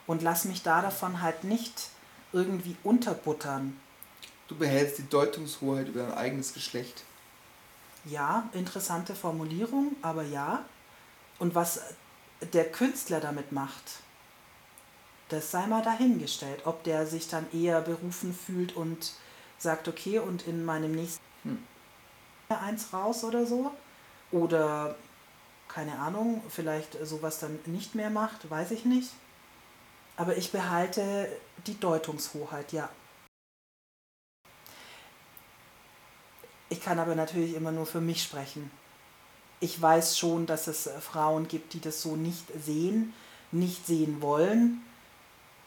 und 0.07 0.21
lass 0.21 0.45
mich 0.45 0.63
da 0.63 0.81
davon 0.81 1.21
halt 1.21 1.43
nicht 1.43 1.89
irgendwie 2.33 2.75
unterbuttern. 2.83 3.79
Du 4.47 4.55
behältst 4.55 4.97
die 4.97 5.07
Deutungshoheit 5.09 5.87
über 5.87 6.03
dein 6.03 6.13
eigenes 6.13 6.53
Geschlecht. 6.53 7.03
Ja, 8.05 8.49
interessante 8.53 9.13
Formulierung, 9.13 9.95
aber 10.01 10.23
ja. 10.23 10.65
Und 11.37 11.55
was 11.55 11.81
der 12.53 12.71
Künstler 12.71 13.19
damit 13.19 13.51
macht, 13.51 14.01
das 15.30 15.51
sei 15.51 15.65
mal 15.68 15.84
dahingestellt. 15.84 16.65
Ob 16.65 16.84
der 16.84 17.06
sich 17.07 17.27
dann 17.27 17.45
eher 17.53 17.81
berufen 17.81 18.34
fühlt 18.34 18.76
und 18.76 19.14
sagt, 19.57 19.88
okay, 19.88 20.19
und 20.19 20.47
in 20.47 20.65
meinem 20.65 20.91
nächsten 20.91 21.23
hm. 21.43 21.60
eins 22.49 22.93
raus 22.93 23.23
oder 23.23 23.45
so. 23.45 23.72
Oder 24.31 24.95
keine 25.68 25.97
Ahnung, 25.99 26.41
vielleicht 26.49 26.97
sowas 27.06 27.39
dann 27.39 27.60
nicht 27.65 27.95
mehr 27.95 28.10
macht, 28.10 28.49
weiß 28.49 28.72
ich 28.72 28.85
nicht. 28.85 29.11
Aber 30.18 30.35
ich 30.35 30.51
behalte 30.51 31.30
die 31.68 31.80
Deutungshoheit, 31.80 32.73
ja. 32.73 32.89
Ich 36.69 36.81
kann 36.81 36.99
aber 36.99 37.15
natürlich 37.15 37.56
immer 37.56 37.72
nur 37.72 37.85
für 37.85 38.01
mich 38.01 38.22
sprechen. 38.22 38.69
Ich 39.60 39.81
weiß 39.81 40.18
schon, 40.18 40.45
dass 40.45 40.68
es 40.68 40.89
Frauen 41.01 41.47
gibt, 41.47 41.73
die 41.73 41.81
das 41.81 42.01
so 42.01 42.15
nicht 42.15 42.45
sehen, 42.64 43.14
nicht 43.51 43.88
sehen 43.88 44.22
wollen. 44.22 44.81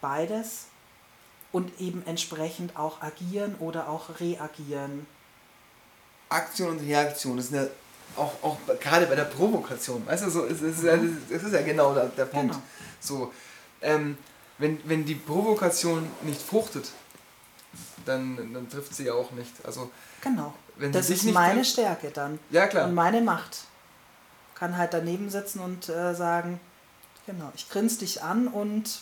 Beides. 0.03 0.67
Und 1.53 1.81
eben 1.81 2.03
entsprechend 2.07 2.77
auch 2.77 3.01
agieren 3.03 3.55
oder 3.59 3.89
auch 3.89 4.21
reagieren. 4.21 5.07
Aktion 6.29 6.71
und 6.71 6.81
Reaktion, 6.81 7.37
das 7.37 7.47
ist 7.47 7.53
ja 7.55 7.67
auch, 8.17 8.33
auch 8.43 8.57
gerade 8.81 9.07
bei 9.07 9.15
der 9.15 9.25
Provokation, 9.25 10.07
weißt 10.07 10.25
du, 10.25 10.31
so, 10.31 10.47
es, 10.47 10.63
ist, 10.63 10.83
ja, 10.83 10.95
es 10.95 11.43
ist 11.43 11.53
ja 11.53 11.61
genau 11.63 11.93
der, 11.95 12.07
der 12.07 12.25
Punkt. 12.25 12.53
Genau. 12.55 12.63
So, 13.01 13.33
ähm, 13.83 14.17
wenn, 14.57 14.81
wenn 14.89 15.05
die 15.05 15.15
Provokation 15.15 16.09
nicht 16.23 16.41
fruchtet, 16.41 16.91
dann, 18.07 18.53
dann 18.55 18.69
trifft 18.71 18.95
sie 18.95 19.05
ja 19.05 19.13
auch 19.15 19.31
nicht. 19.33 19.53
Also, 19.65 19.91
Genau. 20.23 20.55
Wenn 20.77 20.91
das 20.93 21.11
ist 21.11 21.25
meine 21.25 21.61
trifft- 21.61 21.73
Stärke 21.73 22.11
dann. 22.11 22.39
Ja, 22.51 22.67
klar. 22.67 22.89
Und 22.89 22.95
meine 22.95 23.21
Macht. 23.21 23.65
Kann 24.55 24.79
halt 24.79 24.95
daneben 24.95 25.29
sitzen 25.29 25.59
und 25.61 25.89
äh, 25.91 26.15
sagen, 26.15 26.61
genau, 27.27 27.51
ich 27.55 27.69
grinse 27.69 27.99
dich 27.99 28.23
an 28.23 28.49
und 28.49 29.01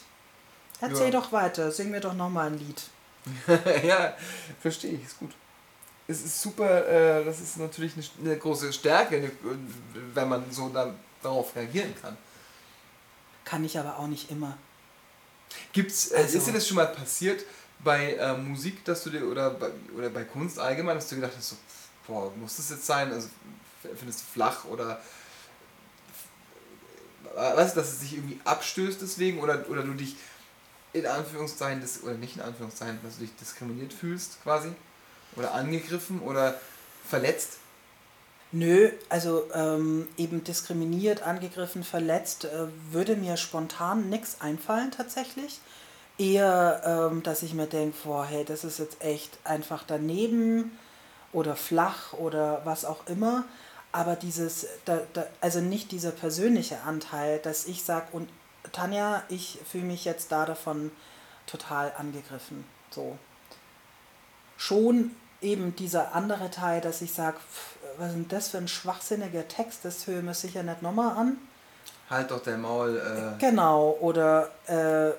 erzähl 0.80 1.06
Ja. 1.12 1.20
doch 1.20 1.32
weiter, 1.32 1.70
sing 1.70 1.90
mir 1.90 2.00
doch 2.00 2.14
nochmal 2.14 2.48
ein 2.48 2.58
Lied. 2.58 2.82
ja, 3.84 4.14
verstehe 4.60 4.92
ich, 4.92 5.04
ist 5.04 5.18
gut. 5.18 5.30
Es 6.08 6.22
ist 6.24 6.40
super, 6.40 6.86
äh, 6.88 7.24
das 7.24 7.40
ist 7.40 7.58
natürlich 7.58 7.92
eine, 7.94 8.04
eine 8.30 8.38
große 8.38 8.72
Stärke, 8.72 9.16
eine, 9.16 9.30
wenn 10.14 10.28
man 10.28 10.50
so 10.50 10.68
da, 10.70 10.92
darauf 11.22 11.54
reagieren 11.54 11.94
kann. 12.00 12.16
Kann 13.44 13.64
ich 13.64 13.78
aber 13.78 13.98
auch 13.98 14.06
nicht 14.06 14.30
immer. 14.30 14.56
Gibt's, 15.72 16.10
äh, 16.10 16.16
Also- 16.16 16.38
ist 16.38 16.46
dir 16.46 16.52
das 16.52 16.66
schon 16.66 16.76
mal 16.76 16.86
passiert 16.88 17.44
bei 17.84 18.14
äh, 18.14 18.36
Musik, 18.36 18.84
dass 18.84 19.04
du 19.04 19.10
dir, 19.10 19.24
oder 19.26 19.50
bei, 19.50 19.70
oder 19.96 20.10
bei 20.10 20.24
Kunst 20.24 20.58
allgemein, 20.58 20.96
dass 20.96 21.08
du 21.08 21.16
gedacht 21.16 21.32
hast, 21.36 21.50
so, 21.50 21.56
boah, 22.06 22.32
muss 22.36 22.56
das 22.56 22.70
jetzt 22.70 22.86
sein? 22.86 23.12
Also 23.12 23.28
findest 23.96 24.20
du 24.20 24.24
flach 24.32 24.64
oder 24.64 25.00
äh, 27.36 27.56
weißt 27.56 27.76
du, 27.76 27.80
dass 27.80 27.90
es 27.92 28.00
dich 28.00 28.14
irgendwie 28.14 28.40
abstößt 28.44 29.00
deswegen 29.00 29.40
oder, 29.40 29.68
oder 29.68 29.82
du 29.82 29.94
dich 29.94 30.16
in 30.92 31.06
Anführungszeichen, 31.06 31.80
dis- 31.80 32.02
oder 32.02 32.14
nicht 32.14 32.36
in 32.36 32.42
Anführungszeichen, 32.42 32.98
dass 33.02 33.16
du 33.16 33.22
dich 33.22 33.34
diskriminiert 33.36 33.92
fühlst 33.92 34.42
quasi 34.42 34.72
oder 35.36 35.54
angegriffen 35.54 36.20
oder 36.20 36.60
verletzt? 37.08 37.58
Nö, 38.52 38.90
also 39.08 39.44
ähm, 39.54 40.08
eben 40.16 40.42
diskriminiert, 40.42 41.22
angegriffen, 41.22 41.84
verletzt, 41.84 42.46
äh, 42.46 42.66
würde 42.90 43.14
mir 43.14 43.36
spontan 43.36 44.10
nichts 44.10 44.40
einfallen 44.40 44.90
tatsächlich. 44.90 45.60
Eher, 46.18 46.82
ähm, 46.84 47.22
dass 47.22 47.42
ich 47.42 47.54
mir 47.54 47.66
denke, 47.66 47.96
boah, 48.02 48.26
hey, 48.26 48.44
das 48.44 48.64
ist 48.64 48.80
jetzt 48.80 49.02
echt 49.02 49.38
einfach 49.44 49.84
daneben 49.86 50.76
oder 51.32 51.54
flach 51.54 52.12
oder 52.14 52.62
was 52.64 52.84
auch 52.84 53.06
immer. 53.06 53.44
Aber 53.92 54.16
dieses, 54.16 54.66
da, 54.84 55.00
da, 55.12 55.26
also 55.40 55.60
nicht 55.60 55.92
dieser 55.92 56.10
persönliche 56.10 56.80
Anteil, 56.80 57.38
dass 57.38 57.66
ich 57.66 57.84
sage, 57.84 58.06
und 58.12 58.28
Tanja, 58.72 59.22
ich 59.28 59.58
fühle 59.70 59.84
mich 59.84 60.04
jetzt 60.04 60.32
da 60.32 60.44
davon 60.46 60.90
total 61.46 61.92
angegriffen. 61.98 62.64
So. 62.90 63.18
Schon 64.56 65.12
eben 65.40 65.74
dieser 65.76 66.14
andere 66.14 66.50
Teil, 66.50 66.80
dass 66.80 67.02
ich 67.02 67.12
sage, 67.12 67.38
was 67.98 68.08
ist 68.08 68.14
denn 68.14 68.28
das 68.28 68.48
für 68.48 68.58
ein 68.58 68.68
schwachsinniger 68.68 69.48
Text, 69.48 69.84
das 69.84 70.06
höre 70.06 70.22
mir 70.22 70.34
sicher 70.34 70.62
nicht 70.62 70.82
nochmal 70.82 71.16
an. 71.16 71.38
Halt 72.08 72.30
doch 72.30 72.42
dein 72.42 72.60
Maul. 72.60 72.98
Äh, 72.98 73.38
Genau, 73.40 73.96
oder 74.00 74.50
äh, 74.66 75.12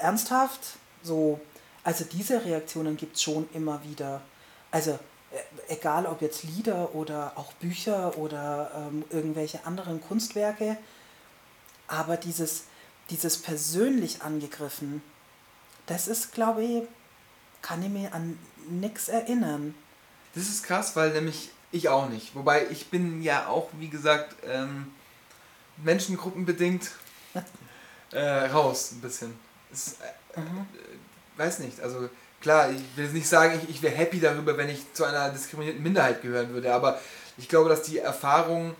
ernsthaft, 0.00 0.60
so, 1.02 1.40
also 1.82 2.04
diese 2.04 2.44
Reaktionen 2.44 2.96
gibt 2.96 3.16
es 3.16 3.22
schon 3.22 3.48
immer 3.52 3.82
wieder. 3.84 4.22
Also 4.70 4.92
äh, 4.92 5.72
egal 5.72 6.06
ob 6.06 6.22
jetzt 6.22 6.42
Lieder 6.44 6.94
oder 6.94 7.32
auch 7.36 7.52
Bücher 7.54 8.16
oder 8.18 8.70
ähm, 8.74 9.04
irgendwelche 9.10 9.64
anderen 9.66 10.00
Kunstwerke, 10.00 10.76
aber 11.88 12.16
dieses, 12.16 12.64
dieses 13.10 13.38
persönlich 13.38 14.22
angegriffen, 14.22 15.02
das 15.86 16.08
ist, 16.08 16.32
glaube 16.32 16.64
ich, 16.64 16.82
kann 17.62 17.82
ich 17.82 17.90
mir 17.90 18.12
an 18.14 18.38
nichts 18.68 19.08
erinnern. 19.08 19.74
Das 20.34 20.44
ist 20.44 20.64
krass, 20.64 20.96
weil 20.96 21.12
nämlich 21.12 21.50
Ich 21.70 21.88
auch 21.88 22.08
nicht. 22.08 22.34
Wobei 22.36 22.66
ich 22.70 22.88
bin 22.88 23.20
ja 23.20 23.48
auch, 23.48 23.68
wie 23.78 23.88
gesagt, 23.88 24.36
ähm, 24.46 24.92
menschengruppenbedingt 25.78 26.90
äh, 28.12 28.46
raus 28.46 28.92
ein 28.92 29.00
bisschen. 29.00 29.34
Es, 29.72 29.96
äh, 30.34 30.40
äh, 30.40 30.44
weiß 31.36 31.58
nicht, 31.58 31.80
also 31.80 32.08
klar, 32.40 32.70
ich 32.70 32.80
will 32.94 33.06
jetzt 33.06 33.14
nicht 33.14 33.28
sagen, 33.28 33.58
ich, 33.60 33.70
ich 33.70 33.82
wäre 33.82 33.94
happy 33.94 34.20
darüber, 34.20 34.56
wenn 34.56 34.68
ich 34.68 34.92
zu 34.92 35.04
einer 35.04 35.30
diskriminierten 35.30 35.82
Minderheit 35.82 36.22
gehören 36.22 36.50
würde, 36.50 36.72
aber 36.72 37.00
ich 37.36 37.48
glaube, 37.48 37.68
dass 37.68 37.82
die 37.82 37.98
Erfahrung 37.98 38.76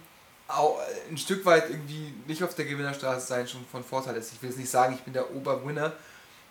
ein 0.48 1.16
Stück 1.16 1.44
weit 1.44 1.70
irgendwie 1.70 2.12
nicht 2.26 2.42
auf 2.42 2.54
der 2.54 2.66
Gewinnerstraße 2.66 3.26
sein 3.26 3.48
schon 3.48 3.64
von 3.66 3.82
Vorteil 3.82 4.16
ist. 4.16 4.32
Ich 4.32 4.42
will 4.42 4.50
jetzt 4.50 4.58
nicht 4.58 4.70
sagen, 4.70 4.94
ich 4.94 5.00
bin 5.00 5.12
der 5.12 5.34
Oberwinner. 5.34 5.92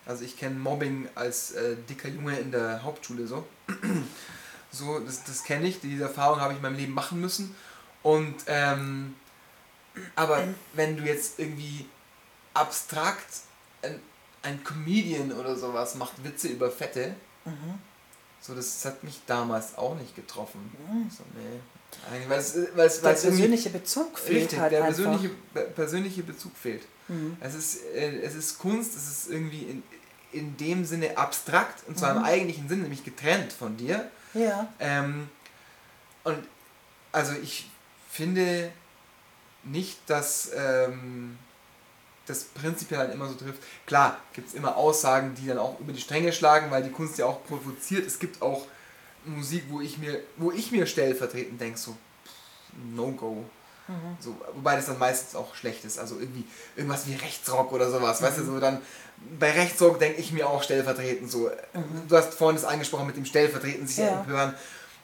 Also 0.05 0.25
ich 0.25 0.37
kenne 0.37 0.55
Mobbing 0.55 1.07
als 1.15 1.51
äh, 1.51 1.77
dicker 1.89 2.09
Junge 2.09 2.37
in 2.37 2.51
der 2.51 2.83
Hauptschule 2.83 3.27
so. 3.27 3.47
so, 4.71 4.99
das, 4.99 5.23
das 5.23 5.43
kenne 5.43 5.67
ich, 5.67 5.79
diese 5.79 6.03
Erfahrung 6.03 6.41
habe 6.41 6.53
ich 6.53 6.57
in 6.57 6.63
meinem 6.63 6.75
Leben 6.75 6.93
machen 6.93 7.21
müssen. 7.21 7.55
Und 8.01 8.35
ähm, 8.47 9.15
aber 10.15 10.43
wenn 10.73 10.97
du 10.97 11.03
jetzt 11.03 11.39
irgendwie 11.39 11.87
abstrakt 12.53 13.41
ein, 13.81 13.99
ein 14.41 14.63
Comedian 14.63 15.31
oder 15.31 15.55
sowas 15.55 15.95
macht 15.95 16.23
Witze 16.23 16.49
über 16.49 16.69
Fette, 16.71 17.15
so 18.41 18.55
das 18.55 18.83
hat 18.83 19.03
mich 19.03 19.21
damals 19.25 19.77
auch 19.77 19.95
nicht 19.95 20.15
getroffen. 20.15 20.71
So, 21.09 21.23
nee. 21.35 21.59
Eigentlich, 22.11 22.29
Weil 22.29 22.39
es, 22.39 22.55
weil 22.75 22.87
es, 22.87 22.95
Der 23.01 23.03
weil 23.03 23.15
persönliche 23.15 23.69
Bezug 23.69 24.17
fehlt 24.19 24.43
Richtig, 24.43 24.59
halt 24.59 24.71
der 24.71 24.81
persönliche, 24.81 25.29
per- 25.53 25.63
persönliche 25.63 26.23
Bezug 26.23 26.51
fehlt. 26.57 26.83
Mhm. 27.07 27.37
Es, 27.39 27.53
ist, 27.55 27.83
äh, 27.95 28.21
es 28.21 28.35
ist 28.35 28.59
Kunst, 28.59 28.95
es 28.95 29.09
ist 29.09 29.29
irgendwie 29.29 29.63
in, 29.63 29.83
in 30.31 30.57
dem 30.57 30.85
Sinne 30.85 31.17
abstrakt 31.17 31.87
und 31.87 31.97
zwar 31.97 32.13
Mhm. 32.13 32.19
im 32.19 32.23
eigentlichen 32.25 32.69
Sinne, 32.69 32.83
nämlich 32.83 33.03
getrennt 33.03 33.53
von 33.53 33.77
dir. 33.77 34.09
Ja. 34.33 34.71
Ähm, 34.79 35.29
und 36.23 36.39
also 37.11 37.33
ich 37.41 37.69
finde 38.09 38.71
nicht, 39.63 39.97
dass 40.07 40.51
ähm, 40.55 41.37
das 42.25 42.43
prinzipiell 42.45 42.99
dann 43.01 43.11
immer 43.11 43.27
so 43.27 43.35
trifft. 43.35 43.61
Klar, 43.85 44.17
gibt 44.33 44.47
es 44.49 44.53
immer 44.53 44.75
Aussagen, 44.77 45.35
die 45.35 45.47
dann 45.47 45.57
auch 45.57 45.79
über 45.79 45.91
die 45.93 46.01
Stränge 46.01 46.31
schlagen, 46.33 46.71
weil 46.71 46.83
die 46.83 46.89
Kunst 46.91 47.17
ja 47.17 47.25
auch 47.25 47.43
provoziert. 47.45 48.07
Es 48.07 48.17
gibt 48.19 48.41
auch 48.41 48.65
Musik, 49.25 49.63
wo 49.69 49.81
ich 49.81 49.97
mir, 49.97 50.19
wo 50.37 50.51
ich 50.51 50.71
mir 50.71 50.85
stellvertretend 50.85 51.59
denke, 51.59 51.77
so 51.77 51.95
No-Go. 52.95 53.43
So, 54.21 54.35
wobei 54.55 54.77
das 54.77 54.85
dann 54.85 54.97
meistens 54.97 55.35
auch 55.35 55.55
schlecht 55.55 55.83
ist. 55.83 55.99
Also 55.99 56.17
irgendwie 56.17 56.45
irgendwas 56.77 57.05
wie 57.05 57.15
Rechtsrock 57.15 57.71
oder 57.73 57.91
sowas. 57.91 58.21
Weißt 58.21 58.37
du, 58.37 58.45
so 58.45 58.59
dann 58.59 58.81
bei 59.37 59.51
Rechtsrock 59.51 59.99
denke 59.99 60.21
ich 60.21 60.31
mir 60.31 60.47
auch 60.49 60.63
stellvertretend 60.63 61.29
so. 61.29 61.51
Du 62.07 62.15
hast 62.15 62.33
vorhin 62.33 62.55
das 62.55 62.65
angesprochen 62.65 63.07
mit 63.07 63.17
dem 63.17 63.25
stellvertretend 63.25 63.89
sich 63.89 63.97
Ja. 63.97 64.21
empören. 64.21 64.53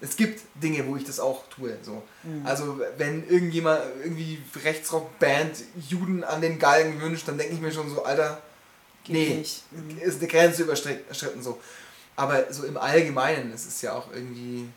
Es 0.02 0.16
gibt 0.16 0.41
Dinge, 0.56 0.88
wo 0.88 0.96
ich 0.96 1.04
das 1.04 1.20
auch 1.20 1.44
tue. 1.50 1.78
So. 1.82 2.02
Also 2.46 2.80
wenn 2.98 3.28
irgendjemand 3.28 3.82
irgendwie 4.02 4.41
Rechtsrock-Band 4.64 5.58
Juden 5.90 6.24
an 6.24 6.40
den 6.41 6.58
Galgen 6.58 7.02
wünscht, 7.02 7.28
dann 7.28 7.38
denke 7.38 7.54
ich 7.56 7.60
mir 7.60 7.74
schon 7.74 7.90
so, 7.90 8.06
Alter, 8.06 8.41
Geht 9.04 9.14
nee, 9.14 9.36
nicht. 9.36 9.64
Mhm. 9.72 9.98
ist 10.00 10.20
eine 10.20 10.28
Grenze 10.28 10.64
überschritten 10.64 11.44
so. 11.44 11.60
Aber 12.20 12.52
so 12.52 12.66
im 12.66 12.76
Allgemeinen, 12.76 13.54
es 13.54 13.66
ist 13.66 13.82
ja 13.82 13.94
auch 13.94 14.12
irgendwie. 14.12 14.70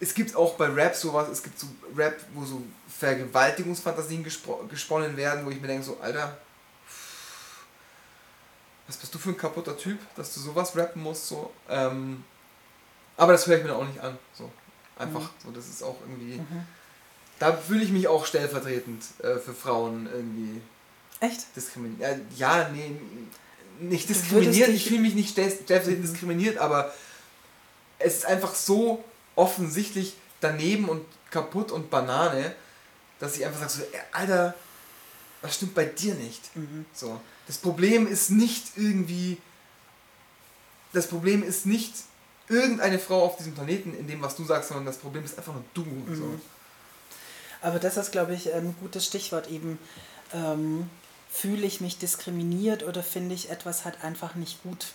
Es 0.00 0.12
gibt 0.12 0.34
auch 0.34 0.54
bei 0.54 0.66
Rap 0.66 0.96
sowas, 0.96 1.28
es 1.28 1.44
gibt 1.44 1.56
so 1.56 1.68
Rap, 1.96 2.18
wo 2.34 2.44
so 2.44 2.60
Vergewaltigungsfantasien 2.98 4.24
gesponnen 4.24 5.16
werden, 5.16 5.46
wo 5.46 5.50
ich 5.50 5.60
mir 5.60 5.68
denke, 5.68 5.84
so, 5.84 5.96
Alter, 6.02 6.36
was 8.88 8.96
bist 8.96 9.14
du 9.14 9.18
für 9.20 9.28
ein 9.28 9.36
kaputter 9.36 9.78
Typ, 9.78 10.00
dass 10.16 10.34
du 10.34 10.40
sowas 10.40 10.76
rappen 10.76 11.04
musst, 11.04 11.28
so. 11.28 11.52
Ähm, 11.68 12.24
aber 13.16 13.30
das 13.30 13.46
höre 13.46 13.58
ich 13.58 13.64
mir 13.64 13.76
auch 13.76 13.86
nicht 13.86 14.00
an, 14.00 14.18
so. 14.32 14.50
Einfach, 14.98 15.30
so, 15.44 15.52
das 15.52 15.68
ist 15.68 15.84
auch 15.84 16.00
irgendwie. 16.00 16.38
Mhm. 16.38 16.66
Da 17.38 17.56
fühle 17.56 17.84
ich 17.84 17.92
mich 17.92 18.08
auch 18.08 18.26
stellvertretend 18.26 19.04
äh, 19.22 19.38
für 19.38 19.54
Frauen 19.54 20.08
irgendwie 20.12 20.60
Echt? 21.20 21.54
diskriminiert. 21.54 22.22
Ja, 22.36 22.68
nee, 22.70 22.98
nicht 23.80 24.08
diskriminiert. 24.08 24.68
Ich 24.68 24.86
fühle 24.86 25.00
mich 25.00 25.14
nicht 25.14 25.30
stell- 25.30 25.50
stellvertretend 25.50 26.04
diskriminiert, 26.04 26.58
aber 26.58 26.92
es 27.98 28.18
ist 28.18 28.26
einfach 28.26 28.54
so 28.54 29.04
offensichtlich 29.36 30.14
daneben 30.40 30.88
und 30.88 31.04
kaputt 31.30 31.70
und 31.70 31.90
Banane, 31.90 32.54
dass 33.18 33.36
ich 33.36 33.44
einfach 33.44 33.68
sage 33.68 33.72
so, 33.92 33.98
Alter, 34.12 34.54
was 35.42 35.54
stimmt 35.54 35.74
bei 35.74 35.84
dir 35.84 36.14
nicht? 36.14 36.54
Mhm. 36.56 36.84
So. 36.94 37.20
Das 37.46 37.58
Problem 37.58 38.06
ist 38.06 38.30
nicht 38.30 38.72
irgendwie. 38.76 39.38
Das 40.92 41.06
Problem 41.06 41.42
ist 41.42 41.66
nicht 41.66 41.94
irgendeine 42.48 42.98
Frau 42.98 43.24
auf 43.24 43.36
diesem 43.36 43.54
Planeten 43.54 43.94
in 43.94 44.06
dem, 44.08 44.20
was 44.22 44.34
du 44.36 44.44
sagst, 44.44 44.68
sondern 44.68 44.86
das 44.86 44.98
Problem 44.98 45.24
ist 45.24 45.38
einfach 45.38 45.52
nur 45.52 45.64
du. 45.72 45.84
So. 46.14 46.24
Mhm. 46.24 46.40
Aber 47.62 47.78
das 47.78 47.96
ist, 47.96 48.10
glaube 48.12 48.34
ich, 48.34 48.52
ein 48.52 48.74
gutes 48.80 49.04
Stichwort 49.04 49.48
eben. 49.50 49.78
Ähm, 50.32 50.88
fühle 51.30 51.66
ich 51.66 51.80
mich 51.80 51.98
diskriminiert 51.98 52.82
oder 52.82 53.02
finde 53.02 53.34
ich 53.34 53.50
etwas 53.50 53.84
halt 53.84 54.02
einfach 54.02 54.34
nicht 54.34 54.62
gut? 54.62 54.88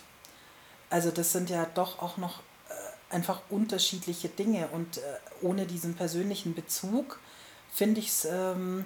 Also 0.90 1.10
das 1.10 1.32
sind 1.32 1.50
ja 1.50 1.66
doch 1.74 2.00
auch 2.00 2.16
noch 2.18 2.40
äh, 2.68 3.14
einfach 3.14 3.40
unterschiedliche 3.48 4.28
Dinge 4.28 4.68
und 4.68 4.98
äh, 4.98 5.00
ohne 5.42 5.66
diesen 5.66 5.94
persönlichen 5.94 6.54
Bezug 6.54 7.18
finde 7.72 8.00
ich 8.00 8.08
es 8.08 8.24
ähm, 8.26 8.84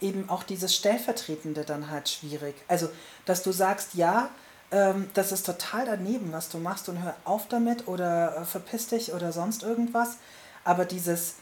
eben 0.00 0.28
auch 0.28 0.42
dieses 0.42 0.74
Stellvertretende 0.74 1.64
dann 1.64 1.90
halt 1.90 2.08
schwierig. 2.08 2.54
Also, 2.68 2.90
dass 3.24 3.42
du 3.42 3.50
sagst, 3.50 3.94
ja, 3.94 4.28
ähm, 4.70 5.08
das 5.14 5.32
ist 5.32 5.46
total 5.46 5.86
daneben, 5.86 6.32
was 6.32 6.48
du 6.50 6.58
machst 6.58 6.88
und 6.88 7.02
hör 7.02 7.16
auf 7.24 7.48
damit 7.48 7.88
oder 7.88 8.36
äh, 8.36 8.44
verpiss 8.44 8.88
dich 8.88 9.14
oder 9.14 9.32
sonst 9.32 9.62
irgendwas. 9.62 10.16
Aber 10.64 10.84
dieses, 10.84 11.36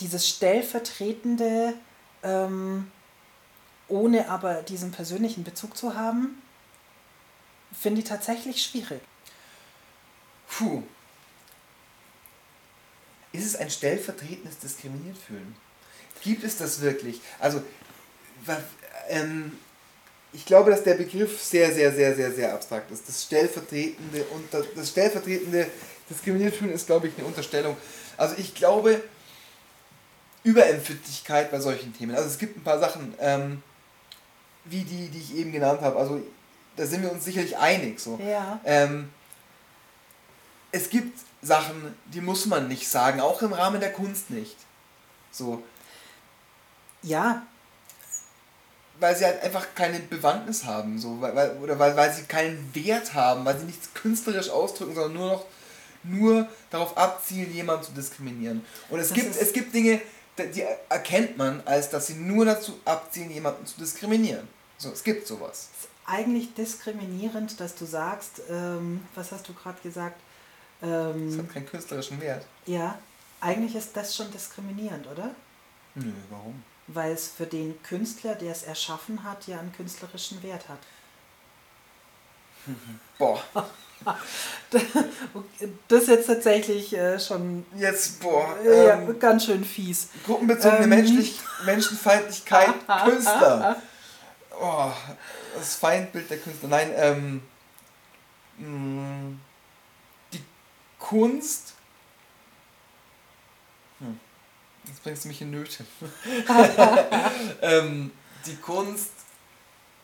dieses 0.00 0.28
stellvertretende, 0.28 1.74
ähm, 2.22 2.90
ohne 3.90 4.28
aber 4.28 4.62
diesen 4.62 4.92
persönlichen 4.92 5.44
Bezug 5.44 5.76
zu 5.76 5.94
haben, 5.94 6.40
finde 7.78 8.00
ich 8.00 8.08
tatsächlich 8.08 8.62
schwierig. 8.62 9.00
Puh. 10.48 10.82
Ist 13.32 13.46
es 13.46 13.56
ein 13.56 13.70
stellvertretendes 13.70 14.58
diskriminiert 14.58 15.16
fühlen? 15.16 15.54
Gibt 16.22 16.44
es 16.44 16.56
das 16.56 16.80
wirklich? 16.80 17.20
Also, 17.38 17.62
ähm, 19.08 19.52
ich 20.32 20.44
glaube, 20.44 20.70
dass 20.70 20.82
der 20.82 20.94
Begriff 20.94 21.42
sehr, 21.42 21.72
sehr, 21.72 21.92
sehr, 21.92 22.14
sehr, 22.14 22.32
sehr 22.32 22.54
abstrakt 22.54 22.90
ist. 22.90 23.08
Das 23.08 23.24
stellvertretende 23.24 24.24
und 24.24 24.46
das 24.52 24.88
stellvertretende 24.88 25.66
diskriminiert 26.08 26.54
fühlen 26.54 26.72
ist, 26.72 26.86
glaube 26.86 27.08
ich, 27.08 27.16
eine 27.16 27.26
Unterstellung. 27.26 27.76
Also 28.16 28.34
ich 28.38 28.54
glaube, 28.54 29.02
Überempfindlichkeit 30.42 31.50
bei 31.50 31.60
solchen 31.60 31.96
Themen. 31.96 32.14
Also 32.14 32.28
es 32.28 32.38
gibt 32.38 32.56
ein 32.56 32.62
paar 32.62 32.78
Sachen, 32.78 33.14
ähm, 33.18 33.62
wie 34.64 34.82
die, 34.82 35.08
die 35.08 35.18
ich 35.18 35.36
eben 35.36 35.52
genannt 35.52 35.80
habe. 35.80 35.98
Also 35.98 36.20
da 36.76 36.86
sind 36.86 37.02
wir 37.02 37.12
uns 37.12 37.24
sicherlich 37.24 37.56
einig. 37.56 38.00
So. 38.00 38.18
Ja. 38.18 38.60
Ähm, 38.64 39.10
es 40.72 40.90
gibt 40.90 41.18
Sachen, 41.42 41.94
die 42.06 42.20
muss 42.20 42.46
man 42.46 42.68
nicht 42.68 42.88
sagen, 42.88 43.20
auch 43.20 43.42
im 43.42 43.52
Rahmen 43.52 43.80
der 43.80 43.92
Kunst 43.92 44.30
nicht. 44.30 44.56
So, 45.32 45.62
Ja, 47.02 47.42
weil 48.98 49.16
sie 49.16 49.24
halt 49.24 49.42
einfach 49.42 49.66
keine 49.74 49.98
Bewandtnis 50.00 50.64
haben, 50.64 50.98
so, 50.98 51.20
weil, 51.20 51.56
oder 51.62 51.78
weil, 51.78 51.96
weil 51.96 52.12
sie 52.12 52.24
keinen 52.24 52.70
Wert 52.74 53.14
haben, 53.14 53.44
weil 53.44 53.58
sie 53.58 53.64
nichts 53.64 53.94
künstlerisch 53.94 54.50
ausdrücken, 54.50 54.94
sondern 54.94 55.14
nur 55.14 55.32
noch 55.32 55.44
nur 56.02 56.48
darauf 56.70 56.96
abzielen, 56.96 57.52
jemanden 57.52 57.84
zu 57.84 57.92
diskriminieren. 57.92 58.64
Und 58.88 59.00
es 59.00 59.08
Das 59.08 59.14
gibt, 59.14 59.36
es 59.36 59.52
gibt 59.52 59.74
Dinge, 59.74 60.00
die 60.46 60.64
erkennt 60.88 61.36
man, 61.36 61.62
als 61.66 61.90
dass 61.90 62.08
sie 62.08 62.14
nur 62.14 62.44
dazu 62.44 62.78
abzielen, 62.84 63.30
jemanden 63.30 63.66
zu 63.66 63.78
diskriminieren. 63.78 64.48
So, 64.78 64.90
es 64.90 65.02
gibt 65.04 65.26
sowas. 65.26 65.68
ist 65.80 65.88
eigentlich 66.06 66.54
diskriminierend, 66.54 67.60
dass 67.60 67.74
du 67.74 67.84
sagst, 67.84 68.42
ähm, 68.50 69.02
was 69.14 69.30
hast 69.32 69.48
du 69.48 69.54
gerade 69.54 69.80
gesagt? 69.82 70.20
Es 70.80 70.88
Ähm, 70.88 71.38
hat 71.38 71.52
keinen 71.52 71.66
künstlerischen 71.66 72.20
Wert. 72.20 72.44
ja, 72.66 72.98
eigentlich 73.40 73.74
ist 73.76 73.96
das 73.96 74.14
schon 74.16 74.30
diskriminierend, 74.30 75.06
oder? 75.06 75.30
Nö, 75.94 76.12
warum? 76.30 76.62
Weil 76.86 77.12
es 77.12 77.28
für 77.28 77.46
den 77.46 77.80
Künstler, 77.82 78.34
der 78.34 78.52
es 78.52 78.62
erschaffen 78.64 79.22
hat, 79.24 79.46
ja 79.46 79.58
einen 79.60 79.72
künstlerischen 79.72 80.42
Wert 80.42 80.68
hat. 80.68 80.78
Boah, 83.18 83.42
Das 85.88 86.02
ist 86.02 86.08
jetzt 86.08 86.26
tatsächlich 86.26 86.96
äh, 86.96 87.18
schon 87.18 87.66
jetzt, 87.76 88.20
boah. 88.20 88.56
äh, 88.64 88.86
ja, 88.86 88.94
ähm, 88.94 89.18
ganz 89.18 89.44
schön 89.44 89.64
fies. 89.64 90.08
Gruppenbezogene 90.24 90.84
Ähm. 90.84 90.88
Menschlich 90.88 91.38
Menschenfeindlichkeit, 91.64 92.74
Künstler. 93.04 93.76
Oh, 94.58 94.90
das 95.56 95.74
Feindbild 95.76 96.30
der 96.30 96.38
Künstler. 96.38 96.68
Nein, 96.68 96.92
ähm, 96.96 97.42
mh, 98.58 99.36
die 100.32 100.42
Kunst. 100.98 101.74
Hm, 103.98 104.18
jetzt 104.86 105.02
bringst 105.02 105.24
du 105.24 105.28
mich 105.28 105.42
in 105.42 105.50
Nöte. 105.50 105.84
ähm, 107.62 108.12
die 108.46 108.56
Kunst 108.56 109.10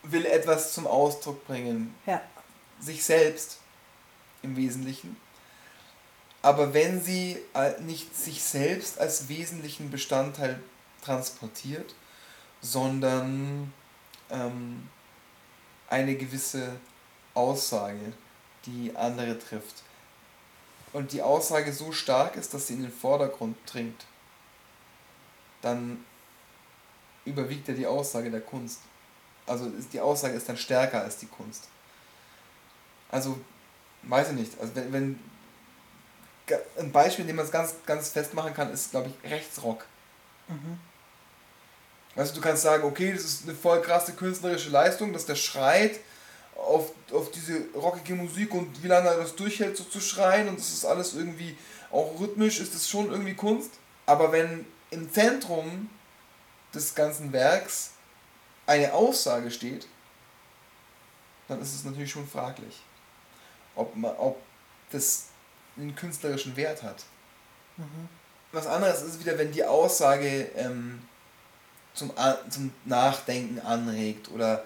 will 0.02 0.26
etwas 0.26 0.74
zum 0.74 0.86
Ausdruck 0.86 1.46
bringen. 1.46 1.94
Ja. 2.04 2.20
Sich 2.80 3.04
selbst 3.04 3.58
im 4.42 4.56
Wesentlichen. 4.56 5.16
aber 6.42 6.72
wenn 6.74 7.02
sie 7.02 7.38
äh, 7.54 7.80
nicht 7.80 8.16
sich 8.16 8.42
selbst 8.42 9.00
als 9.00 9.28
wesentlichen 9.28 9.90
Bestandteil 9.90 10.60
transportiert, 11.02 11.94
sondern 12.60 13.72
ähm, 14.30 14.88
eine 15.88 16.16
gewisse 16.16 16.76
Aussage, 17.34 18.12
die 18.64 18.94
andere 18.94 19.38
trifft. 19.38 19.82
Und 20.92 21.12
die 21.12 21.22
Aussage 21.22 21.72
so 21.72 21.92
stark 21.92 22.36
ist, 22.36 22.54
dass 22.54 22.68
sie 22.68 22.74
in 22.74 22.82
den 22.82 22.92
Vordergrund 22.92 23.56
dringt, 23.66 24.06
dann 25.62 26.04
überwiegt 27.24 27.66
ja 27.68 27.74
die 27.74 27.86
Aussage 27.86 28.30
der 28.30 28.40
Kunst. 28.40 28.80
Also 29.46 29.70
die 29.92 30.00
Aussage 30.00 30.34
ist 30.34 30.48
dann 30.48 30.56
stärker 30.56 31.02
als 31.02 31.18
die 31.18 31.26
Kunst. 31.26 31.68
Also, 33.16 33.38
weiß 34.02 34.28
ich 34.28 34.34
nicht. 34.34 34.60
Also 34.60 34.74
wenn, 34.74 34.92
wenn 34.92 35.18
ein 36.78 36.92
Beispiel, 36.92 37.22
in 37.22 37.28
dem 37.28 37.36
man 37.36 37.46
es 37.46 37.50
ganz, 37.50 37.74
ganz 37.86 38.10
festmachen 38.10 38.52
kann, 38.52 38.70
ist, 38.70 38.90
glaube 38.90 39.08
ich, 39.08 39.30
Rechtsrock. 39.30 39.86
Mhm. 40.48 40.78
Weißt 42.14 42.32
du, 42.32 42.40
du 42.40 42.46
kannst 42.46 42.62
sagen, 42.62 42.84
okay, 42.84 43.14
das 43.14 43.24
ist 43.24 43.44
eine 43.44 43.56
voll 43.56 43.80
krasse 43.80 44.12
künstlerische 44.12 44.68
Leistung, 44.68 45.14
dass 45.14 45.24
der 45.24 45.34
schreit 45.34 45.98
auf, 46.56 46.92
auf 47.10 47.30
diese 47.30 47.64
rockige 47.74 48.14
Musik 48.14 48.52
und 48.52 48.82
wie 48.82 48.88
lange 48.88 49.08
er 49.08 49.16
das 49.16 49.34
durchhält, 49.34 49.78
so 49.78 49.84
zu 49.84 50.00
schreien 50.00 50.48
und 50.48 50.58
das 50.58 50.68
ist 50.68 50.84
alles 50.84 51.14
irgendwie 51.14 51.56
auch 51.90 52.20
rhythmisch, 52.20 52.60
ist 52.60 52.74
das 52.74 52.86
schon 52.86 53.10
irgendwie 53.10 53.34
Kunst. 53.34 53.70
Aber 54.04 54.30
wenn 54.30 54.66
im 54.90 55.10
Zentrum 55.10 55.88
des 56.74 56.94
ganzen 56.94 57.32
Werks 57.32 57.92
eine 58.66 58.92
Aussage 58.92 59.50
steht, 59.50 59.88
dann 61.48 61.62
ist 61.62 61.74
es 61.74 61.84
natürlich 61.84 62.10
schon 62.10 62.28
fraglich, 62.28 62.82
ob, 63.76 63.94
man, 63.96 64.16
ob 64.16 64.40
das 64.90 65.26
einen 65.76 65.94
künstlerischen 65.94 66.56
Wert 66.56 66.82
hat. 66.82 67.04
Mhm. 67.76 68.08
Was 68.52 68.66
anderes 68.66 69.02
ist 69.02 69.20
wieder, 69.20 69.38
wenn 69.38 69.52
die 69.52 69.64
Aussage 69.64 70.48
ähm, 70.56 71.02
zum, 71.94 72.12
zum 72.48 72.72
Nachdenken 72.84 73.60
anregt 73.60 74.30
oder 74.30 74.64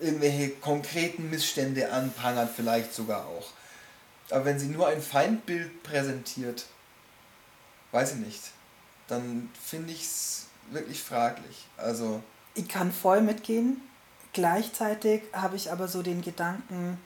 irgendwelche 0.00 0.50
konkreten 0.50 1.30
Missstände 1.30 1.92
anprangert, 1.92 2.50
vielleicht 2.54 2.92
sogar 2.92 3.26
auch. 3.26 3.48
Aber 4.30 4.44
wenn 4.44 4.58
sie 4.58 4.66
nur 4.66 4.88
ein 4.88 5.02
Feindbild 5.02 5.82
präsentiert, 5.82 6.66
weiß 7.92 8.14
ich 8.14 8.18
nicht, 8.18 8.42
dann 9.06 9.50
finde 9.62 9.92
ich 9.92 10.02
es 10.02 10.46
wirklich 10.70 11.02
fraglich. 11.02 11.66
Also, 11.76 12.22
Ich 12.54 12.68
kann 12.68 12.92
voll 12.92 13.20
mitgehen. 13.20 13.80
Gleichzeitig 14.32 15.22
habe 15.32 15.56
ich 15.56 15.70
aber 15.70 15.86
so 15.86 16.02
den 16.02 16.22
Gedanken, 16.22 16.98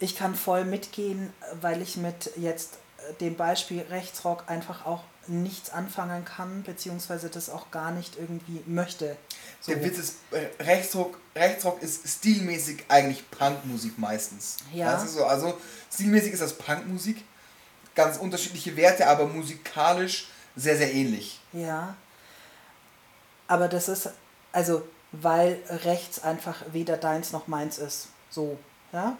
ich 0.00 0.16
kann 0.16 0.34
voll 0.34 0.64
mitgehen, 0.64 1.32
weil 1.60 1.80
ich 1.82 1.96
mit 1.96 2.32
jetzt 2.36 2.78
äh, 3.08 3.14
dem 3.20 3.36
Beispiel 3.36 3.82
Rechtsrock 3.82 4.44
einfach 4.48 4.86
auch 4.86 5.04
nichts 5.26 5.70
anfangen 5.70 6.24
kann, 6.24 6.62
beziehungsweise 6.62 7.28
das 7.28 7.50
auch 7.50 7.70
gar 7.70 7.92
nicht 7.92 8.18
irgendwie 8.18 8.62
möchte. 8.66 9.16
So. 9.60 9.72
der 9.72 9.84
Witz 9.84 9.98
ist, 9.98 10.16
äh, 10.32 10.62
Rechtsrock, 10.62 11.18
Rechtsrock 11.36 11.82
ist 11.82 12.08
stilmäßig 12.08 12.84
eigentlich 12.88 13.30
Punkmusik 13.30 13.98
meistens. 13.98 14.56
Ja. 14.72 15.00
Du, 15.00 15.06
so, 15.06 15.24
also 15.26 15.56
stilmäßig 15.92 16.32
ist 16.32 16.42
das 16.42 16.54
Punkmusik, 16.54 17.22
ganz 17.94 18.16
unterschiedliche 18.16 18.76
Werte, 18.76 19.06
aber 19.06 19.26
musikalisch 19.26 20.28
sehr, 20.56 20.76
sehr 20.76 20.92
ähnlich. 20.92 21.40
Ja. 21.52 21.94
Aber 23.46 23.68
das 23.68 23.88
ist, 23.88 24.10
also, 24.52 24.82
weil 25.12 25.60
rechts 25.68 26.22
einfach 26.22 26.62
weder 26.72 26.96
deins 26.96 27.32
noch 27.32 27.46
meins 27.46 27.78
ist. 27.78 28.08
So, 28.30 28.58
ja? 28.92 29.16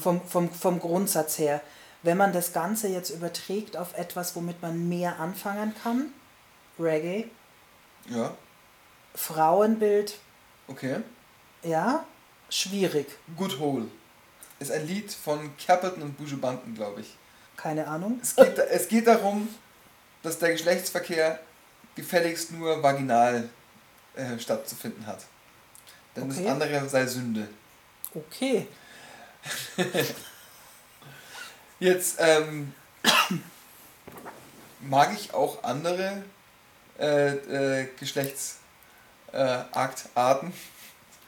Vom, 0.00 0.20
vom, 0.26 0.50
vom 0.50 0.80
Grundsatz 0.80 1.38
her. 1.38 1.60
Wenn 2.02 2.16
man 2.16 2.32
das 2.32 2.52
Ganze 2.52 2.88
jetzt 2.88 3.10
überträgt 3.10 3.76
auf 3.76 3.96
etwas, 3.98 4.34
womit 4.36 4.62
man 4.62 4.88
mehr 4.88 5.18
anfangen 5.20 5.74
kann, 5.82 6.12
Reggae, 6.78 7.28
Ja, 8.08 8.34
Frauenbild, 9.14 10.18
okay. 10.68 11.00
ja, 11.62 12.04
schwierig. 12.50 13.06
Good 13.36 13.58
Hole 13.58 13.86
ist 14.58 14.70
ein 14.70 14.86
Lied 14.86 15.10
von 15.12 15.50
Capleton 15.58 16.02
und 16.02 16.16
Buju 16.16 16.36
Banton, 16.38 16.74
glaube 16.74 17.00
ich. 17.00 17.16
Keine 17.56 17.86
Ahnung. 17.88 18.18
Es 18.22 18.36
geht, 18.36 18.58
es 18.58 18.88
geht 18.88 19.06
darum, 19.06 19.48
dass 20.22 20.38
der 20.38 20.52
Geschlechtsverkehr 20.52 21.40
gefälligst 21.94 22.52
nur 22.52 22.82
vaginal 22.82 23.48
äh, 24.14 24.38
stattzufinden 24.38 25.06
hat. 25.06 25.24
Denn 26.14 26.30
Okay. 26.30 26.44
das 26.44 26.52
andere 26.52 26.88
sei 26.88 27.06
Sünde. 27.06 27.48
Okay. 28.14 28.66
Jetzt 31.78 32.16
ähm, 32.20 32.72
mag 34.80 35.12
ich 35.12 35.34
auch 35.34 35.62
andere 35.62 36.24
äh, 36.98 37.82
äh, 37.82 37.88
Geschlechtsaktarten. 37.98 40.54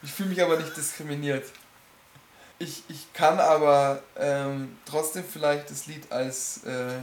ich 0.01 0.11
fühle 0.11 0.29
mich 0.29 0.41
aber 0.41 0.57
nicht 0.57 0.75
diskriminiert. 0.75 1.45
Ich, 2.57 2.81
ich 2.89 3.13
kann 3.13 3.39
aber 3.39 4.01
ähm, 4.17 4.79
trotzdem 4.85 5.23
vielleicht 5.23 5.69
das 5.69 5.85
Lied 5.85 6.11
als 6.11 6.63
äh, 6.65 6.97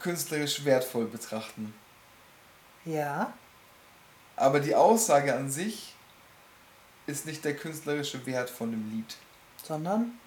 künstlerisch 0.00 0.64
wertvoll 0.64 1.06
betrachten. 1.06 1.72
Ja. 2.84 3.32
Aber 4.36 4.60
die 4.60 4.74
Aussage 4.74 5.34
an 5.34 5.50
sich 5.50 5.94
ist 7.06 7.26
nicht 7.26 7.44
der 7.44 7.56
künstlerische 7.56 8.24
Wert 8.26 8.50
von 8.50 8.70
dem 8.70 8.90
Lied. 8.90 9.16
Sondern? 9.62 10.18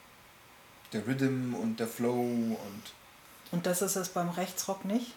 Der 0.93 1.05
Rhythm 1.07 1.55
und 1.55 1.79
der 1.79 1.87
Flow 1.87 2.21
und 2.21 2.83
Und 3.51 3.65
das 3.65 3.81
ist 3.81 3.95
es 3.95 4.09
beim 4.09 4.29
Rechtsrock 4.29 4.85
nicht? 4.85 5.13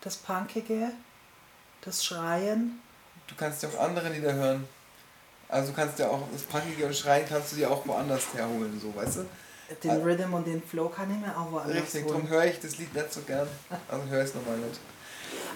Das 0.00 0.16
Punkige? 0.16 0.90
Das 1.82 2.04
Schreien? 2.04 2.80
Du 3.26 3.34
kannst 3.36 3.62
ja 3.62 3.68
auch 3.68 3.80
andere 3.80 4.08
Lieder 4.08 4.32
hören. 4.32 4.66
Also 5.48 5.70
du 5.70 5.76
kannst 5.76 5.98
ja 5.98 6.08
auch 6.08 6.22
das 6.32 6.42
Punkige 6.42 6.86
und 6.86 6.96
Schreien 6.96 7.26
kannst 7.28 7.52
du 7.52 7.56
dir 7.56 7.70
auch 7.70 7.86
woanders 7.86 8.32
herholen, 8.34 8.80
so 8.80 8.94
weißt 8.94 9.18
du? 9.18 9.26
Den. 9.82 10.02
Rhythm 10.02 10.34
und 10.34 10.46
den 10.46 10.62
Flow 10.62 10.88
kann 10.88 11.10
ich 11.12 11.18
mir 11.18 11.36
auch 11.36 11.52
woanders 11.52 11.76
Richtig, 11.76 12.04
holen. 12.04 12.14
darum 12.14 12.28
höre 12.28 12.44
ich 12.46 12.58
das 12.58 12.78
Lied 12.78 12.92
nicht 12.92 13.12
so 13.12 13.20
gern. 13.20 13.46
Also 13.88 14.06
höre 14.08 14.22
ich 14.22 14.30
es 14.30 14.34
nochmal 14.34 14.56
nicht. 14.58 14.80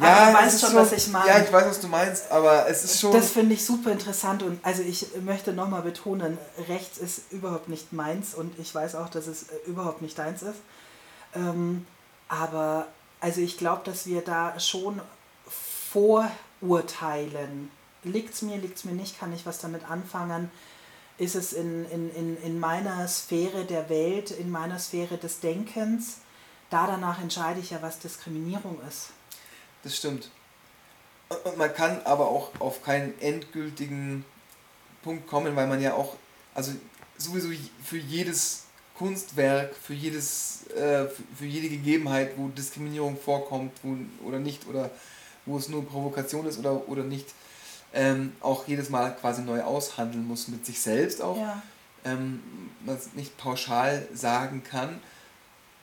Aber 0.01 0.33
du 0.33 0.37
weißt 0.39 0.55
ist 0.55 0.61
schon, 0.61 0.75
was 0.75 0.93
ich 0.93 1.09
meine. 1.09 1.29
Ja, 1.29 1.39
ich 1.39 1.53
weiß, 1.53 1.67
was 1.67 1.81
du 1.81 1.89
meinst, 1.89 2.31
aber 2.31 2.69
es 2.69 2.85
ist 2.85 3.01
schon. 3.01 3.13
Das 3.13 3.31
finde 3.31 3.55
ich 3.55 3.65
super 3.65 3.93
interessant 3.93 4.43
und 4.43 4.59
also 4.65 4.83
ich 4.83 5.09
möchte 5.23 5.53
nochmal 5.53 5.83
betonen, 5.83 6.39
rechts 6.69 6.99
ist 6.99 7.33
überhaupt 7.33 7.69
nicht 7.69 7.93
meins 7.93 8.35
und 8.35 8.59
ich 8.59 8.75
weiß 8.75 8.95
auch, 8.97 9.09
dass 9.09 9.27
es 9.27 9.45
äh, 9.45 9.57
überhaupt 9.67 10.03
nicht 10.03 10.19
deins 10.19 10.43
ist. 10.43 10.59
Ähm, 11.35 11.87
aber 12.29 12.87
also 13.21 13.41
ich 13.41 13.57
glaube, 13.59 13.83
dass 13.85 14.07
wir 14.07 14.23
da 14.23 14.59
schon 14.59 15.01
vorurteilen. 15.91 17.71
Liegt 18.03 18.35
es 18.35 18.43
mir, 18.43 18.59
liegt 18.59 18.79
es 18.79 18.85
mir 18.85 18.93
nicht, 18.93 19.19
kann 19.19 19.33
ich 19.33 19.47
was 19.47 19.61
damit 19.61 19.91
anfangen? 19.91 20.51
Ist 21.17 21.37
es 21.37 21.53
in, 21.53 21.89
in, 21.91 22.15
in, 22.15 22.37
in 22.43 22.61
meiner 22.61 23.07
Sphäre 23.07 23.65
der 23.65 23.89
Welt, 23.89 24.31
in 24.33 24.51
meiner 24.51 24.79
Sphäre 24.79 25.17
des 25.17 25.41
Denkens? 25.41 26.19
Da 26.71 26.87
danach 26.87 27.23
entscheide 27.23 27.61
ich 27.61 27.71
ja, 27.71 27.81
was 27.81 28.01
Diskriminierung 28.01 28.79
ist. 28.89 29.11
Das 29.85 29.97
stimmt. 29.97 30.31
Und 31.29 31.45
und 31.45 31.59
man 31.59 31.73
kann 31.75 32.01
aber 32.05 32.29
auch 32.29 32.51
auf 32.61 32.83
keinen 32.83 33.19
endgültigen 33.21 34.25
Punkt 35.03 35.27
kommen, 35.27 35.55
weil 35.57 35.67
man 35.67 35.81
ja 35.81 35.95
auch, 35.95 36.17
also 36.55 36.73
sowieso 37.17 37.49
für 37.83 37.97
jedes 37.99 38.65
Kunstwerk, 38.97 39.75
für 39.75 39.95
jedes, 39.95 40.67
äh, 40.71 41.07
für, 41.09 41.23
für 41.39 41.47
jede 41.47 41.69
Gegebenheit, 41.69 42.33
wo 42.37 42.49
Diskriminierung 42.49 43.19
vorkommt 43.19 43.73
wo, 43.83 43.97
oder 44.27 44.39
nicht, 44.39 44.67
oder 44.67 44.91
wo 45.47 45.59
es 45.59 45.69
nur 45.69 45.87
Provokation 45.87 46.47
ist 46.47 46.59
oder, 46.59 46.89
oder 46.89 47.03
nicht, 47.03 47.27
ähm, 47.93 48.33
auch 48.41 48.67
jedes 48.67 48.91
Mal 48.91 49.15
quasi 49.17 49.43
neu 49.43 49.63
aushandeln 49.63 50.27
muss 50.27 50.49
mit 50.49 50.65
sich 50.67 50.81
selbst 50.81 51.23
auch. 51.23 51.37
Ja. 51.37 51.63
ähm, 52.05 52.43
man 52.85 52.97
es 52.97 53.15
nicht 53.15 53.37
pauschal 53.37 54.07
sagen 54.13 54.63
kann. 54.63 55.01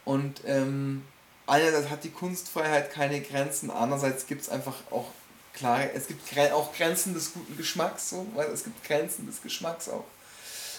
Und 0.06 0.42
ähm, 0.46 1.04
einerseits 1.48 1.90
hat 1.90 2.04
die 2.04 2.12
Kunstfreiheit 2.12 2.92
keine 2.92 3.22
Grenzen, 3.22 3.72
andererseits 3.72 4.26
gibt 4.26 4.42
es 4.42 4.50
einfach 4.50 4.76
auch 4.92 5.08
klare, 5.54 5.92
es 5.94 6.08
gibt 6.08 6.22
auch 6.54 6.74
Grenzen 6.74 7.14
des 7.14 7.34
guten 7.34 7.58
Geschmacks, 7.58 8.10
so, 8.10 8.28
weil 8.36 8.48
es 8.48 8.64
gibt 8.64 8.84
Grenzen 8.84 9.28
des 9.28 9.42
Geschmacks 9.42 9.90
auch. 9.90 10.06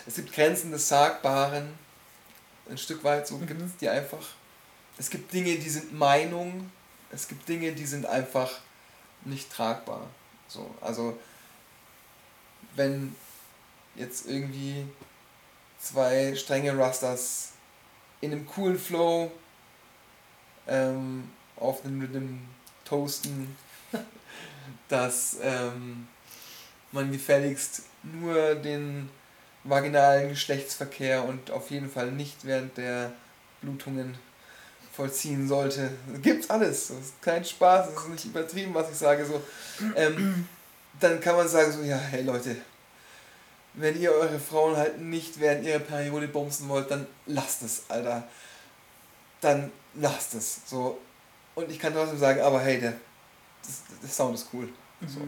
Es 0.07 0.17
gibt 0.17 0.33
Grenzen 0.33 0.73
des 0.73 0.89
Sagbaren, 0.89 1.73
ein 2.69 2.79
Stück 2.79 3.05
weit 3.05 3.27
so 3.27 3.39
gibt 3.39 3.61
es 3.61 3.77
die 3.77 3.89
einfach. 3.89 4.27
Es 4.99 5.11
gibt 5.11 5.33
Dinge, 5.33 5.57
die 5.57 5.71
sind 5.71 5.97
Meinung, 5.97 6.71
es 7.11 7.29
gibt 7.29 7.49
Dinge, 7.49 7.73
die 7.73 7.87
sind 7.87 8.07
einfach 8.07 8.51
nicht 9.25 9.53
tragbar. 9.53 10.07
So, 10.49 10.75
also 10.81 11.19
wenn 12.75 13.15
jetzt 13.95 14.27
irgendwie 14.27 14.87
zwei 15.79 16.35
strenge 16.37 16.77
Rusters 16.77 17.51
in 18.21 18.33
einem 18.33 18.47
coolen 18.47 18.79
Flow 18.79 19.31
ähm, 20.67 21.31
auf 21.57 21.85
einem 21.85 22.01
Rhythm 22.01 22.39
toasten, 22.85 23.57
dass 24.89 25.37
ähm, 25.43 26.07
man 26.93 27.11
gefälligst 27.11 27.83
nur 28.03 28.55
den 28.55 29.09
vaginalen 29.65 30.31
Geschlechtsverkehr 30.31 31.25
und 31.25 31.51
auf 31.51 31.71
jeden 31.71 31.91
Fall 31.91 32.11
nicht 32.11 32.45
während 32.45 32.77
der 32.77 33.13
Blutungen 33.61 34.17
vollziehen 34.93 35.49
sollte. 35.49 35.91
Gibt's 36.21 36.51
alles. 36.51 36.89
Das 36.89 36.99
ist 36.99 37.23
kein 37.23 37.45
Spaß, 37.45 37.95
das 37.95 38.05
ist 38.05 38.11
nicht 38.11 38.25
übertrieben, 38.27 38.75
was 38.75 38.91
ich 38.91 38.97
sage. 38.97 39.25
So. 39.25 39.43
Ähm, 39.97 40.47
dann 41.01 41.21
kann 41.21 41.37
man 41.37 41.49
sagen 41.49 41.73
so, 41.73 41.83
ja, 41.83 41.97
hey 41.97 42.23
Leute, 42.23 42.57
wenn 43.75 43.99
ihr 43.99 44.13
eure 44.13 44.39
Frauen 44.39 44.77
halt 44.77 45.01
nicht 45.01 45.41
während 45.41 45.65
ihrer 45.65 45.79
Periode 45.79 46.29
bumsen 46.29 46.69
wollt, 46.69 46.91
dann 46.91 47.07
lasst 47.27 47.63
es, 47.63 47.85
Alter. 47.89 48.25
Dann 49.43 49.71
lasst 49.95 50.35
es. 50.35 50.61
So. 50.65 50.99
Und 51.55 51.71
ich 51.71 51.79
kann 51.79 51.93
trotzdem 51.93 52.19
sagen, 52.19 52.41
aber 52.41 52.61
hey, 52.61 52.81
der, 52.81 52.95
das, 53.63 53.83
der 54.03 54.09
Sound 54.09 54.35
ist 54.35 54.49
cool. 54.55 54.69
So. 55.07 55.21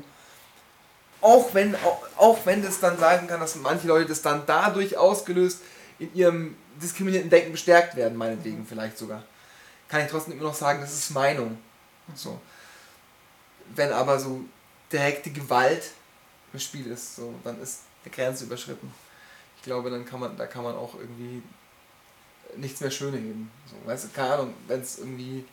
Auch 1.20 1.52
wenn, 1.52 1.74
auch, 1.76 2.02
auch 2.16 2.38
wenn 2.46 2.62
das 2.62 2.80
dann 2.80 2.98
sagen 2.98 3.26
kann, 3.26 3.40
dass 3.40 3.56
manche 3.56 3.86
Leute 3.86 4.08
das 4.08 4.22
dann 4.22 4.44
dadurch 4.46 4.96
ausgelöst 4.96 5.60
in 5.98 6.14
ihrem 6.14 6.56
diskriminierten 6.80 7.30
Denken 7.30 7.52
bestärkt 7.52 7.96
werden, 7.96 8.16
meinetwegen 8.16 8.66
vielleicht 8.66 8.98
sogar, 8.98 9.22
kann 9.88 10.02
ich 10.02 10.10
trotzdem 10.10 10.34
immer 10.34 10.44
noch 10.44 10.54
sagen, 10.54 10.80
das 10.80 10.92
ist 10.92 11.10
Meinung. 11.10 11.58
So. 12.14 12.40
Wenn 13.74 13.92
aber 13.92 14.18
so 14.18 14.44
direkte 14.92 15.30
Gewalt 15.30 15.90
im 16.52 16.60
Spiel 16.60 16.86
ist, 16.86 17.16
so, 17.16 17.34
dann 17.42 17.60
ist 17.60 17.80
eine 18.04 18.14
Grenze 18.14 18.44
überschritten. 18.44 18.92
Ich 19.56 19.62
glaube, 19.62 19.90
dann 19.90 20.04
kann 20.04 20.20
man, 20.20 20.36
da 20.36 20.46
kann 20.46 20.62
man 20.62 20.74
auch 20.74 20.94
irgendwie 20.94 21.42
nichts 22.56 22.80
mehr 22.80 22.90
schöne 22.90 23.18
heben. 23.18 23.50
So, 23.66 23.76
weißt 23.88 24.04
du, 24.04 24.08
keine 24.08 24.34
Ahnung, 24.34 24.54
wenn 24.66 24.80
es 24.80 24.98
irgendwie 24.98 25.44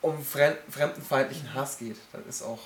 um 0.00 0.24
fremd, 0.24 0.58
fremdenfeindlichen 0.70 1.54
Hass 1.54 1.78
geht, 1.78 1.96
dann 2.12 2.24
ist 2.28 2.42
auch, 2.42 2.60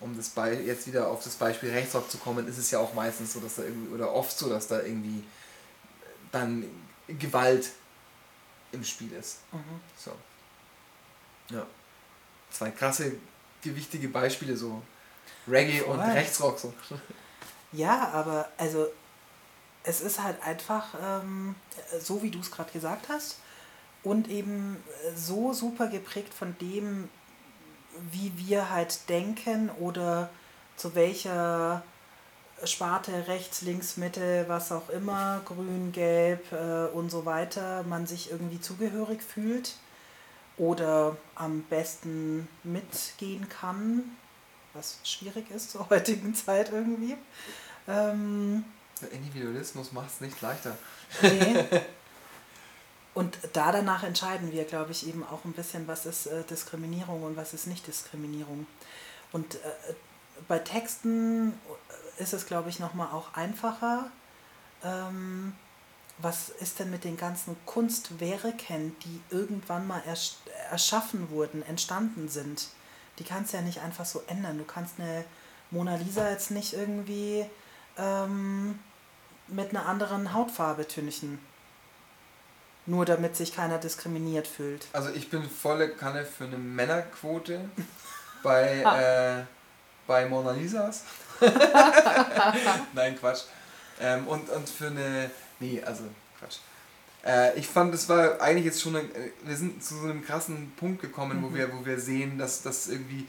um 0.00 0.16
das 0.16 0.28
Be 0.28 0.50
jetzt 0.64 0.86
wieder 0.86 1.08
auf 1.08 1.24
das 1.24 1.34
Beispiel 1.34 1.70
Rechtsrock 1.70 2.10
zu 2.10 2.18
kommen, 2.18 2.46
ist 2.46 2.58
es 2.58 2.70
ja 2.70 2.78
auch 2.78 2.94
meistens 2.94 3.32
so, 3.32 3.40
dass 3.40 3.56
da 3.56 3.62
irgendwie, 3.62 3.94
oder 3.94 4.12
oft 4.12 4.36
so, 4.36 4.48
dass 4.48 4.68
da 4.68 4.80
irgendwie 4.80 5.24
dann 6.30 6.64
Gewalt 7.06 7.70
im 8.72 8.84
Spiel 8.84 9.12
ist. 9.12 9.38
Mhm. 9.52 9.80
So. 9.96 10.12
Ja. 11.50 11.66
Zwei 12.50 12.70
krasse, 12.70 13.12
gewichtige 13.62 14.08
Beispiele, 14.08 14.56
so 14.56 14.82
Reggae 15.46 15.82
und 15.82 15.96
Voll. 15.96 16.10
Rechtsrock. 16.10 16.58
So. 16.58 16.74
Ja, 17.72 18.08
aber 18.12 18.48
also 18.56 18.88
es 19.88 20.02
ist 20.02 20.22
halt 20.22 20.42
einfach 20.44 20.94
ähm, 21.02 21.54
so, 21.98 22.22
wie 22.22 22.30
du 22.30 22.38
es 22.40 22.50
gerade 22.50 22.70
gesagt 22.70 23.08
hast 23.08 23.38
und 24.02 24.28
eben 24.28 24.76
so 25.16 25.52
super 25.52 25.88
geprägt 25.88 26.34
von 26.34 26.56
dem, 26.60 27.08
wie 28.12 28.32
wir 28.36 28.70
halt 28.70 29.08
denken 29.08 29.70
oder 29.80 30.28
zu 30.76 30.94
welcher 30.94 31.82
Sparte 32.64 33.28
rechts, 33.28 33.62
links, 33.62 33.96
Mitte, 33.96 34.44
was 34.48 34.72
auch 34.72 34.88
immer, 34.90 35.40
grün, 35.44 35.92
gelb 35.92 36.52
äh, 36.52 36.86
und 36.92 37.10
so 37.10 37.24
weiter, 37.24 37.84
man 37.84 38.06
sich 38.06 38.30
irgendwie 38.30 38.60
zugehörig 38.60 39.22
fühlt 39.22 39.74
oder 40.58 41.16
am 41.34 41.62
besten 41.62 42.48
mitgehen 42.62 43.48
kann, 43.48 44.04
was 44.74 44.98
schwierig 45.04 45.50
ist 45.50 45.70
zur 45.70 45.88
heutigen 45.90 46.34
Zeit 46.34 46.72
irgendwie. 46.72 47.16
Ähm, 47.86 48.64
Der 49.00 49.12
Individualismus 49.12 49.92
macht 49.92 50.08
es 50.08 50.20
nicht 50.20 50.40
leichter. 50.40 50.76
nee. 51.22 51.64
Und 53.18 53.36
da 53.52 53.72
danach 53.72 54.04
entscheiden 54.04 54.52
wir, 54.52 54.64
glaube 54.64 54.92
ich, 54.92 55.08
eben 55.08 55.24
auch 55.24 55.44
ein 55.44 55.52
bisschen, 55.52 55.88
was 55.88 56.06
ist 56.06 56.26
äh, 56.26 56.44
Diskriminierung 56.44 57.24
und 57.24 57.36
was 57.36 57.52
ist 57.52 57.66
nicht 57.66 57.84
Diskriminierung. 57.88 58.68
Und 59.32 59.56
äh, 59.56 59.58
bei 60.46 60.60
Texten 60.60 61.52
ist 62.18 62.32
es, 62.32 62.46
glaube 62.46 62.68
ich, 62.68 62.78
nochmal 62.78 63.08
auch 63.10 63.34
einfacher. 63.34 64.08
Ähm, 64.84 65.52
was 66.18 66.48
ist 66.48 66.78
denn 66.78 66.90
mit 66.90 67.02
den 67.02 67.16
ganzen 67.16 67.56
Kunstwerken, 67.66 68.96
die 69.04 69.20
irgendwann 69.30 69.88
mal 69.88 70.02
ersch 70.06 70.34
erschaffen 70.70 71.30
wurden, 71.30 71.62
entstanden 71.62 72.28
sind? 72.28 72.68
Die 73.18 73.24
kannst 73.24 73.52
du 73.52 73.56
ja 73.56 73.64
nicht 73.64 73.80
einfach 73.80 74.04
so 74.04 74.22
ändern. 74.28 74.58
Du 74.58 74.64
kannst 74.64 75.00
eine 75.00 75.24
Mona 75.72 75.96
Lisa 75.96 76.30
jetzt 76.30 76.52
nicht 76.52 76.72
irgendwie 76.72 77.44
ähm, 77.96 78.78
mit 79.48 79.70
einer 79.70 79.86
anderen 79.86 80.32
Hautfarbe 80.34 80.86
tünchen. 80.86 81.38
Nur 82.86 83.04
damit 83.04 83.36
sich 83.36 83.54
keiner 83.54 83.78
diskriminiert 83.78 84.46
fühlt. 84.46 84.86
Also 84.92 85.10
ich 85.10 85.28
bin 85.28 85.48
volle 85.48 85.90
Kanne 85.90 86.24
für 86.24 86.44
eine 86.44 86.56
Männerquote 86.56 87.60
bei, 88.42 88.80
äh, 88.80 89.44
bei 90.06 90.26
Mona 90.26 90.52
Lisas. 90.52 91.02
Nein, 92.94 93.18
Quatsch. 93.18 93.42
Ähm, 94.00 94.26
und, 94.26 94.48
und 94.48 94.68
für 94.68 94.86
eine... 94.86 95.30
Nee, 95.60 95.82
also 95.84 96.04
Quatsch. 96.38 96.58
Äh, 97.26 97.58
ich 97.58 97.66
fand, 97.68 97.92
das 97.92 98.08
war 98.08 98.40
eigentlich 98.40 98.64
jetzt 98.64 98.80
schon... 98.80 98.96
Eine, 98.96 99.06
äh, 99.08 99.32
wir 99.42 99.56
sind 99.56 99.84
zu 99.84 99.94
so 99.96 100.04
einem 100.04 100.24
krassen 100.24 100.72
Punkt 100.76 101.02
gekommen, 101.02 101.42
wo, 101.42 101.54
wir, 101.54 101.70
wo 101.76 101.84
wir 101.84 102.00
sehen, 102.00 102.38
dass 102.38 102.62
das 102.62 102.88
irgendwie... 102.88 103.26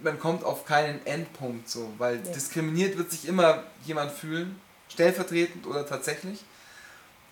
Man 0.00 0.18
kommt 0.20 0.44
auf 0.44 0.64
keinen 0.66 1.04
Endpunkt 1.06 1.68
so, 1.68 1.92
weil 1.98 2.16
Ja. 2.16 2.32
diskriminiert 2.32 2.96
wird 2.98 3.10
sich 3.10 3.26
immer 3.26 3.64
jemand 3.84 4.12
fühlen, 4.12 4.60
stellvertretend 4.88 5.66
oder 5.66 5.86
tatsächlich. 5.86 6.44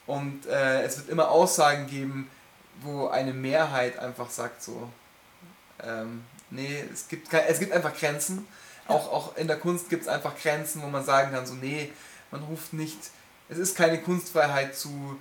Und 0.07 0.47
äh, 0.47 0.83
es 0.83 0.99
wird 0.99 1.09
immer 1.09 1.31
Aussagen 1.31 1.87
geben, 1.87 2.31
wo 2.83 3.09
eine 3.09 3.33
Mehrheit 3.33 3.99
einfach 3.99 4.31
sagt 4.31 4.63
so, 4.63 4.89
ähm, 5.83 6.25
nee, 6.51 6.85
es 6.93 7.09
gibt, 7.09 7.33
es 7.33 7.59
gibt 7.59 7.73
einfach 7.73 7.95
Grenzen. 7.95 8.47
Auch, 8.87 9.13
auch 9.13 9.37
in 9.37 9.49
der 9.49 9.59
Kunst 9.59 9.89
gibt 9.91 10.03
es 10.03 10.09
einfach 10.09 10.37
Grenzen, 10.41 10.83
wo 10.83 10.87
man 10.87 11.05
sagen 11.05 11.33
kann, 11.33 11.45
so, 11.47 11.55
nee, 11.55 11.91
man 12.31 12.43
ruft 12.45 12.73
nicht, 12.73 12.99
es 13.49 13.59
ist 13.59 13.77
keine 13.77 14.01
Kunstfreiheit 14.01 14.77
zu 14.77 15.19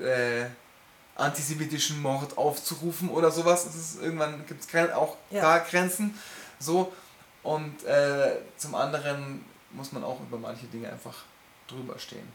äh, 0.00 0.44
antisemitischen 1.16 2.00
Mord 2.00 2.38
aufzurufen 2.38 3.08
oder 3.10 3.30
sowas. 3.30 3.66
Es 3.66 3.74
ist, 3.74 4.02
irgendwann 4.02 4.46
gibt 4.46 4.64
es 4.64 4.92
auch 4.92 5.16
Ja. 5.30 5.42
da 5.42 5.58
Grenzen. 5.58 6.18
So. 6.58 6.92
Und 7.42 7.84
äh, 7.84 8.36
zum 8.56 8.74
anderen 8.74 9.44
muss 9.72 9.92
man 9.92 10.04
auch 10.04 10.20
über 10.20 10.38
manche 10.38 10.66
Dinge 10.66 10.88
einfach 10.90 11.24
drüber 11.72 11.98
stehen. 11.98 12.28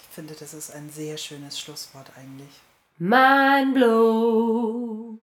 Ich 0.00 0.14
finde, 0.14 0.34
das 0.34 0.54
ist 0.54 0.70
ein 0.70 0.90
sehr 0.90 1.16
schönes 1.16 1.60
Schlusswort 1.60 2.10
eigentlich. 2.16 2.60
Mind 2.98 3.74
blow. 3.74 5.18